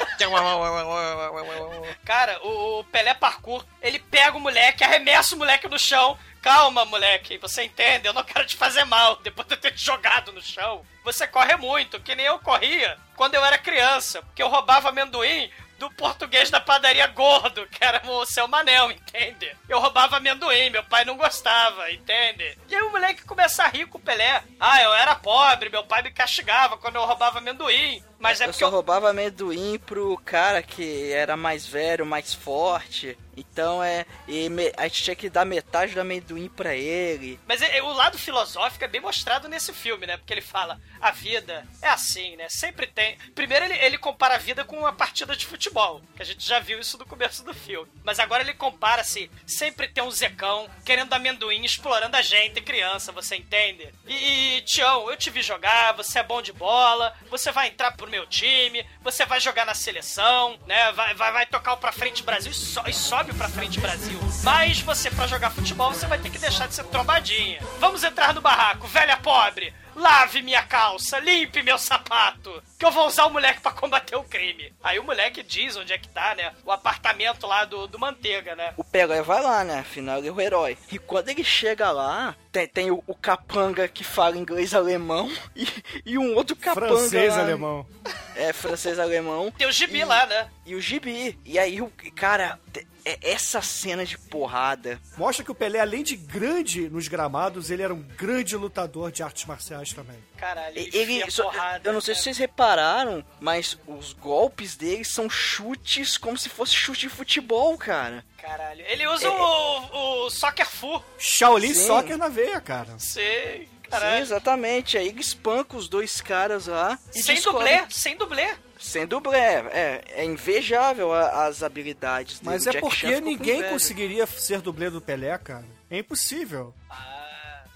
Cara, 2.04 2.40
o, 2.46 2.80
o 2.80 2.84
Pelé 2.84 3.14
Parkour, 3.14 3.64
ele 3.82 3.98
pega 3.98 4.36
o 4.36 4.40
moleque, 4.40 4.84
arremessa 4.84 5.34
o 5.34 5.38
moleque 5.38 5.68
no 5.68 5.78
chão. 5.78 6.18
Calma, 6.40 6.84
moleque, 6.84 7.38
você 7.38 7.64
entende? 7.64 8.06
Eu 8.06 8.12
não 8.12 8.22
quero 8.22 8.46
te 8.46 8.56
fazer 8.56 8.84
mal. 8.84 9.16
Depois 9.16 9.46
de 9.48 9.54
eu 9.54 9.60
ter 9.60 9.72
te 9.72 9.84
jogado 9.84 10.32
no 10.32 10.40
chão, 10.40 10.84
você 11.04 11.26
corre 11.26 11.56
muito, 11.56 12.00
que 12.00 12.14
nem 12.14 12.26
eu 12.26 12.38
corria 12.38 12.96
quando 13.16 13.34
eu 13.34 13.44
era 13.44 13.58
criança. 13.58 14.22
Porque 14.22 14.42
eu 14.42 14.48
roubava 14.48 14.90
amendoim 14.90 15.50
do 15.78 15.90
português 15.92 16.50
da 16.50 16.60
padaria 16.60 17.06
gordo, 17.06 17.66
que 17.68 17.82
era 17.82 18.02
o 18.10 18.26
seu 18.26 18.48
Manel, 18.48 18.90
entende? 18.90 19.54
Eu 19.68 19.78
roubava 19.78 20.16
amendoim, 20.16 20.70
meu 20.70 20.82
pai 20.84 21.04
não 21.04 21.16
gostava, 21.16 21.90
entende? 21.90 22.58
E 22.68 22.74
aí 22.74 22.82
o 22.82 22.90
moleque 22.90 23.24
começa 23.24 23.62
a 23.62 23.68
rir 23.68 23.86
com 23.86 23.98
o 23.98 24.00
Pelé. 24.00 24.42
Ah, 24.58 24.82
eu 24.82 24.92
era 24.92 25.14
pobre, 25.14 25.70
meu 25.70 25.84
pai 25.84 26.02
me 26.02 26.10
castigava 26.10 26.76
quando 26.76 26.96
eu 26.96 27.04
roubava 27.04 27.38
amendoim. 27.38 28.02
Mas 28.18 28.40
é 28.40 28.44
eu 28.44 28.48
porque 28.48 28.64
só 28.64 28.68
roubava 28.70 29.10
amendoim 29.10 29.78
pro 29.78 30.16
cara 30.24 30.62
que 30.62 31.12
era 31.12 31.36
mais 31.36 31.66
velho, 31.66 32.04
mais 32.04 32.34
forte. 32.34 33.16
Então 33.36 33.80
é. 33.82 34.04
E 34.26 34.48
me- 34.48 34.72
a 34.76 34.88
gente 34.88 35.04
tinha 35.04 35.14
que 35.14 35.30
dar 35.30 35.44
metade 35.44 35.94
do 35.94 36.00
amendoim 36.00 36.48
pra 36.48 36.74
ele. 36.74 37.38
Mas 37.46 37.62
é- 37.62 37.78
é- 37.78 37.82
o 37.82 37.92
lado 37.92 38.18
filosófico 38.18 38.84
é 38.84 38.88
bem 38.88 39.00
mostrado 39.00 39.46
nesse 39.48 39.72
filme, 39.72 40.06
né? 40.08 40.16
Porque 40.16 40.34
ele 40.34 40.40
fala, 40.40 40.80
a 41.00 41.12
vida 41.12 41.64
é 41.80 41.86
assim, 41.88 42.34
né? 42.36 42.48
Sempre 42.48 42.88
tem. 42.88 43.16
Primeiro 43.36 43.64
ele, 43.66 43.74
ele 43.74 43.96
compara 43.98 44.34
a 44.34 44.38
vida 44.38 44.64
com 44.64 44.76
uma 44.78 44.92
partida 44.92 45.36
de 45.36 45.46
futebol, 45.46 46.02
que 46.16 46.22
a 46.22 46.24
gente 46.24 46.44
já 46.44 46.58
viu 46.58 46.80
isso 46.80 46.98
no 46.98 47.06
começo 47.06 47.44
do 47.44 47.54
filme. 47.54 47.88
Mas 48.02 48.18
agora 48.18 48.42
ele 48.42 48.54
compara 48.54 49.02
assim, 49.02 49.30
sempre 49.46 49.86
tem 49.86 50.02
um 50.02 50.10
zecão 50.10 50.68
querendo 50.84 51.12
amendoim, 51.12 51.64
explorando 51.64 52.16
a 52.16 52.22
gente, 52.22 52.60
criança, 52.60 53.12
você 53.12 53.36
entende? 53.36 53.88
E, 54.04 54.56
e 54.56 54.62
Tião, 54.62 55.08
eu 55.08 55.16
te 55.16 55.30
vi 55.30 55.42
jogar, 55.42 55.92
você 55.92 56.18
é 56.18 56.22
bom 56.24 56.42
de 56.42 56.52
bola, 56.52 57.14
você 57.30 57.52
vai 57.52 57.68
entrar 57.68 57.92
pro 57.96 58.07
meu 58.08 58.26
time, 58.26 58.84
você 59.02 59.24
vai 59.26 59.40
jogar 59.40 59.64
na 59.64 59.74
seleção, 59.74 60.58
né? 60.66 60.92
Vai, 60.92 61.14
vai, 61.14 61.32
vai 61.32 61.46
tocar 61.46 61.72
o 61.74 61.76
pra 61.78 61.92
frente 61.92 62.22
Brasil 62.22 62.50
e, 62.50 62.54
so- 62.54 62.82
e 62.86 62.92
sobe 62.92 63.30
o 63.32 63.34
pra 63.34 63.48
frente 63.48 63.80
Brasil. 63.80 64.18
Mas 64.42 64.80
você, 64.80 65.10
pra 65.10 65.26
jogar 65.26 65.50
futebol, 65.50 65.92
você 65.92 66.06
vai 66.06 66.18
ter 66.18 66.30
que 66.30 66.38
deixar 66.38 66.66
de 66.68 66.74
ser 66.74 66.84
trombadinha. 66.84 67.60
Vamos 67.78 68.02
entrar 68.04 68.32
no 68.34 68.40
barraco, 68.40 68.86
velha 68.86 69.16
pobre! 69.16 69.74
Lave 69.96 70.42
minha 70.42 70.62
calça, 70.62 71.18
limpe 71.18 71.60
meu 71.60 71.76
sapato, 71.76 72.62
que 72.78 72.84
eu 72.86 72.90
vou 72.92 73.08
usar 73.08 73.24
o 73.24 73.30
moleque 73.30 73.60
pra 73.60 73.72
combater 73.72 74.14
o 74.14 74.22
crime. 74.22 74.72
Aí 74.80 74.96
o 74.96 75.02
moleque 75.02 75.42
diz 75.42 75.74
onde 75.76 75.92
é 75.92 75.98
que 75.98 76.06
tá, 76.06 76.36
né? 76.36 76.52
O 76.64 76.70
apartamento 76.70 77.48
lá 77.48 77.64
do, 77.64 77.88
do 77.88 77.98
Manteiga, 77.98 78.54
né? 78.54 78.74
O 78.76 78.84
Pelé 78.84 79.22
vai 79.22 79.42
lá, 79.42 79.64
né? 79.64 79.80
Afinal, 79.80 80.18
ele 80.18 80.28
é 80.28 80.30
o 80.30 80.40
herói. 80.40 80.78
E 80.92 81.00
quando 81.00 81.30
ele 81.30 81.42
chega 81.42 81.90
lá, 81.90 82.36
tem, 82.58 82.66
tem 82.68 82.90
o, 82.90 83.02
o 83.06 83.14
capanga 83.14 83.86
que 83.88 84.02
fala 84.02 84.36
inglês 84.36 84.74
alemão 84.74 85.30
e, 85.54 85.66
e 86.04 86.18
um 86.18 86.34
outro 86.34 86.56
capanga. 86.56 86.88
Francês, 86.88 87.34
lá- 87.34 87.40
alemão. 87.42 87.86
É, 88.34 88.52
francês 88.52 88.98
alemão. 88.98 89.50
Tem 89.56 89.66
o 89.66 89.72
gibi 89.72 89.98
E- 90.00 90.04
lá, 90.04 90.26
né? 90.26 90.48
E 90.64 90.74
o 90.74 90.80
gibi. 90.80 91.38
E 91.44 91.58
aí, 91.58 91.80
o 91.82 91.90
cara, 92.14 92.58
é- 93.04 93.18
essa 93.22 93.60
cena 93.62 94.04
de 94.04 94.16
porrada. 94.18 95.00
Mostra 95.16 95.44
que 95.44 95.50
o 95.50 95.54
Pelé, 95.54 95.80
além 95.80 96.02
de 96.02 96.14
grande 96.16 96.88
nos 96.88 97.08
gramados, 97.08 97.70
ele 97.70 97.82
era 97.82 97.92
um 97.94 98.02
grande 98.02 98.56
lutador 98.56 99.10
de 99.10 99.22
artes 99.22 99.44
marciais 99.44 99.92
também. 99.92 100.16
Caralho, 100.36 100.78
ele, 100.78 100.96
Ele, 100.96 101.30
só- 101.30 101.44
porrada, 101.44 101.88
eu 101.88 101.92
não 101.92 102.00
sei 102.00 102.14
se 102.14 102.20
cara. 102.20 102.24
vocês 102.24 102.38
repararam, 102.38 103.24
mas 103.40 103.76
os 103.86 104.12
golpes 104.12 104.76
dele 104.76 105.04
são 105.04 105.28
chutes 105.28 106.16
como 106.16 106.36
se 106.38 106.48
fosse 106.48 106.74
chute 106.74 107.00
de 107.00 107.08
futebol, 107.08 107.76
cara. 107.76 108.24
Caralho. 108.40 108.84
Ele 108.86 109.06
usa 109.08 109.26
É- 109.26 109.30
o, 109.30 110.24
o 110.26 110.30
Soccer 110.30 110.66
Fu. 110.66 111.02
Shaolin 111.18 111.74
Sim. 111.74 111.86
Soccer 111.86 112.16
na 112.16 112.28
veia, 112.28 112.60
cara. 112.60 112.98
Sei, 112.98 113.62
Sim, 113.62 113.68
caralho. 113.90 114.22
exatamente. 114.22 114.96
Aí 114.96 115.14
espanca 115.18 115.76
os 115.76 115.88
dois 115.88 116.20
caras 116.20 116.66
lá. 116.66 116.98
E 117.14 117.22
sem 117.22 117.34
descobre- 117.34 117.58
dublê, 117.78 117.86
sem 117.90 118.16
dublê. 118.16 118.54
Sem 118.78 119.06
dublê. 119.06 119.36
É, 119.38 120.02
é 120.08 120.24
invejável 120.24 121.12
a- 121.12 121.46
as 121.46 121.62
habilidades 121.62 122.38
dele. 122.38 122.50
Mas 122.52 122.66
é 122.66 122.70
Jack 122.72 122.80
porque 122.86 123.20
ninguém 123.20 123.62
conseguiria 123.64 124.24
ser 124.26 124.60
dublê 124.60 124.88
do 124.88 125.00
Pelé, 125.00 125.36
cara. 125.38 125.64
É 125.90 125.98
impossível. 125.98 126.72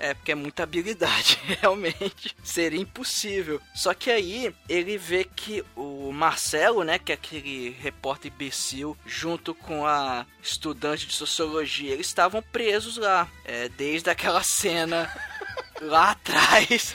É, 0.03 0.15
porque 0.15 0.33
é 0.33 0.35
muita 0.35 0.65
habilidade, 0.65 1.39
realmente. 1.61 2.35
Seria 2.43 2.81
impossível. 2.81 3.61
Só 3.73 3.95
que 3.95 4.11
aí 4.11 4.53
ele 4.69 4.99
vê 4.99 5.23
que 5.23 5.65
o 5.77 6.11
Marcelo, 6.11 6.83
né, 6.83 6.99
que 6.99 7.13
é 7.13 7.15
aquele 7.15 7.71
repórter 7.81 8.33
imbecil, 8.33 8.99
junto 9.07 9.55
com 9.55 9.87
a 9.87 10.27
estudante 10.43 11.07
de 11.07 11.13
sociologia, 11.13 11.93
eles 11.93 12.09
estavam 12.09 12.43
presos 12.43 12.97
lá. 12.97 13.29
É, 13.45 13.69
desde 13.69 14.11
aquela 14.11 14.43
cena 14.43 15.09
lá 15.81 16.11
atrás. 16.13 16.95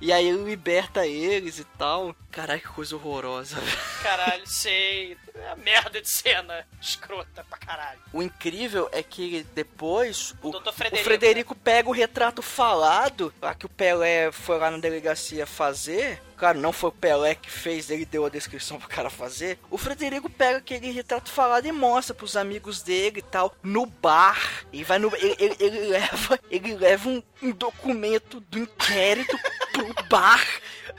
E 0.00 0.12
aí 0.12 0.26
ele 0.26 0.44
liberta 0.44 1.06
eles 1.06 1.58
e 1.58 1.64
tal. 1.64 2.14
Caralho, 2.30 2.60
que 2.60 2.68
coisa 2.68 2.96
horrorosa. 2.96 3.56
Caralho, 4.02 4.46
sei. 4.46 5.16
É 5.34 5.54
merda 5.56 6.00
de 6.00 6.10
cena. 6.10 6.66
Escrota 6.80 7.44
pra 7.48 7.58
caralho. 7.58 8.00
O 8.12 8.22
incrível 8.22 8.88
é 8.92 9.02
que 9.02 9.46
depois 9.54 10.34
o, 10.42 10.48
o 10.48 10.72
Frederico, 10.72 11.04
Frederico 11.04 11.54
pega 11.54 11.88
o 11.88 11.92
retrato 11.92 12.42
falado, 12.42 13.32
lá 13.40 13.54
que 13.54 13.66
o 13.66 13.68
Pelé 13.68 14.32
foi 14.32 14.58
lá 14.58 14.70
na 14.70 14.78
delegacia 14.78 15.46
fazer. 15.46 16.20
Claro, 16.36 16.58
não 16.58 16.72
foi 16.72 16.90
o 16.90 16.92
Pelé 16.92 17.34
que 17.34 17.50
fez, 17.50 17.90
ele 17.90 18.04
deu 18.04 18.24
a 18.26 18.28
descrição 18.28 18.78
pro 18.78 18.88
cara 18.88 19.08
fazer. 19.10 19.58
O 19.70 19.78
Frederico 19.78 20.28
pega 20.28 20.58
aquele 20.58 20.90
retrato 20.90 21.30
falado 21.30 21.66
e 21.66 21.72
mostra 21.72 22.14
pros 22.14 22.36
amigos 22.36 22.82
dele 22.82 23.18
e 23.20 23.22
tal, 23.22 23.54
no 23.62 23.86
bar. 23.86 24.64
E 24.72 24.82
vai 24.84 24.98
no. 24.98 25.14
Ele, 25.16 25.36
ele- 25.38 25.56
ele 25.60 25.78
leva, 25.88 26.38
ele 26.50 26.74
leva 26.74 27.08
um, 27.08 27.22
um 27.42 27.50
documento 27.52 28.40
do 28.40 28.58
inquérito 28.58 29.36
pro 29.72 29.94
bar. 30.08 30.44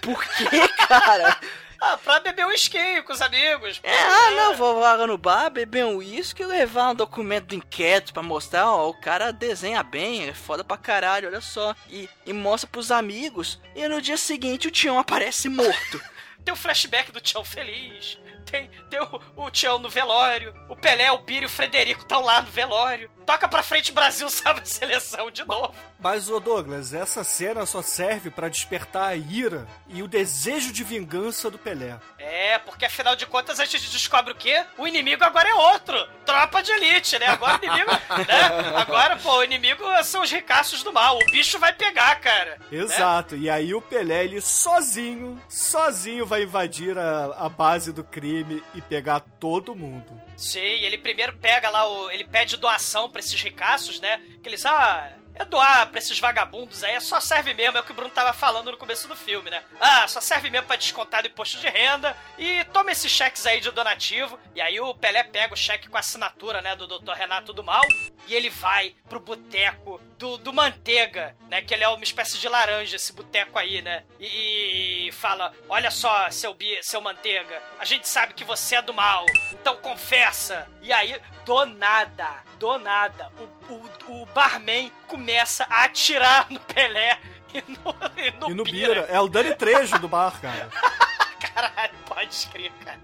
Por 0.01 0.23
quê, 0.36 0.67
cara? 0.88 1.38
Ah, 1.86 1.97
pra 1.97 2.21
beber 2.21 2.45
um 2.45 2.51
esquinho 2.51 3.03
com 3.03 3.11
os 3.11 3.21
amigos. 3.21 3.81
É, 3.84 3.93
ah, 3.93 4.31
não, 4.31 4.55
vou 4.55 4.79
lá 4.79 4.95
no 5.05 5.17
bar, 5.17 5.49
beber 5.49 5.84
um 5.84 5.97
uísque 5.97 6.41
e 6.41 6.45
levar 6.45 6.91
um 6.91 6.95
documento 6.95 7.47
do 7.47 7.55
inquérito 7.55 8.13
pra 8.13 8.23
mostrar, 8.23 8.71
ó, 8.71 8.88
o 8.88 8.93
cara 8.93 9.34
desenha 9.34 9.84
bem, 9.84 10.29
é 10.29 10.34
foda 10.34 10.63
pra 10.63 10.77
caralho, 10.77 11.28
olha 11.28 11.41
só. 11.41 11.75
E, 11.89 12.09
e 12.25 12.32
mostra 12.32 12.70
pros 12.70 12.89
amigos, 12.89 13.59
e 13.75 13.86
no 13.86 14.01
dia 14.01 14.16
seguinte 14.16 14.70
o 14.70 14.71
Tião 14.71 14.97
aparece 14.97 15.49
morto. 15.49 16.01
Tem 16.45 16.53
o 16.53 16.58
flashback 16.58 17.12
do 17.12 17.20
Tião 17.20 17.43
feliz. 17.43 18.17
Tem, 18.45 18.70
tem 18.89 18.99
o, 19.01 19.43
o 19.45 19.49
Tião 19.49 19.79
no 19.79 19.89
velório. 19.89 20.53
O 20.70 20.75
Pelé, 20.75 21.12
o 21.12 21.20
Biro 21.20 21.45
e 21.45 21.47
o 21.47 21.49
Frederico 21.49 22.01
estão 22.01 22.21
lá 22.21 22.41
no 22.41 22.51
velório. 22.51 23.09
Toca 23.25 23.47
pra 23.47 23.63
frente, 23.63 23.91
Brasil 23.91 24.29
salva 24.32 24.62
a 24.62 24.66
seleção 24.66 25.32
de 25.32 25.45
novo. 25.45 25.74
Mas, 26.00 26.29
ô 26.29 26.39
Douglas, 26.39 26.93
essa 26.93 27.24
cena 27.24 27.66
só 27.66 27.82
serve 27.82 28.29
pra 28.29 28.50
despertar 28.50 29.09
a 29.09 29.16
ira 29.16 29.67
e 29.87 30.04
o 30.04 30.08
desejo 30.08 30.71
de 30.71 30.83
vingança 30.83 31.50
do 31.50 31.58
Pelé. 31.58 31.97
É, 32.20 32.59
porque 32.59 32.86
afinal 32.86 33.16
de 33.16 33.25
contas 33.25 33.59
a 33.59 33.66
gente 33.66 33.89
descobre 33.89 34.33
o 34.33 34.36
quê? 34.36 34.63
O 34.78 34.87
inimigo 34.87 35.24
agora 35.24 35.50
é 35.50 35.55
outro. 35.55 36.08
Tropa 36.25 36.62
de 36.62 36.71
elite, 36.71 37.17
né? 37.20 37.28
Agora 37.28 37.59
o 37.62 37.66
inimigo. 37.66 37.91
né? 38.28 38.78
Agora, 38.78 39.17
pô, 39.17 39.37
o 39.37 39.43
inimigo 39.43 39.83
são 40.04 40.21
os 40.21 40.32
ricaços 40.32 40.83
do 40.83 40.91
mal. 40.91 41.17
O 41.17 41.32
bicho 41.32 41.58
vai 41.59 41.74
pegar, 41.74 42.16
cara. 42.20 42.59
Exato. 42.71 43.36
E 43.36 43.50
aí 43.50 43.74
o 43.74 43.82
Pelé, 43.82 44.25
ele 44.25 44.41
sozinho, 44.41 45.41
sozinho 45.47 46.25
vai 46.25 46.43
invadir 46.43 46.97
a, 46.97 47.25
a 47.37 47.50
base 47.50 47.91
do 47.91 48.04
crime 48.04 48.63
e 48.75 48.82
pegar 48.82 49.21
todo 49.39 49.75
mundo. 49.75 50.21
Sim, 50.36 50.59
ele 50.59 50.97
primeiro 50.97 51.33
pega 51.37 51.70
lá 51.70 51.87
o. 51.87 52.09
Ele 52.09 52.24
pede 52.24 52.58
doação 52.58 53.09
pra 53.13 53.21
esses 53.21 53.41
ricaços, 53.41 54.01
né? 54.01 54.21
Que 54.41 54.49
eles, 54.49 54.65
ah. 54.65 55.17
É 55.36 55.43
doar 55.46 55.88
pra 55.89 55.97
esses 56.00 56.20
vagabundos 56.20 56.84
aí, 56.84 57.00
só 57.01 57.20
serve 57.20 57.54
mesmo, 57.54 57.78
é 57.78 57.82
o 57.82 57.84
que 57.84 57.92
o 57.92 57.96
Bruno 57.96 58.12
tava 58.12 58.34
falando 58.34 58.72
no 58.72 58.78
começo 58.78 59.08
do 59.08 59.16
filme, 59.16 59.50
né? 59.50 59.64
Ah, 59.80 60.08
só 60.08 60.22
serve 60.22 60.50
mesmo 60.50 60.68
pra 60.68 60.76
descontar 60.76 61.22
do 61.24 61.28
imposto 61.28 61.58
de 61.58 61.68
renda 61.68 62.16
e 62.38 62.64
toma 62.66 62.92
esses 62.92 63.12
cheques 63.12 63.46
aí 63.47 63.60
de 63.60 63.72
donativo. 63.72 64.39
E 64.55 64.62
aí 64.62 64.80
o 64.80 64.93
Pelé 64.93 65.24
pega 65.24 65.54
o 65.54 65.58
cheque 65.58 65.88
com 65.89 65.97
a 65.97 66.01
assinatura, 66.01 66.62
né, 66.62 66.76
do 66.76 66.88
Dr. 66.88 67.14
Renato 67.14 67.51
do 67.51 67.64
Mal 67.64 67.82
e 68.28 68.36
ele 68.36 68.50
vai 68.50 68.96
pro 69.10 69.20
boteco 69.20 70.00
do, 70.18 70.38
do 70.38 70.54
Manteiga, 70.54 71.36
né? 71.50 71.62
Que 71.62 71.74
ele 71.74 71.84
é 71.84 71.88
uma 71.89 72.04
espécie 72.04 72.38
de 72.38 72.47
laranja, 72.47 72.96
esse 72.96 73.12
boteco 73.12 73.58
aí, 73.60 73.82
né? 73.82 74.04
E, 74.20 75.08
e 75.08 75.12
fala: 75.12 75.51
Olha 75.68 75.92
só, 75.92 76.30
seu, 76.30 76.54
Bi- 76.54 76.82
seu 76.82 77.01
Manteiga, 77.01 77.62
a 77.80 77.86
gente 77.86 78.08
sabe 78.08 78.34
que 78.34 78.43
você 78.43 78.76
é 78.78 78.82
do 78.82 78.93
mal, 78.93 79.26
então 79.51 79.76
confessa. 79.78 80.68
E 80.82 80.93
aí, 80.93 81.20
do 81.46 81.66
nada, 81.66 82.43
do 82.58 82.78
nada, 82.78 83.30
o, 83.68 83.74
o, 83.74 84.22
o 84.22 84.26
barman 84.28 84.92
começa 85.13 85.63
a 85.69 85.83
atirar 85.83 86.47
no 86.49 86.59
Pelé 86.59 87.19
e 87.53 87.61
no, 87.67 87.95
e 88.17 88.31
no, 88.31 88.49
E 88.49 88.53
no 88.55 88.63
Bira. 88.63 88.87
Bira, 88.95 89.01
é 89.01 89.19
o 89.19 89.27
Dani 89.27 89.53
Trejo 89.53 89.99
do 89.99 90.07
bar, 90.07 90.41
cara. 90.41 90.69
Caralho, 91.54 91.93
pode 92.08 92.34
escrever, 92.34 92.71
cara. 92.84 93.00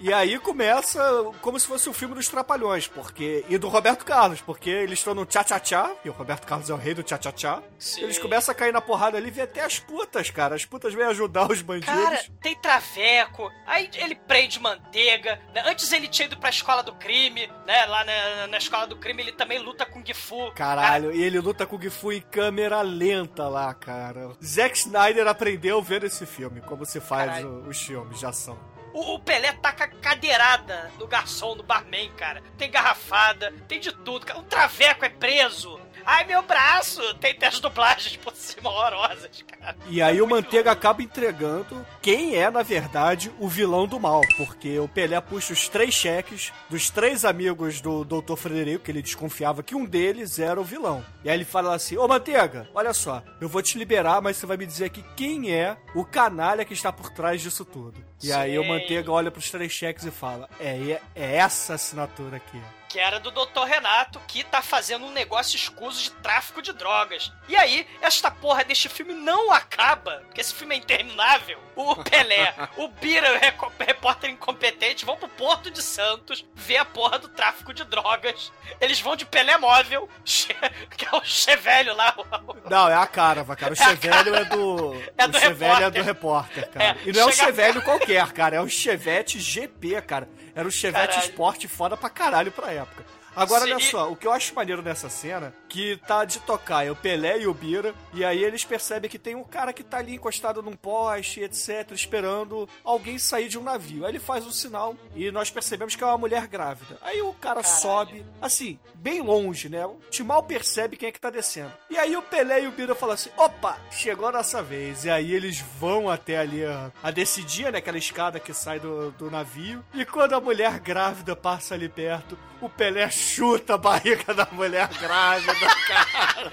E 0.00 0.12
aí 0.12 0.38
começa 0.38 1.00
como 1.40 1.58
se 1.60 1.66
fosse 1.66 1.88
o 1.88 1.92
filme 1.92 2.14
dos 2.14 2.28
Trapalhões, 2.28 2.88
porque. 2.88 3.44
E 3.48 3.56
do 3.58 3.68
Roberto 3.68 4.04
Carlos, 4.04 4.40
porque 4.40 4.68
eles 4.70 4.98
estão 4.98 5.14
no 5.14 5.24
tchá-tchá-tchá, 5.24 5.90
e 6.04 6.08
o 6.08 6.12
Roberto 6.12 6.46
Carlos 6.46 6.68
é 6.70 6.74
o 6.74 6.76
rei 6.76 6.94
do 6.94 7.02
tchá-tchá-tchá. 7.02 7.62
Eles 7.98 8.18
começam 8.18 8.52
a 8.52 8.54
cair 8.56 8.72
na 8.72 8.80
porrada 8.80 9.16
ali 9.16 9.28
e 9.28 9.30
vê 9.30 9.42
até 9.42 9.62
as 9.62 9.78
putas, 9.78 10.30
cara. 10.30 10.54
As 10.56 10.64
putas 10.64 10.92
vêm 10.94 11.06
ajudar 11.06 11.50
os 11.50 11.62
bandidos. 11.62 11.94
Cara, 11.94 12.20
tem 12.42 12.56
traveco, 12.56 13.50
aí 13.66 13.88
ele 13.94 14.14
prende 14.14 14.58
manteiga, 14.60 15.40
né? 15.54 15.62
Antes 15.66 15.90
ele 15.92 16.08
tinha 16.08 16.26
ido 16.26 16.36
pra 16.38 16.50
escola 16.50 16.82
do 16.82 16.94
crime, 16.94 17.46
né? 17.66 17.84
Lá 17.86 18.04
na, 18.04 18.46
na 18.48 18.58
escola 18.58 18.86
do 18.86 18.96
crime 18.96 19.22
ele 19.22 19.32
também 19.32 19.58
luta 19.58 19.84
com 19.86 20.04
Gifu. 20.04 20.50
Caralho, 20.54 21.12
e 21.14 21.22
ele 21.22 21.38
luta 21.40 21.66
com 21.66 21.76
o 21.76 21.80
Gifu 21.80 22.12
em 22.12 22.20
câmera 22.20 22.80
lenta 22.82 23.48
lá, 23.48 23.72
cara. 23.74 24.32
Zack 24.44 24.76
Snyder 24.78 25.26
aprendeu 25.28 25.80
vendo 25.82 26.06
esse 26.06 26.26
filme, 26.26 26.60
como 26.62 26.84
se 26.84 27.00
faz 27.00 27.44
o- 27.44 27.68
os 27.68 27.83
filmes 27.84 28.18
de 28.18 28.26
ação. 28.26 28.58
O, 28.92 29.14
o 29.14 29.18
Pelé 29.18 29.52
taca 29.52 29.88
cadeirada 29.88 30.90
no 30.98 31.06
garçom, 31.06 31.54
no 31.54 31.62
barman, 31.62 32.10
cara. 32.12 32.42
Tem 32.56 32.70
garrafada, 32.70 33.52
tem 33.66 33.80
de 33.80 33.92
tudo. 33.92 34.26
O 34.38 34.42
traveco 34.42 35.04
é 35.04 35.08
preso. 35.08 35.80
Ai, 36.06 36.24
meu 36.24 36.42
braço! 36.42 37.00
Tem, 37.14 37.34
tem 37.34 37.48
as 37.48 37.60
dublagens 37.60 38.16
por 38.16 38.34
cima 38.34 38.68
horrorosas, 38.68 39.42
cara. 39.42 39.76
E 39.86 40.02
aí 40.02 40.20
o 40.20 40.26
Manteiga 40.26 40.70
acaba 40.70 41.02
entregando 41.02 41.84
quem 42.02 42.36
é, 42.36 42.50
na 42.50 42.62
verdade, 42.62 43.32
o 43.38 43.48
vilão 43.48 43.86
do 43.86 43.98
mal. 43.98 44.20
Porque 44.36 44.78
o 44.78 44.88
Pelé 44.88 45.20
puxa 45.20 45.52
os 45.52 45.68
três 45.68 45.94
cheques 45.94 46.52
dos 46.68 46.90
três 46.90 47.24
amigos 47.24 47.80
do 47.80 48.04
Dr. 48.04 48.36
Frederico, 48.36 48.84
que 48.84 48.90
ele 48.90 49.02
desconfiava 49.02 49.62
que 49.62 49.74
um 49.74 49.84
deles 49.84 50.38
era 50.38 50.60
o 50.60 50.64
vilão. 50.64 51.04
E 51.24 51.30
aí 51.30 51.36
ele 51.36 51.44
fala 51.44 51.74
assim, 51.74 51.96
ô 51.96 52.06
Manteiga, 52.06 52.68
olha 52.74 52.92
só, 52.92 53.22
eu 53.40 53.48
vou 53.48 53.62
te 53.62 53.78
liberar, 53.78 54.20
mas 54.20 54.36
você 54.36 54.46
vai 54.46 54.56
me 54.56 54.66
dizer 54.66 54.86
aqui 54.86 55.04
quem 55.16 55.52
é 55.52 55.76
o 55.94 56.04
canalha 56.04 56.64
que 56.64 56.74
está 56.74 56.92
por 56.92 57.10
trás 57.10 57.40
disso 57.40 57.64
tudo. 57.64 58.04
E 58.22 58.32
aí 58.32 58.58
o 58.58 58.62
Sim. 58.62 58.68
Manteiga 58.68 59.10
olha 59.10 59.30
pros 59.30 59.50
três 59.50 59.72
cheques 59.72 60.04
e 60.04 60.10
fala, 60.10 60.48
é, 60.60 61.00
é 61.14 61.36
essa 61.36 61.74
assinatura 61.74 62.36
aqui. 62.36 62.60
Que 62.94 63.00
era 63.00 63.18
do 63.18 63.32
Dr. 63.32 63.64
Renato, 63.66 64.20
que 64.28 64.44
tá 64.44 64.62
fazendo 64.62 65.04
um 65.04 65.10
negócio 65.10 65.56
escuso 65.56 66.00
de 66.00 66.12
tráfico 66.12 66.62
de 66.62 66.72
drogas. 66.72 67.32
E 67.48 67.56
aí, 67.56 67.84
esta 68.00 68.30
porra 68.30 68.62
deste 68.62 68.88
filme 68.88 69.12
não 69.12 69.50
acaba, 69.50 70.22
porque 70.26 70.40
esse 70.40 70.54
filme 70.54 70.76
é 70.76 70.78
interminável. 70.78 71.58
O 71.74 71.96
Pelé, 72.04 72.54
o 72.78 72.86
Bira, 72.86 73.26
o 73.34 73.82
repórter 73.84 74.30
incompetente, 74.30 75.04
vão 75.04 75.16
pro 75.16 75.28
Porto 75.28 75.72
de 75.72 75.82
Santos 75.82 76.44
ver 76.54 76.76
a 76.76 76.84
porra 76.84 77.18
do 77.18 77.26
tráfico 77.26 77.74
de 77.74 77.82
drogas. 77.82 78.52
Eles 78.80 79.00
vão 79.00 79.16
de 79.16 79.26
Pelé 79.26 79.58
móvel, 79.58 80.08
que 80.24 81.04
é 81.04 81.16
o 81.16 81.24
Chevelho 81.24 81.96
lá. 81.96 82.14
o- 82.16 82.70
Não, 82.70 82.88
é 82.88 82.94
a 82.94 83.08
Carava, 83.08 83.56
cara. 83.56 83.72
O 83.72 83.76
Chevelho 83.82 84.36
é 84.36 84.44
do. 84.44 85.02
É 85.18 85.24
o 85.24 85.28
do 85.30 85.40
Chevelho 85.40 85.72
é 85.72 85.78
repórter. 85.78 85.90
do 85.90 86.06
repórter, 86.06 86.70
cara. 86.70 86.84
É, 86.84 86.96
e 87.08 87.12
não 87.12 87.22
é 87.22 87.26
um 87.26 87.32
Chevelho 87.32 87.82
qualquer, 87.82 88.30
cara. 88.32 88.54
É 88.54 88.60
um 88.60 88.68
Chevette 88.68 89.40
GP, 89.40 90.00
cara. 90.02 90.28
Era 90.54 90.66
um 90.66 90.70
Chevette 90.70 91.14
Caralho. 91.14 91.30
Sport 91.30 91.66
foda 91.66 91.96
pra 91.96 92.08
caralho 92.10 92.52
pra 92.52 92.72
época. 92.72 93.04
Agora, 93.36 93.64
Sim, 93.64 93.72
olha 93.72 93.80
só, 93.80 94.10
o 94.10 94.16
que 94.16 94.26
eu 94.26 94.32
acho 94.32 94.54
maneiro 94.54 94.82
nessa 94.82 95.08
cena, 95.08 95.52
que 95.68 95.96
tá 96.06 96.24
de 96.24 96.38
tocar 96.40 96.86
é 96.86 96.90
o 96.90 96.96
Pelé 96.96 97.40
e 97.40 97.46
o 97.46 97.54
Bira, 97.54 97.94
e 98.12 98.24
aí 98.24 98.42
eles 98.42 98.64
percebem 98.64 99.10
que 99.10 99.18
tem 99.18 99.34
um 99.34 99.44
cara 99.44 99.72
que 99.72 99.82
tá 99.82 99.98
ali 99.98 100.14
encostado 100.14 100.62
num 100.62 100.76
poste, 100.76 101.40
etc, 101.40 101.90
esperando 101.92 102.68
alguém 102.84 103.18
sair 103.18 103.48
de 103.48 103.58
um 103.58 103.62
navio. 103.62 104.04
Aí 104.04 104.12
ele 104.12 104.20
faz 104.20 104.46
um 104.46 104.52
sinal 104.52 104.96
e 105.14 105.30
nós 105.30 105.50
percebemos 105.50 105.96
que 105.96 106.02
é 106.02 106.06
uma 106.06 106.18
mulher 106.18 106.46
grávida. 106.46 106.96
Aí 107.02 107.20
o 107.22 107.32
cara 107.34 107.62
sobe, 107.62 108.24
assim, 108.40 108.78
bem 108.94 109.20
longe, 109.20 109.68
né? 109.68 109.84
O 109.84 109.98
Timal 110.10 110.42
percebe 110.42 110.96
quem 110.96 111.08
é 111.08 111.12
que 111.12 111.20
tá 111.20 111.30
descendo. 111.30 111.72
E 111.90 111.98
aí 111.98 112.16
o 112.16 112.22
Pelé 112.22 112.62
e 112.62 112.66
o 112.68 112.72
Bira 112.72 112.94
falam 112.94 113.14
assim, 113.14 113.30
opa, 113.36 113.78
chegou 113.90 114.28
a 114.28 114.32
nossa 114.32 114.62
vez. 114.62 115.04
E 115.04 115.10
aí 115.10 115.32
eles 115.32 115.58
vão 115.78 116.08
até 116.08 116.38
ali 116.38 116.64
a, 116.64 116.92
a 117.02 117.10
decidir, 117.10 117.70
né? 117.72 117.78
Aquela 117.78 117.98
escada 117.98 118.38
que 118.38 118.54
sai 118.54 118.78
do, 118.78 119.10
do 119.12 119.30
navio. 119.30 119.84
E 119.92 120.04
quando 120.04 120.34
a 120.34 120.40
mulher 120.40 120.78
grávida 120.78 121.34
passa 121.34 121.74
ali 121.74 121.88
perto, 121.88 122.38
o 122.60 122.68
Pelé 122.68 123.10
chuta 123.24 123.74
a 123.74 123.78
barriga 123.78 124.34
da 124.34 124.46
mulher 124.52 124.88
grávida, 124.88 125.54
cara. 125.88 126.52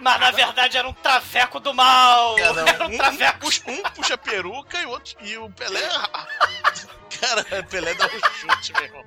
Mas 0.00 0.20
na 0.20 0.30
verdade 0.30 0.76
era 0.76 0.88
um 0.88 0.92
traveco 0.92 1.60
do 1.60 1.72
mal. 1.72 2.38
Era 2.38 2.52
um, 2.52 2.90
um 2.90 2.94
um, 2.94 2.96
traveco. 2.96 3.38
puxa, 3.40 3.62
um 3.66 3.82
puxa 3.94 4.14
a 4.14 4.18
peruca 4.18 4.80
e 4.80 4.86
o 4.86 4.90
outro. 4.90 5.16
E 5.20 5.36
o 5.38 5.48
Pelé. 5.50 5.88
Cara, 7.20 7.46
o 7.60 7.64
Pelé 7.64 7.94
dá 7.94 8.06
um 8.06 8.34
chute, 8.34 8.72
meu 8.74 8.84
irmão. 8.84 9.04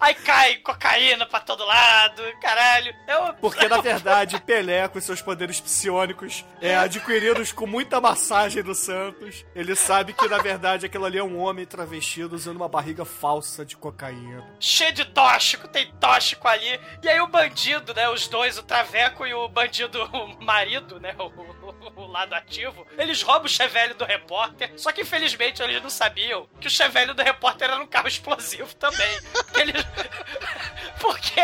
Aí 0.00 0.14
cai 0.14 0.56
cocaína 0.56 1.26
pra 1.26 1.40
todo 1.40 1.64
lado, 1.64 2.22
caralho. 2.40 2.94
Eu... 3.06 3.34
Porque, 3.34 3.68
na 3.68 3.80
verdade, 3.82 4.40
Pelé, 4.40 4.88
com 4.88 5.00
seus 5.00 5.20
poderes 5.20 5.60
psionicos, 5.60 6.44
é, 6.60 6.74
adquiridos 6.76 7.52
com 7.52 7.66
muita 7.66 8.00
massagem 8.00 8.62
do 8.62 8.74
Santos, 8.74 9.44
ele 9.54 9.76
sabe 9.76 10.12
que, 10.14 10.26
na 10.26 10.38
verdade, 10.38 10.86
aquilo 10.86 11.04
ali 11.04 11.18
é 11.18 11.22
um 11.22 11.38
homem 11.38 11.66
travestido 11.66 12.34
usando 12.34 12.56
uma 12.56 12.68
barriga 12.68 13.04
falsa 13.04 13.64
de 13.64 13.76
cocaína. 13.76 14.42
cheio 14.58 14.92
de 14.92 15.04
tóxico, 15.04 15.68
tem 15.68 15.92
tóxico 16.00 16.48
ali. 16.48 16.80
E 17.02 17.08
aí 17.08 17.20
o 17.20 17.26
bandido, 17.26 17.92
né? 17.94 18.08
Os 18.08 18.26
dois, 18.26 18.56
o 18.58 18.62
Traveco 18.62 19.26
e 19.26 19.34
o 19.34 19.48
bandido 19.48 20.02
o 20.12 20.42
marido, 20.42 20.98
né? 20.98 21.14
O, 21.18 21.24
o- 21.26 21.70
o 21.96 22.06
lado 22.06 22.34
ativo. 22.34 22.86
Eles 22.98 23.22
roubam 23.22 23.44
o 23.44 23.48
chevelho 23.48 23.94
do 23.94 24.04
repórter. 24.04 24.72
Só 24.76 24.92
que 24.92 25.02
infelizmente 25.02 25.62
eles 25.62 25.82
não 25.82 25.90
sabiam 25.90 26.46
que 26.60 26.66
o 26.66 26.70
chevelho 26.70 27.14
do 27.14 27.22
repórter 27.22 27.70
era 27.70 27.80
um 27.82 27.86
carro 27.86 28.08
explosivo 28.08 28.74
também. 28.76 29.18
Eles. 29.54 29.89
Porque 31.00 31.40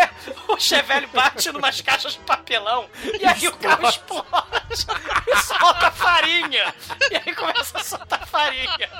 o 0.48 0.58
chevelho 0.58 1.08
bate 1.08 1.50
numas 1.50 1.80
caixas 1.80 2.12
de 2.12 2.18
papelão. 2.20 2.88
E 3.20 3.24
aí 3.24 3.48
o 3.48 3.56
carro 3.56 3.88
explode 3.88 4.26
e 4.70 5.36
solta 5.42 5.90
farinha. 5.90 6.74
E 7.10 7.16
aí 7.16 7.34
começa 7.34 7.78
a 7.78 7.84
soltar 7.84 8.26
farinha. 8.26 8.90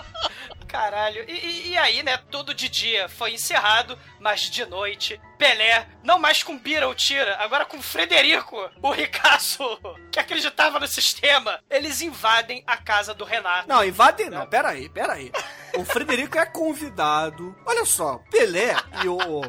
Caralho. 0.66 1.24
E, 1.28 1.32
e- 1.32 1.68
e 1.70 1.78
aí, 1.78 2.02
né, 2.02 2.16
tudo 2.31 2.52
de 2.55 2.68
dia 2.68 3.09
foi 3.09 3.32
encerrado, 3.35 3.98
mas 4.18 4.43
de 4.51 4.64
noite, 4.66 5.20
Pelé, 5.39 5.86
não 6.02 6.18
mais 6.18 6.43
com 6.43 6.59
Bira 6.59 6.89
ou 6.89 6.94
Tira, 6.94 7.36
agora 7.40 7.64
com 7.64 7.81
Frederico, 7.81 8.70
o 8.82 8.90
ricaço 8.90 9.62
que 10.10 10.18
acreditava 10.18 10.81
no 10.81 10.89
sistema, 10.89 11.60
eles 11.70 12.01
invadem 12.01 12.64
a 12.66 12.77
casa 12.77 13.14
do 13.14 13.24
Renato. 13.24 13.68
Não, 13.68 13.85
invadem 13.85 14.28
não, 14.31 14.47
peraí, 14.47 14.89
peraí. 14.89 15.31
O 15.77 15.85
Frederico 15.85 16.39
é 16.39 16.47
convidado. 16.47 17.55
Olha 17.65 17.85
só, 17.85 18.20
Pelé 18.31 18.74
e 19.03 19.09
o. 19.09 19.43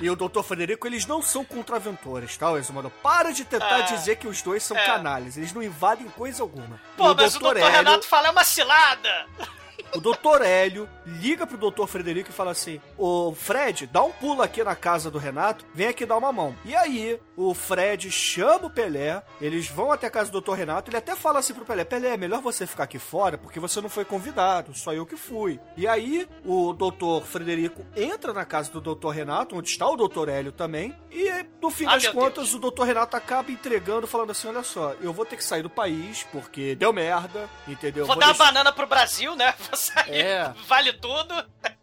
e 0.00 0.10
o 0.10 0.16
Dr. 0.16 0.42
Frederico, 0.42 0.86
eles 0.86 1.06
não 1.06 1.20
são 1.22 1.44
contraventores, 1.44 2.36
tá, 2.36 2.52
Exumador? 2.52 2.90
Para 3.02 3.32
de 3.32 3.44
tentar 3.44 3.76
Ah, 3.76 3.80
dizer 3.82 4.16
que 4.16 4.26
os 4.26 4.42
dois 4.42 4.62
são 4.62 4.76
é. 4.76 4.84
canalhas. 4.86 5.36
Eles 5.36 5.52
não 5.52 5.62
invadem 5.62 6.08
coisa 6.08 6.42
alguma. 6.42 6.80
Pô, 6.96 7.12
E 7.12 7.14
mas 7.14 7.36
o 7.36 7.38
Dr. 7.38 7.56
Renato 7.58 8.06
fala 8.06 8.28
é 8.28 8.30
uma 8.30 8.44
cilada. 8.44 9.26
O 9.94 10.00
doutor 10.00 10.42
Hélio 10.42 10.88
liga 11.06 11.46
pro 11.46 11.56
doutor 11.56 11.86
Frederico 11.86 12.30
e 12.30 12.32
fala 12.32 12.50
assim: 12.50 12.80
Ô 12.98 13.32
Fred, 13.34 13.86
dá 13.86 14.02
um 14.02 14.10
pulo 14.10 14.42
aqui 14.42 14.62
na 14.64 14.74
casa 14.74 15.10
do 15.10 15.18
Renato, 15.18 15.64
vem 15.74 15.86
aqui 15.88 16.04
dar 16.04 16.16
uma 16.16 16.32
mão. 16.32 16.54
E 16.64 16.74
aí, 16.74 17.20
o 17.36 17.54
Fred 17.54 18.10
chama 18.10 18.66
o 18.66 18.70
Pelé, 18.70 19.22
eles 19.40 19.68
vão 19.68 19.92
até 19.92 20.06
a 20.06 20.10
casa 20.10 20.30
do 20.30 20.32
doutor 20.32 20.54
Renato, 20.54 20.90
ele 20.90 20.96
até 20.96 21.14
fala 21.14 21.38
assim 21.38 21.54
pro 21.54 21.64
Pelé: 21.64 21.84
Pelé, 21.84 22.10
é 22.10 22.16
melhor 22.16 22.40
você 22.40 22.66
ficar 22.66 22.84
aqui 22.84 22.98
fora 22.98 23.38
porque 23.38 23.60
você 23.60 23.80
não 23.80 23.88
foi 23.88 24.04
convidado, 24.04 24.74
só 24.74 24.92
eu 24.92 25.06
que 25.06 25.16
fui. 25.16 25.60
E 25.76 25.86
aí, 25.86 26.28
o 26.44 26.72
doutor 26.72 27.24
Frederico 27.24 27.84
entra 27.96 28.32
na 28.32 28.44
casa 28.44 28.70
do 28.72 28.80
doutor 28.80 29.10
Renato, 29.10 29.56
onde 29.56 29.68
está 29.68 29.88
o 29.88 29.96
doutor 29.96 30.28
Hélio 30.28 30.50
também, 30.52 30.94
e 31.10 31.30
no 31.62 31.70
fim 31.70 31.86
Ah, 31.86 31.90
das 31.94 32.08
contas, 32.08 32.52
o 32.52 32.58
doutor 32.58 32.84
Renato 32.84 33.16
acaba 33.16 33.50
entregando, 33.52 34.06
falando 34.06 34.30
assim: 34.30 34.48
Olha 34.48 34.62
só, 34.64 34.94
eu 35.00 35.12
vou 35.12 35.24
ter 35.24 35.36
que 35.36 35.44
sair 35.44 35.62
do 35.62 35.70
país 35.70 36.26
porque 36.32 36.74
deu 36.74 36.92
merda, 36.92 37.48
entendeu? 37.68 38.06
Vou, 38.06 38.16
dar 38.16 38.26
deixar- 38.26 38.42
uma 38.44 38.52
banana 38.52 38.72
pro 38.72 38.86
Brasil, 38.86 39.36
né? 39.36 39.54
Vou 39.70 39.76
É. 40.08 40.52
vale 40.66 40.92
tudo. 40.94 41.34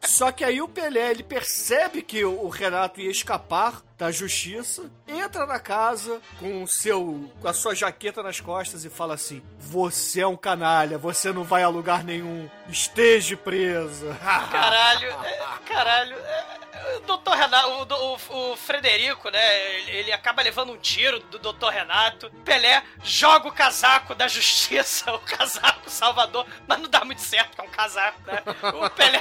Só 0.02 0.32
que 0.32 0.44
aí 0.44 0.62
o 0.62 0.68
Pelé, 0.68 1.12
ele 1.12 1.24
percebe 1.24 2.02
que 2.02 2.24
o 2.24 2.48
Renato 2.50 3.00
ia 3.00 3.10
escapar 3.12 3.82
da 3.98 4.12
justiça, 4.12 4.90
entra 5.08 5.46
na 5.46 5.60
casa 5.60 6.20
com 6.40 6.64
o 6.64 6.68
seu 6.68 7.32
com 7.40 7.48
a 7.48 7.54
sua 7.54 7.76
jaqueta 7.76 8.24
nas 8.24 8.40
costas 8.40 8.84
e 8.84 8.90
fala 8.90 9.14
assim: 9.14 9.42
"Você 9.60 10.22
é 10.22 10.28
um 10.28 10.36
canalha, 10.36 10.98
você 10.98 11.32
não 11.32 11.44
vai 11.44 11.62
a 11.64 11.68
lugar 11.70 12.04
nenhum. 12.04 12.50
Esteja 12.68 13.38
preso." 13.38 14.08
Caralho, 14.52 15.08
é, 15.08 15.40
caralho. 15.68 16.16
é, 16.16 16.61
O 16.98 17.00
doutor 17.02 17.36
Renato, 17.36 17.68
o, 17.70 18.52
o- 18.52 18.58
Frederico, 18.58 19.30
né? 19.30 19.72
Ele, 19.80 19.92
ele 19.92 20.12
acaba 20.12 20.42
levando 20.42 20.72
um 20.72 20.78
tiro 20.78 21.20
do 21.20 21.38
doutor 21.40 21.70
Renato. 21.72 22.30
Pelé 22.46 22.84
joga 23.04 23.48
o 23.48 23.52
casaco 23.52 24.16
da 24.16 24.28
justiça, 24.28 25.12
o 25.16 25.20
casaco 25.20 25.90
Salvador, 25.90 26.46
mas 26.68 26.80
não 26.80 26.90
dá 26.90 27.04
muito 27.06 27.22
certo, 27.22 27.56
que 27.56 27.62
é 27.62 27.64
um 27.64 27.70
casaco, 27.70 28.20
né? 28.26 28.42
O 28.74 28.90
Pelé, 28.90 29.20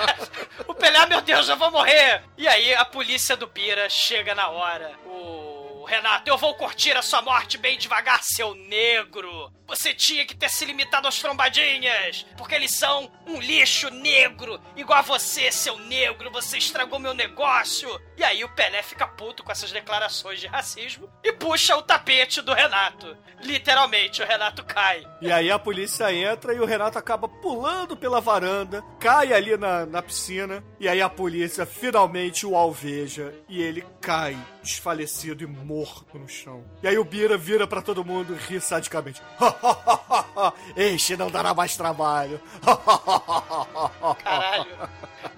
o 0.69 0.75
Pelé, 0.75 0.99
"Ah, 0.99 1.07
meu 1.07 1.21
Deus, 1.21 1.49
eu 1.49 1.57
vou 1.57 1.71
morrer. 1.71 2.23
E 2.37 2.47
aí 2.49 2.75
a 2.75 2.85
polícia 2.85 3.37
do 3.37 3.47
Bira 3.47 3.89
chega 3.89 4.35
na 4.35 4.49
hora. 4.49 4.93
O 5.05 5.50
Renato, 5.85 6.29
eu 6.29 6.37
vou 6.37 6.55
curtir 6.55 6.97
a 6.97 7.03
sua 7.03 7.23
morte 7.23 7.57
bem 7.57 7.79
devagar, 7.79 8.23
seu 8.23 8.55
negro. 8.55 9.53
Você 9.67 9.95
tinha 9.95 10.27
que 10.27 10.37
ter 10.37 10.51
se 10.51 10.65
limitado 10.65 11.07
aos 11.07 11.21
trombadinhas, 11.21 12.27
porque 12.37 12.57
eles 12.57 12.73
são 12.73 13.11
um 13.25 13.41
lixo 13.41 13.89
negro, 13.89 14.61
igual 14.77 14.99
a 14.99 15.03
você, 15.03 15.53
seu 15.53 15.79
negro. 15.79 16.31
Você 16.33 16.59
estragou 16.59 16.99
meu 16.99 17.15
negócio. 17.15 17.89
E 18.17 18.25
aí 18.25 18.43
o 18.43 18.49
Pelé 18.49 18.83
fica 18.83 19.07
puto 19.07 19.45
com 19.45 19.53
essas 19.53 19.71
declarações 19.71 20.41
de 20.41 20.49
racismo 20.49 21.09
e 21.23 21.33
puxa 21.33 21.77
o 21.77 21.83
tapete 21.83 22.43
do 22.43 22.53
Renato. 22.53 23.17
Literalmente, 23.43 24.23
o 24.23 24.27
Renato 24.27 24.65
cai. 24.65 25.07
E 25.21 25.31
aí 25.31 25.51
a 25.51 25.59
polícia 25.59 26.13
entra 26.13 26.53
e 26.53 26.59
o 26.59 26.67
Renato 26.67 26.99
acaba 26.99 27.29
pulando 27.29 27.97
pela 27.97 28.21
varanda, 28.21 28.83
cai 28.99 29.33
ali 29.33 29.57
na, 29.57 29.87
na 29.87 30.03
piscina, 30.03 30.65
e 30.81 30.89
aí 30.89 31.01
a 31.01 31.09
polícia 31.09 31.65
finalmente 31.65 32.45
o 32.45 32.57
alveja 32.57 33.33
e 33.49 33.63
ele 33.63 33.87
cai 34.01 34.37
desfalecido 34.63 35.43
e 35.43 35.47
morto 35.47 36.19
no 36.19 36.29
chão. 36.29 36.65
E 36.83 36.89
aí 36.89 36.99
o 36.99 37.05
Bira 37.05 37.37
vira 37.37 37.67
pra 37.67 37.83
todo 37.83 38.05
mundo 38.05 38.35
e 38.35 38.39
ri 38.39 38.61
sadicamente. 38.61 39.23
este 40.77 41.17
não 41.17 41.31
dará 41.31 41.55
mais 41.55 41.77
trabalho. 41.77 42.41
Caralho. 44.23 44.71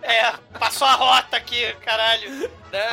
É, 0.02 0.32
passou 0.58 0.86
a 0.86 0.94
rota 0.94 1.36
aqui, 1.36 1.72
caralho. 1.84 2.50
né? 2.70 2.90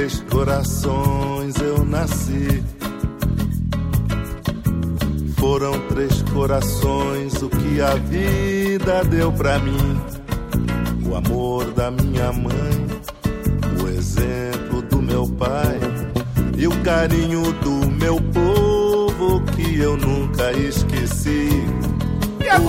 três 0.00 0.24
corações 0.30 1.54
eu 1.60 1.84
nasci. 1.84 2.64
Foram 5.36 5.78
três 5.88 6.22
corações 6.32 7.34
o 7.42 7.50
que 7.50 7.82
a 7.82 7.96
vida 7.96 9.04
deu 9.04 9.30
pra 9.30 9.58
mim. 9.58 10.00
O 11.06 11.14
amor 11.14 11.70
da 11.72 11.90
minha 11.90 12.32
mãe, 12.32 12.86
o 13.82 13.88
exemplo 13.88 14.80
do 14.88 15.02
meu 15.02 15.28
pai 15.28 15.78
e 16.56 16.66
o 16.66 16.82
carinho 16.82 17.52
do 17.60 17.90
meu 17.90 18.18
povo 18.32 19.42
que 19.54 19.80
eu 19.80 19.98
nunca 19.98 20.50
esqueci. 20.52 21.69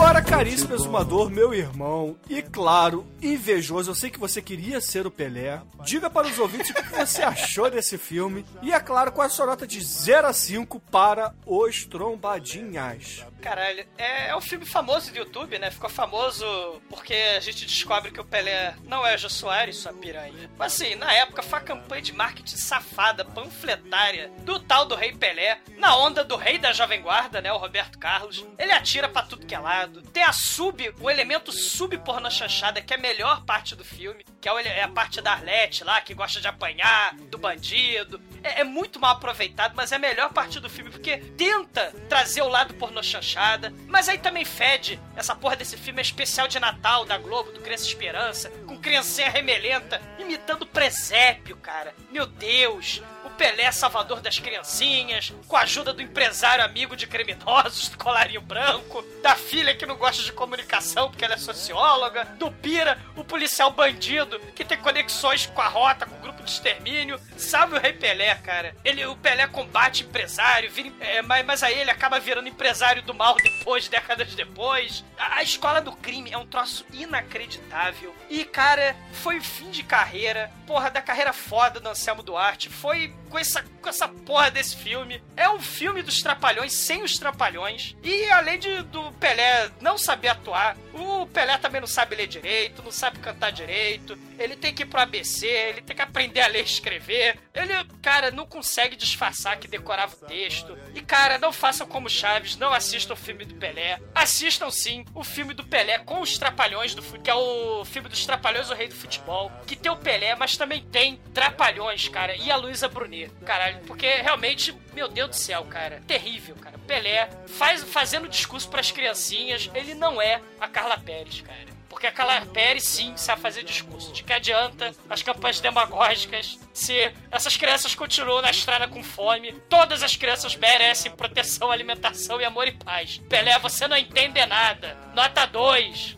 Agora, 0.02 0.20
caríssimo 0.20 0.74
exumador, 0.74 1.30
meu 1.30 1.54
irmão, 1.54 2.18
e 2.28 2.42
claro, 2.42 3.06
invejoso, 3.22 3.92
eu 3.92 3.96
sei 3.96 4.10
que 4.10 4.20
você 4.20 4.42
queria 4.42 4.82
ser 4.82 5.06
o 5.06 5.12
Pelé. 5.12 5.62
Diga 5.84 6.10
para 6.10 6.26
os 6.26 6.40
ouvintes 6.40 6.72
o 6.72 6.74
que 6.74 6.90
você 6.90 7.22
achou 7.22 7.70
desse 7.70 8.00
filme. 8.00 8.44
E 8.64 8.74
é 8.74 8.80
claro, 8.80 9.12
qual 9.12 9.26
é 9.26 9.28
a 9.28 9.30
sua 9.30 9.46
nota 9.46 9.68
de 9.68 9.80
0 9.80 10.28
a 10.28 10.34
5 10.34 10.80
para 10.80 11.36
Os 11.46 11.86
Trombadinhas? 11.86 13.24
Caralho, 13.42 13.86
é, 13.98 14.30
é 14.30 14.36
um 14.36 14.42
filme 14.42 14.66
famoso 14.66 15.12
do 15.12 15.18
YouTube, 15.18 15.58
né? 15.58 15.72
Ficou 15.72 15.90
famoso 15.90 16.46
porque 16.90 17.14
a 17.14 17.40
gente 17.40 17.66
descobre 17.66 18.12
que 18.12 18.22
o 18.22 18.26
Pelé 18.26 18.76
não 18.88 19.06
é 19.06 19.16
o 19.16 19.30
Soares, 19.30 19.78
sua 19.78 19.94
piranha. 19.94 20.50
Mas 20.58 20.74
assim, 20.74 20.96
na 20.96 21.12
época 21.14 21.42
foi 21.42 21.60
a 21.60 21.64
campanha 21.64 22.02
de 22.02 22.14
marketing 22.14 22.58
safada, 22.58 23.26
panfletária, 23.26 24.32
do 24.40 24.60
tal 24.60 24.86
do 24.86 24.96
Rei 24.96 25.14
Pelé, 25.14 25.60
na 25.78 25.96
onda 25.98 26.24
do 26.24 26.36
rei 26.36 26.60
da 26.60 26.72
Jovem 26.72 27.02
Guarda, 27.02 27.42
né? 27.42 27.52
O 27.52 27.58
Roberto 27.58 27.98
Carlos. 27.98 28.46
Ele 28.60 28.72
atira 28.72 29.10
pra 29.10 29.24
tudo 29.24 29.46
que 29.46 29.56
é 29.56 29.60
lado. 29.60 29.91
Tem 30.14 30.24
a 30.24 30.34
sub, 30.34 30.94
o 31.00 31.10
elemento 31.10 31.52
sub-porno 31.52 32.30
chanchada, 32.30 32.82
que 32.82 32.94
é 32.94 32.98
a 32.98 33.00
melhor 33.00 33.44
parte 33.44 33.76
do 33.76 33.84
filme, 33.84 34.26
que 34.40 34.48
é 34.48 34.52
é 34.62 34.84
a 34.84 34.88
parte 34.88 35.22
da 35.22 35.32
Arlete 35.32 35.84
lá, 35.84 36.00
que 36.02 36.14
gosta 36.14 36.40
de 36.40 36.48
apanhar, 36.48 37.16
do 37.16 37.38
bandido. 37.38 38.22
é, 38.44 38.62
é 38.62 38.64
muito 38.64 39.00
mal 39.00 39.16
aproveitado, 39.16 39.74
mas 39.76 39.92
é 39.92 39.96
a 39.96 40.00
melhor 40.00 40.32
parte 40.32 40.60
do 40.60 40.70
filme, 40.70 40.92
porque 40.92 41.18
tenta 41.18 41.94
trazer 42.08 42.42
o 42.42 42.48
lado 42.48 42.74
pornô 42.76 43.02
chanchada, 43.02 43.74
mas 43.88 44.08
aí 44.08 44.18
também 44.18 44.46
fede. 44.46 45.00
Essa 45.16 45.36
porra 45.36 45.56
desse 45.56 45.78
filme 45.78 46.00
é 46.00 46.04
especial 46.04 46.48
de 46.48 46.60
Natal 46.60 47.06
da 47.06 47.18
Globo, 47.18 47.52
do 47.52 47.60
Criança 47.60 47.88
Esperança, 47.88 48.50
com 48.66 48.78
criancinha 48.80 49.30
remelenta, 49.30 50.02
imitando 50.20 50.66
presépio, 50.66 51.58
cara. 51.58 51.94
Meu 52.12 52.26
Deus. 52.26 53.02
Pelé 53.42 53.72
salvador 53.72 54.22
das 54.22 54.38
criancinhas, 54.38 55.34
com 55.48 55.58
a 55.58 55.62
ajuda 55.62 55.92
do 55.92 56.02
empresário 56.04 56.64
amigo 56.64 56.96
de 56.96 57.08
criminosos, 57.08 57.90
do 57.90 57.98
colarinho 57.98 58.40
branco, 58.40 59.04
da 59.24 59.36
filha 59.36 59.74
que 59.74 59.84
não 59.84 59.96
gosta 59.96 60.22
de 60.22 60.32
comunicação 60.32 61.10
porque 61.10 61.26
ela 61.26 61.34
é 61.34 61.38
socióloga, 61.38 62.24
do 62.38 62.52
Pira, 62.52 63.00
o 63.16 63.24
policial 63.24 63.72
bandido, 63.72 64.40
que 64.56 64.64
tem 64.64 64.78
conexões 64.78 65.48
com 65.48 65.60
a 65.60 65.68
rota, 65.68 66.06
com 66.06 66.18
o 66.18 66.20
grupo 66.20 66.44
de 66.44 66.52
extermínio. 66.52 67.20
Sabe 67.36 67.76
o 67.76 67.80
Rei 67.80 67.94
Pelé, 67.94 68.36
cara? 68.36 68.76
Ele, 68.86 69.04
o 69.08 69.16
Pelé 69.16 69.48
combate 69.48 70.04
empresário, 70.04 70.70
vira, 70.70 70.92
é, 71.00 71.24
mas, 71.24 71.44
mas 71.44 71.64
aí 71.64 71.80
ele 71.80 71.90
acaba 71.90 72.20
virando 72.20 72.48
empresário 72.48 73.02
do 73.02 73.16
mal 73.16 73.36
depois, 73.38 73.88
décadas 73.88 74.36
depois. 74.36 75.04
A, 75.18 75.38
a 75.38 75.44
escola 75.44 75.82
do 75.82 75.94
crime 75.94 76.32
é 76.32 76.38
um 76.38 76.46
troço 76.46 76.86
inacreditável. 76.94 78.16
E, 78.30 78.46
cara, 78.46 78.96
foi 79.14 79.42
fim 79.42 79.72
de 79.72 79.82
carreira, 79.82 80.52
porra, 80.68 80.92
da 80.92 81.02
carreira 81.02 81.34
foda 81.34 81.80
do 81.80 81.90
Anselmo 81.90 82.22
Duarte. 82.22 82.70
Foi 82.70 83.12
com 83.32 83.40
essa, 83.40 83.64
com 83.82 83.90
essa 83.90 84.08
porra 84.08 84.52
desse 84.52 84.76
filme. 84.76 85.24
É 85.38 85.50
um 85.50 85.60
filme 85.60 86.04
dos 86.04 86.22
Trapalhões 86.22 86.74
sem 86.74 87.02
os 87.02 87.18
Trapalhões. 87.18 87.96
E 88.04 88.30
além 88.30 88.60
de 88.60 88.82
do 88.84 89.12
Pelé 89.14 89.72
não 89.80 89.98
saber 89.98 90.28
atuar, 90.28 90.78
o 90.94 91.26
Pelé 91.28 91.58
também 91.58 91.80
não 91.80 91.88
sabe 91.88 92.16
ler 92.16 92.28
direito, 92.28 92.84
não 92.84 92.92
sabe 92.92 93.20
cantar 93.20 93.52
direito. 93.52 94.18
Ele 94.38 94.56
tem 94.56 94.74
que 94.74 94.84
ir 94.84 94.86
pro 94.86 95.00
ABC, 95.00 95.48
ele 95.48 95.82
tem 95.82 95.96
que 95.96 96.02
aprender 96.02 96.42
a 96.42 96.48
ler 96.48 96.62
e 96.62 96.66
escrever. 96.66 97.40
Ele, 97.54 97.74
cara, 98.02 98.32
não 98.32 98.46
consegue 98.46 98.96
disfarçar 98.96 99.58
que 99.58 99.68
decorava 99.68 100.16
o 100.16 100.26
texto. 100.28 100.78
E, 100.94 101.02
cara, 101.02 101.38
não 101.38 101.54
façam 101.54 101.88
como 101.88 102.10
Chaves, 102.10 102.58
não 102.58 102.74
assistam 102.74 103.14
o 103.14 103.18
filme 103.18 103.46
do 103.46 103.56
Pelé. 103.56 104.00
Assistam 104.14 104.70
sim 104.70 105.06
o 105.16 105.24
filme 105.24 105.54
do 105.54 105.64
Pelé 105.64 106.00
com 106.00 106.20
os 106.22 106.38
Trapalhões 106.38 106.94
do 106.94 107.02
que 107.02 107.30
é 107.30 107.36
o 107.36 107.86
filme 107.86 108.10
dos 108.10 108.26
Trapalhões, 108.26 108.70
o 108.70 108.74
Rei 108.74 108.88
do 108.88 108.96
Futebol. 108.96 109.52
Que 109.66 109.76
tem 109.76 109.92
o 109.92 109.98
Pelé, 109.98 110.36
mas 110.36 110.58
também 110.58 110.84
tem 110.84 111.18
Trapalhões, 111.34 112.08
cara, 112.10 112.36
e 112.36 112.52
a 112.52 112.56
Luísa 112.56 112.88
Brunet. 112.88 113.21
Caralho, 113.46 113.80
porque 113.88 114.08
realmente, 114.08 114.76
meu 114.94 115.08
Deus 115.08 115.30
do 115.30 115.36
céu, 115.36 115.66
cara, 115.66 116.02
terrível, 116.08 116.56
cara. 116.56 116.78
Pelé 116.80 117.30
faz, 117.48 117.84
fazendo 117.84 118.28
discurso 118.28 118.70
para 118.70 118.82
as 118.82 118.92
criancinhas, 118.92 119.70
ele 119.74 119.94
não 119.94 120.22
é 120.22 120.42
a 120.60 120.68
Carla 120.68 120.98
Pérez, 120.98 121.42
cara. 121.42 121.72
Porque 121.88 122.08
a 122.08 122.12
Carla 122.12 122.46
Pérez, 122.46 122.86
sim, 122.86 123.16
sabe 123.18 123.42
fazer 123.42 123.64
discurso. 123.64 124.14
De 124.14 124.24
que 124.24 124.32
adianta 124.32 124.96
as 125.10 125.22
campanhas 125.22 125.60
demagógicas 125.60 126.58
se 126.74 127.12
essas 127.30 127.58
crianças 127.58 127.94
continuam 127.94 128.42
na 128.42 128.50
estrada 128.50 128.88
com 128.88 129.04
fome? 129.04 129.52
Todas 129.70 130.02
as 130.02 130.16
crianças 130.16 130.56
merecem 130.56 131.12
proteção, 131.12 131.70
alimentação 131.70 132.40
e 132.40 132.46
amor 132.46 132.68
e 132.68 132.72
paz. 132.72 133.22
Pelé, 133.30 133.60
você 133.60 133.90
não 133.90 133.98
entende 133.98 134.44
nada. 134.46 134.98
Nota 135.14 135.46
2. 135.46 136.18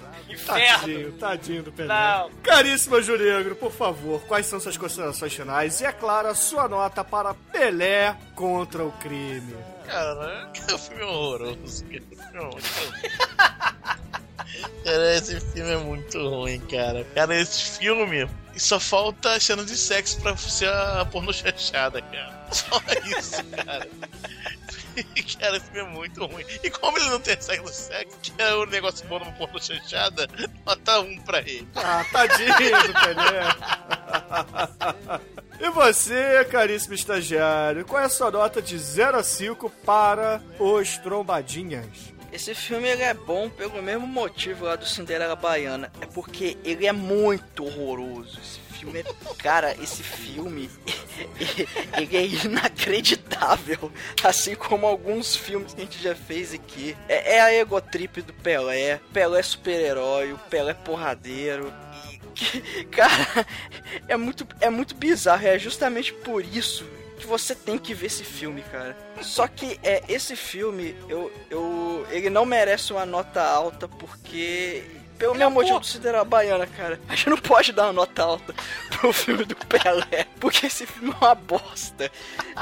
Inferno. 0.42 0.78
Tadinho, 0.78 1.12
tadinho 1.12 1.62
do 1.62 1.72
Pelé. 1.72 1.88
Não. 1.88 2.30
Caríssima 2.42 3.00
Juregro, 3.02 3.54
por 3.56 3.72
favor, 3.72 4.20
quais 4.22 4.46
são 4.46 4.58
suas 4.60 4.76
considerações 4.76 5.34
finais? 5.34 5.80
E, 5.80 5.84
é 5.84 5.92
claro, 5.92 6.28
a 6.28 6.34
sua 6.34 6.68
nota 6.68 7.04
para 7.04 7.34
Pelé 7.34 8.16
contra 8.34 8.84
o 8.84 8.92
crime. 8.92 9.54
Cara, 9.86 10.50
que 10.54 10.60
filme 10.78 11.02
horroroso. 11.02 11.84
Que 11.84 12.00
filme 12.00 12.38
muito 12.38 12.60
Cara, 14.84 15.14
esse 15.14 15.40
filme 15.40 15.70
é 15.70 15.76
muito 15.76 16.18
ruim, 16.18 16.60
cara. 16.60 17.04
Cara, 17.14 17.36
esse 17.36 17.78
filme 17.78 18.28
só 18.56 18.80
falta 18.80 19.38
cena 19.40 19.64
de 19.64 19.76
sexo 19.76 20.20
pra 20.20 20.36
ser 20.36 20.68
a 20.68 21.04
porno 21.04 21.32
cara. 22.02 22.40
Só 22.50 22.82
isso, 23.18 23.44
cara. 23.44 23.88
cara, 25.38 25.56
esse 25.56 25.70
filme 25.70 25.90
é 25.90 25.94
muito 25.94 26.26
ruim. 26.26 26.44
E 26.62 26.70
como 26.70 26.98
ele 26.98 27.08
não 27.08 27.20
tem 27.20 27.40
sexo 27.40 27.72
sexo, 27.72 28.16
que 28.22 28.32
é 28.38 28.54
o 28.54 28.66
negócio 28.66 29.06
bom 29.06 29.18
no 29.18 29.32
porno 29.32 29.60
chanchada, 29.62 30.28
nota 30.64 31.00
um 31.00 31.18
pra 31.20 31.40
ele. 31.40 31.68
Ah, 31.74 32.04
tadinho 32.12 32.54
Pelé. 32.56 33.40
E 35.60 35.70
você, 35.70 36.44
caríssimo 36.50 36.94
estagiário, 36.94 37.84
qual 37.84 38.00
é 38.02 38.06
a 38.06 38.08
sua 38.08 38.30
nota 38.30 38.62
de 38.62 38.78
0 38.78 39.18
a 39.18 39.22
5 39.22 39.68
para 39.84 40.42
os 40.58 40.96
Trombadinhas? 40.98 42.14
Esse 42.32 42.54
filme 42.54 42.88
ele 42.88 43.02
é 43.02 43.12
bom 43.12 43.50
pelo 43.50 43.82
mesmo 43.82 44.06
motivo 44.06 44.64
lá 44.64 44.76
do 44.76 44.86
Cinderela 44.86 45.34
Baiana. 45.34 45.92
É 46.00 46.06
porque 46.06 46.56
ele 46.64 46.86
é 46.86 46.92
muito 46.92 47.64
horroroso. 47.64 48.38
Esse 48.40 48.59
filme 48.80 49.00
é. 49.00 49.34
Cara, 49.38 49.76
esse 49.82 50.02
filme. 50.02 50.70
ele 51.96 52.16
é 52.16 52.26
inacreditável. 52.26 53.92
Assim 54.24 54.54
como 54.54 54.86
alguns 54.86 55.36
filmes 55.36 55.74
que 55.74 55.80
a 55.80 55.84
gente 55.84 56.02
já 56.02 56.14
fez 56.14 56.54
aqui. 56.54 56.96
É, 57.08 57.36
é 57.36 57.40
a 57.40 57.54
egotrip 57.54 58.22
do 58.22 58.32
Pelé. 58.32 59.00
Pelé 59.12 59.40
é 59.40 59.42
super-herói. 59.42 60.32
O 60.32 60.38
Pelé 60.38 60.70
é 60.70 60.74
porradeiro. 60.74 61.72
E, 62.54 62.84
cara, 62.90 63.46
é 64.08 64.16
muito, 64.16 64.46
é 64.60 64.70
muito 64.70 64.94
bizarro. 64.94 65.46
É 65.46 65.58
justamente 65.58 66.12
por 66.12 66.44
isso 66.44 66.84
que 67.18 67.26
você 67.26 67.54
tem 67.54 67.76
que 67.76 67.92
ver 67.92 68.06
esse 68.06 68.24
filme, 68.24 68.62
cara. 68.62 68.96
Só 69.20 69.46
que 69.46 69.78
é 69.82 70.02
esse 70.08 70.34
filme, 70.34 70.96
eu, 71.06 71.30
eu, 71.50 72.06
ele 72.10 72.30
não 72.30 72.46
merece 72.46 72.92
uma 72.94 73.04
nota 73.04 73.42
alta 73.42 73.86
porque 73.86 74.82
pelo 75.20 75.34
mesmo 75.34 75.50
motivo 75.50 75.78
do 75.78 75.86
Cinderela 75.86 76.24
Baiana, 76.24 76.66
cara. 76.66 76.98
A 77.06 77.14
gente 77.14 77.28
não 77.28 77.36
pode 77.36 77.72
dar 77.72 77.84
uma 77.84 77.92
nota 77.92 78.22
alta 78.22 78.54
pro 78.88 79.12
filme 79.12 79.44
do 79.44 79.54
Pelé, 79.54 80.26
porque 80.40 80.66
esse 80.66 80.86
filme 80.86 81.12
é 81.12 81.24
uma 81.24 81.34
bosta. 81.34 82.10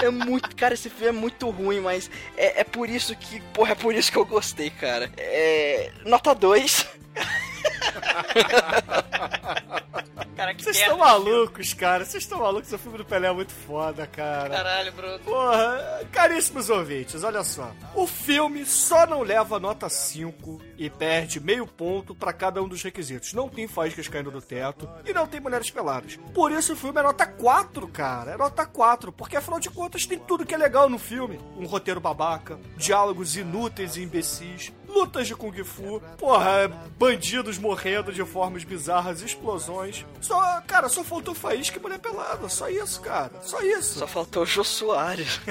É 0.03 0.11
muito, 0.11 0.55
cara, 0.57 0.75
esse 0.75 0.91
filme 0.91 1.07
é 1.07 1.13
muito 1.13 1.49
ruim, 1.51 1.79
mas 1.79 2.11
é, 2.37 2.61
é 2.61 2.65
por 2.65 2.91
isso 2.91 3.15
que, 3.15 3.41
porra, 3.55 3.73
é 3.73 3.75
por 3.77 3.95
isso 3.95 4.11
que 4.11 4.19
eu 4.19 4.27
gostei, 4.27 4.71
cara. 4.71 5.09
É, 5.17 5.93
nota 6.05 6.35
2. 6.35 6.98
Cara, 10.39 10.55
que 10.55 10.63
Vocês 10.63 10.77
estão 10.77 10.99
malucos, 10.99 11.75
cara. 11.75 12.05
Vocês 12.05 12.23
estão 12.23 12.39
malucos. 12.39 12.73
O 12.73 12.79
filme 12.79 12.97
do 12.97 13.05
Pelé 13.05 13.27
é 13.27 13.33
muito 13.33 13.53
foda, 13.53 14.07
cara. 14.07 14.51
Caralho, 14.51 14.93
Bruno. 14.93 15.19
Porra, 15.19 16.07
caríssimos 16.13 16.71
ouvintes, 16.71 17.25
olha 17.25 17.43
só. 17.43 17.73
O 17.93 18.07
filme 18.07 18.65
só 18.65 19.05
não 19.05 19.23
leva 19.23 19.59
nota 19.59 19.89
5 19.89 20.61
e 20.79 20.89
perde 20.89 21.41
meio 21.41 21.67
ponto 21.67 22.15
pra 22.15 22.33
cada 22.33 22.63
um 22.63 22.69
dos 22.69 22.81
requisitos. 22.85 23.33
Não 23.33 23.49
tem 23.49 23.67
faíscas 23.67 24.07
caindo 24.07 24.31
do 24.31 24.41
teto 24.41 24.89
e 25.05 25.13
não 25.13 25.27
tem 25.27 25.41
mulheres 25.41 25.73
peladas. 25.73 26.17
Por 26.33 26.53
isso 26.53 26.73
o 26.73 26.77
filme 26.77 27.01
é 27.01 27.03
nota 27.03 27.27
4, 27.27 27.89
cara. 27.89 28.31
É 28.31 28.37
nota 28.37 28.65
4, 28.65 29.11
porque 29.11 29.37
afinal 29.37 29.59
de 29.59 29.71
contas 29.71 30.07
tem 30.07 30.21
tudo 30.21 30.47
que 30.47 30.55
é 30.55 30.59
legal 30.59 30.89
no 30.89 31.01
filme. 31.01 31.41
Um 31.57 31.67
roteiro 31.67 32.01
babaca, 32.01 32.61
diálogos 32.77 33.37
inúteis 33.37 33.97
e 33.97 34.03
imbecis, 34.03 34.73
lutas 34.89 35.27
de 35.27 35.35
Kung 35.35 35.53
Fu, 35.65 36.01
porra, 36.17 36.69
bandidos 36.99 37.59
morrendo 37.59 38.13
de 38.13 38.25
formas 38.25 38.65
bizarras, 38.65 39.23
explosões. 39.23 40.05
Só, 40.21 40.61
cara, 40.63 40.89
só 40.89 41.05
faltou 41.05 41.35
faísca 41.35 41.79
e 41.79 41.83
mulher 41.83 41.99
pelada. 41.99 42.49
Só 42.49 42.69
isso, 42.69 43.01
cara. 43.01 43.31
Só 43.43 43.61
isso. 43.61 43.99
Só 43.99 44.07
faltou 44.07 44.43
o 44.43 44.47
Jô 44.47 44.65
Soares. 44.65 45.41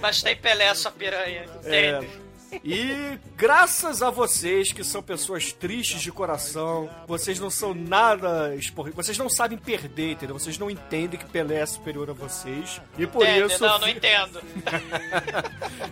Mas 0.00 0.22
tem 0.22 0.36
Pelé, 0.36 0.74
sua 0.74 0.90
piranha. 0.90 1.44
É. 1.64 2.00
Tem. 2.00 2.27
E 2.64 3.18
graças 3.36 4.02
a 4.02 4.10
vocês 4.10 4.72
que 4.72 4.82
são 4.82 5.02
pessoas 5.02 5.52
tristes 5.52 6.00
de 6.00 6.10
coração, 6.10 6.88
vocês 7.06 7.38
não 7.38 7.50
são 7.50 7.74
nada 7.74 8.54
espor... 8.56 8.90
vocês 8.92 9.16
não 9.18 9.28
sabem 9.28 9.58
perder, 9.58 10.12
entendeu? 10.12 10.38
Vocês 10.38 10.58
não 10.58 10.70
entendem 10.70 11.18
que 11.18 11.26
Pelé 11.26 11.60
é 11.60 11.66
superior 11.66 12.10
a 12.10 12.12
vocês. 12.12 12.80
E 12.96 13.06
por 13.06 13.22
Entende? 13.22 13.52
isso 13.54 13.62
Não, 13.64 13.78
não 13.78 13.88
entendo. 13.88 14.40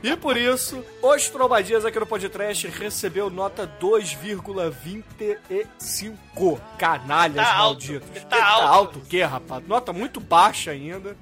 E 0.02 0.16
por 0.16 0.36
isso, 0.36 0.84
os 1.02 1.28
Trombadinhas 1.28 1.84
aqui 1.84 1.98
no 1.98 2.06
podcast 2.06 2.66
recebeu 2.68 3.28
nota 3.30 3.70
2,25. 3.80 6.60
Canalhas 6.78 7.36
Tá 7.46 7.54
alto. 7.54 7.92
malditos. 7.92 8.22
Tá 8.24 8.36
Que 8.36 8.42
alto. 8.42 8.66
alto 8.66 8.98
o 8.98 9.02
quê, 9.02 9.22
rapaz? 9.22 9.66
Nota 9.66 9.92
muito 9.92 10.20
baixa 10.20 10.70
ainda. 10.70 11.16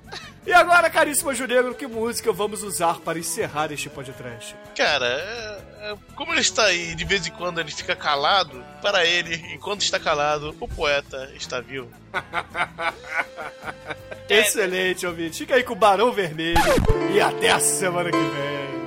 E 0.47 0.53
agora, 0.53 0.91
caríssimo 0.91 1.35
Junegro, 1.35 1.75
que 1.75 1.87
música 1.87 2.31
vamos 2.31 2.63
usar 2.63 3.01
para 3.01 3.19
encerrar 3.19 3.73
este 3.73 3.89
podcast? 3.89 4.55
Cara, 4.77 5.07
é- 5.07 5.93
é- 5.93 5.97
como 6.15 6.33
ele 6.33 6.43
está 6.43 6.65
aí, 6.67 6.95
de 6.95 7.05
vez 7.05 7.27
em 7.27 7.31
quando 7.31 7.61
ele 7.61 7.71
fica 7.71 7.97
calado, 7.97 8.63
para 8.83 9.07
ele, 9.07 9.35
enquanto 9.55 9.81
está 9.81 9.99
calado, 9.99 10.55
o 10.61 10.69
poeta 10.69 11.31
está 11.35 11.61
vivo. 11.61 11.89
Excelente, 14.29 15.07
ouvinte. 15.07 15.39
Fica 15.39 15.55
aí 15.55 15.63
com 15.63 15.73
o 15.73 15.77
Barão 15.77 16.13
Vermelho. 16.13 16.61
E 17.15 17.21
até 17.21 17.51
a 17.51 17.61
semana 17.61 18.11
que 18.11 18.17
vem. 18.17 18.84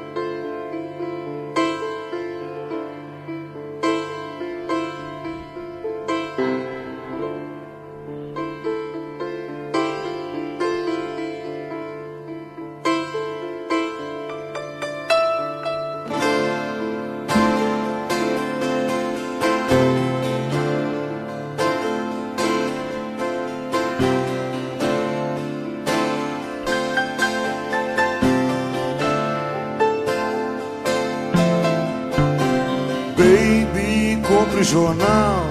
Jornal, 34.68 35.46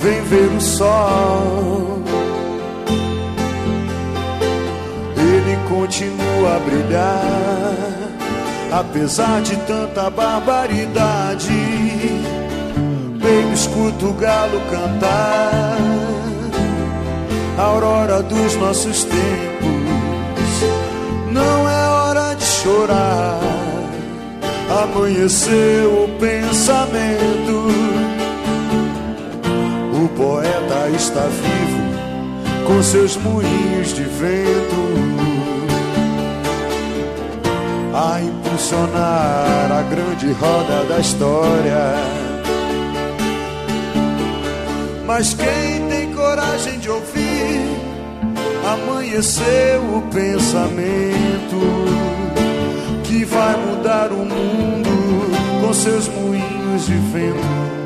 vem 0.00 0.22
ver 0.22 0.50
o 0.56 0.60
sol. 0.60 2.02
Ele 5.16 5.56
continua 5.68 6.56
a 6.56 6.58
brilhar, 6.60 7.74
apesar 8.72 9.42
de 9.42 9.56
tanta 9.58 10.08
barbaridade. 10.10 11.52
Baby, 13.18 13.52
escuta 13.52 14.06
o 14.06 14.14
galo 14.14 14.60
cantar, 14.70 15.76
a 17.58 17.62
aurora 17.62 18.22
dos 18.22 18.56
nossos 18.56 19.04
tempos. 19.04 19.20
Não 21.30 21.68
é 21.68 21.88
hora 21.88 22.34
de 22.34 22.44
chorar 22.44 23.40
amanheceu 24.70 26.04
o 26.04 26.08
pensamento. 26.18 27.99
Poeta 30.20 30.90
está 30.94 31.22
vivo 31.22 32.66
com 32.66 32.82
seus 32.82 33.16
moinhos 33.16 33.94
de 33.94 34.02
vento 34.02 34.90
a 37.94 38.20
impulsionar 38.20 39.72
a 39.72 39.82
grande 39.88 40.30
roda 40.32 40.84
da 40.84 40.98
história. 40.98 41.94
Mas 45.06 45.32
quem 45.32 45.88
tem 45.88 46.12
coragem 46.12 46.78
de 46.80 46.90
ouvir, 46.90 47.80
amanheceu 48.74 49.80
o 49.96 50.02
pensamento 50.12 51.60
que 53.04 53.24
vai 53.24 53.56
mudar 53.56 54.12
o 54.12 54.18
mundo 54.18 55.62
com 55.62 55.72
seus 55.72 56.08
moinhos 56.08 56.84
de 56.84 56.92
vento. 56.92 57.79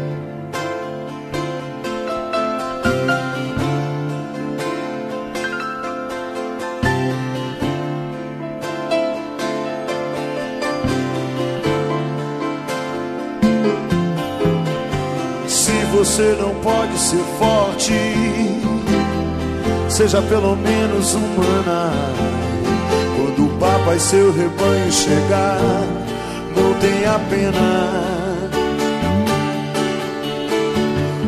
Você 16.15 16.37
não 16.41 16.55
pode 16.61 16.97
ser 16.97 17.25
forte, 17.41 17.93
seja 19.89 20.23
pelo 20.23 20.55
menos 20.55 21.13
humana. 21.13 21.93
Quando 23.17 23.47
o 23.47 23.59
Papa 23.59 23.97
e 23.97 24.01
seu 24.01 24.33
rebanho 24.33 24.93
chegar, 24.93 25.59
não 26.57 26.73
tenha 26.75 27.19
pena. 27.29 28.01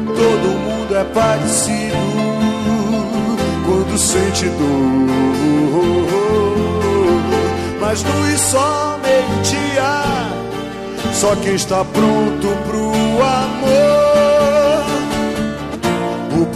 Todo 0.06 0.56
mundo 0.56 0.96
é 0.96 1.02
parecido 1.02 1.96
quando 3.66 3.98
sente 3.98 4.44
dor. 4.44 5.16
Mas 7.80 8.04
luz 8.04 8.40
só 8.40 9.00
meio-dia, 9.02 10.30
só 11.12 11.34
quem 11.42 11.56
está 11.56 11.84
pronto 11.84 12.48
pro 12.68 12.92
amor. 13.24 13.95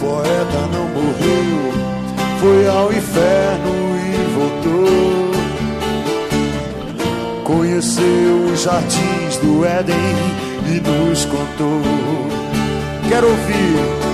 Poeta 0.01 0.67
não 0.73 0.87
morreu, 0.87 1.71
foi 2.39 2.67
ao 2.67 2.91
inferno 2.91 3.73
e 3.97 4.15
voltou. 4.33 5.31
Conheceu 7.43 8.45
os 8.51 8.63
jardins 8.63 9.37
do 9.43 9.63
Éden 9.63 9.95
e 10.65 10.79
nos 10.81 11.25
contou. 11.25 11.81
Quero 13.07 13.27
ouvir. 13.27 14.10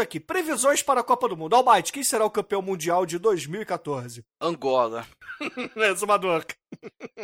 Pergunta 0.00 0.02
aqui: 0.02 0.18
previsões 0.18 0.82
para 0.82 1.00
a 1.00 1.04
Copa 1.04 1.28
do 1.28 1.36
Mundo. 1.36 1.54
Almighty, 1.54 1.92
quem 1.92 2.02
será 2.02 2.24
o 2.24 2.30
campeão 2.30 2.62
mundial 2.62 3.04
de 3.04 3.18
2014? 3.18 4.24
Angola. 4.40 5.06
Exumador. 5.76 6.44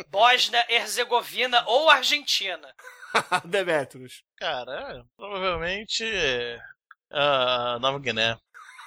Bósnia, 0.09 0.63
Herzegovina 0.69 1.63
ou 1.67 1.89
Argentina. 1.89 2.73
Demetrius. 3.45 4.23
Cara, 4.37 5.03
provavelmente. 5.15 6.05
A 7.11 7.79
Nova 7.79 7.99
Guiné. 7.99 8.37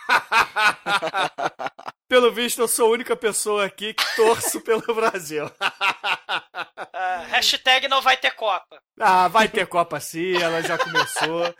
Pelo 2.08 2.32
visto, 2.32 2.60
eu 2.60 2.68
sou 2.68 2.88
a 2.88 2.90
única 2.90 3.14
pessoa 3.14 3.64
aqui 3.64 3.94
que 3.94 4.16
torço 4.16 4.60
pelo 4.62 4.82
Brasil. 4.92 5.48
Ah, 6.92 7.24
hashtag 7.28 7.86
não 7.86 8.02
vai 8.02 8.16
ter 8.16 8.32
Copa. 8.32 8.82
Ah, 8.98 9.28
vai 9.28 9.48
ter 9.48 9.64
Copa 9.68 10.00
sim, 10.00 10.36
ela 10.36 10.60
já 10.60 10.76
começou. 10.76 11.54